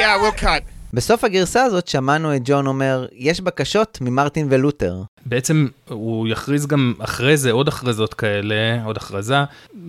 Yeah, 0.00 0.16
we'll 0.22 0.40
cut. 0.42 0.62
בסוף 0.94 1.24
הגרסה 1.24 1.62
הזאת 1.64 1.88
שמענו 1.88 2.36
את 2.36 2.40
ג'ון 2.44 2.66
אומר, 2.66 3.06
יש 3.12 3.40
בקשות 3.40 3.98
ממרטין 4.00 4.46
ולותר. 4.50 5.02
בעצם 5.26 5.66
הוא 5.88 6.28
יכריז 6.28 6.66
גם 6.66 6.94
אחרי 6.98 7.36
זה 7.36 7.50
עוד 7.50 7.68
הכרזות 7.68 8.14
כאלה, 8.14 8.84
עוד 8.84 8.96
הכרזה. 8.96 9.36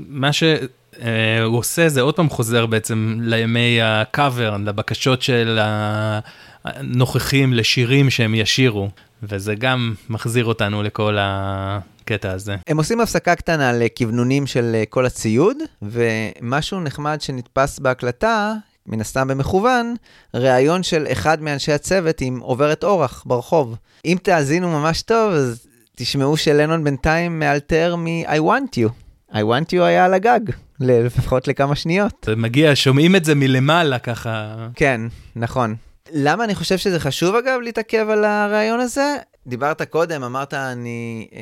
מה 0.07 0.33
שהוא 0.95 1.57
עושה 1.57 1.89
זה 1.89 2.01
עוד 2.01 2.15
פעם 2.15 2.29
חוזר 2.29 2.65
בעצם 2.65 3.17
לימי 3.21 3.79
הקאבר, 3.81 4.57
לבקשות 4.57 5.21
של 5.21 5.59
הנוכחים 6.63 7.53
לשירים 7.53 8.09
שהם 8.09 8.35
ישירו, 8.35 8.89
וזה 9.23 9.55
גם 9.55 9.93
מחזיר 10.09 10.45
אותנו 10.45 10.83
לכל 10.83 11.17
הקטע 11.19 12.31
הזה. 12.31 12.55
הם 12.67 12.77
עושים 12.77 13.01
הפסקה 13.01 13.35
קטנה 13.35 13.73
לכוונונים 13.73 14.47
של 14.47 14.71
אה, 14.75 14.83
כל 14.89 15.05
הציוד, 15.05 15.57
ומשהו 15.81 16.79
נחמד 16.79 17.21
שנתפס 17.21 17.79
בהקלטה, 17.79 18.53
מן 18.87 19.01
הסתם 19.01 19.27
במכוון, 19.27 19.95
ראיון 20.33 20.83
של 20.83 21.05
אחד 21.11 21.41
מאנשי 21.41 21.71
הצוות 21.71 22.21
עם 22.21 22.39
עוברת 22.39 22.83
אורח 22.83 23.23
ברחוב. 23.25 23.75
אם 24.05 24.17
תאזינו 24.23 24.79
ממש 24.79 25.01
טוב, 25.01 25.33
אז 25.33 25.67
תשמעו 25.95 26.37
שלנון 26.37 26.83
בינתיים 26.83 27.39
מאלתר 27.39 27.95
מ-I 27.95 28.39
want 28.39 28.77
you. 28.77 28.89
I 29.33 29.35
want 29.35 29.73
you 29.73 29.81
היה 29.81 30.05
על 30.05 30.13
הגג, 30.13 30.39
לפחות 30.83 31.47
לכמה 31.47 31.75
שניות. 31.75 32.25
זה 32.25 32.35
מגיע, 32.35 32.71
שומעים 32.75 33.15
את 33.15 33.25
זה 33.25 33.35
מלמעלה 33.35 33.99
ככה. 33.99 34.55
כן, 34.75 35.01
נכון. 35.35 35.75
למה 36.11 36.43
אני 36.43 36.55
חושב 36.55 36.77
שזה 36.77 36.99
חשוב 36.99 37.35
אגב 37.35 37.59
להתעכב 37.63 38.09
על 38.09 38.25
הרעיון 38.25 38.79
הזה? 38.79 39.15
דיברת 39.47 39.81
קודם, 39.81 40.23
אמרת 40.23 40.53
אני 40.53 41.27
אה, 41.33 41.41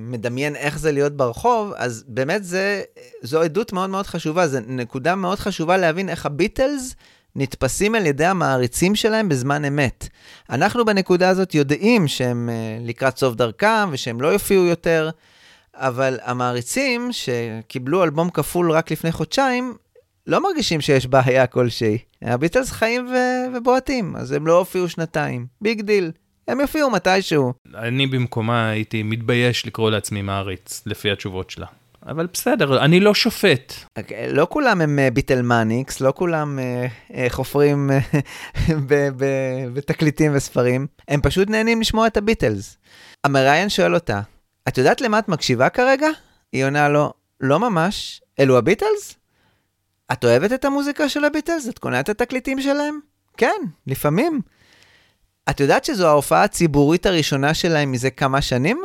מדמיין 0.00 0.56
איך 0.56 0.78
זה 0.78 0.92
להיות 0.92 1.16
ברחוב, 1.16 1.72
אז 1.76 2.04
באמת 2.08 2.44
זה, 2.44 2.82
זו 3.22 3.42
עדות 3.42 3.72
מאוד 3.72 3.90
מאוד 3.90 4.06
חשובה, 4.06 4.46
זו 4.46 4.58
נקודה 4.66 5.14
מאוד 5.14 5.38
חשובה 5.38 5.76
להבין 5.76 6.08
איך 6.08 6.26
הביטלס 6.26 6.94
נתפסים 7.36 7.94
על 7.94 8.06
ידי 8.06 8.24
המעריצים 8.24 8.94
שלהם 8.94 9.28
בזמן 9.28 9.64
אמת. 9.64 10.08
אנחנו 10.50 10.84
בנקודה 10.84 11.28
הזאת 11.28 11.54
יודעים 11.54 12.08
שהם 12.08 12.48
אה, 12.52 12.78
לקראת 12.80 13.18
סוף 13.18 13.34
דרכם 13.34 13.88
ושהם 13.92 14.20
לא 14.20 14.28
יופיעו 14.28 14.64
יותר, 14.64 15.10
אבל 15.76 16.18
המעריצים 16.22 17.10
שקיבלו 17.12 18.04
אלבום 18.04 18.30
כפול 18.30 18.72
רק 18.72 18.90
לפני 18.90 19.12
חודשיים, 19.12 19.74
לא 20.26 20.42
מרגישים 20.42 20.80
שיש 20.80 21.06
בעיה 21.06 21.46
כלשהי. 21.46 21.98
הביטלס 22.22 22.70
חיים 22.70 23.06
ו- 23.06 23.56
ובועטים, 23.56 24.16
אז 24.16 24.32
הם 24.32 24.46
לא 24.46 24.58
הופיעו 24.58 24.88
שנתיים. 24.88 25.46
Big 25.60 25.80
deal. 25.80 26.10
הם 26.48 26.60
יופיעו 26.60 26.90
מתישהו. 26.90 27.52
אני 27.74 28.06
במקומה 28.06 28.68
הייתי 28.68 29.02
מתבייש 29.02 29.66
לקרוא 29.66 29.90
לעצמי 29.90 30.22
מעריץ, 30.22 30.82
לפי 30.86 31.10
התשובות 31.10 31.50
שלה. 31.50 31.66
אבל 32.06 32.26
בסדר, 32.32 32.84
אני 32.84 33.00
לא 33.00 33.14
שופט. 33.14 33.74
לא 34.28 34.46
כולם 34.50 34.80
הם 34.80 34.98
אה, 34.98 35.10
Beatlemaniacs, 35.10 36.00
לא 36.00 36.12
כולם 36.16 36.58
אה, 36.58 36.86
אה, 37.14 37.26
חופרים 37.28 37.90
בתקליטים 39.74 40.32
וספרים, 40.34 40.86
הם 41.08 41.20
פשוט 41.20 41.50
נהנים 41.50 41.80
לשמוע 41.80 42.06
את 42.06 42.16
הביטלס. 42.16 42.76
המראיין 43.24 43.68
שואל 43.68 43.94
אותה, 43.94 44.20
את 44.68 44.78
יודעת 44.78 45.00
למה 45.00 45.18
את 45.18 45.28
מקשיבה 45.28 45.68
כרגע? 45.68 46.08
היא 46.52 46.64
עונה 46.64 46.88
לו, 46.88 47.12
לא 47.40 47.60
ממש, 47.60 48.22
אלו 48.40 48.58
הביטלס? 48.58 49.14
את 50.12 50.24
אוהבת 50.24 50.52
את 50.52 50.64
המוזיקה 50.64 51.08
של 51.08 51.24
הביטלס? 51.24 51.68
את 51.68 51.78
קונה 51.78 52.00
את 52.00 52.08
התקליטים 52.08 52.60
שלהם? 52.60 53.00
כן, 53.36 53.60
לפעמים. 53.86 54.40
את 55.50 55.60
יודעת 55.60 55.84
שזו 55.84 56.08
ההופעה 56.08 56.44
הציבורית 56.44 57.06
הראשונה 57.06 57.54
שלהם 57.54 57.92
מזה 57.92 58.10
כמה 58.10 58.42
שנים? 58.42 58.82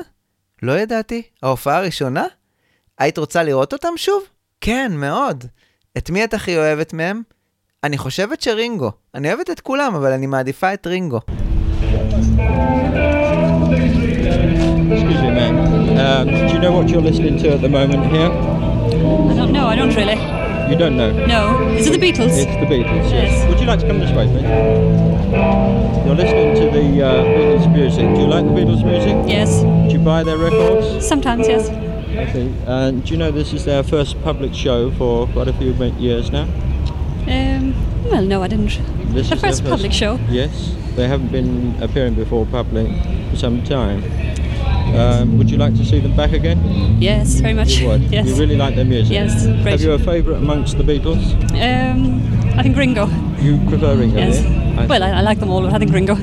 לא 0.64 0.80
ידעתי. 0.80 1.22
ההופעה 1.44 1.78
הראשונה? 1.78 2.26
היית 2.98 3.18
רוצה 3.18 3.44
לראות 3.44 3.74
אותם 3.74 3.94
שוב? 3.98 4.24
כן, 4.62 4.92
מאוד. 4.96 5.46
את 5.98 6.10
מי 6.10 6.24
את 6.24 6.34
הכי 6.34 6.58
אוהבת 6.58 6.94
מהם? 6.94 7.22
אני 7.84 7.98
חושבת 7.98 8.42
שרינגו. 8.42 8.92
אני 9.16 9.34
אוהבת 9.34 9.50
את 9.50 9.60
כולם, 9.60 9.96
אבל 9.96 10.12
אני 10.12 10.28
מעדיפה 10.28 10.74
את 10.74 10.88
רינגו. 10.88 11.20
Excuse 14.98 15.22
me, 15.22 15.30
ma'am. 15.30 15.98
Um, 16.00 16.28
do 16.48 16.54
you 16.54 16.60
know 16.60 16.72
what 16.72 16.90
you're 16.90 17.02
listening 17.02 17.38
to 17.38 17.54
at 17.54 17.62
the 17.62 17.70
moment 17.70 18.06
here? 18.12 18.32
I 18.32 19.36
don't 19.36 19.52
know, 19.52 19.68
I 19.68 19.76
don't 19.76 19.96
really. 19.96 20.16
You 20.72 20.76
don't 20.76 20.98
know? 20.98 21.26
No. 21.28 21.70
Is 21.70 21.86
it 21.86 21.92
the 21.92 22.00
Beatles? 22.00 22.32
It's 22.32 22.46
the 22.46 22.66
Beatles, 22.66 23.12
yes. 23.12 23.32
Yes. 23.32 23.48
Would 23.48 23.60
you 23.60 23.68
like 23.68 23.80
to 23.82 23.88
come 23.88 24.00
this 24.00 24.12
way, 24.12 24.26
please? 24.26 24.42
You're 26.04 26.16
listening 26.16 26.56
to 26.56 26.72
the 26.78 27.06
uh, 27.06 27.24
Beatles 27.26 27.72
music. 27.72 28.16
Do 28.16 28.22
you 28.22 28.28
like 28.28 28.44
the 28.44 28.52
Beatles 28.52 28.84
music? 28.84 29.30
Yes. 29.30 29.62
Do 29.62 29.98
you 29.98 30.04
buy 30.04 30.24
their 30.24 30.38
records? 30.38 31.08
Sometimes, 31.08 31.48
yes. 31.48 31.70
I 31.70 32.34
see. 32.34 32.52
And 32.66 33.06
do 33.06 33.12
you 33.12 33.18
know 33.18 33.30
this 33.30 33.54
is 33.54 33.66
their 33.66 33.84
first 33.84 34.20
public 34.24 34.56
show 34.56 34.90
for 34.92 35.28
quite 35.28 35.48
a 35.48 35.54
few 35.54 35.74
years 36.00 36.32
now? 36.32 36.48
Um, 37.28 37.76
well, 38.10 38.24
no, 38.24 38.42
I 38.42 38.48
didn't. 38.48 38.80
This 39.14 39.30
the 39.30 39.36
their 39.36 39.52
first 39.52 39.64
public 39.64 39.94
show. 39.94 40.20
Yes. 40.28 40.76
They 40.96 41.08
haven't 41.08 41.32
been 41.32 41.82
appearing 41.84 42.16
before 42.16 42.48
public 42.48 42.92
for 43.30 43.36
some 43.36 43.64
time. 43.64 44.02
Um, 44.96 45.38
would 45.38 45.50
you 45.52 45.58
like 45.58 45.76
to 45.76 45.86
see 45.86 46.00
them 46.00 46.16
back 46.16 46.32
again? 46.34 46.58
Yes, 47.00 47.40
very 47.40 47.54
much. 47.54 47.78
You 47.78 47.88
would? 47.90 48.02
Yes. 48.12 48.26
You 48.28 48.36
really 48.36 48.56
like 48.56 48.76
their 48.76 48.86
music? 48.86 49.14
Yes, 49.14 49.46
great. 49.46 49.68
Have 49.68 49.82
you 49.82 49.92
a 49.94 50.00
favourite 50.00 50.38
amongst 50.38 50.78
the 50.78 50.84
Beatles? 50.84 51.24
Um, 51.54 52.22
I 52.58 52.64
think 52.64 52.76
Ringo. 52.78 53.06
You 53.40 53.58
prefer 53.70 53.96
Ringo, 53.96 54.18
Yes. 54.18 54.42
yeah? 54.42 54.82
I 54.82 54.86
Well, 54.88 55.04
I, 55.04 55.10
I 55.20 55.22
like 55.22 55.40
them 55.40 55.50
all, 55.52 55.62
but 55.62 55.74
I 55.74 55.80
think 55.80 55.92
Ringo. 55.94 56.16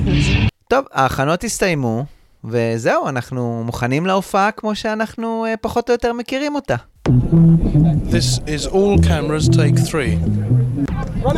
טוב, 0.67 0.85
ההכנות 0.93 1.43
הסתיימו, 1.43 2.05
וזהו, 2.43 3.07
אנחנו 3.09 3.63
מוכנים 3.65 4.05
להופעה 4.05 4.51
כמו 4.51 4.75
שאנחנו 4.75 5.45
אה, 5.47 5.57
פחות 5.61 5.89
או 5.89 5.93
יותר 5.93 6.13
מכירים 6.13 6.55
אותה. 6.55 6.75
This 8.09 8.39
is 8.47 8.67
all 8.67 8.97
cameras, 8.97 9.47
take 9.49 9.77
three. 9.89 10.17
Four. 11.21 11.33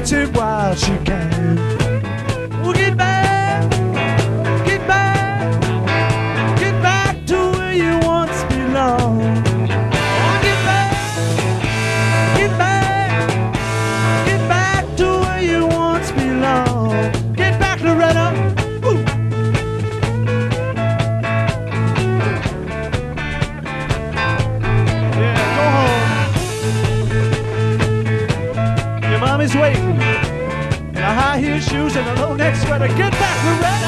it 0.00 0.34
while 0.34 0.74
she 0.74 0.96
can. 1.04 1.29
better 32.70 32.86
get 32.86 33.10
back 33.10 33.60
around. 33.62 33.79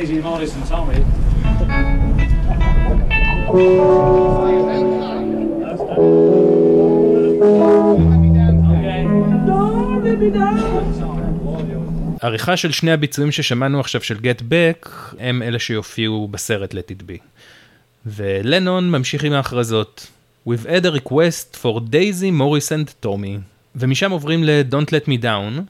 Daisy, 0.00 0.22
Morris 0.22 0.52
and 0.56 0.66
Tommy. 0.70 1.00
העריכה 12.22 12.56
של 12.56 12.72
שני 12.72 12.92
הביצועים 12.92 13.32
ששמענו 13.32 13.80
עכשיו 13.80 14.02
של 14.02 14.20
גט 14.20 14.42
בק 14.48 14.88
הם 15.18 15.42
אלה 15.42 15.58
שיופיעו 15.58 16.28
בסרט 16.28 16.74
Let 16.74 16.90
It 16.90 17.02
Be. 17.02 17.22
ולנון 18.06 18.90
ממשיך 18.90 19.24
עם 19.24 19.32
ההכרזות. 19.32 20.06
We've 20.48 20.66
had 20.66 20.84
a 20.84 21.00
request 21.00 21.56
for 21.62 21.80
Daisy, 21.80 22.30
Morris 22.40 22.70
and 22.70 23.06
Tommy. 23.06 23.40
ומשם 23.74 24.10
עוברים 24.10 24.44
ל-Don't 24.44 24.88
Let 24.88 25.08
Me 25.08 25.22
Down, 25.22 25.60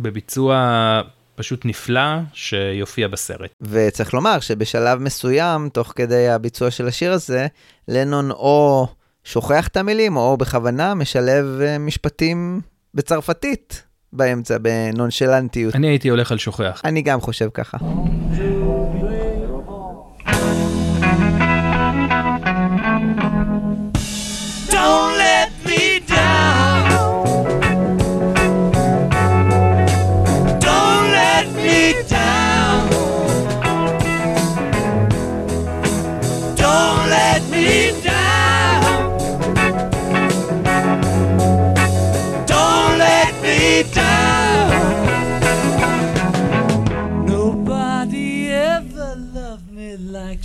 בביצוע 0.00 1.02
פשוט 1.38 1.64
נפלא 1.64 2.20
שיופיע 2.32 3.08
בסרט. 3.08 3.50
וצריך 3.60 4.14
לומר 4.14 4.40
שבשלב 4.40 4.98
מסוים, 4.98 5.68
תוך 5.68 5.92
כדי 5.96 6.28
הביצוע 6.28 6.70
של 6.70 6.88
השיר 6.88 7.12
הזה, 7.12 7.46
לנון 7.88 8.30
או 8.30 8.88
שוכח 9.24 9.68
את 9.68 9.76
המילים, 9.76 10.16
או 10.16 10.36
בכוונה 10.36 10.94
משלב 10.94 11.60
אה, 11.60 11.78
משפטים 11.78 12.60
בצרפתית 12.94 13.82
באמצע, 14.12 14.56
בנונשלנטיות. 14.58 15.74
אני 15.74 15.86
הייתי 15.86 16.08
הולך 16.08 16.32
על 16.32 16.38
שוכח. 16.38 16.80
אני 16.84 17.02
גם 17.02 17.20
חושב 17.20 17.48
ככה. 17.54 17.78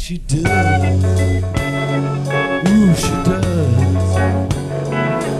She 0.03 0.17
does. 0.17 0.43
Ooh, 2.67 2.93
she 2.93 3.13
does. 3.23 4.17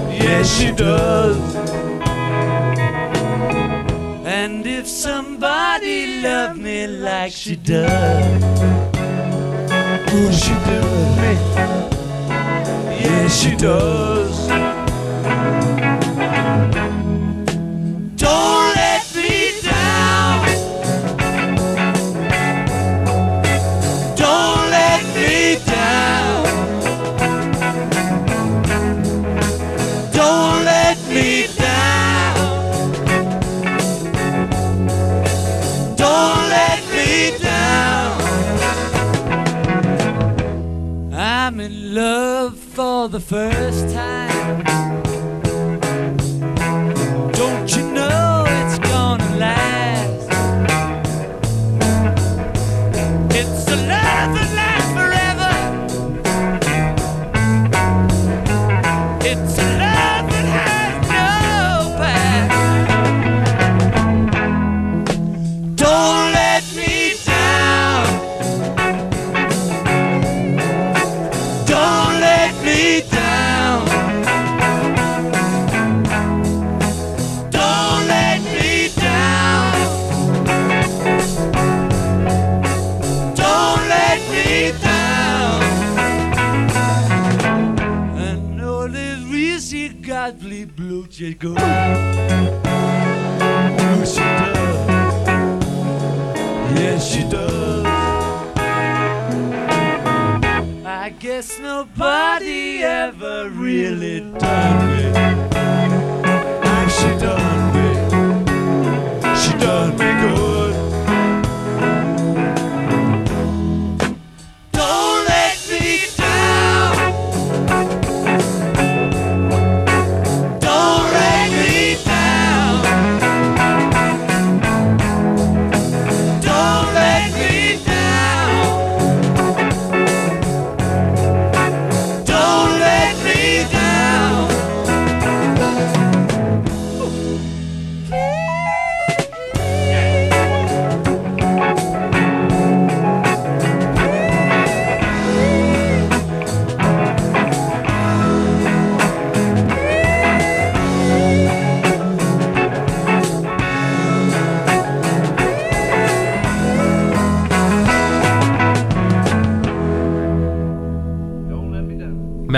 Yes, 0.10 0.58
she 0.58 0.72
does. 0.72 1.56
And 4.26 4.66
if 4.66 4.88
somebody 4.88 6.22
loved 6.22 6.62
me 6.62 6.88
like 6.88 7.34
she 7.34 7.58
does, 7.58 8.42
would 10.14 10.34
she 10.34 10.56
do 10.70 10.82
me? 11.20 11.34
Yes, 13.04 13.36
she 13.36 13.58
does. 13.58 14.43
Love 41.94 42.58
for 42.58 43.08
the 43.08 43.20
first 43.20 43.94
time. 43.94 44.13
Go. 91.34 91.56
Oh, 91.58 91.64
she 94.06 94.20
does. 94.20 94.88
Yes, 96.80 97.06
she 97.08 97.24
does. 97.30 97.86
I 100.86 101.10
guess 101.20 101.60
nobody 101.60 102.84
ever 102.84 103.50
really 103.50 104.22
done 104.40 104.93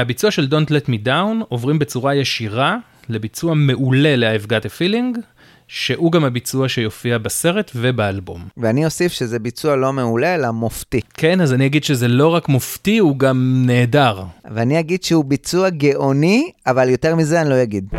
מהביצוע 0.06 0.32
של 0.32 0.48
Don't 0.52 0.70
Let 0.70 0.88
Me 0.88 1.08
Down 1.08 1.46
עוברים 1.50 1.80
בצורה 1.80 2.16
ישירה 2.16 2.78
לביצוע 3.10 3.54
מעולה 3.54 4.16
ל-I've 4.16 4.46
Got 4.46 4.66
a 4.66 4.80
Feeling, 4.80 5.20
שהוא 5.68 6.12
גם 6.12 6.26
הביצוע 6.26 6.70
שיופיע 6.70 7.18
בסרט 7.18 7.72
ובאלבום. 7.76 8.46
ואני 8.58 8.86
אוסיף 8.86 9.12
שזה 9.12 9.40
ביצוע 9.40 9.76
לא 9.76 9.94
מעולה, 9.94 10.36
אלא 10.36 10.52
מופתי. 10.52 11.02
כן, 11.14 11.42
אז 11.42 11.54
אני 11.54 11.66
אגיד 11.66 11.84
שזה 11.84 12.08
לא 12.08 12.28
רק 12.28 12.50
מופתי, 12.50 12.98
הוא 12.98 13.20
גם 13.20 13.64
נהדר. 13.66 14.24
ואני 14.52 14.80
אגיד 14.80 15.04
שהוא 15.04 15.26
ביצוע 15.26 15.70
גאוני, 15.70 16.52
אבל 16.68 16.90
יותר 16.90 17.16
מזה 17.16 17.42
אני 17.42 17.50
לא 17.50 17.64
אגיד. 17.64 17.90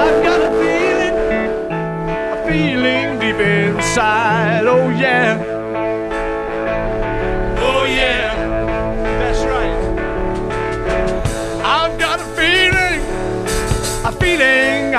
I've 0.00 0.18
got 0.26 0.40
a 0.48 0.52
feeling, 0.60 1.16
a 2.34 2.38
feeling 2.48 3.08
deep 3.20 3.40
inside. 3.40 4.33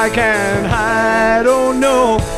I 0.06 0.10
can't 0.12 0.68
hide, 0.68 1.48
oh 1.48 1.72
no. 1.72 2.35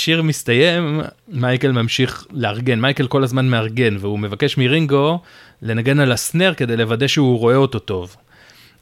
כשהשיר 0.00 0.22
מסתיים, 0.22 1.00
מייקל 1.28 1.72
ממשיך 1.72 2.26
לארגן, 2.32 2.80
מייקל 2.80 3.06
כל 3.06 3.24
הזמן 3.24 3.48
מארגן, 3.48 3.96
והוא 4.00 4.18
מבקש 4.18 4.58
מרינגו 4.58 5.20
לנגן 5.62 6.00
על 6.00 6.12
הסנר 6.12 6.54
כדי 6.54 6.76
לוודא 6.76 7.06
שהוא 7.06 7.38
רואה 7.38 7.56
אותו 7.56 7.78
טוב. 7.78 8.16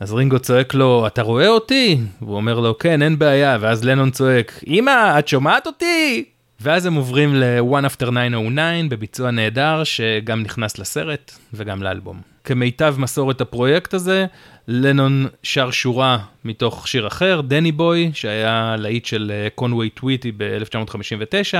אז 0.01 0.13
רינגו 0.13 0.39
צועק 0.39 0.75
לו, 0.75 1.07
אתה 1.07 1.23
רואה 1.23 1.49
אותי? 1.49 1.99
והוא 2.23 2.37
אומר 2.37 2.61
לו, 2.61 2.79
כן, 2.79 3.03
אין 3.03 3.19
בעיה, 3.19 3.59
ואז 3.61 3.85
לנון 3.85 4.11
צועק, 4.11 4.61
אמא, 4.67 5.19
את 5.19 5.29
שומעת 5.29 5.67
אותי? 5.67 6.25
ואז 6.61 6.87
הם 6.87 6.95
עוברים 6.95 7.35
ל-One 7.35 7.87
After 7.87 8.11
909 8.11 8.61
בביצוע 8.89 9.31
נהדר, 9.31 9.85
שגם 9.85 10.43
נכנס 10.43 10.79
לסרט 10.79 11.33
וגם 11.55 11.83
לאלבום. 11.83 12.21
כמיטב 12.49 12.95
מסורת 12.99 13.41
הפרויקט 13.41 13.95
הזה, 13.95 14.27
לנון 14.69 15.27
שר 15.43 15.71
שורה 15.71 16.19
מתוך 16.45 16.89
שיר 16.89 17.07
אחר, 17.07 17.41
דני 17.41 17.73
בוי, 17.73 18.11
שהיה 18.15 18.75
להיט 18.79 19.05
של 19.05 19.33
אה, 19.35 19.49
קונווי 19.55 19.91
טוויטי 19.91 20.33
ב-1959, 20.37 21.55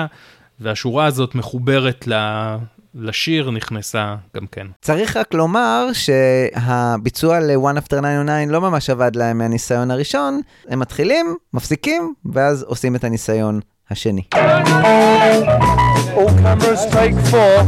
והשורה 0.61 1.05
הזאת 1.05 1.35
מחוברת 1.35 2.09
ל- 2.09 2.57
לשיר, 2.95 3.51
נכנסה 3.51 4.15
גם 4.37 4.47
כן. 4.53 4.67
צריך 4.81 5.17
רק 5.17 5.35
לומר 5.35 5.87
שהביצוע 5.93 7.41
ל-One 7.41 7.79
After 7.79 7.87
909 8.01 8.47
לא 8.53 8.61
ממש 8.61 8.91
עבד 8.91 9.17
להם 9.17 9.39
מהניסיון 9.39 9.91
הראשון, 9.91 10.41
הם 10.69 10.79
מתחילים, 10.79 11.37
מפסיקים, 11.55 12.15
ואז 12.33 12.63
עושים 12.63 12.97
את 12.97 13.05
הניסיון 13.05 13.61
השני. 13.91 14.23
All 14.33 16.31
cameras 16.43 16.93
take 16.95 17.31
four. 17.33 17.65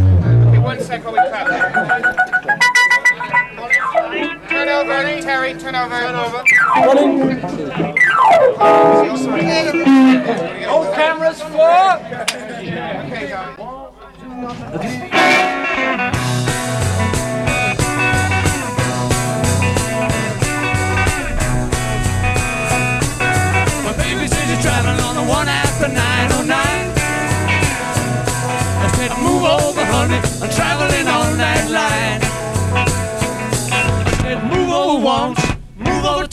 One 5.01 5.07
sec 5.07 5.17
while. 5.17 5.17
Turn 5.17 5.17
over, 5.17 5.23
Terry, 5.23 5.55
turn 5.55 5.75
over. 5.75 5.99
Turn 5.99 6.15
over. 6.15 6.39
All 10.69 10.85
cameras 10.95 11.41
four. 11.43 11.97
Okay, 13.07 13.29
go. 13.29 13.93
My 23.85 23.93
baby 23.97 24.27
says 24.29 24.47
you're 24.51 24.61
traveling 24.61 25.01
on 25.01 25.15
the 25.17 25.23
one 25.23 25.49
after 25.49 25.89
909. 25.89 26.57
I 28.83 28.89
said, 28.97 29.13
move 29.23 29.45
over, 29.45 29.85
honey. 29.85 30.21
I'm 30.43 30.51
traveling 30.51 31.09
on 31.09 31.20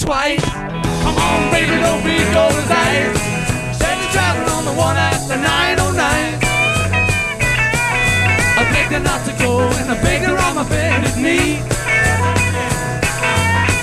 twice. 0.08 0.40
Come 1.04 1.18
on, 1.20 1.52
baby, 1.52 1.76
don't 1.84 2.00
be 2.00 2.16
cold 2.32 2.56
as 2.56 2.72
ice. 2.72 3.20
Said 3.76 4.00
you're 4.16 4.48
on 4.56 4.64
the 4.64 4.72
one 4.72 4.96
after 4.96 5.36
909. 5.36 6.00
I 8.56 8.64
begged 8.72 8.94
her 8.96 9.04
not 9.04 9.28
to 9.28 9.34
go, 9.44 9.68
and 9.68 9.92
I 9.92 10.02
begged 10.02 10.24
her 10.24 10.38
on 10.48 10.56
my 10.56 10.64
bended 10.72 11.18
knee. 11.20 11.60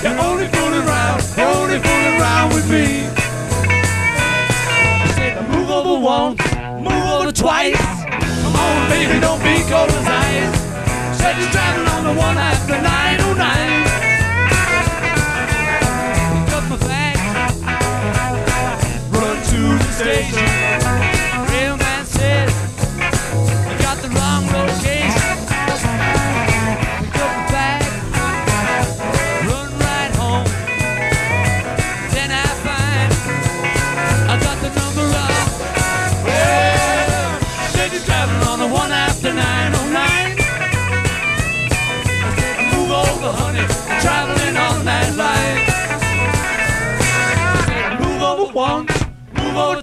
You're 0.01 0.17
only 0.17 0.47
fooling 0.49 0.81
around, 0.81 1.21
you're 1.37 1.53
only 1.61 1.77
fooling 1.85 2.15
around 2.17 2.49
with 2.55 2.67
me. 2.73 3.05
I 5.05 5.07
said, 5.13 5.33
move 5.53 5.69
over 5.69 6.01
once, 6.01 6.41
move 6.81 7.05
over 7.05 7.31
twice. 7.31 7.77
Come 8.41 8.55
on, 8.65 8.89
baby, 8.89 9.19
don't 9.21 9.43
be 9.45 9.61
cold 9.69 9.93
as 9.93 10.07
ice. 10.09 10.57
Said 11.21 11.37
you're 11.37 11.53
driving 11.53 11.87
on 11.93 12.01
the 12.09 12.13
one 12.17 12.35
after 12.35 12.81
909. 12.81 13.74
Station. 19.95 20.44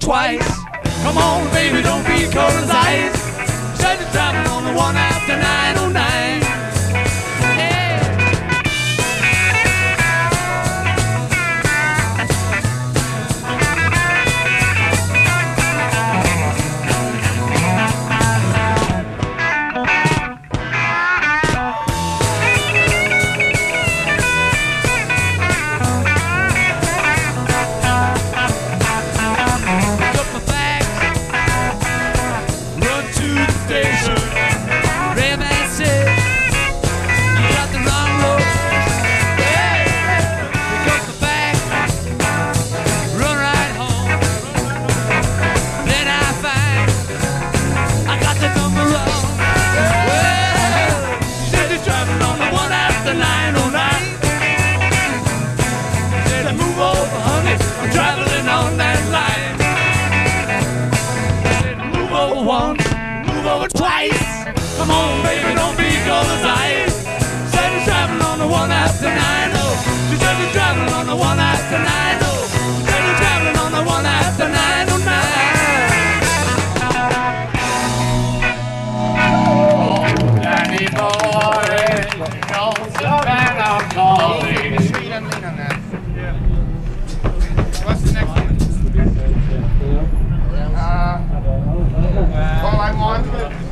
Twice. 0.03 0.65
Come 1.05 1.17
on, 1.17 1.49
baby, 1.53 1.81
don't 1.83 2.05
be 2.05 2.25
cold 2.25 2.53
as 2.63 2.71
ice. 2.71 3.23
Said 3.79 4.01
you're 4.01 4.11
driving 4.11 4.51
on 4.51 4.65
the 4.65 4.73
one 4.73 4.97
after 4.97 5.37
909. 5.37 5.62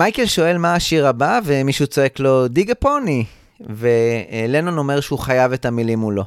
מייקל 0.00 0.26
שואל 0.26 0.58
מה 0.58 0.74
השיר 0.74 1.06
הבא, 1.06 1.40
ומישהו 1.44 1.86
צועק 1.86 2.20
לו, 2.20 2.48
Dig 2.48 2.70
a 2.70 2.79
Pony, 2.79 3.24
ולנון 3.60 4.78
אומר 4.78 5.00
שהוא 5.00 5.18
חייב 5.18 5.52
את 5.52 5.64
המילים 5.64 5.98
מולו. 5.98 6.24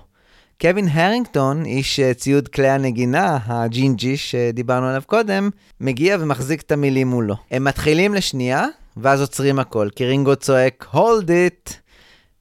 קווין 0.62 0.88
הרינגטון, 0.88 1.66
איש 1.66 2.00
אה, 2.00 2.14
ציוד 2.14 2.48
כלי 2.48 2.70
הנגינה, 2.70 3.38
הג'ינג'י 3.46 4.18
שדיברנו 4.18 4.88
עליו 4.88 5.02
קודם, 5.06 5.50
מגיע 5.82 6.18
ומחזיק 6.20 6.62
את 6.62 6.72
המילים 6.72 7.08
מולו. 7.08 7.36
הם 7.52 7.64
מתחילים 7.64 8.14
לשנייה, 8.14 8.66
ואז 8.98 9.22
עוצרים 9.22 9.60
הכל, 9.60 9.90
כי 9.96 10.06
רינגו 10.06 10.36
צועק, 10.36 10.86
hold 10.94 11.28
it. 11.28 11.74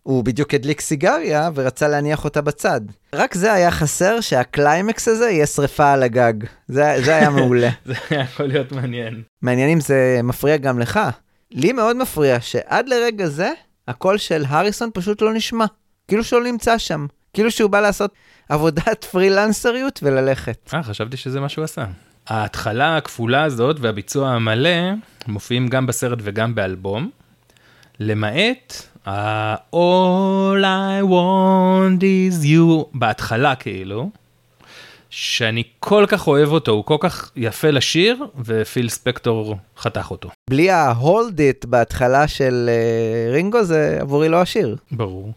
הוא 0.03 0.25
בדיוק 0.25 0.55
הדליק 0.55 0.81
סיגריה 0.81 1.51
ורצה 1.55 1.89
להניח 1.89 2.25
אותה 2.25 2.41
בצד. 2.41 2.81
רק 3.15 3.35
זה 3.35 3.53
היה 3.53 3.71
חסר 3.71 4.21
שהקליימקס 4.21 5.09
הזה 5.09 5.31
יהיה 5.31 5.47
שריפה 5.47 5.93
על 5.93 6.03
הגג. 6.03 6.35
זה, 6.69 6.95
זה 7.05 7.17
היה 7.17 7.31
מעולה. 7.31 7.71
זה 7.87 7.95
יכול 8.11 8.47
להיות 8.47 8.73
מעניין. 8.73 9.23
מעניין 9.43 9.71
אם 9.71 9.81
זה 9.81 10.21
מפריע 10.25 10.57
גם 10.57 10.79
לך. 10.79 11.01
לי 11.51 11.73
מאוד 11.73 11.97
מפריע 11.97 12.41
שעד 12.41 12.89
לרגע 12.89 13.27
זה, 13.27 13.51
הקול 13.89 14.19
של 14.19 14.45
הריסון 14.49 14.91
פשוט 14.95 15.23
לא 15.23 15.35
נשמע. 15.35 15.65
כאילו 16.09 16.25
שהוא 16.25 16.41
לא 16.41 16.47
נמצא 16.47 16.79
שם. 16.79 17.07
כאילו 17.33 17.51
שהוא 17.51 17.71
בא 17.71 17.81
לעשות 17.81 18.15
עבודת 18.49 19.05
פרילנסריות 19.11 20.01
וללכת. 20.03 20.71
אה, 20.75 20.83
חשבתי 20.83 21.17
שזה 21.17 21.41
מה 21.41 21.49
שהוא 21.49 21.65
עשה. 21.65 21.85
ההתחלה 22.29 22.97
הכפולה 22.97 23.45
הזאת 23.45 23.77
והביצוע 23.81 24.31
המלא 24.31 24.71
מופיעים 25.27 25.69
גם 25.69 25.87
בסרט 25.87 26.19
וגם 26.23 26.55
באלבום. 26.55 27.11
למעט 28.01 28.75
ה- 29.09 29.55
All 29.77 30.63
I 30.63 31.03
want 31.11 32.01
is 32.03 32.45
you 32.45 32.85
בהתחלה 32.95 33.55
כאילו, 33.55 34.11
שאני 35.11 35.63
כל 35.81 36.05
כך 36.09 36.27
אוהב 36.29 36.49
אותו, 36.53 36.73
הוא 36.73 36.85
כל 36.85 36.97
כך 37.01 37.31
יפה 37.37 37.71
לשיר, 37.71 38.25
ופיל 38.45 38.89
ספקטור 38.89 39.57
חתך 39.79 40.11
אותו. 40.11 40.29
בלי 40.51 40.71
ה-hold 40.71 41.33
it 41.37 41.67
בהתחלה 41.67 42.29
של 42.29 42.71
אה, 42.73 43.33
רינגו 43.33 43.65
זה 43.65 43.99
עבורי 44.01 44.29
לא 44.29 44.37
השיר. 44.43 44.77
ברור. 44.93 45.33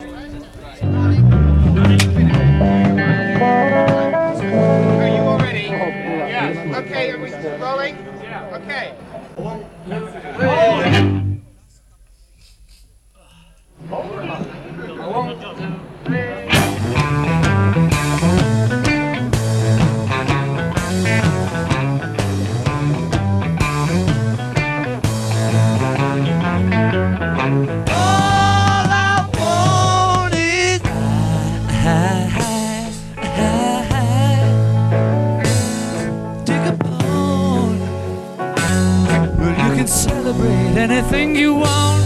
Anything 40.92 41.36
you 41.36 41.56
want. 41.56 42.00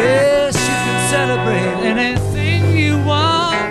Yes, 0.00 0.54
you 0.68 0.76
can 0.84 0.98
celebrate 1.10 1.76
anything 1.92 2.74
you 2.74 2.96
want. 3.04 3.70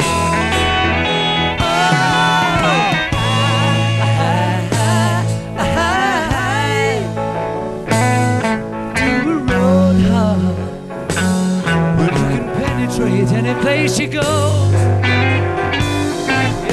To 9.00 9.10
a 9.32 9.38
roadhog. 9.50 10.56
Well, 11.98 12.14
you 12.14 12.28
can 12.30 12.46
penetrate 12.60 13.32
any 13.32 13.56
place 13.62 13.98
you 13.98 14.08
go. 14.08 14.32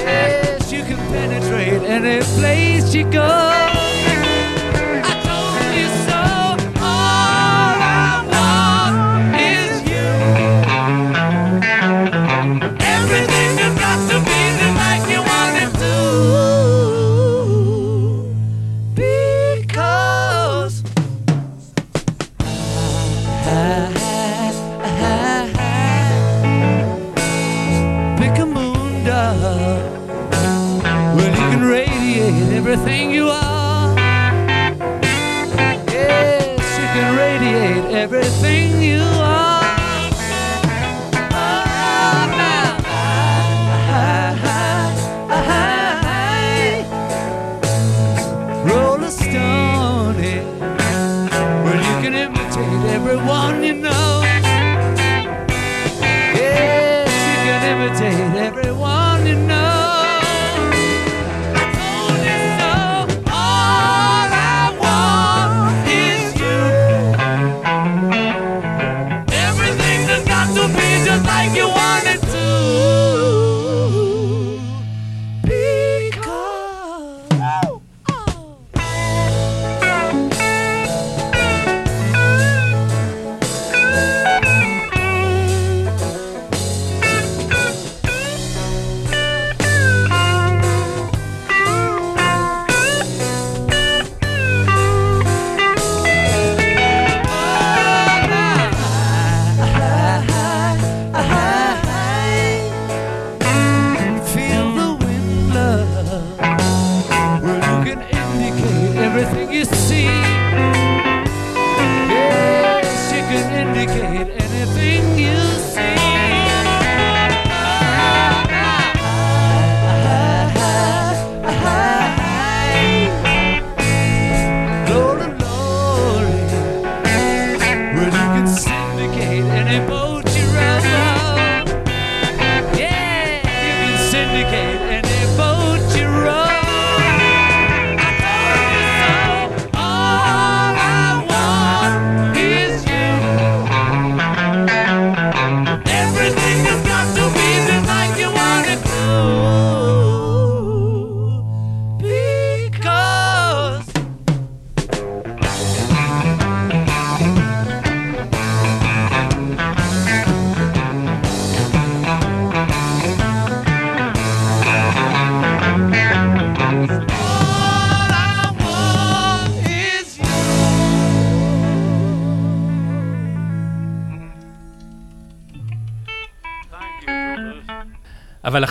Yes, 0.05 0.71
you 0.71 0.83
can 0.85 0.99
penetrate 1.15 1.83
any 1.83 2.21
place 2.37 2.95
you 2.95 3.11
go. 3.11 3.50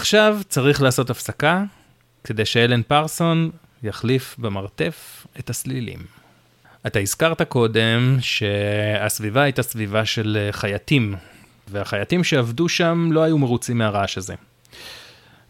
עכשיו 0.09 0.37
צריך 0.47 0.81
לעשות 0.81 1.09
הפסקה, 1.09 1.63
כדי 2.23 2.45
שאלן 2.45 2.81
פרסון 2.83 3.49
יחליף 3.83 4.35
במרתף 4.39 5.27
את 5.39 5.49
הסלילים. 5.49 5.99
אתה 6.87 6.99
הזכרת 6.99 7.41
קודם 7.41 8.17
שהסביבה 8.21 9.41
הייתה 9.41 9.63
סביבה 9.63 10.05
של 10.05 10.37
אה, 10.39 10.51
חייטים, 10.51 11.15
והחייטים 11.67 12.23
שעבדו 12.23 12.69
שם 12.69 13.09
לא 13.11 13.23
היו 13.23 13.37
מרוצים 13.37 13.77
מהרעש 13.77 14.17
הזה. 14.17 14.35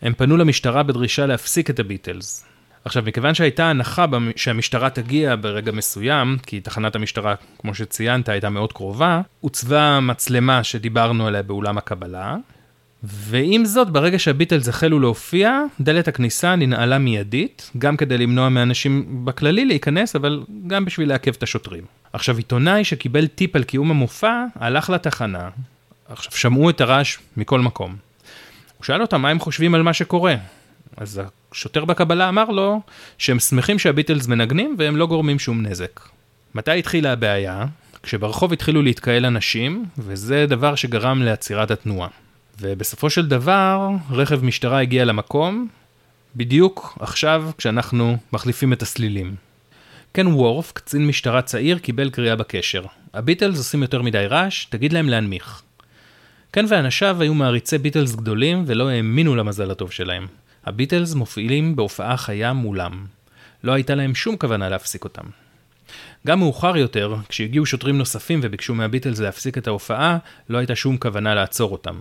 הם 0.02 0.14
פנו 0.14 0.38
למשטרה 0.38 0.84
בדרישה 0.84 1.26
להפסיק 1.26 1.70
את 1.70 1.80
הביטלס. 1.80 2.46
עכשיו, 2.86 3.04
מכיוון 3.06 3.34
שהייתה 3.34 3.70
הנחה 3.70 4.06
שהמשטרה 4.36 4.90
תגיע 4.90 5.36
ברגע 5.42 5.72
מסוים, 5.72 6.38
כי 6.46 6.62
תחנת 6.62 6.96
המשטרה, 6.96 7.36
כמו 7.60 7.76
שציינת, 7.76 8.30
הייתה 8.30 8.50
מאוד 8.50 8.74
קרובה, 8.74 9.22
הוצבה 9.40 10.00
מצלמה 10.00 10.64
שדיברנו 10.64 11.28
עליה 11.28 11.44
באולם 11.44 11.78
הקבלה, 11.78 12.36
ועם 13.04 13.66
זאת, 13.66 13.90
ברגע 13.90 14.20
שהביטלס 14.20 14.68
החלו 14.68 15.00
להופיע, 15.00 15.62
דלת 15.82 16.08
הכניסה 16.08 16.56
ננעלה 16.56 16.98
מיידית, 16.98 17.72
גם 17.78 17.98
כדי 17.98 18.18
למנוע 18.18 18.50
מאנשים 18.50 19.26
בכללי 19.26 19.66
להיכנס, 19.66 20.16
אבל 20.16 20.44
גם 20.68 20.86
בשביל 20.86 21.10
לעכב 21.10 21.32
את 21.38 21.44
השוטרים. 21.44 21.84
עכשיו, 22.14 22.38
עיתונאי 22.38 22.84
שקיבל 22.84 23.28
טיפ 23.28 23.56
על 23.56 23.64
קיום 23.64 23.92
המופע, 23.92 24.46
הלך 24.56 24.90
לתחנה. 24.90 25.50
עכשיו, 26.10 26.32
שמעו 26.32 26.70
את 26.70 26.82
הרעש 26.82 27.18
מכל 27.38 27.60
מקום. 27.60 27.96
הוא 28.78 28.86
שאל 28.86 29.02
אותם 29.02 29.22
מה 29.22 29.30
הם 29.30 29.40
חושבים 29.40 29.76
על 29.76 29.84
מה 29.84 29.94
שקורה. 29.94 30.36
אז 30.98 31.22
השוטר 31.52 31.86
בקבלה 31.86 32.30
אמר 32.30 32.46
לו 32.46 32.82
שהם 33.18 33.40
שמחים 33.40 33.80
שהביטלס 33.80 34.28
מנגנים 34.28 34.76
והם 34.78 34.98
לא 34.98 35.08
גורמים 35.08 35.40
שום 35.40 35.66
נזק. 35.66 36.00
מתי 36.56 36.80
התחילה 36.80 37.12
הבעיה? 37.12 37.66
כשברחוב 38.04 38.54
התחילו 38.54 38.82
להתקהל 38.82 39.26
אנשים, 39.26 39.86
וזה 39.98 40.46
דבר 40.48 40.76
שגרם 40.76 41.22
לעצירת 41.22 41.72
התנועה. 41.72 42.10
ובסופו 42.62 43.10
של 43.10 43.28
דבר, 43.28 43.90
רכב 44.12 44.44
משטרה 44.44 44.82
הגיע 44.82 45.06
למקום, 45.06 45.68
בדיוק 46.36 46.98
עכשיו 47.00 47.50
כשאנחנו 47.58 48.18
מחליפים 48.34 48.74
את 48.74 48.82
הסלילים. 48.82 49.36
קן 50.12 50.28
וורף, 50.28 50.72
קצין 50.72 51.08
משטרה 51.08 51.42
צעיר, 51.42 51.78
קיבל 51.78 52.10
קריאה 52.10 52.36
בקשר. 52.36 52.86
הביטלס 53.14 53.58
עושים 53.58 53.82
יותר 53.82 54.02
מדי 54.02 54.26
רעש, 54.26 54.66
תגיד 54.66 54.94
להם 54.94 55.10
להנמיך. 55.10 55.62
קן 56.52 56.66
ואנשיו 56.70 57.22
היו 57.22 57.34
מעריצי 57.34 57.78
ביטלס 57.78 58.16
גדולים 58.16 58.64
ולא 58.68 58.90
האמינו 58.90 59.36
למזל 59.36 59.72
הטוב 59.72 59.92
שלהם. 59.92 60.28
הביטלס 60.66 61.14
מופיעים 61.14 61.76
בהופעה 61.76 62.18
חיה 62.18 62.54
מולם. 62.54 63.06
לא 63.64 63.72
הייתה 63.72 63.96
להם 63.96 64.16
שום 64.16 64.38
כוונה 64.38 64.70
להפסיק 64.70 65.04
אותם. 65.04 65.26
גם 66.28 66.40
מאוחר 66.40 66.78
יותר, 66.78 67.16
כשהגיעו 67.30 67.66
שוטרים 67.66 67.98
נוספים 67.98 68.40
וביקשו 68.44 68.76
מהביטלס 68.76 69.20
להפסיק 69.20 69.58
את 69.58 69.68
ההופעה, 69.68 70.18
לא 70.50 70.58
הייתה 70.58 70.76
שום 70.76 70.98
כוונה 70.98 71.36
לעצור 71.36 71.72
אותם. 71.72 71.96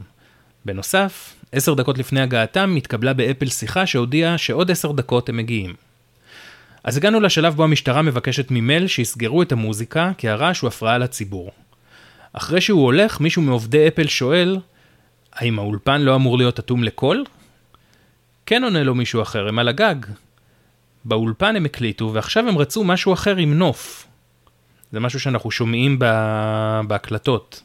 בנוסף, 0.65 1.35
עשר 1.53 1.75
דקות 1.75 1.99
לפני 1.99 2.21
הגעתם 2.21 2.75
התקבלה 2.77 3.13
באפל 3.13 3.47
שיחה 3.47 3.87
שהודיעה 3.87 4.39
שעוד 4.39 4.71
עשר 4.71 4.93
דקות 4.93 5.29
הם 5.29 5.37
מגיעים. 5.37 5.75
אז 6.85 6.97
הגענו 6.97 7.21
לשלב 7.21 7.55
בו 7.55 7.65
המשטרה 7.65 8.03
מבקשת 8.03 8.51
ממל 8.51 8.87
שיסגרו 8.87 9.43
את 9.43 9.53
המוזיקה, 9.53 10.11
כי 10.19 10.29
הרעש 10.29 10.61
הוא 10.61 10.69
הפרעה 10.69 10.99
לציבור. 10.99 11.51
אחרי 12.33 12.61
שהוא 12.61 12.85
הולך, 12.85 13.21
מישהו 13.21 13.43
מעובדי 13.43 13.89
אפל 13.89 14.07
שואל, 14.07 14.59
האם 15.33 15.59
האולפן 15.59 16.01
לא 16.01 16.15
אמור 16.15 16.39
להיות 16.39 16.59
אטום 16.59 16.85
לקול? 16.85 17.25
כן 18.47 18.65
עונה 18.65 18.83
לו 18.83 18.95
מישהו 18.95 19.23
אחר, 19.23 19.49
הם 19.49 19.59
על 19.59 19.69
הגג. 19.69 19.97
באולפן 21.05 21.57
הם 21.57 21.65
הקליטו, 21.65 22.11
ועכשיו 22.15 22.49
הם 22.49 22.59
רצו 22.59 22.85
משהו 22.85 23.13
אחר 23.13 23.37
עם 23.37 23.55
נוף. 23.55 24.07
זה 24.93 25.01
משהו 25.01 25.21
שאנחנו 25.21 25.51
שומעים 25.51 25.99
בהקלטות. 26.87 27.63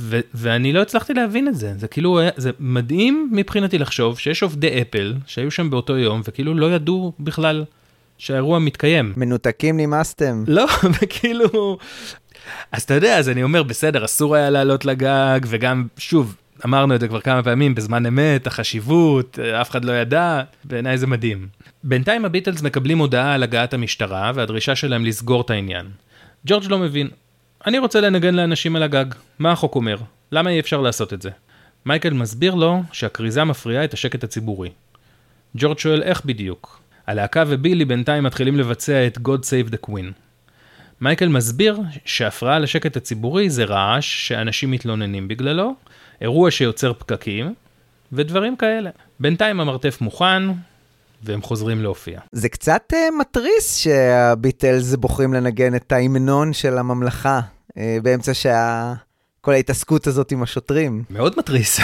ו- 0.00 0.20
ואני 0.34 0.72
לא 0.72 0.82
הצלחתי 0.82 1.14
להבין 1.14 1.48
את 1.48 1.54
זה, 1.54 1.72
זה 1.78 1.88
כאילו, 1.88 2.18
היה- 2.18 2.30
זה 2.36 2.50
מדהים 2.60 3.30
מבחינתי 3.32 3.78
לחשוב 3.78 4.18
שיש 4.18 4.42
עובדי 4.42 4.82
אפל 4.82 5.14
שהיו 5.26 5.50
שם 5.50 5.70
באותו 5.70 5.98
יום, 5.98 6.20
וכאילו 6.24 6.54
לא 6.54 6.74
ידעו 6.74 7.12
בכלל 7.20 7.64
שהאירוע 8.18 8.58
מתקיים. 8.58 9.12
מנותקים 9.16 9.76
נמאסתם. 9.80 10.44
לא, 10.46 10.66
וכאילו... 11.02 11.78
אז 12.72 12.82
אתה 12.82 12.94
יודע, 12.94 13.18
אז 13.18 13.28
אני 13.28 13.42
אומר, 13.42 13.62
בסדר, 13.62 14.04
אסור 14.04 14.34
היה 14.36 14.50
לעלות 14.50 14.84
לגג, 14.84 15.40
וגם, 15.46 15.86
שוב, 15.98 16.36
אמרנו 16.64 16.94
את 16.94 17.00
זה 17.00 17.08
כבר 17.08 17.20
כמה 17.20 17.42
פעמים, 17.42 17.74
בזמן 17.74 18.06
אמת, 18.06 18.46
החשיבות, 18.46 19.38
אף 19.38 19.70
אחד 19.70 19.84
לא 19.84 19.92
ידע, 19.92 20.40
בעיניי 20.64 20.98
זה 20.98 21.06
מדהים. 21.06 21.48
בינתיים 21.84 22.24
הביטלס 22.24 22.62
מקבלים 22.62 22.98
הודעה 22.98 23.34
על 23.34 23.42
הגעת 23.42 23.74
המשטרה, 23.74 24.32
והדרישה 24.34 24.76
שלהם 24.76 25.04
לסגור 25.04 25.40
את 25.40 25.50
העניין. 25.50 25.86
ג'ורג' 26.46 26.64
לא 26.70 26.78
מבין. 26.78 27.08
אני 27.66 27.78
רוצה 27.78 28.00
לנגן 28.00 28.34
לאנשים 28.34 28.76
על 28.76 28.82
הגג. 28.82 29.04
מה 29.38 29.52
החוק 29.52 29.74
אומר? 29.74 29.96
למה 30.32 30.50
אי 30.50 30.60
אפשר 30.60 30.80
לעשות 30.80 31.12
את 31.12 31.22
זה? 31.22 31.30
מייקל 31.86 32.12
מסביר 32.12 32.54
לו 32.54 32.82
שהכריזה 32.92 33.44
מפריעה 33.44 33.84
את 33.84 33.94
השקט 33.94 34.24
הציבורי. 34.24 34.70
ג'ורג' 35.56 35.78
שואל 35.78 36.02
איך 36.02 36.24
בדיוק. 36.24 36.80
הלהקה 37.06 37.44
ובילי 37.46 37.84
בינתיים 37.84 38.24
מתחילים 38.24 38.58
לבצע 38.58 39.06
את 39.06 39.18
God 39.18 39.40
Save 39.40 39.72
the 39.72 39.88
Queen. 39.88 40.12
מייקל 41.00 41.28
מסביר 41.28 41.80
שהפרעה 42.04 42.58
לשקט 42.58 42.96
הציבורי 42.96 43.50
זה 43.50 43.64
רעש 43.64 44.28
שאנשים 44.28 44.70
מתלוננים 44.70 45.28
בגללו, 45.28 45.74
אירוע 46.20 46.50
שיוצר 46.50 46.92
פקקים, 46.92 47.54
ודברים 48.12 48.56
כאלה. 48.56 48.90
בינתיים 49.20 49.60
המרתף 49.60 50.00
מוכן, 50.00 50.42
והם 51.22 51.42
חוזרים 51.42 51.82
להופיע. 51.82 52.20
זה 52.32 52.48
קצת 52.48 52.92
uh, 52.92 52.96
מתריס 53.20 53.76
שהביטלס 53.76 54.94
בוחרים 54.94 55.34
לנגן 55.34 55.74
את 55.74 55.92
ההמנון 55.92 56.52
של 56.52 56.78
הממלכה 56.78 57.40
uh, 57.68 57.74
באמצע 58.02 58.34
שה... 58.34 58.92
כל 59.40 59.52
ההתעסקות 59.52 60.06
הזאת 60.06 60.32
עם 60.32 60.42
השוטרים. 60.42 61.04
מאוד 61.10 61.34
מתריס. 61.38 61.80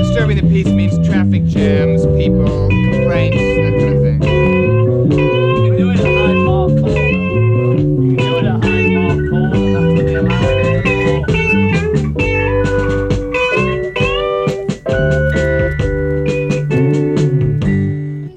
Disturbing 0.00 0.38
the 0.40 0.46
peace 0.52 0.72
means 0.78 0.94
traffic 1.08 1.42
jams, 1.54 2.02
people, 2.18 2.68
complaints, 2.90 3.81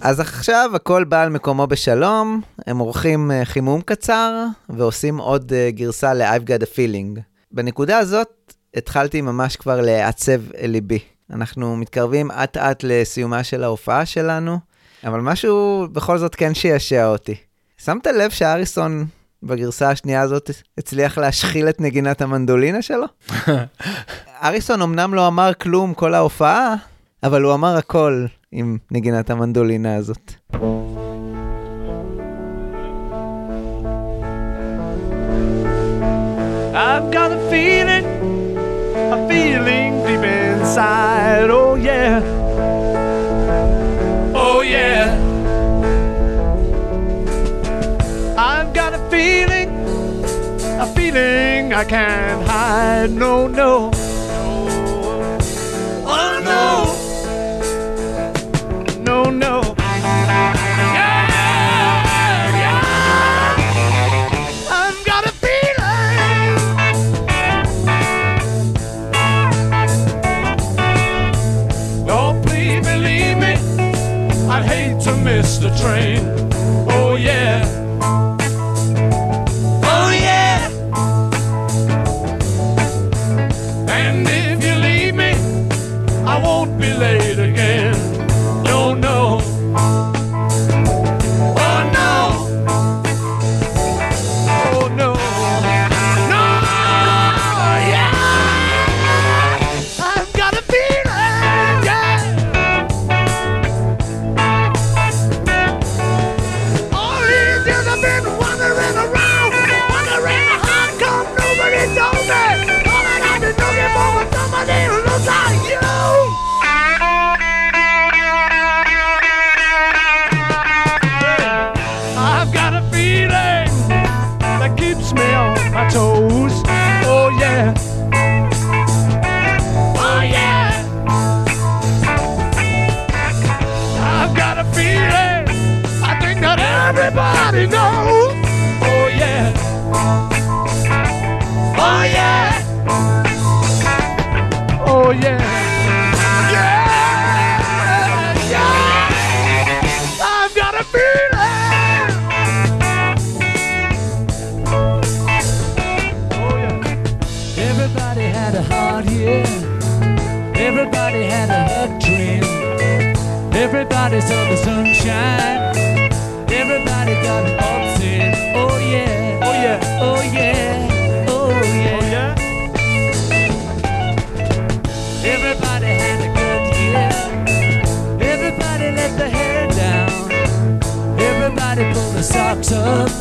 אז 0.05 0.19
עכשיו 0.19 0.71
הכל 0.73 1.03
בא 1.03 1.21
על 1.21 1.29
מקומו 1.29 1.67
בשלום, 1.67 2.41
הם 2.67 2.77
עורכים 2.77 3.31
uh, 3.31 3.45
חימום 3.45 3.81
קצר 3.81 4.45
ועושים 4.69 5.17
עוד 5.17 5.51
uh, 5.51 5.75
גרסה 5.75 6.13
ל-I've 6.13 6.43
got 6.43 6.63
a 6.63 6.75
feeling. 6.75 7.19
בנקודה 7.51 7.97
הזאת 7.97 8.53
התחלתי 8.75 9.21
ממש 9.21 9.55
כבר 9.55 9.81
לעצב 9.81 10.51
אל 10.57 10.69
ליבי. 10.69 10.99
אנחנו 11.33 11.75
מתקרבים 11.75 12.31
אט 12.31 12.57
אט 12.57 12.83
לסיומה 12.83 13.43
של 13.43 13.63
ההופעה 13.63 14.05
שלנו, 14.05 14.59
אבל 15.03 15.19
משהו 15.19 15.87
בכל 15.91 16.17
זאת 16.17 16.35
כן 16.35 16.53
שישע 16.53 17.07
אותי. 17.07 17.35
שמת 17.77 18.07
לב 18.07 18.31
שאריסון 18.31 19.05
בגרסה 19.43 19.89
השנייה 19.89 20.21
הזאת 20.21 20.49
הצליח 20.77 21.17
להשחיל 21.17 21.69
את 21.69 21.81
נגינת 21.81 22.21
המנדולינה 22.21 22.81
שלו? 22.81 23.05
אריסון 24.43 24.81
אמנם 24.81 25.13
לא 25.13 25.27
אמר 25.27 25.53
כלום 25.53 25.93
כל 25.93 26.13
ההופעה, 26.13 26.75
אבל 27.23 27.41
הוא 27.41 27.53
אמר 27.53 27.77
הכל 27.77 28.25
עם 28.54 28.78
נגינת 28.90 29.30
המנדולינה 29.30 29.94
הזאת. 29.94 30.32
I've 36.72 37.10
got 37.10 37.30
a 37.32 37.40
feeling, 37.50 38.06
a 39.16 39.18
feeling 39.28 39.92
deep 40.06 40.24
inside. 40.24 41.50
Oh 41.50 41.74
yeah, 41.74 42.22
oh 44.34 44.60
yeah. 44.74 45.04
I've 48.38 48.72
got 48.72 48.94
a 48.94 49.02
feeling, 49.10 49.70
a 50.84 50.86
feeling 50.96 51.72
I 51.72 51.84
can't 51.84 52.42
hide. 52.48 53.10
No, 53.10 53.46
no, 53.46 53.90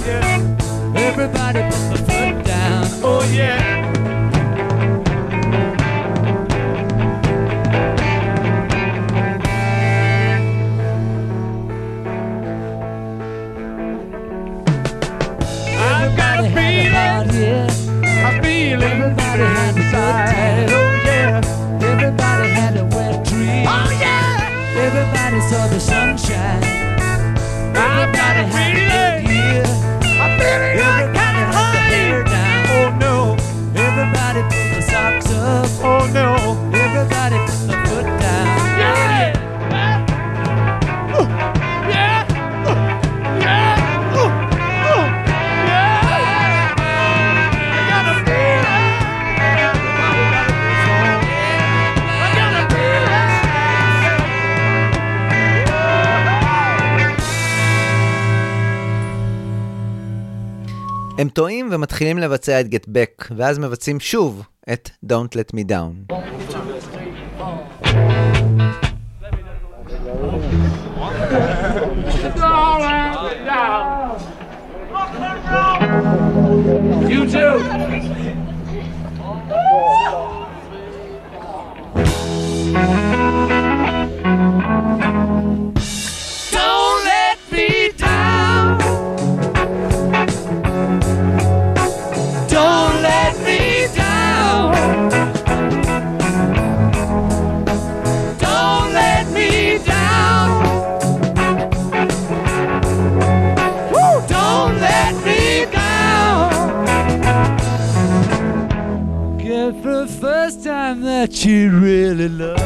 yeah. 0.06 0.53
הם 61.24 61.30
טועים 61.30 61.68
ומתחילים 61.72 62.18
לבצע 62.18 62.60
את 62.60 62.66
Get 62.66 62.88
Back, 62.88 63.24
ואז 63.36 63.58
מבצעים 63.58 64.00
שוב 64.00 64.42
את 64.72 64.90
Don't 65.06 65.36
Let 65.36 65.50
Me 65.56 65.60
Down. 65.70 65.92
You 77.08 77.20
too. 77.34 77.54
man 110.94 111.02
that 111.02 111.32
she 111.34 111.66
really 111.66 112.28
loves, 112.28 112.62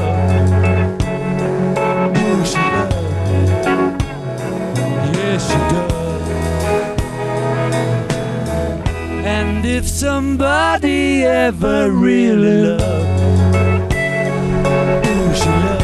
Oh, 1.81 2.45
she 2.45 2.57
does. 2.57 2.95
Yes, 5.17 5.47
she 5.49 5.59
does. 5.73 5.93
And 9.25 9.65
if 9.65 9.87
somebody 9.89 11.25
ever 11.25 11.91
really 11.91 12.63
loves, 12.63 13.95
oh, 15.07 15.33
she 15.35 15.49
loves. 15.49 15.78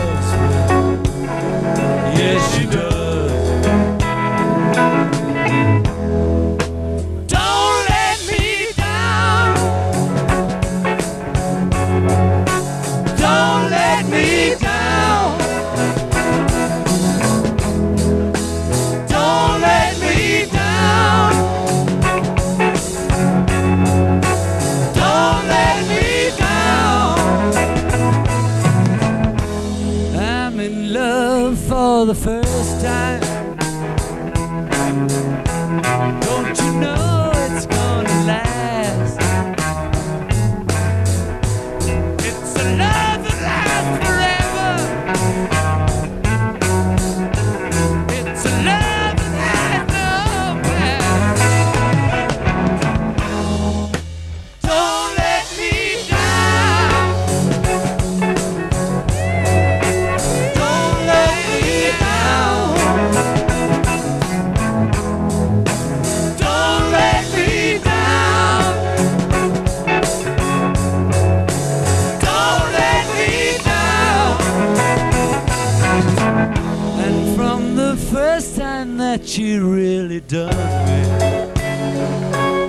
really 80.14 80.20
done 80.28 80.86
me. 80.86 81.00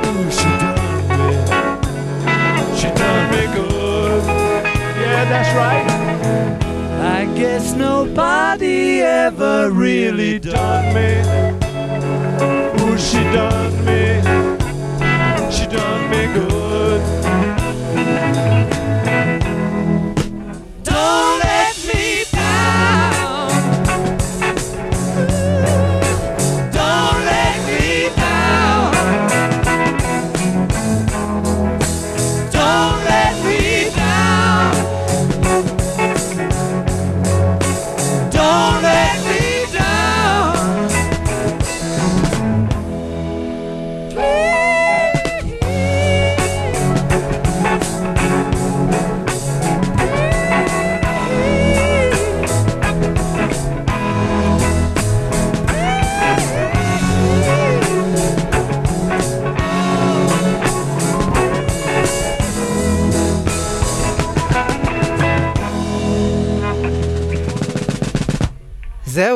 Ooh, 0.08 0.32
she 0.32 0.50
done 0.58 1.08
me. 1.10 1.30
She 2.76 2.88
done 2.88 3.32
me 3.32 3.44
good. 3.54 4.24
Yeah, 5.00 5.26
that's 5.30 5.52
right. 5.56 5.86
I 7.02 7.26
guess 7.36 7.74
nobody 7.74 9.02
ever 9.02 9.70
really 9.70 10.40
done 10.40 10.94
me. 10.94 11.20
Ooh, 12.82 12.98
she 12.98 13.24
done 13.34 13.86
me. 13.86 14.22
She 15.52 15.68
done 15.68 16.10
me 16.10 16.26
good. 16.34 17.55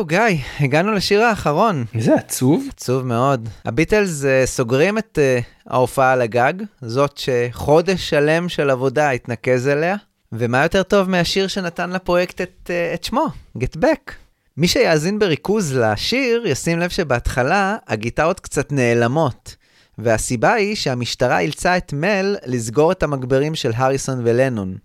גיא, 0.10 0.38
הגענו 0.60 0.92
לשיר 0.92 1.24
האחרון. 1.24 1.86
איזה 1.96 2.16
עצוב. 2.16 2.68
עצוב 2.70 3.06
מאוד. 3.06 3.50
הביטלס 3.66 4.24
uh, 4.24 4.26
סוגרים 4.46 4.98
את 4.98 5.20
uh, 5.22 5.72
ההופעה 5.72 6.12
על 6.12 6.22
הגג, 6.22 6.54
זאת 6.82 7.18
שחודש 7.18 8.10
שלם 8.10 8.50
של 8.50 8.70
עבודה 8.70 9.10
התנקז 9.10 9.68
אליה, 9.68 9.96
ומה 10.32 10.64
יותר 10.64 10.84
טוב 10.84 11.10
מהשיר 11.10 11.48
שנתן 11.48 11.90
לפרויקט 11.90 12.42
את, 12.42 12.50
uh, 12.66 12.94
את 12.94 13.04
שמו, 13.04 13.26
Get 13.58 13.78
Back. 13.82 14.12
מי 14.58 14.68
שיאזין 14.68 15.20
בריכוז 15.20 15.78
לשיר, 15.78 16.44
ישים 16.48 16.80
לב 16.80 16.90
שבהתחלה 16.90 17.78
הגיטרות 17.88 18.40
קצת 18.40 18.72
נעלמות. 18.72 19.56
והסיבה 19.98 20.54
היא 20.54 20.76
שהמשטרה 20.76 21.40
אילצה 21.40 21.78
את 21.78 21.94
מל 21.94 22.36
לסגור 22.46 22.92
את 22.92 23.04
המגברים 23.04 23.56
של 23.56 23.72
הריסון 23.76 24.22
ולנון. 24.24 24.76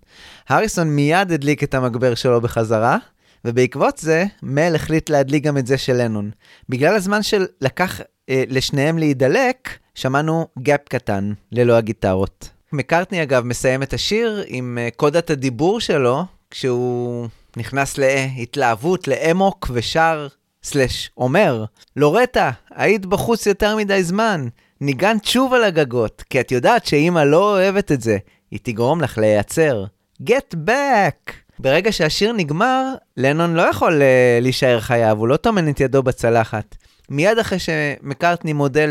הריסון 0.49 0.87
מיד 0.87 1.31
הדליק 1.31 1.63
את 1.63 1.73
המגבר 1.73 2.15
שלו 2.15 2.41
בחזרה, 2.41 2.97
ובעקבות 3.45 3.97
זה, 3.97 4.25
מל 4.43 4.75
החליט 4.75 5.09
להדליק 5.09 5.43
גם 5.43 5.57
את 5.57 5.67
זה 5.67 5.77
של 5.77 5.93
לנון. 5.93 6.31
בגלל 6.69 6.95
הזמן 6.95 7.23
שלקח 7.23 8.01
אה, 8.29 8.43
לשניהם 8.47 8.97
להידלק, 8.97 9.69
שמענו 9.95 10.47
gap 10.59 10.81
קטן, 10.89 11.33
ללא 11.51 11.73
הגיטרות. 11.73 12.49
מקארטני 12.73 13.23
אגב 13.23 13.43
מסיים 13.43 13.83
את 13.83 13.93
השיר 13.93 14.43
עם 14.47 14.77
אה, 14.81 14.89
קודת 14.95 15.29
הדיבור 15.29 15.79
שלו, 15.79 16.23
כשהוא 16.51 17.27
נכנס 17.57 17.97
להתלהבות, 17.97 19.07
לאמוק, 19.07 19.67
ושר, 19.73 20.27
slash, 20.63 21.11
אומר, 21.17 21.65
לורטה, 21.95 22.51
היית 22.75 23.05
בחוץ 23.05 23.45
יותר 23.45 23.75
מדי 23.75 24.03
זמן, 24.03 24.47
ניגנת 24.81 25.25
שוב 25.25 25.53
על 25.53 25.63
הגגות, 25.63 26.23
כי 26.29 26.39
את 26.39 26.51
יודעת 26.51 26.85
שאמא 26.85 27.19
לא 27.19 27.53
אוהבת 27.53 27.91
את 27.91 28.01
זה, 28.01 28.17
היא 28.51 28.59
תגרום 28.63 29.01
לך 29.01 29.17
להיעצר. 29.17 29.85
Get 30.23 30.55
back! 30.67 31.44
ברגע 31.59 31.91
שהשיר 31.91 32.31
נגמר, 32.31 32.93
לנון 33.17 33.53
לא 33.53 33.61
יכול 33.61 34.01
uh, 34.01 34.41
להישאר 34.41 34.79
חייב, 34.79 35.17
הוא 35.17 35.27
לא 35.27 35.37
טומן 35.37 35.69
את 35.69 35.79
ידו 35.79 36.03
בצלחת. 36.03 36.75
מיד 37.09 37.39
אחרי 37.39 37.59
שמקארטני 37.59 38.53
מודה 38.53 38.81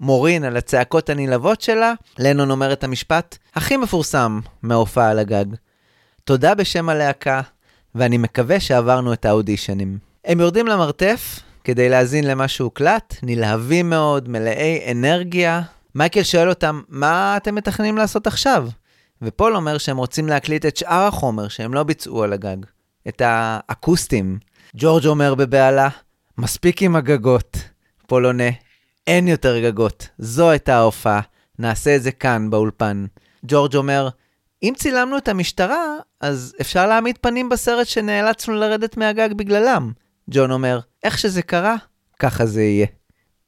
למורין 0.00 0.44
על 0.44 0.56
הצעקות 0.56 1.10
הנלהבות 1.10 1.60
שלה, 1.60 1.92
לנון 2.18 2.50
אומר 2.50 2.72
את 2.72 2.84
המשפט 2.84 3.38
הכי 3.54 3.76
מפורסם 3.76 4.40
מההופעה 4.62 5.10
על 5.10 5.18
הגג. 5.18 5.44
תודה 6.24 6.54
בשם 6.54 6.88
הלהקה, 6.88 7.40
ואני 7.94 8.18
מקווה 8.18 8.60
שעברנו 8.60 9.12
את 9.12 9.24
האודישנים. 9.24 9.98
הם 10.24 10.40
יורדים 10.40 10.66
למרתף 10.66 11.40
כדי 11.64 11.88
להאזין 11.88 12.24
למה 12.24 12.48
שהוקלט, 12.48 13.14
נלהבים 13.22 13.90
מאוד, 13.90 14.28
מלאי 14.28 14.92
אנרגיה. 14.92 15.62
מייקל 15.94 16.22
שואל 16.22 16.48
אותם, 16.48 16.80
מה 16.88 17.36
אתם 17.36 17.54
מתכננים 17.54 17.96
לעשות 17.96 18.26
עכשיו? 18.26 18.68
ופול 19.22 19.56
אומר 19.56 19.78
שהם 19.78 19.96
רוצים 19.96 20.28
להקליט 20.28 20.66
את 20.66 20.76
שאר 20.76 21.06
החומר 21.06 21.48
שהם 21.48 21.74
לא 21.74 21.82
ביצעו 21.82 22.22
על 22.22 22.32
הגג, 22.32 22.56
את 23.08 23.22
האקוסטים. 23.24 24.38
ג'ורג' 24.76 25.06
אומר 25.06 25.34
בבהלה, 25.34 25.88
מספיק 26.38 26.82
עם 26.82 26.96
הגגות. 26.96 27.56
פול 28.06 28.26
עונה, 28.26 28.50
אין 29.06 29.28
יותר 29.28 29.60
גגות, 29.60 30.08
זו 30.18 30.50
הייתה 30.50 30.76
ההופעה, 30.76 31.20
נעשה 31.58 31.96
את 31.96 32.02
זה 32.02 32.12
כאן, 32.12 32.50
באולפן. 32.50 33.06
ג'ורג' 33.44 33.76
אומר, 33.76 34.08
אם 34.62 34.72
צילמנו 34.76 35.18
את 35.18 35.28
המשטרה, 35.28 35.96
אז 36.20 36.54
אפשר 36.60 36.86
להעמיד 36.86 37.18
פנים 37.20 37.48
בסרט 37.48 37.86
שנאלצנו 37.86 38.54
לרדת 38.54 38.96
מהגג 38.96 39.32
בגללם. 39.32 39.92
ג'ון 40.30 40.50
אומר, 40.50 40.80
איך 41.04 41.18
שזה 41.18 41.42
קרה, 41.42 41.76
ככה 42.18 42.46
זה 42.46 42.62
יהיה. 42.62 42.86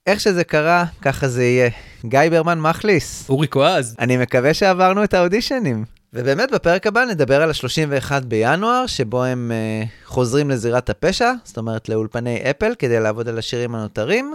איך 0.09 0.21
שזה 0.21 0.45
קרה, 0.45 0.85
ככה 1.03 1.29
זה 1.29 1.45
יהיה. 1.45 1.71
גיא 2.05 2.21
ברמן 2.31 2.61
מחליס. 2.61 3.29
אורי 3.29 3.47
קואז. 3.47 3.97
אני 3.99 4.17
מקווה 4.17 4.55
שעברנו 4.55 5.05
את 5.05 5.15
האודישנים. 5.15 5.85
ובאמת, 6.13 6.51
בפרק 6.51 6.87
הבא 6.87 7.05
נדבר 7.05 7.43
על 7.43 7.51
ה-31 7.51 8.25
בינואר, 8.25 8.87
שבו 8.87 9.25
הם 9.25 9.53
uh, 9.55 10.07
חוזרים 10.07 10.51
לזירת 10.51 10.91
הפשע, 10.91 11.33
זאת 11.45 11.57
אומרת 11.57 11.89
לאולפני 11.89 12.51
אפל, 12.51 12.75
כדי 12.79 13.01
לעבוד 13.01 13.29
על 13.29 13.39
השירים 13.39 13.75
הנותרים, 13.75 14.35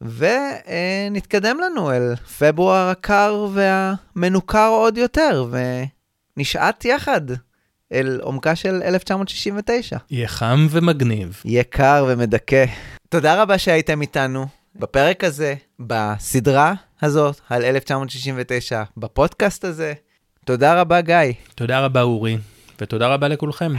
ונתקדם 0.00 1.56
uh, 1.60 1.64
לנו 1.64 1.92
אל 1.92 2.16
פברואר 2.38 2.88
הקר 2.88 3.46
והמנוכר 3.54 4.68
עוד 4.68 4.98
יותר, 4.98 5.46
ונשעט 6.36 6.84
יחד 6.84 7.20
אל 7.92 8.18
עומקה 8.22 8.56
של 8.56 8.82
1969. 8.84 9.96
יהיה 10.10 10.28
חם 10.28 10.66
ומגניב. 10.70 11.42
יהיה 11.44 11.64
קר 11.64 12.06
ומדכא. 12.08 12.64
תודה 13.08 13.42
רבה 13.42 13.58
שהייתם 13.58 14.00
איתנו. 14.00 14.46
בפרק 14.76 15.24
הזה, 15.24 15.54
בסדרה 15.80 16.74
הזאת 17.02 17.40
על 17.50 17.64
1969, 17.64 18.82
בפודקאסט 18.96 19.64
הזה. 19.64 19.92
תודה 20.44 20.80
רבה, 20.80 21.00
גיא. 21.00 21.16
תודה 21.54 21.80
רבה, 21.80 22.02
אורי, 22.02 22.38
ותודה 22.80 23.08
רבה 23.08 23.28
לכולכם. 23.28 23.72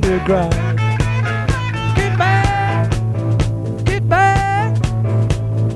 Get 0.00 0.26
back, 0.26 0.50
get 3.84 4.08
back, 4.08 4.74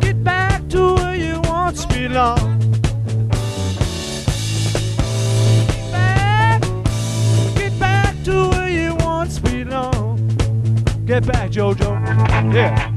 get 0.00 0.24
back 0.24 0.68
to 0.70 0.94
where 0.94 1.14
you 1.14 1.40
once 1.44 1.86
belonged. 1.86 2.62
Get 5.82 5.92
back, 5.92 6.60
get 7.54 7.78
back 7.78 8.16
to 8.24 8.48
where 8.50 8.68
you 8.68 8.96
once 9.00 9.38
belonged. 9.38 11.06
Get 11.06 11.24
back, 11.26 11.50
Jojo. 11.50 11.94
Yeah. 12.52 12.90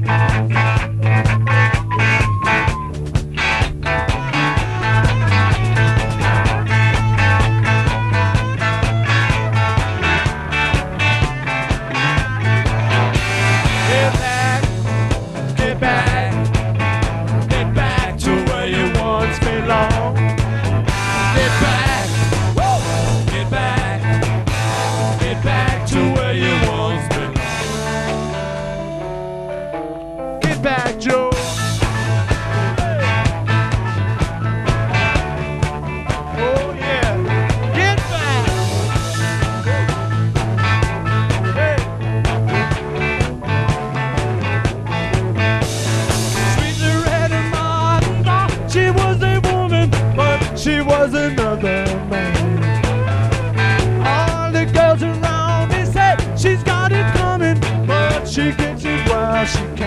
心。 59.46 59.77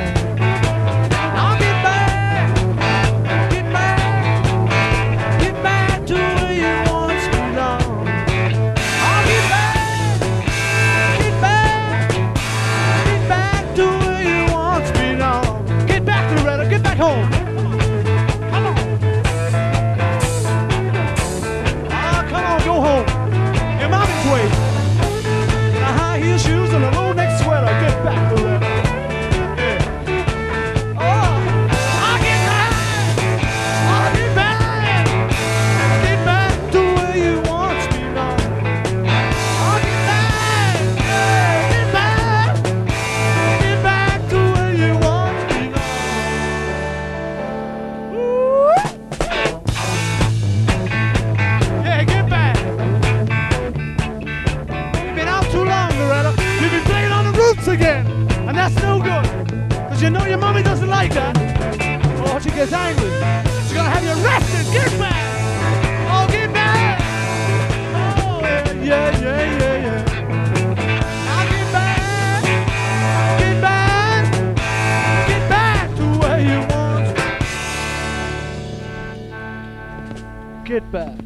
Get 80.72 80.90
Back. 80.90 81.18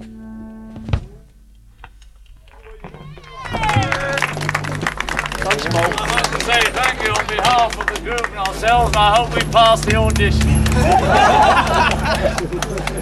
Thanks, 5.37 5.65
Paul. 5.67 5.85
I'd 5.85 6.09
like 6.09 6.31
to 6.31 6.39
say 6.43 6.61
thank 6.71 7.03
you 7.03 7.11
on 7.11 7.27
behalf 7.27 7.79
of 7.79 7.85
the 7.85 8.01
group 8.01 8.27
and 8.27 8.39
ourselves, 8.39 8.87
and 8.87 8.97
I 8.97 9.15
hope 9.17 9.35
we 9.35 9.41
pass 9.51 9.85
the 9.85 9.97
audition. 9.97 10.65